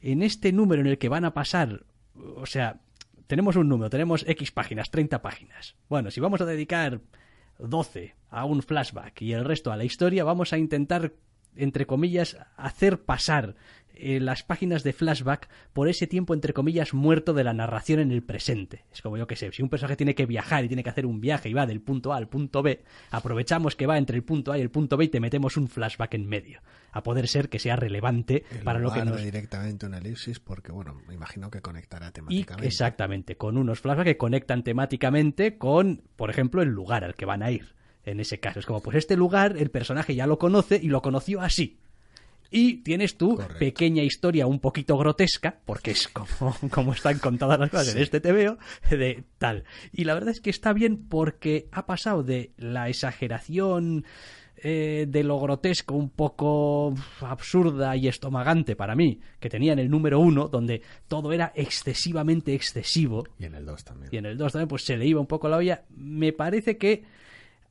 en 0.00 0.22
este 0.22 0.52
número 0.52 0.82
en 0.82 0.88
el 0.88 0.98
que 0.98 1.08
van 1.08 1.24
a 1.24 1.34
pasar, 1.34 1.84
o 2.36 2.46
sea, 2.46 2.80
tenemos 3.26 3.56
un 3.56 3.68
número, 3.68 3.90
tenemos 3.90 4.24
X 4.26 4.52
páginas, 4.52 4.90
30 4.90 5.20
páginas. 5.20 5.74
Bueno, 5.88 6.10
si 6.10 6.20
vamos 6.20 6.40
a 6.40 6.44
dedicar 6.46 7.00
12 7.58 8.14
a 8.30 8.44
un 8.44 8.62
flashback 8.62 9.22
y 9.22 9.32
el 9.32 9.44
resto 9.44 9.72
a 9.72 9.76
la 9.76 9.84
historia, 9.84 10.24
vamos 10.24 10.52
a 10.52 10.58
intentar, 10.58 11.12
entre 11.56 11.86
comillas, 11.86 12.36
hacer 12.56 13.02
pasar 13.02 13.56
eh, 13.98 14.20
las 14.20 14.42
páginas 14.42 14.82
de 14.82 14.92
flashback 14.92 15.48
por 15.72 15.88
ese 15.88 16.06
tiempo, 16.06 16.34
entre 16.34 16.52
comillas, 16.52 16.92
muerto 16.92 17.32
de 17.32 17.44
la 17.44 17.54
narración 17.54 17.98
en 17.98 18.12
el 18.12 18.22
presente. 18.22 18.84
Es 18.92 19.00
como 19.00 19.16
yo 19.16 19.26
que 19.26 19.36
sé, 19.36 19.50
si 19.52 19.62
un 19.62 19.70
personaje 19.70 19.96
tiene 19.96 20.14
que 20.14 20.26
viajar 20.26 20.64
y 20.64 20.68
tiene 20.68 20.84
que 20.84 20.90
hacer 20.90 21.06
un 21.06 21.20
viaje 21.20 21.48
y 21.48 21.54
va 21.54 21.66
del 21.66 21.80
punto 21.80 22.12
A 22.12 22.18
al 22.18 22.28
punto 22.28 22.62
B, 22.62 22.82
aprovechamos 23.10 23.74
que 23.74 23.86
va 23.86 23.96
entre 23.96 24.16
el 24.16 24.22
punto 24.22 24.52
A 24.52 24.58
y 24.58 24.60
el 24.60 24.70
punto 24.70 24.98
B 24.98 25.06
y 25.06 25.08
te 25.08 25.18
metemos 25.18 25.56
un 25.56 25.68
flashback 25.68 26.12
en 26.14 26.28
medio. 26.28 26.60
A 26.96 27.02
poder 27.02 27.28
ser 27.28 27.50
que 27.50 27.58
sea 27.58 27.76
relevante 27.76 28.44
para 28.64 28.78
lo 28.78 28.90
que 28.90 29.04
nos. 29.04 29.22
directamente 29.22 29.84
un 29.84 29.92
elipsis 29.92 30.40
porque, 30.40 30.72
bueno, 30.72 30.94
me 31.06 31.12
imagino 31.12 31.50
que 31.50 31.60
conectará 31.60 32.10
temáticamente. 32.10 32.66
exactamente, 32.66 33.36
con 33.36 33.58
unos 33.58 33.80
flashbacks 33.80 34.06
que 34.06 34.16
conectan 34.16 34.62
temáticamente 34.62 35.58
con, 35.58 36.02
por 36.16 36.30
ejemplo, 36.30 36.62
el 36.62 36.70
lugar 36.70 37.04
al 37.04 37.14
que 37.14 37.26
van 37.26 37.42
a 37.42 37.50
ir. 37.50 37.74
En 38.04 38.20
ese 38.20 38.40
caso, 38.40 38.60
es 38.60 38.66
como, 38.66 38.80
pues 38.80 38.96
este 38.96 39.16
lugar 39.16 39.56
el 39.58 39.70
personaje 39.70 40.14
ya 40.14 40.26
lo 40.26 40.38
conoce 40.38 40.80
y 40.82 40.88
lo 40.88 41.02
conoció 41.02 41.42
así 41.42 41.78
y 42.50 42.82
tienes 42.82 43.16
tu 43.16 43.38
pequeña 43.58 44.02
historia 44.02 44.46
un 44.46 44.60
poquito 44.60 44.96
grotesca, 44.96 45.58
porque 45.64 45.92
es 45.92 46.08
como, 46.08 46.56
como 46.70 46.92
están 46.92 47.18
contadas 47.18 47.58
las 47.58 47.70
cosas 47.70 47.94
en 47.94 48.02
este 48.02 48.20
TVO, 48.20 48.58
de 48.90 49.24
tal. 49.38 49.64
Y 49.92 50.04
la 50.04 50.14
verdad 50.14 50.30
es 50.30 50.40
que 50.40 50.50
está 50.50 50.72
bien 50.72 51.08
porque 51.08 51.68
ha 51.72 51.86
pasado 51.86 52.22
de 52.22 52.52
la 52.56 52.88
exageración 52.88 54.04
eh, 54.58 55.06
de 55.08 55.22
lo 55.22 55.38
grotesco 55.38 55.94
un 55.94 56.10
poco 56.10 56.94
absurda 57.20 57.96
y 57.96 58.08
estomagante 58.08 58.74
para 58.74 58.94
mí, 58.94 59.20
que 59.38 59.50
tenía 59.50 59.72
en 59.72 59.78
el 59.78 59.90
número 59.90 60.18
uno, 60.18 60.48
donde 60.48 60.82
todo 61.08 61.32
era 61.32 61.52
excesivamente 61.54 62.54
excesivo. 62.54 63.24
Y 63.38 63.44
en 63.44 63.54
el 63.54 63.66
dos 63.66 63.84
también. 63.84 64.10
Y 64.12 64.16
en 64.16 64.26
el 64.26 64.38
dos 64.38 64.52
también, 64.52 64.68
pues 64.68 64.84
se 64.84 64.96
le 64.96 65.06
iba 65.06 65.20
un 65.20 65.26
poco 65.26 65.48
la 65.48 65.58
olla. 65.58 65.84
Me 65.90 66.32
parece 66.32 66.78
que 66.78 67.04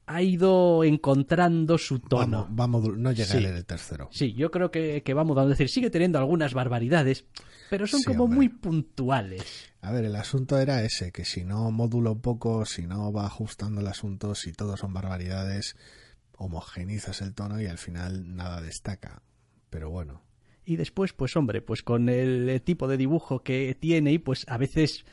ha 0.07 0.21
ido 0.21 0.83
encontrando 0.83 1.77
su 1.77 1.99
tono. 1.99 2.47
Vamos, 2.51 2.95
no 2.97 3.11
llega 3.11 3.33
a 3.33 3.39
leer 3.39 3.55
el 3.55 3.65
tercero. 3.65 4.09
Sí, 4.11 4.33
yo 4.33 4.51
creo 4.51 4.69
que, 4.69 5.01
que 5.03 5.13
vamos 5.13 5.37
a 5.37 5.45
decir, 5.45 5.69
sigue 5.69 5.89
teniendo 5.89 6.19
algunas 6.19 6.53
barbaridades, 6.53 7.25
pero 7.69 7.87
son 7.87 8.03
como 8.03 8.27
muy 8.27 8.49
puntuales. 8.49 9.71
A 9.81 9.91
ver, 9.91 10.05
el 10.05 10.15
asunto 10.15 10.59
era 10.59 10.83
ese, 10.83 11.11
que 11.11 11.25
si 11.25 11.43
no 11.43 11.71
modula 11.71 12.11
un 12.11 12.21
poco, 12.21 12.65
si 12.65 12.85
no 12.85 13.11
va 13.11 13.25
ajustando 13.25 13.81
el 13.81 13.87
asunto, 13.87 14.35
si 14.35 14.51
todo 14.53 14.77
son 14.77 14.93
barbaridades, 14.93 15.75
homogenizas 16.37 17.21
el 17.21 17.33
tono 17.33 17.61
y 17.61 17.67
al 17.67 17.77
final 17.77 18.35
nada 18.35 18.61
destaca. 18.61 19.21
Pero 19.69 19.89
bueno. 19.89 20.21
Y 20.65 20.77
después, 20.77 21.13
pues 21.13 21.35
hombre, 21.35 21.61
pues 21.61 21.83
con 21.83 22.09
el 22.09 22.61
tipo 22.63 22.87
de 22.87 22.97
dibujo 22.97 23.43
que 23.43 23.75
tiene 23.79 24.13
y 24.13 24.17
pues 24.17 24.45
a 24.47 24.57
veces 24.57 25.05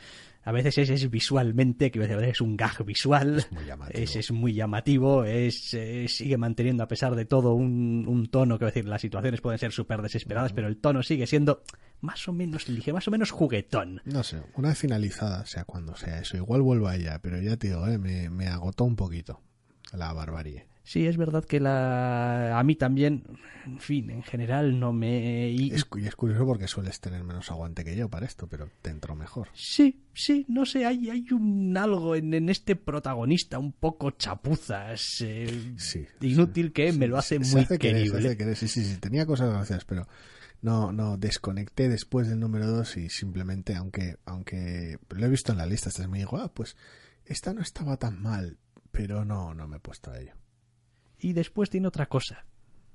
a 0.45 0.53
veces 0.53 0.79
es, 0.79 0.91
es 0.91 1.11
visualmente, 1.11 1.91
que 1.91 2.03
es 2.29 2.41
un 2.41 2.57
gag 2.57 2.85
visual, 2.85 3.39
es 3.39 3.53
muy 3.53 3.65
llamativo, 3.65 4.03
es, 4.03 4.31
muy 4.33 4.53
llamativo, 4.53 5.25
es, 5.25 5.77
sigue 6.09 6.37
manteniendo 6.37 6.83
a 6.83 6.89
pesar 6.89 7.15
de 7.15 7.25
todo 7.25 7.55
un, 7.55 8.05
un 8.09 8.27
tono, 8.27 8.59
que 8.59 8.65
decir, 8.65 8.87
las 8.87 9.01
situaciones 9.01 9.41
pueden 9.41 9.59
ser 9.59 9.73
súper 9.73 10.03
desesperadas, 10.03 10.53
pero 10.53 10.67
el 10.67 10.79
tono 10.79 11.03
sigue 11.03 11.27
siendo 11.27 11.63
más 12.01 12.27
o 12.27 12.33
menos 12.33 12.69
ligero, 12.69 12.97
más 12.97 13.07
o 13.07 13.13
menos 13.13 13.31
juguetón. 13.31 14.03
No 14.05 14.25
sé, 14.25 14.43
una 14.57 14.71
vez 14.71 14.79
finalizada, 14.79 15.47
sea 15.47 15.65
cuando 15.65 15.95
sea 15.95 16.19
eso, 16.19 16.37
igual 16.37 16.63
vuelvo 16.63 16.89
a 16.89 16.97
ella, 16.97 17.21
pero 17.23 17.41
ya 17.41 17.57
te 17.57 17.69
digo, 17.69 17.87
eh, 17.87 17.99
me, 17.99 18.29
me 18.29 18.49
agotó 18.49 18.85
un 18.85 18.97
poquito 18.97 19.41
la 19.93 20.13
barbarie. 20.13 20.67
Sí, 20.85 21.07
es 21.07 21.17
verdad 21.17 21.45
que 21.45 21.61
la 21.61 22.59
a 22.59 22.63
mí 22.65 22.75
también, 22.75 23.23
en 23.67 23.79
fin, 23.79 24.11
en 24.11 24.23
general 24.23 24.81
no 24.81 24.93
me... 24.93 25.49
Y 25.51 25.73
es, 25.73 25.85
curioso 25.85 26.45
porque 26.45 26.67
sueles 26.67 27.01
tener 27.01 27.23
menos 27.23 27.51
aguante 27.53 27.85
que 27.85 27.97
yo 27.97 28.09
para 28.09 28.27
esto, 28.27 28.49
pero 28.49 28.69
te 28.83 28.91
entró 28.91 29.15
mejor. 29.15 29.49
Sí, 29.55 30.03
sí, 30.13 30.45
no 30.49 30.67
sé, 30.67 30.85
hay, 30.85 31.09
hay 31.09 31.25
un 31.31 31.77
algo 31.77 32.17
en, 32.17 32.49
este 32.49 32.75
protagonista 32.75 33.59
un 33.61 33.73
poco 33.73 34.11
chapuzas, 34.11 35.21
eh, 35.21 35.75
sí, 35.77 36.05
inútil 36.21 36.73
que 36.73 36.93
me 36.93 37.07
lo 37.07 37.17
hace 37.17 37.39
muy 37.39 37.65
querible. 37.79 38.57
sí, 38.57 38.67
sí, 38.67 38.85
sí, 38.85 38.97
tenía 38.97 39.25
cosas 39.25 39.51
gracias, 39.51 39.85
pero 39.85 40.09
no, 40.63 40.93
no, 40.93 41.17
desconecté 41.17 41.89
después 41.89 42.29
del 42.29 42.41
número 42.41 42.67
2 42.67 42.97
y 42.97 43.09
simplemente, 43.09 43.77
aunque, 43.77 44.17
aunque 44.25 44.99
lo 45.11 45.27
he 45.27 45.29
visto 45.29 45.53
en 45.53 45.59
la 45.59 45.67
lista, 45.67 45.91
me 46.09 46.19
dijo, 46.19 46.39
ah, 46.39 46.53
pues 46.53 46.77
esta 47.25 47.53
no 47.53 47.63
estaba 47.63 47.97
tan 47.99 48.21
mal, 48.21 48.59
pero 48.91 49.25
no, 49.25 49.55
no 49.55 49.69
me 49.69 49.77
he 49.77 49.81
puesto 49.81 50.11
a 50.11 50.19
ello. 50.19 50.42
Y 51.23 51.33
después 51.33 51.71
tiene 51.71 51.89
otra 51.89 52.07
cosa. 52.07 52.45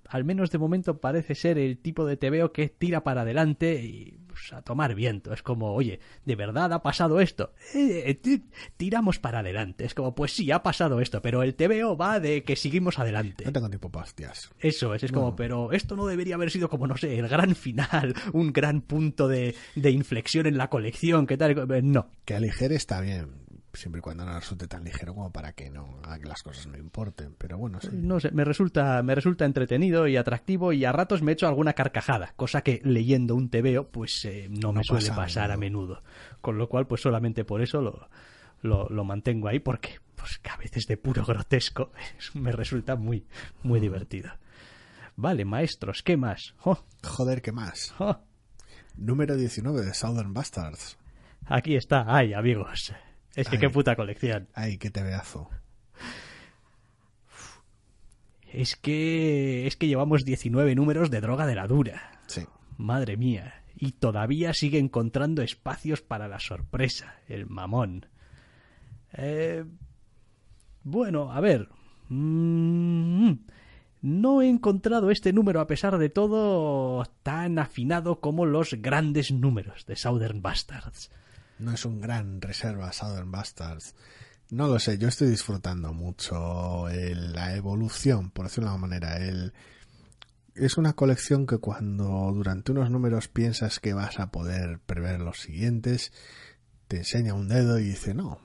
Al 0.09 0.23
menos 0.23 0.51
de 0.51 0.57
momento 0.57 0.99
parece 0.99 1.33
ser 1.33 1.57
el 1.57 1.79
tipo 1.79 2.05
de 2.05 2.17
TVO 2.17 2.51
que 2.51 2.69
tira 2.69 3.03
para 3.03 3.21
adelante 3.21 3.81
y 3.83 4.19
pues, 4.27 4.53
a 4.53 4.61
tomar 4.61 4.95
viento. 4.95 5.33
Es 5.33 5.41
como, 5.41 5.73
oye, 5.73 5.99
¿de 6.25 6.35
verdad 6.35 6.71
ha 6.71 6.81
pasado 6.83 7.19
esto? 7.19 7.53
Eh, 7.73 8.19
eh, 8.23 8.39
tiramos 8.77 9.19
para 9.19 9.39
adelante. 9.39 9.85
Es 9.85 9.93
como, 9.93 10.13
pues 10.13 10.33
sí, 10.33 10.51
ha 10.51 10.61
pasado 10.61 11.01
esto, 11.01 11.21
pero 11.21 11.41
el 11.41 11.55
TVO 11.55 11.97
va 11.97 12.19
de 12.19 12.43
que 12.43 12.55
seguimos 12.55 12.99
adelante. 12.99 13.45
No 13.45 13.51
tengo 13.51 13.69
tiempo 13.69 13.89
para 13.89 14.05
hostias. 14.05 14.49
Eso 14.59 14.93
es, 14.93 15.03
es 15.03 15.11
como, 15.11 15.35
pero 15.35 15.71
esto 15.71 15.95
no 15.95 16.05
debería 16.05 16.35
haber 16.35 16.51
sido 16.51 16.69
como, 16.69 16.87
no 16.87 16.95
sé, 16.97 17.17
el 17.17 17.27
gran 17.27 17.55
final, 17.55 18.13
un 18.33 18.53
gran 18.53 18.81
punto 18.81 19.27
de, 19.27 19.55
de 19.75 19.91
inflexión 19.91 20.45
en 20.45 20.57
la 20.57 20.69
colección, 20.69 21.27
¿qué 21.27 21.37
tal? 21.37 21.67
No. 21.83 22.09
Que 22.25 22.35
aligere 22.35 22.75
está 22.75 23.01
bien, 23.01 23.31
siempre 23.77 23.99
y 23.99 24.01
cuando 24.01 24.25
no 24.25 24.33
resulte 24.33 24.67
tan 24.67 24.83
ligero 24.83 25.13
como 25.13 25.31
para 25.31 25.53
que 25.53 25.69
no 25.69 26.01
que 26.19 26.27
las 26.27 26.43
cosas 26.43 26.67
no 26.67 26.77
importen 26.77 27.35
pero 27.37 27.57
bueno 27.57 27.79
sí. 27.81 27.89
no 27.93 28.19
sé 28.19 28.31
me 28.31 28.43
resulta 28.43 29.01
me 29.03 29.15
resulta 29.15 29.45
entretenido 29.45 30.07
y 30.07 30.17
atractivo 30.17 30.73
y 30.73 30.83
a 30.85 30.91
ratos 30.91 31.21
me 31.21 31.31
he 31.31 31.33
hecho 31.33 31.47
alguna 31.47 31.73
carcajada 31.73 32.33
cosa 32.35 32.61
que 32.61 32.81
leyendo 32.83 33.35
un 33.35 33.49
tebeo 33.49 33.89
pues 33.89 34.25
eh, 34.25 34.47
no, 34.49 34.73
me 34.73 34.83
suele 34.83 35.01
pasa 35.07 35.15
pasar 35.15 35.51
a 35.51 35.57
menudo. 35.57 36.03
con 36.41 36.57
lo 36.57 36.67
cual 36.69 36.87
pues 36.87 37.01
solamente 37.01 37.45
por 37.45 37.61
eso 37.61 37.81
lo 37.81 38.09
lo, 38.61 38.89
lo 38.89 39.03
mantengo 39.03 39.47
ahí 39.47 39.59
porque 39.59 39.99
pues 40.15 40.39
que 40.39 40.49
a 40.49 40.57
veces 40.57 40.87
de 40.87 40.97
puro 40.97 41.23
grotesco 41.23 41.91
me 42.33 42.51
resulta 42.51 42.95
muy 42.95 43.25
Mm. 43.63 43.67
muy 43.67 43.79
divertido 43.79 44.31
vale 45.15 45.45
maestros 45.45 46.03
qué 46.03 46.17
más 46.17 46.55
¡Oh! 46.63 46.83
joder 47.03 47.41
qué 47.41 47.51
más 47.51 47.93
¡Oh! 47.99 48.17
número 48.95 49.35
19 49.35 49.83
de 49.85 49.93
Southern 49.93 50.33
Bastards 50.33 50.97
aquí 51.45 51.75
está 51.75 52.05
ay 52.07 52.33
amigos 52.33 52.93
es 53.37 53.47
que 53.47 53.55
Ay. 53.55 53.61
qué 53.61 53.69
puta 53.69 53.95
colección 53.95 54.49
ay 54.53 54.77
qué 54.77 54.89
tebeazo 54.89 55.49
es 58.51 58.75
que 58.75 59.65
es 59.67 59.77
que 59.77 59.87
llevamos 59.87 60.25
19 60.25 60.75
números 60.75 61.09
de 61.09 61.21
droga 61.21 61.45
de 61.45 61.55
la 61.55 61.67
dura 61.67 62.19
sí 62.27 62.45
Madre 62.77 63.17
mía. 63.17 63.63
Y 63.75 63.93
todavía 63.93 64.53
sigue 64.53 64.79
encontrando 64.79 65.41
espacios 65.41 66.01
para 66.01 66.27
la 66.27 66.39
sorpresa, 66.39 67.15
el 67.27 67.47
mamón. 67.47 68.05
Eh, 69.13 69.65
bueno, 70.83 71.31
a 71.31 71.41
ver. 71.41 71.69
Mm, 72.09 73.33
no 74.01 74.41
he 74.41 74.47
encontrado 74.47 75.11
este 75.11 75.33
número, 75.33 75.59
a 75.59 75.67
pesar 75.67 75.97
de 75.97 76.09
todo, 76.09 77.03
tan 77.23 77.59
afinado 77.59 78.19
como 78.19 78.45
los 78.45 78.73
grandes 78.75 79.31
números 79.31 79.85
de 79.85 79.95
Southern 79.95 80.41
Bastards. 80.41 81.11
No 81.59 81.71
es 81.71 81.85
un 81.85 81.99
gran 82.01 82.41
reserva 82.41 82.91
Southern 82.93 83.31
Bastards. 83.31 83.95
No 84.49 84.67
lo 84.67 84.79
sé, 84.79 84.97
yo 84.97 85.07
estoy 85.09 85.27
disfrutando 85.29 85.93
mucho 85.93 86.87
el- 86.89 87.33
la 87.33 87.55
evolución, 87.55 88.31
por 88.31 88.45
decirlo 88.45 88.69
de 88.69 88.75
alguna 88.75 88.87
manera. 88.87 89.17
El, 89.17 89.53
es 90.55 90.77
una 90.77 90.93
colección 90.93 91.45
que 91.45 91.57
cuando 91.57 92.31
durante 92.33 92.71
unos 92.71 92.89
números 92.89 93.27
piensas 93.27 93.79
que 93.79 93.93
vas 93.93 94.19
a 94.19 94.31
poder 94.31 94.79
prever 94.79 95.19
los 95.19 95.41
siguientes, 95.41 96.11
te 96.87 96.97
enseña 96.97 97.33
un 97.33 97.47
dedo 97.49 97.77
y 97.79 97.83
dice, 97.83 98.13
no, 98.13 98.39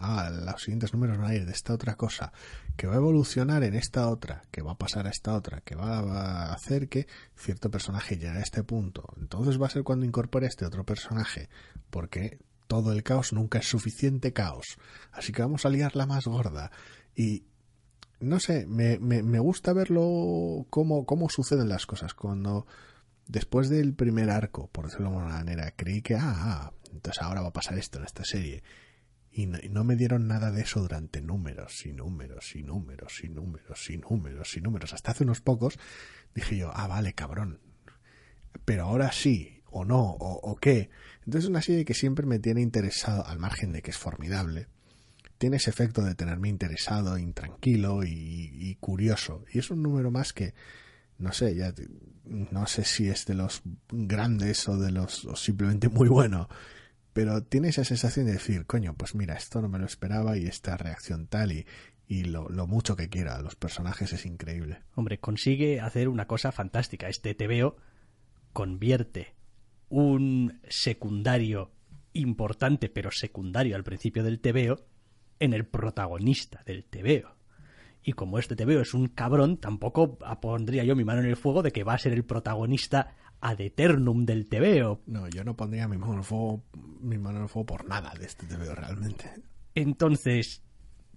ah, 0.00 0.30
los 0.30 0.62
siguientes 0.62 0.92
números 0.92 1.18
van 1.18 1.30
a 1.30 1.34
ir 1.34 1.46
de 1.46 1.52
esta 1.52 1.72
otra 1.72 1.96
cosa, 1.96 2.32
que 2.76 2.86
va 2.86 2.94
a 2.94 2.98
evolucionar 2.98 3.62
en 3.62 3.74
esta 3.74 4.08
otra, 4.08 4.42
que 4.50 4.62
va 4.62 4.72
a 4.72 4.78
pasar 4.78 5.06
a 5.06 5.10
esta 5.10 5.34
otra, 5.34 5.60
que 5.60 5.74
va, 5.74 5.98
a 5.98 6.52
hacer 6.52 6.88
que 6.88 7.06
cierto 7.36 7.70
personaje 7.70 8.16
llegue 8.16 8.38
a 8.38 8.42
este 8.42 8.62
punto. 8.62 9.04
Entonces 9.20 9.60
va 9.60 9.66
a 9.66 9.70
ser 9.70 9.82
cuando 9.82 10.06
incorpore 10.06 10.46
este 10.46 10.64
otro 10.64 10.84
personaje, 10.84 11.48
porque 11.90 12.38
todo 12.66 12.92
el 12.92 13.02
caos 13.02 13.32
nunca 13.32 13.58
es 13.58 13.68
suficiente 13.68 14.32
caos. 14.32 14.78
Así 15.12 15.32
que 15.32 15.42
vamos 15.42 15.64
a 15.64 15.70
liar 15.70 15.96
la 15.96 16.06
más 16.06 16.26
gorda. 16.26 16.70
Y 17.14 17.44
no 18.20 18.40
sé, 18.40 18.66
me, 18.66 18.98
me, 18.98 19.22
me 19.22 19.38
gusta 19.38 19.72
verlo 19.72 20.66
cómo, 20.70 21.06
cómo 21.06 21.28
suceden 21.28 21.68
las 21.68 21.86
cosas. 21.86 22.14
Cuando 22.14 22.66
después 23.28 23.68
del 23.68 23.94
primer 23.94 24.30
arco, 24.30 24.68
por 24.68 24.86
decirlo 24.86 25.10
de 25.10 25.16
alguna 25.16 25.34
manera, 25.36 25.72
creí 25.76 26.02
que, 26.02 26.16
ah, 26.16 26.22
ah, 26.22 26.72
entonces 26.92 27.22
ahora 27.22 27.42
va 27.42 27.48
a 27.48 27.52
pasar 27.52 27.78
esto 27.78 27.98
en 27.98 28.04
esta 28.04 28.24
serie. 28.24 28.62
Y 29.38 29.46
no, 29.46 29.84
me 29.84 29.94
dieron 29.94 30.26
nada 30.26 30.50
de 30.50 30.62
eso 30.62 30.80
durante 30.80 31.22
números 31.22 31.86
y 31.86 31.92
números 31.92 32.56
y 32.56 32.64
números 32.64 33.22
y 33.22 33.28
números 33.28 33.88
y 33.88 33.96
números 33.96 34.56
y 34.56 34.60
números. 34.60 34.92
Hasta 34.94 35.12
hace 35.12 35.22
unos 35.22 35.40
pocos 35.40 35.78
dije 36.34 36.56
yo, 36.56 36.72
ah, 36.74 36.88
vale, 36.88 37.12
cabrón. 37.12 37.60
Pero 38.64 38.82
ahora 38.82 39.12
sí, 39.12 39.62
o 39.66 39.84
no, 39.84 40.00
o, 40.18 40.56
qué. 40.56 40.90
Entonces 41.18 41.44
es 41.44 41.50
una 41.50 41.62
serie 41.62 41.84
que 41.84 41.94
siempre 41.94 42.26
me 42.26 42.40
tiene 42.40 42.62
interesado, 42.62 43.24
al 43.24 43.38
margen 43.38 43.70
de 43.70 43.80
que 43.80 43.92
es 43.92 43.96
formidable. 43.96 44.66
Tiene 45.38 45.58
ese 45.58 45.70
efecto 45.70 46.02
de 46.02 46.16
tenerme 46.16 46.48
interesado, 46.48 47.16
intranquilo 47.16 48.02
y, 48.02 48.10
y 48.10 48.74
curioso. 48.80 49.44
Y 49.52 49.60
es 49.60 49.70
un 49.70 49.84
número 49.84 50.10
más 50.10 50.32
que, 50.32 50.52
no 51.16 51.32
sé, 51.32 51.54
ya 51.54 51.72
no 52.24 52.66
sé 52.66 52.82
si 52.82 53.08
es 53.08 53.24
de 53.26 53.34
los 53.34 53.62
grandes 53.88 54.68
o 54.68 54.76
de 54.78 54.90
los 54.90 55.24
o 55.26 55.36
simplemente 55.36 55.88
muy 55.88 56.08
bueno, 56.08 56.48
pero 57.18 57.42
tiene 57.42 57.70
esa 57.70 57.82
sensación 57.82 58.26
de 58.26 58.34
decir, 58.34 58.64
coño, 58.64 58.94
pues 58.94 59.16
mira, 59.16 59.34
esto 59.34 59.60
no 59.60 59.68
me 59.68 59.80
lo 59.80 59.86
esperaba 59.86 60.38
y 60.38 60.46
esta 60.46 60.76
reacción 60.76 61.26
tal 61.26 61.50
y, 61.50 61.66
y 62.06 62.22
lo, 62.22 62.48
lo 62.48 62.68
mucho 62.68 62.94
que 62.94 63.08
quiera 63.08 63.42
los 63.42 63.56
personajes 63.56 64.12
es 64.12 64.24
increíble. 64.24 64.84
Hombre, 64.94 65.18
consigue 65.18 65.80
hacer 65.80 66.08
una 66.08 66.28
cosa 66.28 66.52
fantástica. 66.52 67.08
Este 67.08 67.34
TVO 67.34 67.74
convierte 68.52 69.34
un 69.88 70.60
secundario 70.68 71.72
importante, 72.12 72.88
pero 72.88 73.10
secundario 73.10 73.74
al 73.74 73.82
principio 73.82 74.22
del 74.22 74.38
TVO, 74.38 74.86
en 75.40 75.54
el 75.54 75.66
protagonista 75.66 76.62
del 76.66 76.84
TVO. 76.84 77.34
Y 78.00 78.12
como 78.12 78.38
este 78.38 78.54
TVO 78.54 78.80
es 78.80 78.94
un 78.94 79.08
cabrón, 79.08 79.56
tampoco 79.56 80.18
pondría 80.40 80.84
yo 80.84 80.94
mi 80.94 81.02
mano 81.02 81.22
en 81.22 81.26
el 81.26 81.36
fuego 81.36 81.64
de 81.64 81.72
que 81.72 81.82
va 81.82 81.94
a 81.94 81.98
ser 81.98 82.12
el 82.12 82.24
protagonista 82.24 83.16
ad 83.40 83.60
eternum 83.60 84.24
del 84.24 84.48
TVO. 84.48 85.00
No, 85.06 85.28
yo 85.28 85.44
no 85.44 85.56
pondría 85.56 85.88
mi 85.88 85.96
mano 85.96 86.12
en 86.14 86.18
el 86.18 86.24
fuego, 86.24 86.64
mi 87.00 87.18
mano 87.18 87.38
en 87.38 87.42
el 87.44 87.48
fuego 87.48 87.66
por 87.66 87.84
nada 87.86 88.12
de 88.18 88.26
este 88.26 88.46
TVO 88.46 88.74
realmente. 88.74 89.30
Entonces, 89.74 90.62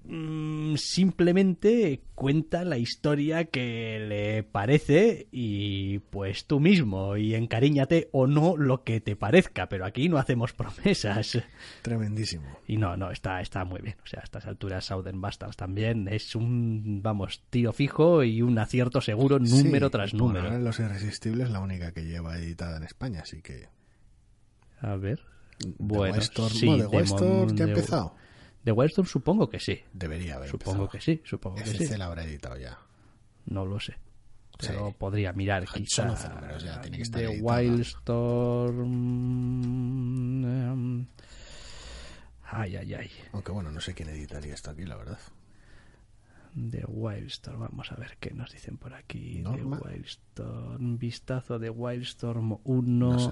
mm, 0.05 0.75
simplemente 0.75 2.01
cuenta 2.15 2.63
la 2.63 2.77
historia 2.77 3.45
que 3.45 3.99
le 4.07 4.43
parece 4.43 5.27
y 5.31 5.99
pues 5.99 6.45
tú 6.45 6.59
mismo 6.59 7.17
y 7.17 7.35
encariñate 7.35 8.09
o 8.11 8.27
no 8.27 8.57
lo 8.57 8.83
que 8.83 8.99
te 9.01 9.15
parezca, 9.15 9.67
pero 9.69 9.85
aquí 9.85 10.09
no 10.09 10.17
hacemos 10.17 10.53
promesas. 10.53 11.41
Tremendísimo. 11.81 12.45
Y 12.67 12.77
no, 12.77 12.95
no, 12.97 13.11
está, 13.11 13.41
está 13.41 13.65
muy 13.65 13.81
bien. 13.81 13.95
O 14.03 14.07
sea, 14.07 14.21
a 14.21 14.23
estas 14.23 14.45
alturas 14.45 14.85
Southern 14.85 15.21
Bastards 15.21 15.57
también 15.57 16.07
es 16.07 16.35
un, 16.35 17.01
vamos, 17.03 17.43
tiro 17.49 17.73
fijo 17.73 18.23
y 18.23 18.41
un 18.41 18.57
acierto 18.59 19.01
seguro 19.01 19.39
número 19.39 19.87
Sí, 19.87 19.91
tras 19.91 20.13
número. 20.13 20.45
ahora 20.45 20.59
Los 20.59 20.79
Irresistibles 20.79 21.47
es 21.47 21.51
la 21.51 21.59
única 21.59 21.91
que 21.91 22.05
lleva 22.05 22.37
editada 22.37 22.77
en 22.77 22.83
España, 22.83 23.21
así 23.21 23.41
que... 23.41 23.67
A 24.79 24.95
ver. 24.95 25.19
Bueno, 25.77 26.19
sí, 26.21 26.65
no, 26.65 26.77
de 26.77 27.55
ya 27.55 27.63
ha 27.63 27.67
de- 27.67 27.73
empezado. 27.73 28.15
De 28.63 28.71
Wildstorm 28.71 29.07
supongo 29.07 29.49
que 29.49 29.59
sí. 29.59 29.81
Debería 29.93 30.35
haber 30.35 30.49
Supongo 30.49 30.83
empezado. 30.83 30.89
que 30.91 31.01
sí, 31.01 31.21
supongo 31.25 31.55
que 31.57 31.65
sí. 31.65 31.97
La 31.97 32.05
habrá 32.05 32.23
editado 32.23 32.57
ya. 32.57 32.77
No 33.45 33.65
lo 33.65 33.79
sé. 33.79 33.93
Sí. 34.59 34.67
Pero 34.67 34.91
podría 34.91 35.33
mirar 35.33 35.65
Son 35.67 35.81
quizá 35.81 36.09
11 36.11 36.29
números 36.29 36.63
ya, 36.63 36.81
tiene 36.81 36.97
que 36.97 37.03
estar 37.03 37.21
de 37.21 37.27
editada. 37.33 37.59
Wildstorm. 37.61 38.83
em, 40.45 41.05
Ay, 42.43 42.75
ay, 42.75 42.93
ay. 42.93 43.11
Aunque 43.31 43.51
bueno, 43.51 43.71
no 43.71 43.79
sé 43.79 43.93
quién 43.93 44.09
editaría 44.09 44.53
esto 44.53 44.71
aquí, 44.71 44.83
la 44.85 44.97
verdad. 44.97 45.19
De 46.53 46.83
Wildstorm. 46.85 47.59
Vamos 47.61 47.91
a 47.91 47.95
ver 47.95 48.17
qué 48.19 48.31
nos 48.31 48.51
dicen 48.51 48.77
por 48.77 48.93
aquí. 48.93 49.39
Norma. 49.41 49.77
De 49.77 49.83
Wildstorm. 49.93 50.97
Vistazo 50.97 51.59
de 51.59 51.69
Wildstorm 51.69 52.57
1. 52.63 52.81
No 53.09 53.19
sé. 53.19 53.31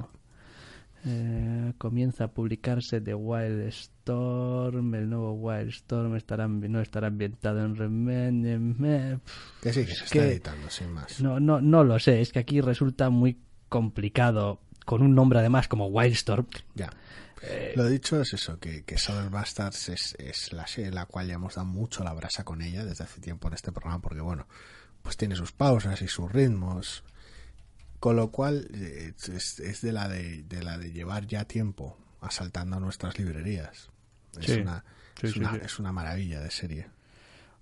Eh, 1.05 1.73
comienza 1.77 2.25
a 2.25 2.27
publicarse 2.27 2.99
The 3.01 3.13
Wildstorm. 3.15 4.95
El 4.95 5.09
nuevo 5.09 5.33
Wildstorm 5.33 6.15
estará, 6.15 6.47
no 6.47 6.81
estará 6.81 7.07
ambientado 7.07 7.63
en 7.63 7.75
Remen. 7.75 9.21
Que 9.61 9.73
sí, 9.73 9.85
que 9.85 9.95
se 9.95 10.03
está 10.05 10.13
que- 10.19 10.27
editando, 10.31 10.69
sin 10.69 10.91
más. 10.91 11.21
No, 11.21 11.39
no, 11.39 11.61
no 11.61 11.83
lo 11.83 11.99
sé. 11.99 12.21
Es 12.21 12.31
que 12.31 12.39
aquí 12.39 12.61
resulta 12.61 13.09
muy 13.09 13.37
complicado. 13.69 14.61
Con 14.85 15.03
un 15.03 15.13
nombre 15.13 15.37
además 15.39 15.67
como 15.67 15.87
Wildstorm. 15.87 16.47
Ya. 16.73 16.89
Eh, 17.43 17.73
Lo 17.75 17.85
dicho 17.87 18.19
es 18.19 18.33
eso, 18.33 18.59
que, 18.59 18.83
que 18.83 18.97
Southern 18.97 19.29
Bastards 19.31 19.89
es, 19.89 20.15
es 20.19 20.51
la 20.51 20.65
serie 20.67 20.87
en 20.89 20.95
la 20.95 21.05
cual 21.05 21.27
ya 21.27 21.35
hemos 21.35 21.55
dado 21.55 21.67
mucho 21.67 22.03
la 22.03 22.11
brasa 22.13 22.43
con 22.43 22.61
ella 22.61 22.83
desde 22.83 23.03
hace 23.03 23.21
tiempo 23.21 23.47
en 23.47 23.53
este 23.53 23.71
programa, 23.71 24.01
porque 24.01 24.19
bueno, 24.19 24.47
pues 25.03 25.15
tiene 25.15 25.35
sus 25.35 25.51
pausas 25.51 26.01
y 26.01 26.07
sus 26.07 26.29
ritmos. 26.31 27.03
Con 27.99 28.15
lo 28.15 28.31
cual 28.31 28.67
eh, 28.73 29.13
es, 29.17 29.59
es 29.59 29.81
de 29.81 29.91
la 29.91 30.07
de, 30.07 30.43
de 30.43 30.63
la 30.63 30.77
de 30.77 30.91
llevar 30.91 31.27
ya 31.27 31.45
tiempo 31.45 31.97
asaltando 32.21 32.77
a 32.77 32.79
nuestras 32.79 33.17
librerías. 33.19 33.89
Es, 34.39 34.45
Sí. 34.45 34.53
una, 34.61 34.83
Sí, 35.19 35.27
es, 35.27 35.33
sí, 35.33 35.39
una, 35.39 35.55
es 35.57 35.79
una 35.79 35.91
maravilla 35.91 36.39
de 36.39 36.49
serie. 36.51 36.87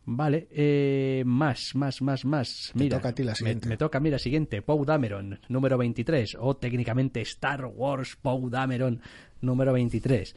Vale, 0.09 0.47
eh, 0.51 1.23
más, 1.25 1.75
más, 1.75 2.01
más, 2.01 2.23
más. 2.23 2.71
Mira, 2.75 2.97
toca 2.97 3.09
a 3.09 3.13
ti 3.15 3.23
la 3.23 3.31
me- 3.31 3.35
siguiente. 3.35 3.67
Me, 3.67 3.77
toca, 3.77 3.99
mira, 3.99 4.19
siguiente, 4.19 4.61
Poe 4.61 4.85
Dameron, 4.85 5.39
número 5.49 5.77
23, 5.77 6.37
o 6.39 6.55
técnicamente 6.55 7.19
Star 7.21 7.65
Wars 7.65 8.15
Poe 8.15 8.49
Dameron, 8.49 9.01
número 9.41 9.73
23. 9.73 10.35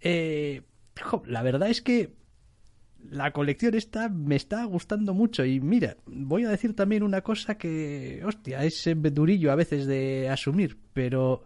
Eh, 0.00 0.62
la 1.26 1.42
verdad 1.42 1.68
es 1.70 1.80
que 1.80 2.12
la 3.10 3.32
colección 3.32 3.74
esta 3.74 4.08
me 4.08 4.36
está 4.36 4.64
gustando 4.64 5.14
mucho 5.14 5.44
y 5.44 5.60
mira, 5.60 5.96
voy 6.06 6.44
a 6.44 6.48
decir 6.48 6.74
también 6.74 7.02
una 7.02 7.20
cosa 7.20 7.56
que, 7.56 8.22
hostia, 8.24 8.64
es 8.64 8.88
durillo 9.12 9.52
a 9.52 9.56
veces 9.56 9.86
de 9.86 10.28
asumir, 10.28 10.78
pero 10.92 11.44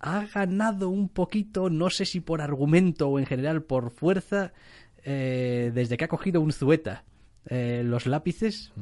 ha 0.00 0.26
ganado 0.26 0.88
un 0.88 1.08
poquito, 1.08 1.70
no 1.70 1.90
sé 1.90 2.04
si 2.04 2.20
por 2.20 2.40
argumento 2.40 3.08
o 3.08 3.18
en 3.18 3.26
general 3.26 3.62
por 3.62 3.90
fuerza, 3.90 4.52
eh, 5.04 5.70
desde 5.74 5.96
que 5.96 6.04
ha 6.04 6.08
cogido 6.08 6.40
un 6.40 6.52
Zueta 6.52 7.04
eh, 7.46 7.82
los 7.84 8.06
lápices 8.06 8.72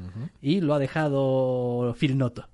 y 0.40 0.60
lo 0.60 0.74
ha 0.74 0.78
dejado 0.78 1.94
Phil 1.98 2.18
Noto. 2.18 2.48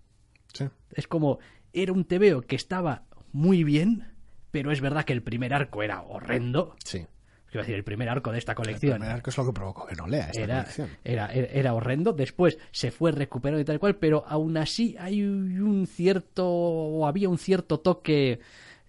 Es 0.93 1.07
como, 1.07 1.39
era 1.73 1.93
un 1.93 2.05
TVO 2.05 2.43
que 2.43 2.57
estaba 2.57 3.05
muy 3.33 3.65
bien, 3.65 4.09
pero 4.51 4.73
es 4.73 4.81
verdad 4.81 5.05
que 5.05 5.13
el 5.13 5.23
primer 5.23 5.53
arco 5.53 5.83
era 5.83 6.01
horrendo. 6.03 6.75
Sí. 6.83 7.07
Quiero 7.51 7.63
decir, 7.63 7.77
el 7.77 7.85
primer 7.85 8.09
arco 8.09 8.33
de 8.33 8.39
esta 8.39 8.55
colección. 8.55 8.95
El 8.95 8.99
primer 8.99 9.17
arco 9.17 9.31
es 9.31 9.37
lo 9.37 9.47
que 9.47 9.53
provocó 9.53 9.87
que 9.87 9.95
no 9.95 10.07
lea 10.07 10.27
esta 10.27 10.41
era, 10.41 10.63
colección. 10.63 10.91
Era, 11.05 11.33
era, 11.33 11.75
horrendo. 11.75 12.13
Después 12.13 12.59
se 12.71 12.91
fue 12.91 13.13
recuperando 13.13 13.61
y 13.61 13.65
tal 13.65 13.79
cual, 13.79 13.97
pero 13.97 14.25
aún 14.27 14.57
así 14.57 14.97
hay 14.99 15.23
un 15.23 15.87
cierto. 15.87 16.49
o 16.49 17.07
había 17.07 17.29
un 17.29 17.39
cierto 17.39 17.81
toque. 17.81 18.41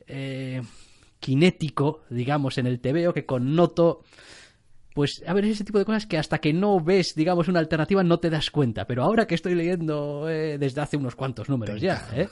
Eh, 0.07 0.61
kinético, 1.19 2.01
digamos, 2.09 2.57
en 2.57 2.67
el 2.67 2.79
TVO 2.79 3.13
que 3.13 3.25
con 3.25 3.55
Noto 3.55 4.03
pues 4.97 5.23
a 5.27 5.33
ver, 5.35 5.45
ese 5.45 5.63
tipo 5.63 5.77
de 5.77 5.85
cosas 5.85 6.07
que 6.07 6.17
hasta 6.17 6.39
que 6.39 6.53
no 6.53 6.79
ves, 6.79 7.13
digamos, 7.13 7.47
una 7.47 7.59
alternativa 7.59 8.03
no 8.03 8.17
te 8.17 8.31
das 8.31 8.49
cuenta. 8.49 8.87
Pero 8.87 9.03
ahora 9.03 9.27
que 9.27 9.35
estoy 9.35 9.53
leyendo 9.53 10.27
eh, 10.27 10.57
desde 10.57 10.81
hace 10.81 10.97
unos 10.97 11.15
cuantos 11.15 11.49
números 11.49 11.79
ya, 11.79 12.07
eh, 12.15 12.27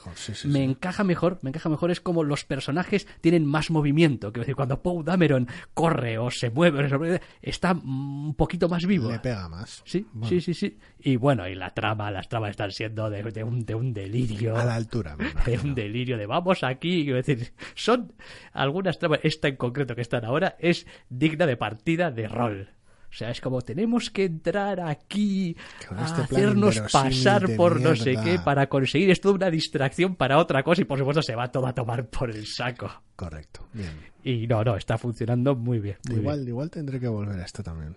me 0.46 0.64
encaja 0.64 1.04
mejor, 1.04 1.38
me 1.44 1.52
encaja 1.52 1.70
mejor. 1.70 1.92
Es 1.92 2.02
como 2.02 2.24
los 2.24 2.44
personajes 2.44 3.06
tienen 3.22 3.46
más 3.46 3.70
movimiento. 3.70 4.32
Quiero 4.32 4.46
decir, 4.46 4.56
cuando 4.56 4.82
Poe 4.82 5.04
Dameron 5.04 5.48
corre 5.76 6.18
o 6.18 6.32
se 6.32 6.50
mueve, 6.50 7.22
está 7.40 7.74
un 7.74 8.34
poquito 8.34 8.68
más 8.68 8.88
vivo. 8.88 9.12
Le 9.12 9.20
pega 9.20 9.48
más. 9.48 9.84
Sí, 9.86 10.08
sí, 10.28 10.42
sí, 10.42 10.56
sí. 10.56 10.76
Y 10.98 11.18
bueno, 11.18 11.48
y 11.48 11.54
la 11.54 11.70
trama, 11.70 12.10
las 12.10 12.30
tramas 12.30 12.50
están 12.50 12.72
siendo 12.72 13.12
de, 13.12 13.44
un, 13.44 13.64
de 13.64 13.76
un, 13.76 13.94
delirio. 13.94 14.58
A 14.58 14.66
la 14.66 14.74
altura, 14.74 15.16
De 15.46 15.60
un 15.60 15.76
delirio 15.76 16.18
de 16.18 16.26
vamos 16.26 16.64
aquí. 16.64 17.04
Quiero 17.04 17.18
decir, 17.18 17.54
son 17.76 18.14
algunas 18.54 18.98
tramas, 18.98 19.20
esta 19.22 19.50
en 19.50 19.56
concreto 19.56 19.94
que 19.94 20.02
están 20.02 20.26
ahora, 20.26 20.56
es 20.58 20.88
digna 21.10 21.46
de 21.46 21.58
partida 21.58 22.10
de 22.10 22.28
rol. 22.28 22.55
O 22.64 23.18
sea, 23.18 23.30
es 23.30 23.40
como 23.40 23.62
tenemos 23.62 24.10
que 24.10 24.26
entrar 24.26 24.82
aquí 24.82 25.56
a 25.90 26.06
este 26.06 26.22
hacernos 26.24 26.82
pasar 26.92 27.56
por 27.56 27.80
no 27.80 27.96
sé 27.96 28.18
qué 28.22 28.40
para 28.44 28.68
conseguir 28.68 29.10
esto 29.10 29.32
una 29.32 29.50
distracción 29.50 30.18
para 30.18 30.38
otra 30.38 30.64
cosa 30.64 30.82
y 30.82 30.86
por 30.86 31.00
supuesto 31.00 31.22
se 31.22 31.34
va 31.34 31.50
todo 31.50 31.66
a 31.66 31.74
tomar 31.74 32.10
por 32.10 32.30
el 32.30 32.46
saco. 32.46 32.92
Correcto, 33.16 33.70
bien. 33.72 33.94
Y 34.22 34.48
no, 34.48 34.64
no, 34.66 34.76
está 34.76 34.98
funcionando 34.98 35.56
muy 35.56 35.80
bien. 35.80 35.98
igual, 36.10 36.46
igual 36.46 36.70
tendré 36.70 37.00
que 37.00 37.08
volver 37.08 37.40
a 37.40 37.46
esto 37.46 37.64
también. 37.64 37.96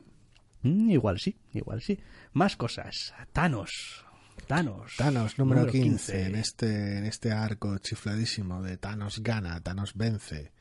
Mm, 0.62 0.90
igual 0.90 1.18
sí, 1.18 1.36
igual 1.52 1.82
sí. 1.82 1.98
Más 2.34 2.56
cosas. 2.56 3.12
Thanos. 3.32 4.04
Thanos. 4.46 4.94
Thanos, 4.96 5.38
número, 5.38 5.66
15, 5.66 6.26
En, 6.26 6.34
este, 6.36 6.98
en 6.98 7.04
este 7.04 7.32
arco 7.32 7.76
chifladísimo 7.78 8.62
de 8.62 8.76
Thanos 8.76 9.20
gana, 9.20 9.60
Thanos 9.60 9.94
vence. 9.94 10.52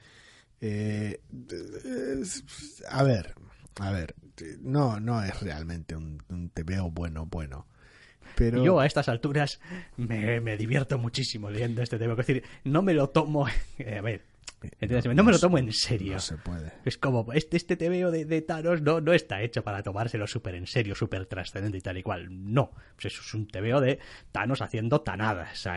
Eh, 0.60 1.22
a 2.90 3.04
ver, 3.04 3.36
a 3.80 3.92
ver, 3.92 4.16
no, 4.62 5.00
no 5.00 5.24
es 5.24 5.40
realmente 5.42 5.96
un, 5.96 6.22
un 6.30 6.52
veo 6.66 6.90
bueno, 6.92 7.26
bueno. 7.26 7.68
Pero... 8.36 8.64
Yo 8.64 8.80
a 8.80 8.86
estas 8.86 9.10
alturas 9.10 9.60
me, 9.96 10.40
me 10.42 10.58
divierto 10.58 10.98
muchísimo 10.98 11.50
leyendo 11.50 11.82
este 11.82 11.98
tema. 11.98 12.14
Es 12.14 12.18
decir, 12.18 12.44
no 12.64 12.82
me 12.82 12.94
lo 12.94 13.10
tomo. 13.10 13.48
Eh, 13.80 13.98
a 13.98 14.02
ver, 14.02 14.22
no, 15.14 15.24
me 15.24 15.32
lo 15.32 15.40
tomo 15.40 15.58
en 15.58 15.72
serio. 15.72 16.14
No 16.14 16.20
se 16.20 16.38
puede. 16.38 16.72
Es 16.84 16.98
como, 16.98 17.32
este, 17.34 17.58
este 17.58 17.78
TVO 17.78 18.10
de, 18.10 18.26
de 18.26 18.42
Thanos 18.42 18.82
no, 18.82 19.02
no 19.02 19.14
está 19.14 19.42
hecho 19.42 19.64
para 19.64 19.84
tomárselo 19.84 20.26
súper 20.26 20.56
en 20.56 20.66
serio, 20.66 20.96
súper 20.96 21.28
trascendente 21.28 21.78
y 21.78 21.82
tal 21.82 21.98
y 21.98 22.04
cual. 22.04 22.28
No. 22.30 22.72
Pues 22.96 23.14
eso 23.14 23.22
es 23.22 23.34
un 23.34 23.48
TVO 23.48 23.82
de 23.82 24.00
Thanos 24.32 24.62
haciendo 24.62 25.02
tanadas. 25.02 25.68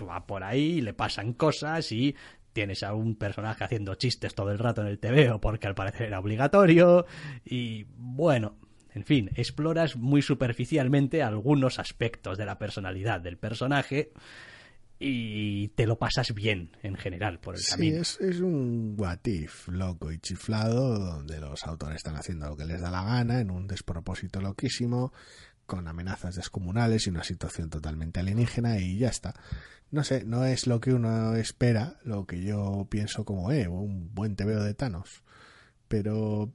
O 0.00 0.06
va 0.06 0.26
por 0.26 0.42
ahí, 0.42 0.80
le 0.80 0.92
pasan 0.92 1.34
cosas 1.34 1.90
y 1.92 2.16
tienes 2.56 2.82
a 2.82 2.94
un 2.94 3.16
personaje 3.16 3.64
haciendo 3.64 3.96
chistes 3.96 4.34
todo 4.34 4.50
el 4.50 4.58
rato 4.58 4.80
en 4.80 4.86
el 4.86 4.98
TVO 4.98 5.42
porque 5.42 5.66
al 5.66 5.74
parecer 5.74 6.06
era 6.06 6.20
obligatorio 6.20 7.04
y 7.44 7.84
bueno, 7.98 8.56
en 8.94 9.04
fin, 9.04 9.30
exploras 9.34 9.94
muy 9.96 10.22
superficialmente 10.22 11.22
algunos 11.22 11.78
aspectos 11.78 12.38
de 12.38 12.46
la 12.46 12.58
personalidad 12.58 13.20
del 13.20 13.36
personaje 13.36 14.10
y 14.98 15.68
te 15.68 15.86
lo 15.86 15.98
pasas 15.98 16.32
bien 16.32 16.74
en 16.82 16.96
general 16.96 17.40
por 17.40 17.56
el 17.56 17.60
sí, 17.60 17.72
camino. 17.72 18.00
Es, 18.00 18.18
es 18.22 18.40
un 18.40 18.94
what 18.96 19.18
loco 19.66 20.10
y 20.10 20.18
chiflado 20.18 20.98
donde 20.98 21.38
los 21.38 21.62
autores 21.66 21.96
están 21.96 22.16
haciendo 22.16 22.48
lo 22.48 22.56
que 22.56 22.64
les 22.64 22.80
da 22.80 22.90
la 22.90 23.04
gana 23.04 23.40
en 23.40 23.50
un 23.50 23.66
despropósito 23.66 24.40
loquísimo 24.40 25.12
con 25.66 25.88
amenazas 25.88 26.36
descomunales 26.36 27.06
y 27.06 27.10
una 27.10 27.24
situación 27.24 27.70
totalmente 27.70 28.20
alienígena 28.20 28.78
y 28.78 28.98
ya 28.98 29.08
está 29.08 29.34
no 29.90 30.04
sé, 30.04 30.24
no 30.24 30.44
es 30.44 30.66
lo 30.66 30.80
que 30.80 30.92
uno 30.92 31.34
espera, 31.36 31.98
lo 32.04 32.26
que 32.26 32.42
yo 32.42 32.86
pienso 32.90 33.24
como, 33.24 33.52
eh, 33.52 33.68
un 33.68 34.14
buen 34.14 34.36
TVO 34.36 34.62
de 34.62 34.74
Thanos. 34.74 35.22
Pero 35.88 36.52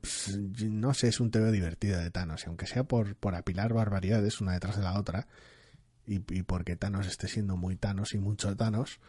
no 0.65 0.93
sé, 0.93 1.07
es 1.07 1.19
un 1.21 1.31
TVO 1.31 1.51
divertido 1.51 1.99
de 1.99 2.11
Thanos. 2.11 2.43
Y 2.43 2.47
aunque 2.47 2.67
sea 2.67 2.83
por, 2.83 3.15
por 3.15 3.35
apilar 3.35 3.73
barbaridades 3.73 4.41
una 4.41 4.53
detrás 4.53 4.75
de 4.77 4.83
la 4.83 4.99
otra, 4.99 5.27
y, 6.05 6.15
y 6.37 6.43
porque 6.43 6.75
Thanos 6.75 7.07
esté 7.07 7.27
siendo 7.27 7.55
muy 7.55 7.77
Thanos 7.77 8.13
y 8.13 8.19
mucho 8.19 8.55
Thanos, 8.57 8.99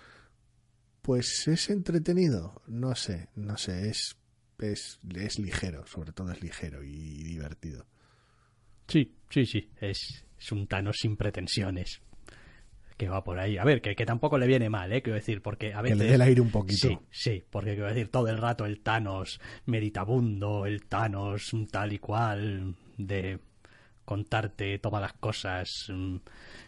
pues 1.03 1.49
es 1.49 1.71
entretenido. 1.71 2.63
No 2.69 2.95
sé, 2.95 3.29
no 3.35 3.57
sé, 3.57 3.89
es, 3.89 4.17
es, 4.61 5.01
es 5.17 5.39
ligero, 5.41 5.87
sobre 5.87 6.13
todo 6.13 6.31
es 6.31 6.41
ligero 6.41 6.85
y 6.85 7.25
divertido. 7.25 7.87
Sí, 8.93 9.17
sí, 9.31 9.47
sí, 9.47 9.71
es, 9.81 10.27
es 10.39 10.53
un 10.53 10.67
Thanos 10.67 10.99
sin 10.99 11.17
pretensiones 11.17 12.03
que 12.99 13.09
va 13.09 13.25
por 13.25 13.39
ahí. 13.39 13.57
A 13.57 13.65
ver, 13.65 13.81
que, 13.81 13.95
que 13.95 14.05
tampoco 14.05 14.37
le 14.37 14.47
viene 14.47 14.69
mal, 14.69 14.93
¿eh? 14.93 15.01
Quiero 15.01 15.15
decir, 15.15 15.41
porque 15.41 15.73
a 15.73 15.81
veces... 15.81 15.97
Que 15.97 16.05
le 16.05 16.11
dé 16.11 16.15
el 16.17 16.21
aire 16.21 16.43
un 16.43 16.51
poquito. 16.51 16.89
Sí, 16.89 16.99
sí, 17.11 17.43
porque 17.49 17.71
quiero 17.71 17.89
decir, 17.89 18.11
todo 18.11 18.29
el 18.29 18.37
rato 18.37 18.67
el 18.67 18.83
Thanos 18.83 19.41
meditabundo, 19.65 20.67
el 20.67 20.85
Thanos 20.85 21.53
tal 21.71 21.95
y 21.95 21.99
cual, 21.99 22.77
de 22.99 23.41
contarte 24.05 24.79
todas 24.79 25.01
las 25.01 25.15
cosas 25.15 25.87
mm, 25.89 26.17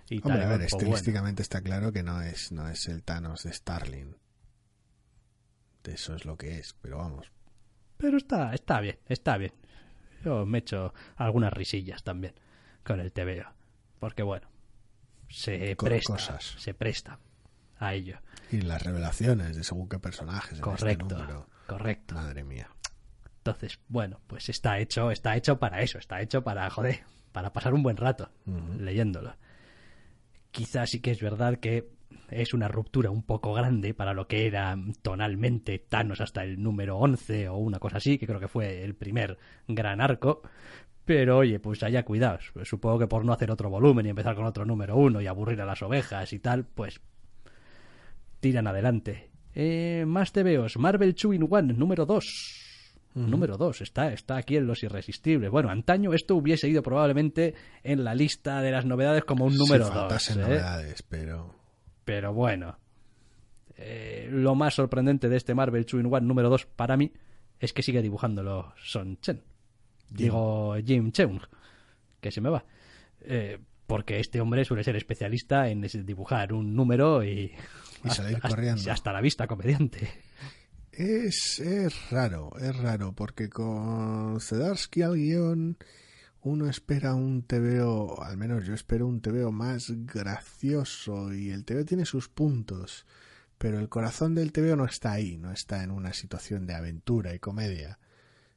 y 0.08 0.16
Hombre, 0.16 0.40
tal. 0.40 0.42
a 0.42 0.48
ver, 0.48 0.62
estilísticamente 0.62 1.42
está 1.42 1.60
claro 1.60 1.92
que 1.92 2.02
no 2.02 2.22
es, 2.22 2.52
no 2.52 2.70
es 2.70 2.88
el 2.88 3.02
Thanos 3.02 3.42
de 3.42 3.52
Starling. 3.52 4.16
Eso 5.84 6.14
es 6.14 6.24
lo 6.24 6.38
que 6.38 6.58
es, 6.58 6.74
pero 6.80 6.96
vamos. 6.96 7.30
Pero 7.98 8.16
está, 8.16 8.54
está 8.54 8.80
bien, 8.80 8.98
está 9.08 9.36
bien. 9.36 9.52
Yo 10.24 10.46
me 10.46 10.58
echo 10.58 10.94
algunas 11.16 11.52
risillas 11.52 12.02
también 12.02 12.34
con 12.82 13.00
el 13.00 13.12
TVO. 13.12 13.52
Porque 13.98 14.22
bueno, 14.22 14.48
se 15.28 15.76
presta, 15.76 16.40
se 16.40 16.74
presta 16.74 17.18
a 17.78 17.94
ello. 17.94 18.18
Y 18.50 18.60
las 18.60 18.82
revelaciones 18.82 19.56
de 19.56 19.64
según 19.64 19.88
qué 19.88 19.98
personajes. 19.98 20.60
Correcto, 20.60 21.18
en 21.18 21.44
correcto. 21.66 22.14
Madre 22.14 22.44
mía. 22.44 22.68
Entonces, 23.38 23.78
bueno, 23.88 24.20
pues 24.26 24.48
está 24.48 24.78
hecho, 24.78 25.10
está 25.10 25.36
hecho 25.36 25.58
para 25.58 25.82
eso, 25.82 25.98
está 25.98 26.20
hecho 26.22 26.42
para, 26.42 26.70
joder, 26.70 27.00
para 27.32 27.52
pasar 27.52 27.74
un 27.74 27.82
buen 27.82 27.96
rato 27.96 28.30
leyéndolo. 28.78 29.36
Quizás 30.50 30.90
sí 30.90 31.00
que 31.00 31.10
es 31.10 31.20
verdad 31.20 31.58
que 31.58 31.93
es 32.30 32.54
una 32.54 32.68
ruptura 32.68 33.10
un 33.10 33.22
poco 33.22 33.52
grande 33.54 33.94
para 33.94 34.12
lo 34.12 34.26
que 34.26 34.46
era 34.46 34.76
tonalmente 35.02 35.78
Thanos 35.78 36.20
hasta 36.20 36.42
el 36.42 36.62
número 36.62 36.98
11 36.98 37.48
o 37.48 37.56
una 37.56 37.78
cosa 37.78 37.98
así, 37.98 38.18
que 38.18 38.26
creo 38.26 38.40
que 38.40 38.48
fue 38.48 38.82
el 38.82 38.94
primer 38.94 39.38
gran 39.68 40.00
arco, 40.00 40.42
pero 41.04 41.38
oye, 41.38 41.60
pues 41.60 41.82
haya 41.82 42.04
cuidados. 42.04 42.52
Supongo 42.64 42.98
que 43.00 43.06
por 43.06 43.24
no 43.24 43.32
hacer 43.32 43.50
otro 43.50 43.70
volumen 43.70 44.06
y 44.06 44.10
empezar 44.10 44.34
con 44.34 44.46
otro 44.46 44.64
número 44.64 44.96
uno 44.96 45.20
y 45.20 45.26
aburrir 45.26 45.60
a 45.60 45.66
las 45.66 45.82
ovejas 45.82 46.32
y 46.32 46.38
tal, 46.38 46.64
pues 46.64 47.00
tiran 48.40 48.66
adelante. 48.66 49.30
Eh, 49.54 50.04
más 50.06 50.32
TVOs. 50.32 50.76
Marvel 50.78 51.14
2 51.14 51.34
in 51.34 51.46
One, 51.48 51.72
número 51.74 52.06
2. 52.06 52.60
Número 53.14 53.56
2, 53.56 53.82
está, 53.82 54.12
está 54.12 54.36
aquí 54.36 54.56
en 54.56 54.66
Los 54.66 54.82
Irresistibles. 54.82 55.48
Bueno, 55.48 55.70
antaño 55.70 56.14
esto 56.14 56.34
hubiese 56.34 56.68
ido 56.68 56.82
probablemente 56.82 57.54
en 57.84 58.02
la 58.02 58.12
lista 58.12 58.60
de 58.60 58.72
las 58.72 58.84
novedades 58.84 59.22
como 59.22 59.44
un 59.44 59.56
número 59.56 59.88
2. 59.88 60.30
¿eh? 60.30 60.36
novedades, 60.36 61.02
pero... 61.02 61.63
Pero 62.04 62.32
bueno. 62.32 62.78
Eh, 63.76 64.28
lo 64.30 64.54
más 64.54 64.74
sorprendente 64.74 65.28
de 65.28 65.36
este 65.36 65.54
Marvel 65.54 65.84
2 65.84 65.94
in 65.94 66.06
One 66.06 66.26
número 66.26 66.48
2 66.48 66.66
para 66.66 66.96
mí 66.96 67.12
es 67.58 67.72
que 67.72 67.82
sigue 67.82 68.02
dibujándolo 68.02 68.72
Son 68.76 69.18
Chen 69.20 69.42
digo 70.14 70.76
Jim 70.84 71.12
Cheung, 71.12 71.40
que 72.20 72.30
se 72.30 72.40
me 72.40 72.50
va. 72.50 72.64
Eh, 73.20 73.58
porque 73.86 74.18
este 74.20 74.40
hombre 74.40 74.64
suele 74.64 74.84
ser 74.84 74.96
especialista 74.96 75.68
en 75.68 75.82
dibujar 76.06 76.52
un 76.52 76.74
número 76.74 77.24
y, 77.24 77.52
salir 78.08 78.40
corriendo. 78.40 78.90
Hasta 78.90 79.12
la 79.12 79.20
vista 79.20 79.46
comediante. 79.46 80.08
Es, 80.92 81.58
es 81.58 82.10
raro, 82.10 82.52
es 82.60 82.76
raro, 82.76 83.12
porque 83.12 83.48
con 83.48 84.40
Zedarsky 84.40 85.02
al 85.02 85.16
guion 85.16 85.76
uno 86.44 86.68
espera 86.68 87.14
un 87.14 87.42
TVO, 87.42 88.22
al 88.22 88.36
menos 88.36 88.66
yo 88.66 88.74
espero 88.74 89.06
un 89.06 89.22
TVO 89.22 89.50
más 89.50 89.90
gracioso 90.04 91.32
y 91.32 91.50
el 91.50 91.64
TVO 91.64 91.86
tiene 91.86 92.04
sus 92.04 92.28
puntos, 92.28 93.06
pero 93.56 93.78
el 93.78 93.88
corazón 93.88 94.34
del 94.34 94.52
TVO 94.52 94.76
no 94.76 94.84
está 94.84 95.12
ahí, 95.12 95.38
no 95.38 95.50
está 95.50 95.82
en 95.82 95.90
una 95.90 96.12
situación 96.12 96.66
de 96.66 96.74
aventura 96.74 97.34
y 97.34 97.38
comedia 97.38 97.98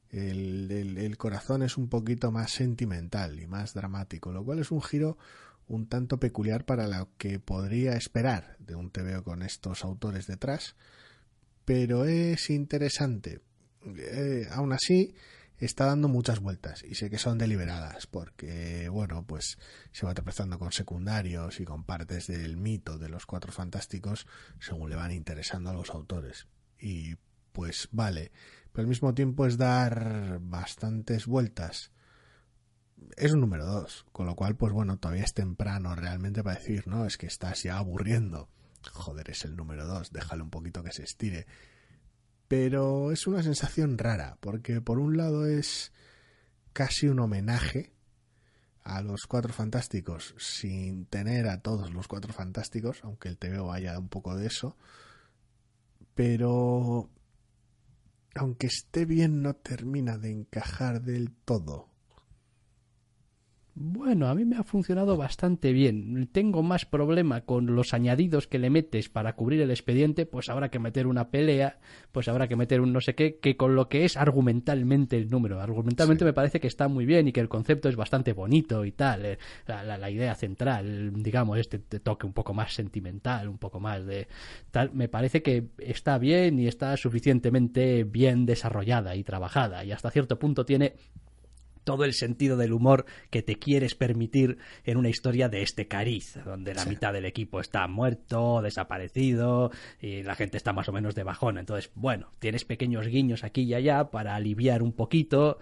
El, 0.10 0.70
el, 0.98 1.18
corazón 1.18 1.64
es 1.64 1.78
un 1.78 1.88
poquito 1.88 2.30
más 2.30 2.52
sentimental 2.52 3.40
y 3.40 3.48
más 3.48 3.74
dramático, 3.74 4.34
lo 4.34 4.44
cual 4.44 4.60
es 4.60 4.72
un 4.72 4.82
giro 4.82 5.18
un 5.70 5.88
tanto 5.88 6.20
peculiar 6.20 6.66
para 6.66 6.88
lo 6.88 7.10
que 7.18 7.40
podría 7.40 7.94
esperar 7.94 8.58
de 8.60 8.76
un 8.76 8.90
TVO 8.92 9.24
con 9.24 9.44
estos 9.44 9.86
autores 9.86 10.28
detrás, 10.28 10.76
pero 11.64 12.06
es 12.06 12.50
interesante. 12.50 13.40
Eh, 13.86 14.48
aún 14.52 14.74
así, 14.74 15.14
está 15.66 15.86
dando 15.86 16.08
muchas 16.08 16.40
vueltas 16.40 16.84
y 16.84 16.96
sé 16.96 17.10
que 17.10 17.18
son 17.18 17.38
deliberadas 17.38 18.06
porque, 18.06 18.90
bueno, 18.90 19.26
pues 19.26 19.58
se 19.92 20.06
va 20.06 20.14
tropezando 20.14 20.60
con 20.60 20.72
secundarios 20.72 21.60
y 21.60 21.66
con 21.66 21.84
partes 21.84 22.28
del 22.28 22.58
mito 22.58 22.98
de 22.98 23.10
los 23.10 23.26
cuatro 23.26 23.52
fantásticos 23.52 24.28
según 24.60 24.90
le 24.90 24.96
van 24.96 25.12
interesando 25.12 25.70
a 25.72 25.74
los 25.74 25.90
autores. 25.90 26.48
Y 26.80 27.16
pues 27.52 27.90
vale, 27.92 28.32
pero 28.72 28.84
al 28.84 28.90
mismo 28.90 29.16
tiempo 29.16 29.48
es 29.48 29.58
dar 29.58 30.38
bastantes 30.42 31.26
vueltas. 31.26 31.92
Es 33.16 33.32
un 33.32 33.42
número 33.42 33.66
dos, 33.66 34.06
con 34.12 34.28
lo 34.28 34.36
cual, 34.36 34.56
pues 34.56 34.74
bueno, 34.74 34.98
todavía 34.98 35.24
es 35.24 35.34
temprano 35.34 35.96
realmente 35.96 36.44
para 36.44 36.60
decir, 36.60 36.88
no, 36.88 37.06
es 37.06 37.18
que 37.18 37.26
estás 37.26 37.64
ya 37.64 37.78
aburriendo. 37.78 38.50
Joder, 38.92 39.30
es 39.32 39.44
el 39.46 39.56
número 39.56 39.88
dos, 39.88 40.12
déjalo 40.12 40.44
un 40.44 40.52
poquito 40.52 40.84
que 40.84 40.92
se 40.92 41.04
estire. 41.04 41.48
Pero 42.48 43.12
es 43.12 43.28
una 43.28 43.44
sensación 43.44 43.98
rara, 43.98 44.38
porque 44.40 44.82
por 44.82 45.00
un 45.00 45.18
lado 45.18 45.46
es 45.46 45.92
casi 46.74 47.08
un 47.08 47.20
homenaje 47.20 47.94
a 48.84 49.02
los 49.02 49.26
cuatro 49.28 49.52
fantásticos 49.52 50.34
sin 50.38 51.06
tener 51.08 51.48
a 51.50 51.62
todos 51.62 51.92
los 51.94 52.08
cuatro 52.08 52.32
fantásticos, 52.32 53.04
aunque 53.04 53.28
el 53.28 53.38
TVO 53.38 53.68
vaya 53.68 54.00
un 54.00 54.08
poco 54.08 54.36
de 54.36 54.48
eso. 54.48 54.78
Pero 56.16 57.10
aunque 58.36 58.68
esté 58.68 59.06
bien, 59.06 59.42
no 59.42 59.56
termina 59.56 60.18
de 60.18 60.32
encajar 60.32 61.02
del 61.02 61.32
todo. 61.32 61.90
Bueno, 63.80 64.28
a 64.28 64.34
mí 64.34 64.44
me 64.44 64.58
ha 64.58 64.64
funcionado 64.64 65.18
bastante 65.18 65.72
bien. 65.72 66.28
Tengo 66.32 66.64
más 66.64 66.86
problema 66.86 67.42
con 67.42 67.76
los 67.76 67.94
añadidos 67.94 68.48
que 68.48 68.58
le 68.58 68.72
metes 68.72 69.08
para 69.08 69.36
cubrir 69.36 69.62
el 69.62 69.70
expediente, 69.70 70.26
pues 70.26 70.50
habrá 70.50 70.70
que 70.72 70.80
meter 70.80 71.06
una 71.06 71.30
pelea, 71.30 71.78
pues 72.12 72.28
habrá 72.28 72.48
que 72.48 72.56
meter 72.56 72.82
un 72.82 72.92
no 72.92 73.02
sé 73.02 73.14
qué, 73.14 73.38
que 73.38 73.56
con 73.56 73.76
lo 73.76 73.88
que 73.88 74.04
es 74.04 74.18
argumentalmente 74.18 75.16
el 75.16 75.30
número. 75.30 75.62
Argumentalmente 75.62 76.26
me 76.26 76.34
parece 76.34 76.60
que 76.60 76.66
está 76.66 76.88
muy 76.88 77.06
bien 77.06 77.28
y 77.28 77.32
que 77.32 77.40
el 77.40 77.50
concepto 77.50 77.88
es 77.88 77.96
bastante 77.96 78.34
bonito 78.34 78.84
y 78.84 78.94
tal. 78.94 79.28
Eh, 79.28 79.38
la, 79.68 80.10
idea 80.10 80.34
central, 80.34 81.14
digamos, 81.14 81.60
este 81.60 81.78
toque 81.78 82.26
un 82.26 82.34
poco 82.34 82.56
más 82.56 82.74
sentimental, 82.74 83.48
un 83.48 83.60
poco 83.60 83.80
más 83.80 84.04
de 84.08 84.28
tal, 84.72 84.92
me 84.94 85.08
parece 85.08 85.44
que 85.44 85.68
está 85.78 86.18
bien 86.18 86.60
y 86.60 86.66
está 86.66 86.98
suficientemente 86.98 88.06
bien 88.06 88.48
desarrollada 88.48 89.16
y 89.16 89.24
trabajada 89.24 89.86
y 89.86 89.92
hasta 89.92 90.10
cierto 90.10 90.40
punto 90.40 90.66
tiene 90.66 90.96
todo 91.88 92.04
el 92.04 92.12
sentido 92.12 92.58
del 92.58 92.74
humor 92.74 93.06
que 93.30 93.42
te 93.42 93.56
quieres 93.56 93.96
permitir 93.96 94.58
en 94.84 94.98
una 94.98 95.08
historia 95.08 95.48
de 95.48 95.62
este 95.62 95.88
cariz, 95.88 96.38
donde 96.44 96.74
la 96.74 96.84
mitad 96.84 97.14
del 97.14 97.24
equipo 97.24 97.62
está 97.62 97.88
muerto, 97.88 98.62
desaparecido 98.62 99.72
y 100.02 100.22
la 100.22 100.36
gente 100.36 100.58
está 100.58 100.74
más 100.74 100.90
o 100.90 100.92
menos 100.92 101.16
de 101.16 101.24
bajón. 101.24 101.58
Entonces, 101.58 101.90
bueno, 101.96 102.34
tienes 102.40 102.66
pequeños 102.66 103.08
guiños 103.08 103.46
aquí 103.46 103.62
y 103.62 103.74
allá 103.74 104.12
para 104.12 104.36
aliviar 104.36 104.84
un 104.84 104.92
poquito. 104.92 105.60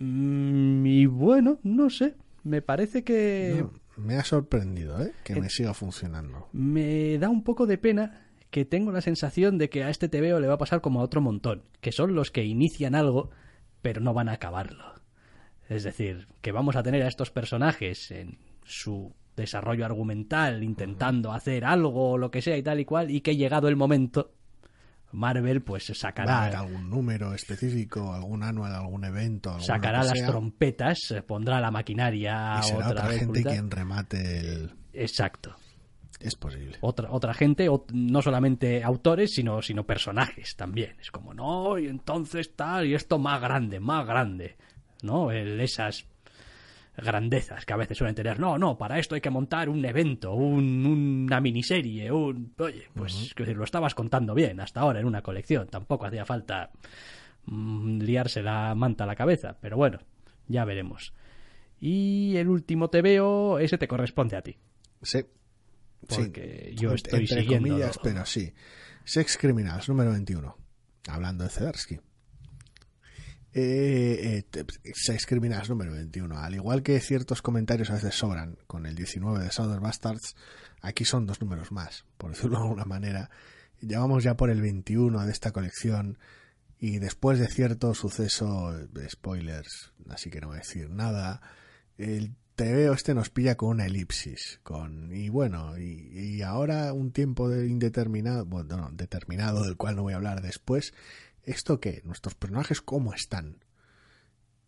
Mm, 0.00 0.84
y 0.84 1.06
bueno, 1.06 1.60
no 1.62 1.90
sé, 1.90 2.16
me 2.42 2.60
parece 2.60 3.04
que... 3.04 3.64
me 3.96 4.16
ha 4.16 4.24
sorprendido, 4.24 5.00
¿eh? 5.00 5.12
Que 5.22 5.36
me 5.36 5.48
siga 5.48 5.74
funcionando. 5.74 6.48
Me 6.52 7.18
da 7.18 7.28
un 7.28 7.44
poco 7.44 7.66
de 7.66 7.78
pena 7.78 8.26
que 8.50 8.64
tengo 8.64 8.90
la 8.90 9.00
sensación 9.00 9.58
de 9.58 9.70
que 9.70 9.84
a 9.84 9.90
este 9.90 10.08
TVO 10.08 10.40
le 10.40 10.48
va 10.48 10.54
a 10.54 10.58
pasar 10.58 10.80
como 10.80 11.00
a 11.00 11.04
otro 11.04 11.20
montón, 11.20 11.62
que 11.80 11.92
son 11.92 12.16
los 12.16 12.32
que 12.32 12.44
inician 12.44 12.96
algo, 12.96 13.30
pero 13.80 14.00
no 14.00 14.12
van 14.12 14.28
a 14.28 14.32
acabarlo. 14.32 14.95
Es 15.68 15.84
decir, 15.84 16.28
que 16.40 16.52
vamos 16.52 16.76
a 16.76 16.82
tener 16.82 17.02
a 17.02 17.08
estos 17.08 17.30
personajes 17.30 18.10
en 18.10 18.38
su 18.64 19.12
desarrollo 19.36 19.84
argumental 19.84 20.62
intentando 20.62 21.32
hacer 21.32 21.64
algo 21.64 22.12
o 22.12 22.18
lo 22.18 22.30
que 22.30 22.40
sea 22.40 22.56
y 22.56 22.62
tal 22.62 22.80
y 22.80 22.84
cual 22.84 23.10
y 23.10 23.20
que 23.20 23.36
llegado 23.36 23.68
el 23.68 23.76
momento 23.76 24.32
Marvel 25.12 25.62
pues 25.62 25.84
sacará 25.94 26.46
algún 26.58 26.90
número 26.90 27.34
específico, 27.34 28.12
algún 28.12 28.42
anual, 28.42 28.74
algún 28.74 29.04
evento, 29.04 29.58
sacará 29.60 30.02
las 30.02 30.24
trompetas, 30.24 31.14
pondrá 31.26 31.60
la 31.60 31.70
maquinaria 31.70 32.60
y 32.60 32.62
será 32.64 32.88
otra, 32.88 33.06
gente 33.08 33.42
quien 33.42 33.70
remate 33.70 34.40
el 34.40 34.74
exacto. 34.92 35.54
Es 36.18 36.34
posible. 36.34 36.78
Otra, 36.80 37.10
otra 37.10 37.34
gente, 37.34 37.68
no 37.92 38.22
solamente 38.22 38.82
autores, 38.82 39.34
sino, 39.34 39.60
sino 39.60 39.84
personajes 39.84 40.56
también. 40.56 40.96
Es 40.98 41.10
como, 41.10 41.34
no, 41.34 41.78
y 41.78 41.88
entonces 41.88 42.56
tal, 42.56 42.86
y 42.86 42.94
esto 42.94 43.18
más 43.18 43.38
grande, 43.38 43.80
más 43.80 44.06
grande. 44.06 44.56
¿No? 45.02 45.30
esas 45.30 46.06
grandezas 46.96 47.66
que 47.66 47.72
a 47.72 47.76
veces 47.76 47.98
suelen 47.98 48.14
tener. 48.14 48.40
No, 48.40 48.58
no, 48.58 48.78
para 48.78 48.98
esto 48.98 49.14
hay 49.14 49.20
que 49.20 49.30
montar 49.30 49.68
un 49.68 49.84
evento, 49.84 50.32
una 50.32 51.40
miniserie, 51.40 52.10
un... 52.10 52.54
Oye, 52.58 52.88
pues 52.94 53.34
lo 53.36 53.64
estabas 53.64 53.94
contando 53.94 54.34
bien 54.34 54.60
hasta 54.60 54.80
ahora 54.80 55.00
en 55.00 55.06
una 55.06 55.22
colección. 55.22 55.68
Tampoco 55.68 56.06
hacía 56.06 56.24
falta 56.24 56.70
mm, 57.46 58.00
liarse 58.00 58.42
la 58.42 58.74
manta 58.74 59.04
a 59.04 59.06
la 59.06 59.16
cabeza, 59.16 59.56
pero 59.60 59.76
bueno, 59.76 59.98
ya 60.48 60.64
veremos. 60.64 61.12
Y 61.78 62.36
el 62.36 62.48
último 62.48 62.88
te 62.88 63.02
veo, 63.02 63.58
ese 63.58 63.76
te 63.76 63.88
corresponde 63.88 64.36
a 64.36 64.42
ti. 64.42 64.56
Sí. 65.02 65.24
Porque 66.08 66.72
yo 66.74 66.92
estoy 66.92 67.26
siguiendo. 67.26 67.68
Comillas, 67.68 67.98
pero 68.02 68.24
sí. 68.24 68.54
Sex 69.04 69.36
Criminals, 69.36 69.88
número 69.88 70.12
21. 70.12 70.56
Hablando 71.08 71.44
de 71.44 71.50
Zedersky 71.50 72.00
eh, 73.58 74.44
eh, 74.52 75.62
número 75.68 75.92
21. 75.92 76.38
Al 76.38 76.54
igual 76.54 76.82
que 76.82 77.00
ciertos 77.00 77.40
comentarios 77.40 77.90
a 77.90 77.94
veces 77.94 78.14
sobran 78.14 78.58
con 78.66 78.84
el 78.84 78.94
19 78.94 79.42
de 79.42 79.50
Southern 79.50 79.82
Bastards, 79.82 80.36
aquí 80.82 81.06
son 81.06 81.26
dos 81.26 81.40
números 81.40 81.72
más, 81.72 82.04
por 82.18 82.32
decirlo 82.32 82.58
de 82.58 82.64
alguna 82.64 82.84
manera. 82.84 83.30
Llevamos 83.80 84.24
ya 84.24 84.36
por 84.36 84.50
el 84.50 84.60
21 84.60 85.24
de 85.24 85.32
esta 85.32 85.52
colección 85.52 86.18
y 86.78 86.98
después 86.98 87.38
de 87.38 87.48
cierto 87.48 87.94
suceso, 87.94 88.72
de 88.72 89.08
spoilers, 89.08 89.92
así 90.10 90.28
que 90.28 90.40
no 90.40 90.48
voy 90.48 90.56
a 90.56 90.60
decir 90.60 90.90
nada, 90.90 91.40
el 91.96 92.34
TVO 92.56 92.94
este 92.94 93.14
nos 93.14 93.28
pilla 93.28 93.56
con 93.56 93.68
una 93.68 93.86
elipsis, 93.86 94.60
con 94.62 95.14
y 95.14 95.28
bueno, 95.28 95.78
y, 95.78 96.40
ahora 96.40 96.92
un 96.94 97.12
tiempo 97.12 97.50
de 97.50 97.66
indeterminado, 97.68 98.46
bueno, 98.46 98.90
determinado 98.92 99.62
del 99.62 99.76
cual 99.76 99.96
no 99.96 100.02
voy 100.02 100.14
a 100.14 100.16
hablar 100.16 100.40
después, 100.40 100.94
¿esto 101.46 101.80
qué? 101.80 102.02
¿Nuestros 102.04 102.34
personajes 102.34 102.82
cómo 102.82 103.14
están? 103.14 103.64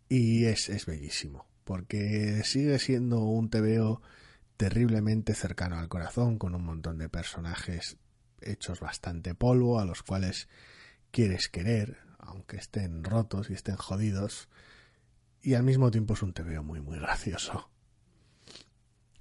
Y 0.07 0.45
es, 0.45 0.69
es 0.69 0.87
bellísimo, 0.87 1.45
porque 1.65 2.41
sigue 2.43 2.79
siendo 2.79 3.19
un 3.19 3.49
TVO 3.49 4.01
terriblemente 4.57 5.35
cercano 5.35 5.77
al 5.77 5.87
corazón, 5.87 6.39
con 6.39 6.55
un 6.55 6.65
montón 6.65 6.97
de 6.97 7.09
personajes 7.09 7.97
hechos 8.41 8.79
bastante 8.79 9.35
polvo, 9.35 9.79
a 9.79 9.85
los 9.85 10.01
cuales 10.01 10.49
quieres 11.11 11.49
querer, 11.49 11.97
aunque 12.17 12.57
estén 12.57 13.03
rotos 13.03 13.49
y 13.49 13.53
estén 13.53 13.75
jodidos, 13.75 14.49
y 15.41 15.53
al 15.53 15.63
mismo 15.63 15.91
tiempo 15.91 16.13
es 16.13 16.23
un 16.23 16.33
TVO 16.33 16.63
muy, 16.63 16.81
muy 16.81 16.97
gracioso. 16.97 17.69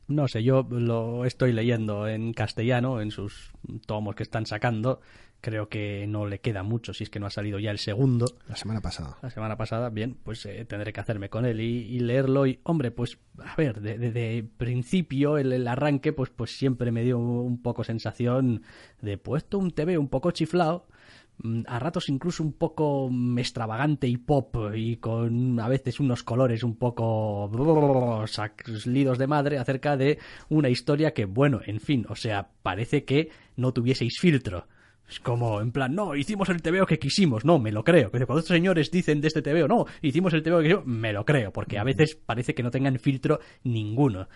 No 0.07 0.27
sé, 0.27 0.43
yo 0.43 0.67
lo 0.71 1.27
estoy 1.27 1.53
leyendo 1.53 2.09
en 2.09 2.33
castellano, 2.33 3.03
en 3.03 3.11
sus 3.11 3.53
tomos 3.87 4.15
que 4.15 4.23
están 4.23 4.47
sacando, 4.47 5.01
Creo 5.41 5.69
que 5.69 6.05
no 6.09 6.27
le 6.27 6.41
queda 6.41 6.65
mucho 6.65 6.93
si 6.93 7.05
es 7.05 7.11
que 7.11 7.21
no 7.21 7.27
ha 7.27 7.31
salido 7.31 7.61
ya 7.61 7.71
el 7.71 7.79
segundo. 7.79 8.27
La 8.49 8.57
semana 8.57 8.81
pasada. 8.81 9.19
La 9.23 9.31
semana 9.31 9.57
pasada, 9.57 9.89
bien, 9.89 10.17
pues 10.25 10.45
eh, 10.47 10.65
tendré 10.65 10.93
que 10.93 10.99
hacerme 10.99 11.31
con 11.31 11.47
él 11.47 11.61
y, 11.61 12.01
leerlo. 12.01 12.45
Y, 12.45 12.59
hombre, 12.65 12.91
pues, 12.91 13.19
a 13.39 13.55
ver, 13.55 13.81
desde 13.81 14.43
principio, 14.43 15.39
el, 15.39 15.69
arranque, 15.69 16.13
pues, 16.13 16.31
pues 16.31 16.59
siempre 16.59 16.91
me 16.91 17.05
dio 17.05 17.19
un 17.19 17.63
poco 17.63 17.85
sensación 17.85 18.63
de 19.01 19.17
puesto 19.17 19.59
un 19.59 19.71
TV 19.71 19.97
un 19.97 20.09
poco 20.09 20.33
chiflado 20.33 20.89
mm, 21.39 21.63
a 21.69 21.79
ratos 21.79 22.09
incluso 22.09 22.43
un 22.43 22.53
poco 22.53 23.09
extravagante 23.37 24.09
y 24.09 24.17
pop 24.17 24.57
y 24.75 24.97
con 24.97 25.61
a 25.61 25.69
veces 25.69 26.01
unos 26.01 26.25
colores 26.25 26.65
un 26.65 26.75
poco 26.75 28.25
salidos 28.27 29.19
de 29.19 29.27
madre 29.29 29.59
acerca 29.59 29.97
de 29.97 30.19
una 30.49 30.69
historia 30.69 31.15
que, 31.15 31.27
bueno, 31.27 31.61
en 31.65 31.79
fin, 31.79 32.07
o 32.09 32.17
sea, 32.17 32.51
parece 32.65 33.05
que 33.05 33.31
no 33.55 33.73
tuvieseis 33.73 34.19
filtro 34.19 34.67
es 35.09 35.21
como, 35.21 35.61
en 35.61 35.73
plan, 35.73 35.95
no, 35.95 36.15
hicimos 36.15 36.49
el 36.51 36.61
TVO 36.61 36.87
que 36.87 36.99
quisimos, 36.99 37.45
no, 37.45 37.59
me 37.59 37.73
lo 37.73 37.83
creo. 37.83 38.11
Cuando 38.11 38.39
estos 38.39 38.55
señores 38.55 38.91
dicen 38.91 39.21
de 39.21 39.29
este 39.29 39.41
TVO, 39.41 39.67
no, 39.67 39.87
hicimos 40.03 40.35
el 40.35 40.43
TVO 40.43 40.59
que 40.59 40.65
quisimos, 40.65 40.87
me 40.87 41.13
lo 41.13 41.25
creo, 41.25 41.53
porque 41.53 41.79
a 41.79 41.85
veces 41.85 42.15
parece 42.15 42.55
que 42.55 42.63
no 42.63 42.71
tengan 42.71 42.99
filtro 42.99 43.41
ninguno. 43.65 44.29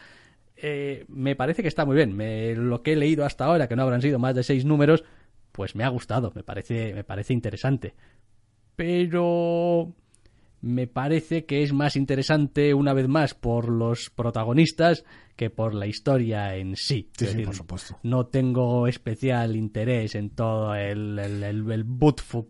Eh, 0.57 1.05
me 1.09 1.37
parece 1.37 1.61
que 1.63 1.69
está 1.69 1.85
muy 1.85 1.97
bien. 1.97 2.17
Me, 2.17 2.55
lo 2.55 2.83
que 2.83 2.93
he 2.93 2.97
leído 2.97 3.25
hasta 3.27 3.45
ahora, 3.45 3.69
que 3.69 3.77
no 3.77 3.83
habrán 3.83 4.01
sido 4.01 4.19
más 4.19 4.35
de 4.35 4.45
seis 4.45 4.65
números, 4.65 5.05
pues 5.51 5.75
me 5.75 5.85
ha 5.85 5.89
gustado, 5.89 6.33
me 6.35 6.43
parece, 6.43 6.95
me 6.95 7.05
parece 7.05 7.35
interesante. 7.35 7.95
Pero 8.75 9.93
me 10.63 10.87
parece 10.87 11.45
que 11.45 11.63
es 11.63 11.73
más 11.73 11.97
interesante 11.97 12.73
una 12.73 12.93
vez 12.95 13.09
más 13.09 13.35
por 13.35 13.69
los 13.69 14.09
protagonistas 14.11 15.05
que 15.37 15.51
por 15.51 15.75
la 15.75 15.87
historia 15.87 16.57
en 16.57 16.77
sí. 16.77 17.11
Sí, 17.19 17.43
por 17.45 17.55
supuesto. 17.55 17.99
No 18.03 18.27
tengo 18.27 18.87
especial 18.87 19.57
interés 19.57 20.15
en 20.15 20.31
todo 20.31 20.75
el, 20.75 21.19
el, 21.19 21.43
el, 21.43 21.87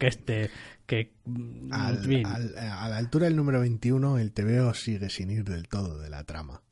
este 0.01 0.51
que... 0.87 1.15
mm, 1.25 1.73
Al- 1.73 1.97
en 1.97 2.03
fin, 2.05 2.27
al- 2.27 2.59
a 2.59 2.89
la 2.89 2.97
altura 2.99 3.25
del 3.27 3.37
número 3.37 3.61
21, 3.61 4.19
el 4.19 4.33
TVO 4.33 4.75
sigue 4.75 5.09
sin 5.11 5.31
ir 5.31 5.45
del 5.45 5.69
todo 5.69 5.99
de 5.99 6.11
la 6.11 6.25
trama. 6.25 6.63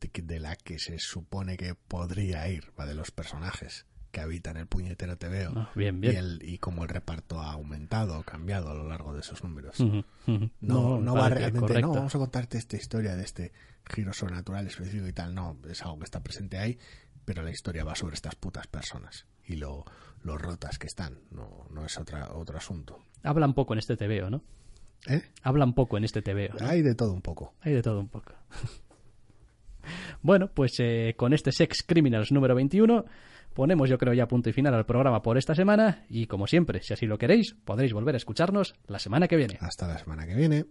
De, 0.00 0.10
de 0.22 0.40
la 0.40 0.56
que 0.56 0.78
se 0.78 0.98
supone 0.98 1.56
que 1.56 1.74
podría 1.74 2.48
ir, 2.50 2.64
va 2.78 2.84
de 2.84 2.94
los 2.94 3.10
personajes 3.10 3.86
que 4.16 4.22
habitan 4.22 4.56
el 4.56 4.66
puñetero 4.66 5.18
TVO. 5.18 5.52
Ah, 5.54 5.70
bien, 5.74 5.96
Y, 5.96 6.00
bien. 6.00 6.16
el, 6.16 6.38
y 6.42 6.56
cómo 6.56 6.84
el 6.84 6.88
reparto 6.88 7.38
ha 7.38 7.52
aumentado 7.52 8.18
o 8.18 8.22
cambiado 8.22 8.70
a 8.70 8.74
lo 8.74 8.88
largo 8.88 9.12
de 9.12 9.20
esos 9.20 9.44
números. 9.44 9.76
No, 10.62 11.14
va 11.14 11.28
realmente, 11.28 11.82
no, 11.82 11.92
vamos 11.92 12.14
a 12.14 12.18
contarte 12.18 12.56
esta 12.56 12.78
historia 12.78 13.14
de 13.14 13.24
este 13.24 13.52
giro 13.84 14.14
sobrenatural 14.14 14.66
específico 14.66 15.06
y 15.06 15.12
tal. 15.12 15.34
No, 15.34 15.58
es 15.68 15.82
algo 15.82 15.98
que 15.98 16.04
está 16.04 16.22
presente 16.22 16.56
ahí, 16.56 16.78
pero 17.26 17.42
la 17.42 17.50
historia 17.50 17.84
va 17.84 17.94
sobre 17.94 18.14
estas 18.14 18.36
putas 18.36 18.66
personas 18.68 19.26
y 19.44 19.56
lo, 19.56 19.84
lo 20.22 20.38
rotas 20.38 20.78
que 20.78 20.86
están. 20.86 21.18
No, 21.30 21.66
no 21.70 21.84
es 21.84 21.98
otra, 21.98 22.32
otro 22.32 22.56
asunto. 22.56 22.98
Hablan 23.22 23.52
poco 23.52 23.74
en 23.74 23.80
este 23.80 23.98
TVO, 23.98 24.30
¿no? 24.30 24.42
¿Eh? 25.08 25.20
Hablan 25.42 25.74
poco 25.74 25.98
en 25.98 26.04
este 26.04 26.22
TVO. 26.22 26.58
¿no? 26.58 26.66
Hay 26.66 26.80
de 26.80 26.94
todo 26.94 27.12
un 27.12 27.20
poco. 27.20 27.52
Hay 27.60 27.74
de 27.74 27.82
todo 27.82 28.00
un 28.00 28.08
poco. 28.08 28.32
bueno, 30.22 30.48
pues 30.54 30.72
eh, 30.78 31.12
con 31.18 31.34
este 31.34 31.52
Sex 31.52 31.84
Criminals 31.86 32.32
número 32.32 32.54
21 32.54 33.04
ponemos 33.56 33.88
yo 33.88 33.98
creo 33.98 34.12
ya 34.12 34.28
punto 34.28 34.50
y 34.50 34.52
final 34.52 34.74
al 34.74 34.86
programa 34.86 35.22
por 35.22 35.38
esta 35.38 35.54
semana 35.54 36.04
y 36.08 36.26
como 36.26 36.46
siempre, 36.46 36.82
si 36.82 36.92
así 36.92 37.06
lo 37.06 37.18
queréis, 37.18 37.54
podréis 37.64 37.94
volver 37.94 38.14
a 38.14 38.18
escucharnos 38.18 38.74
la 38.86 38.98
semana 38.98 39.26
que 39.26 39.36
viene. 39.36 39.56
Hasta 39.60 39.88
la 39.88 39.98
semana 39.98 40.26
que 40.26 40.34
viene. 40.34 40.66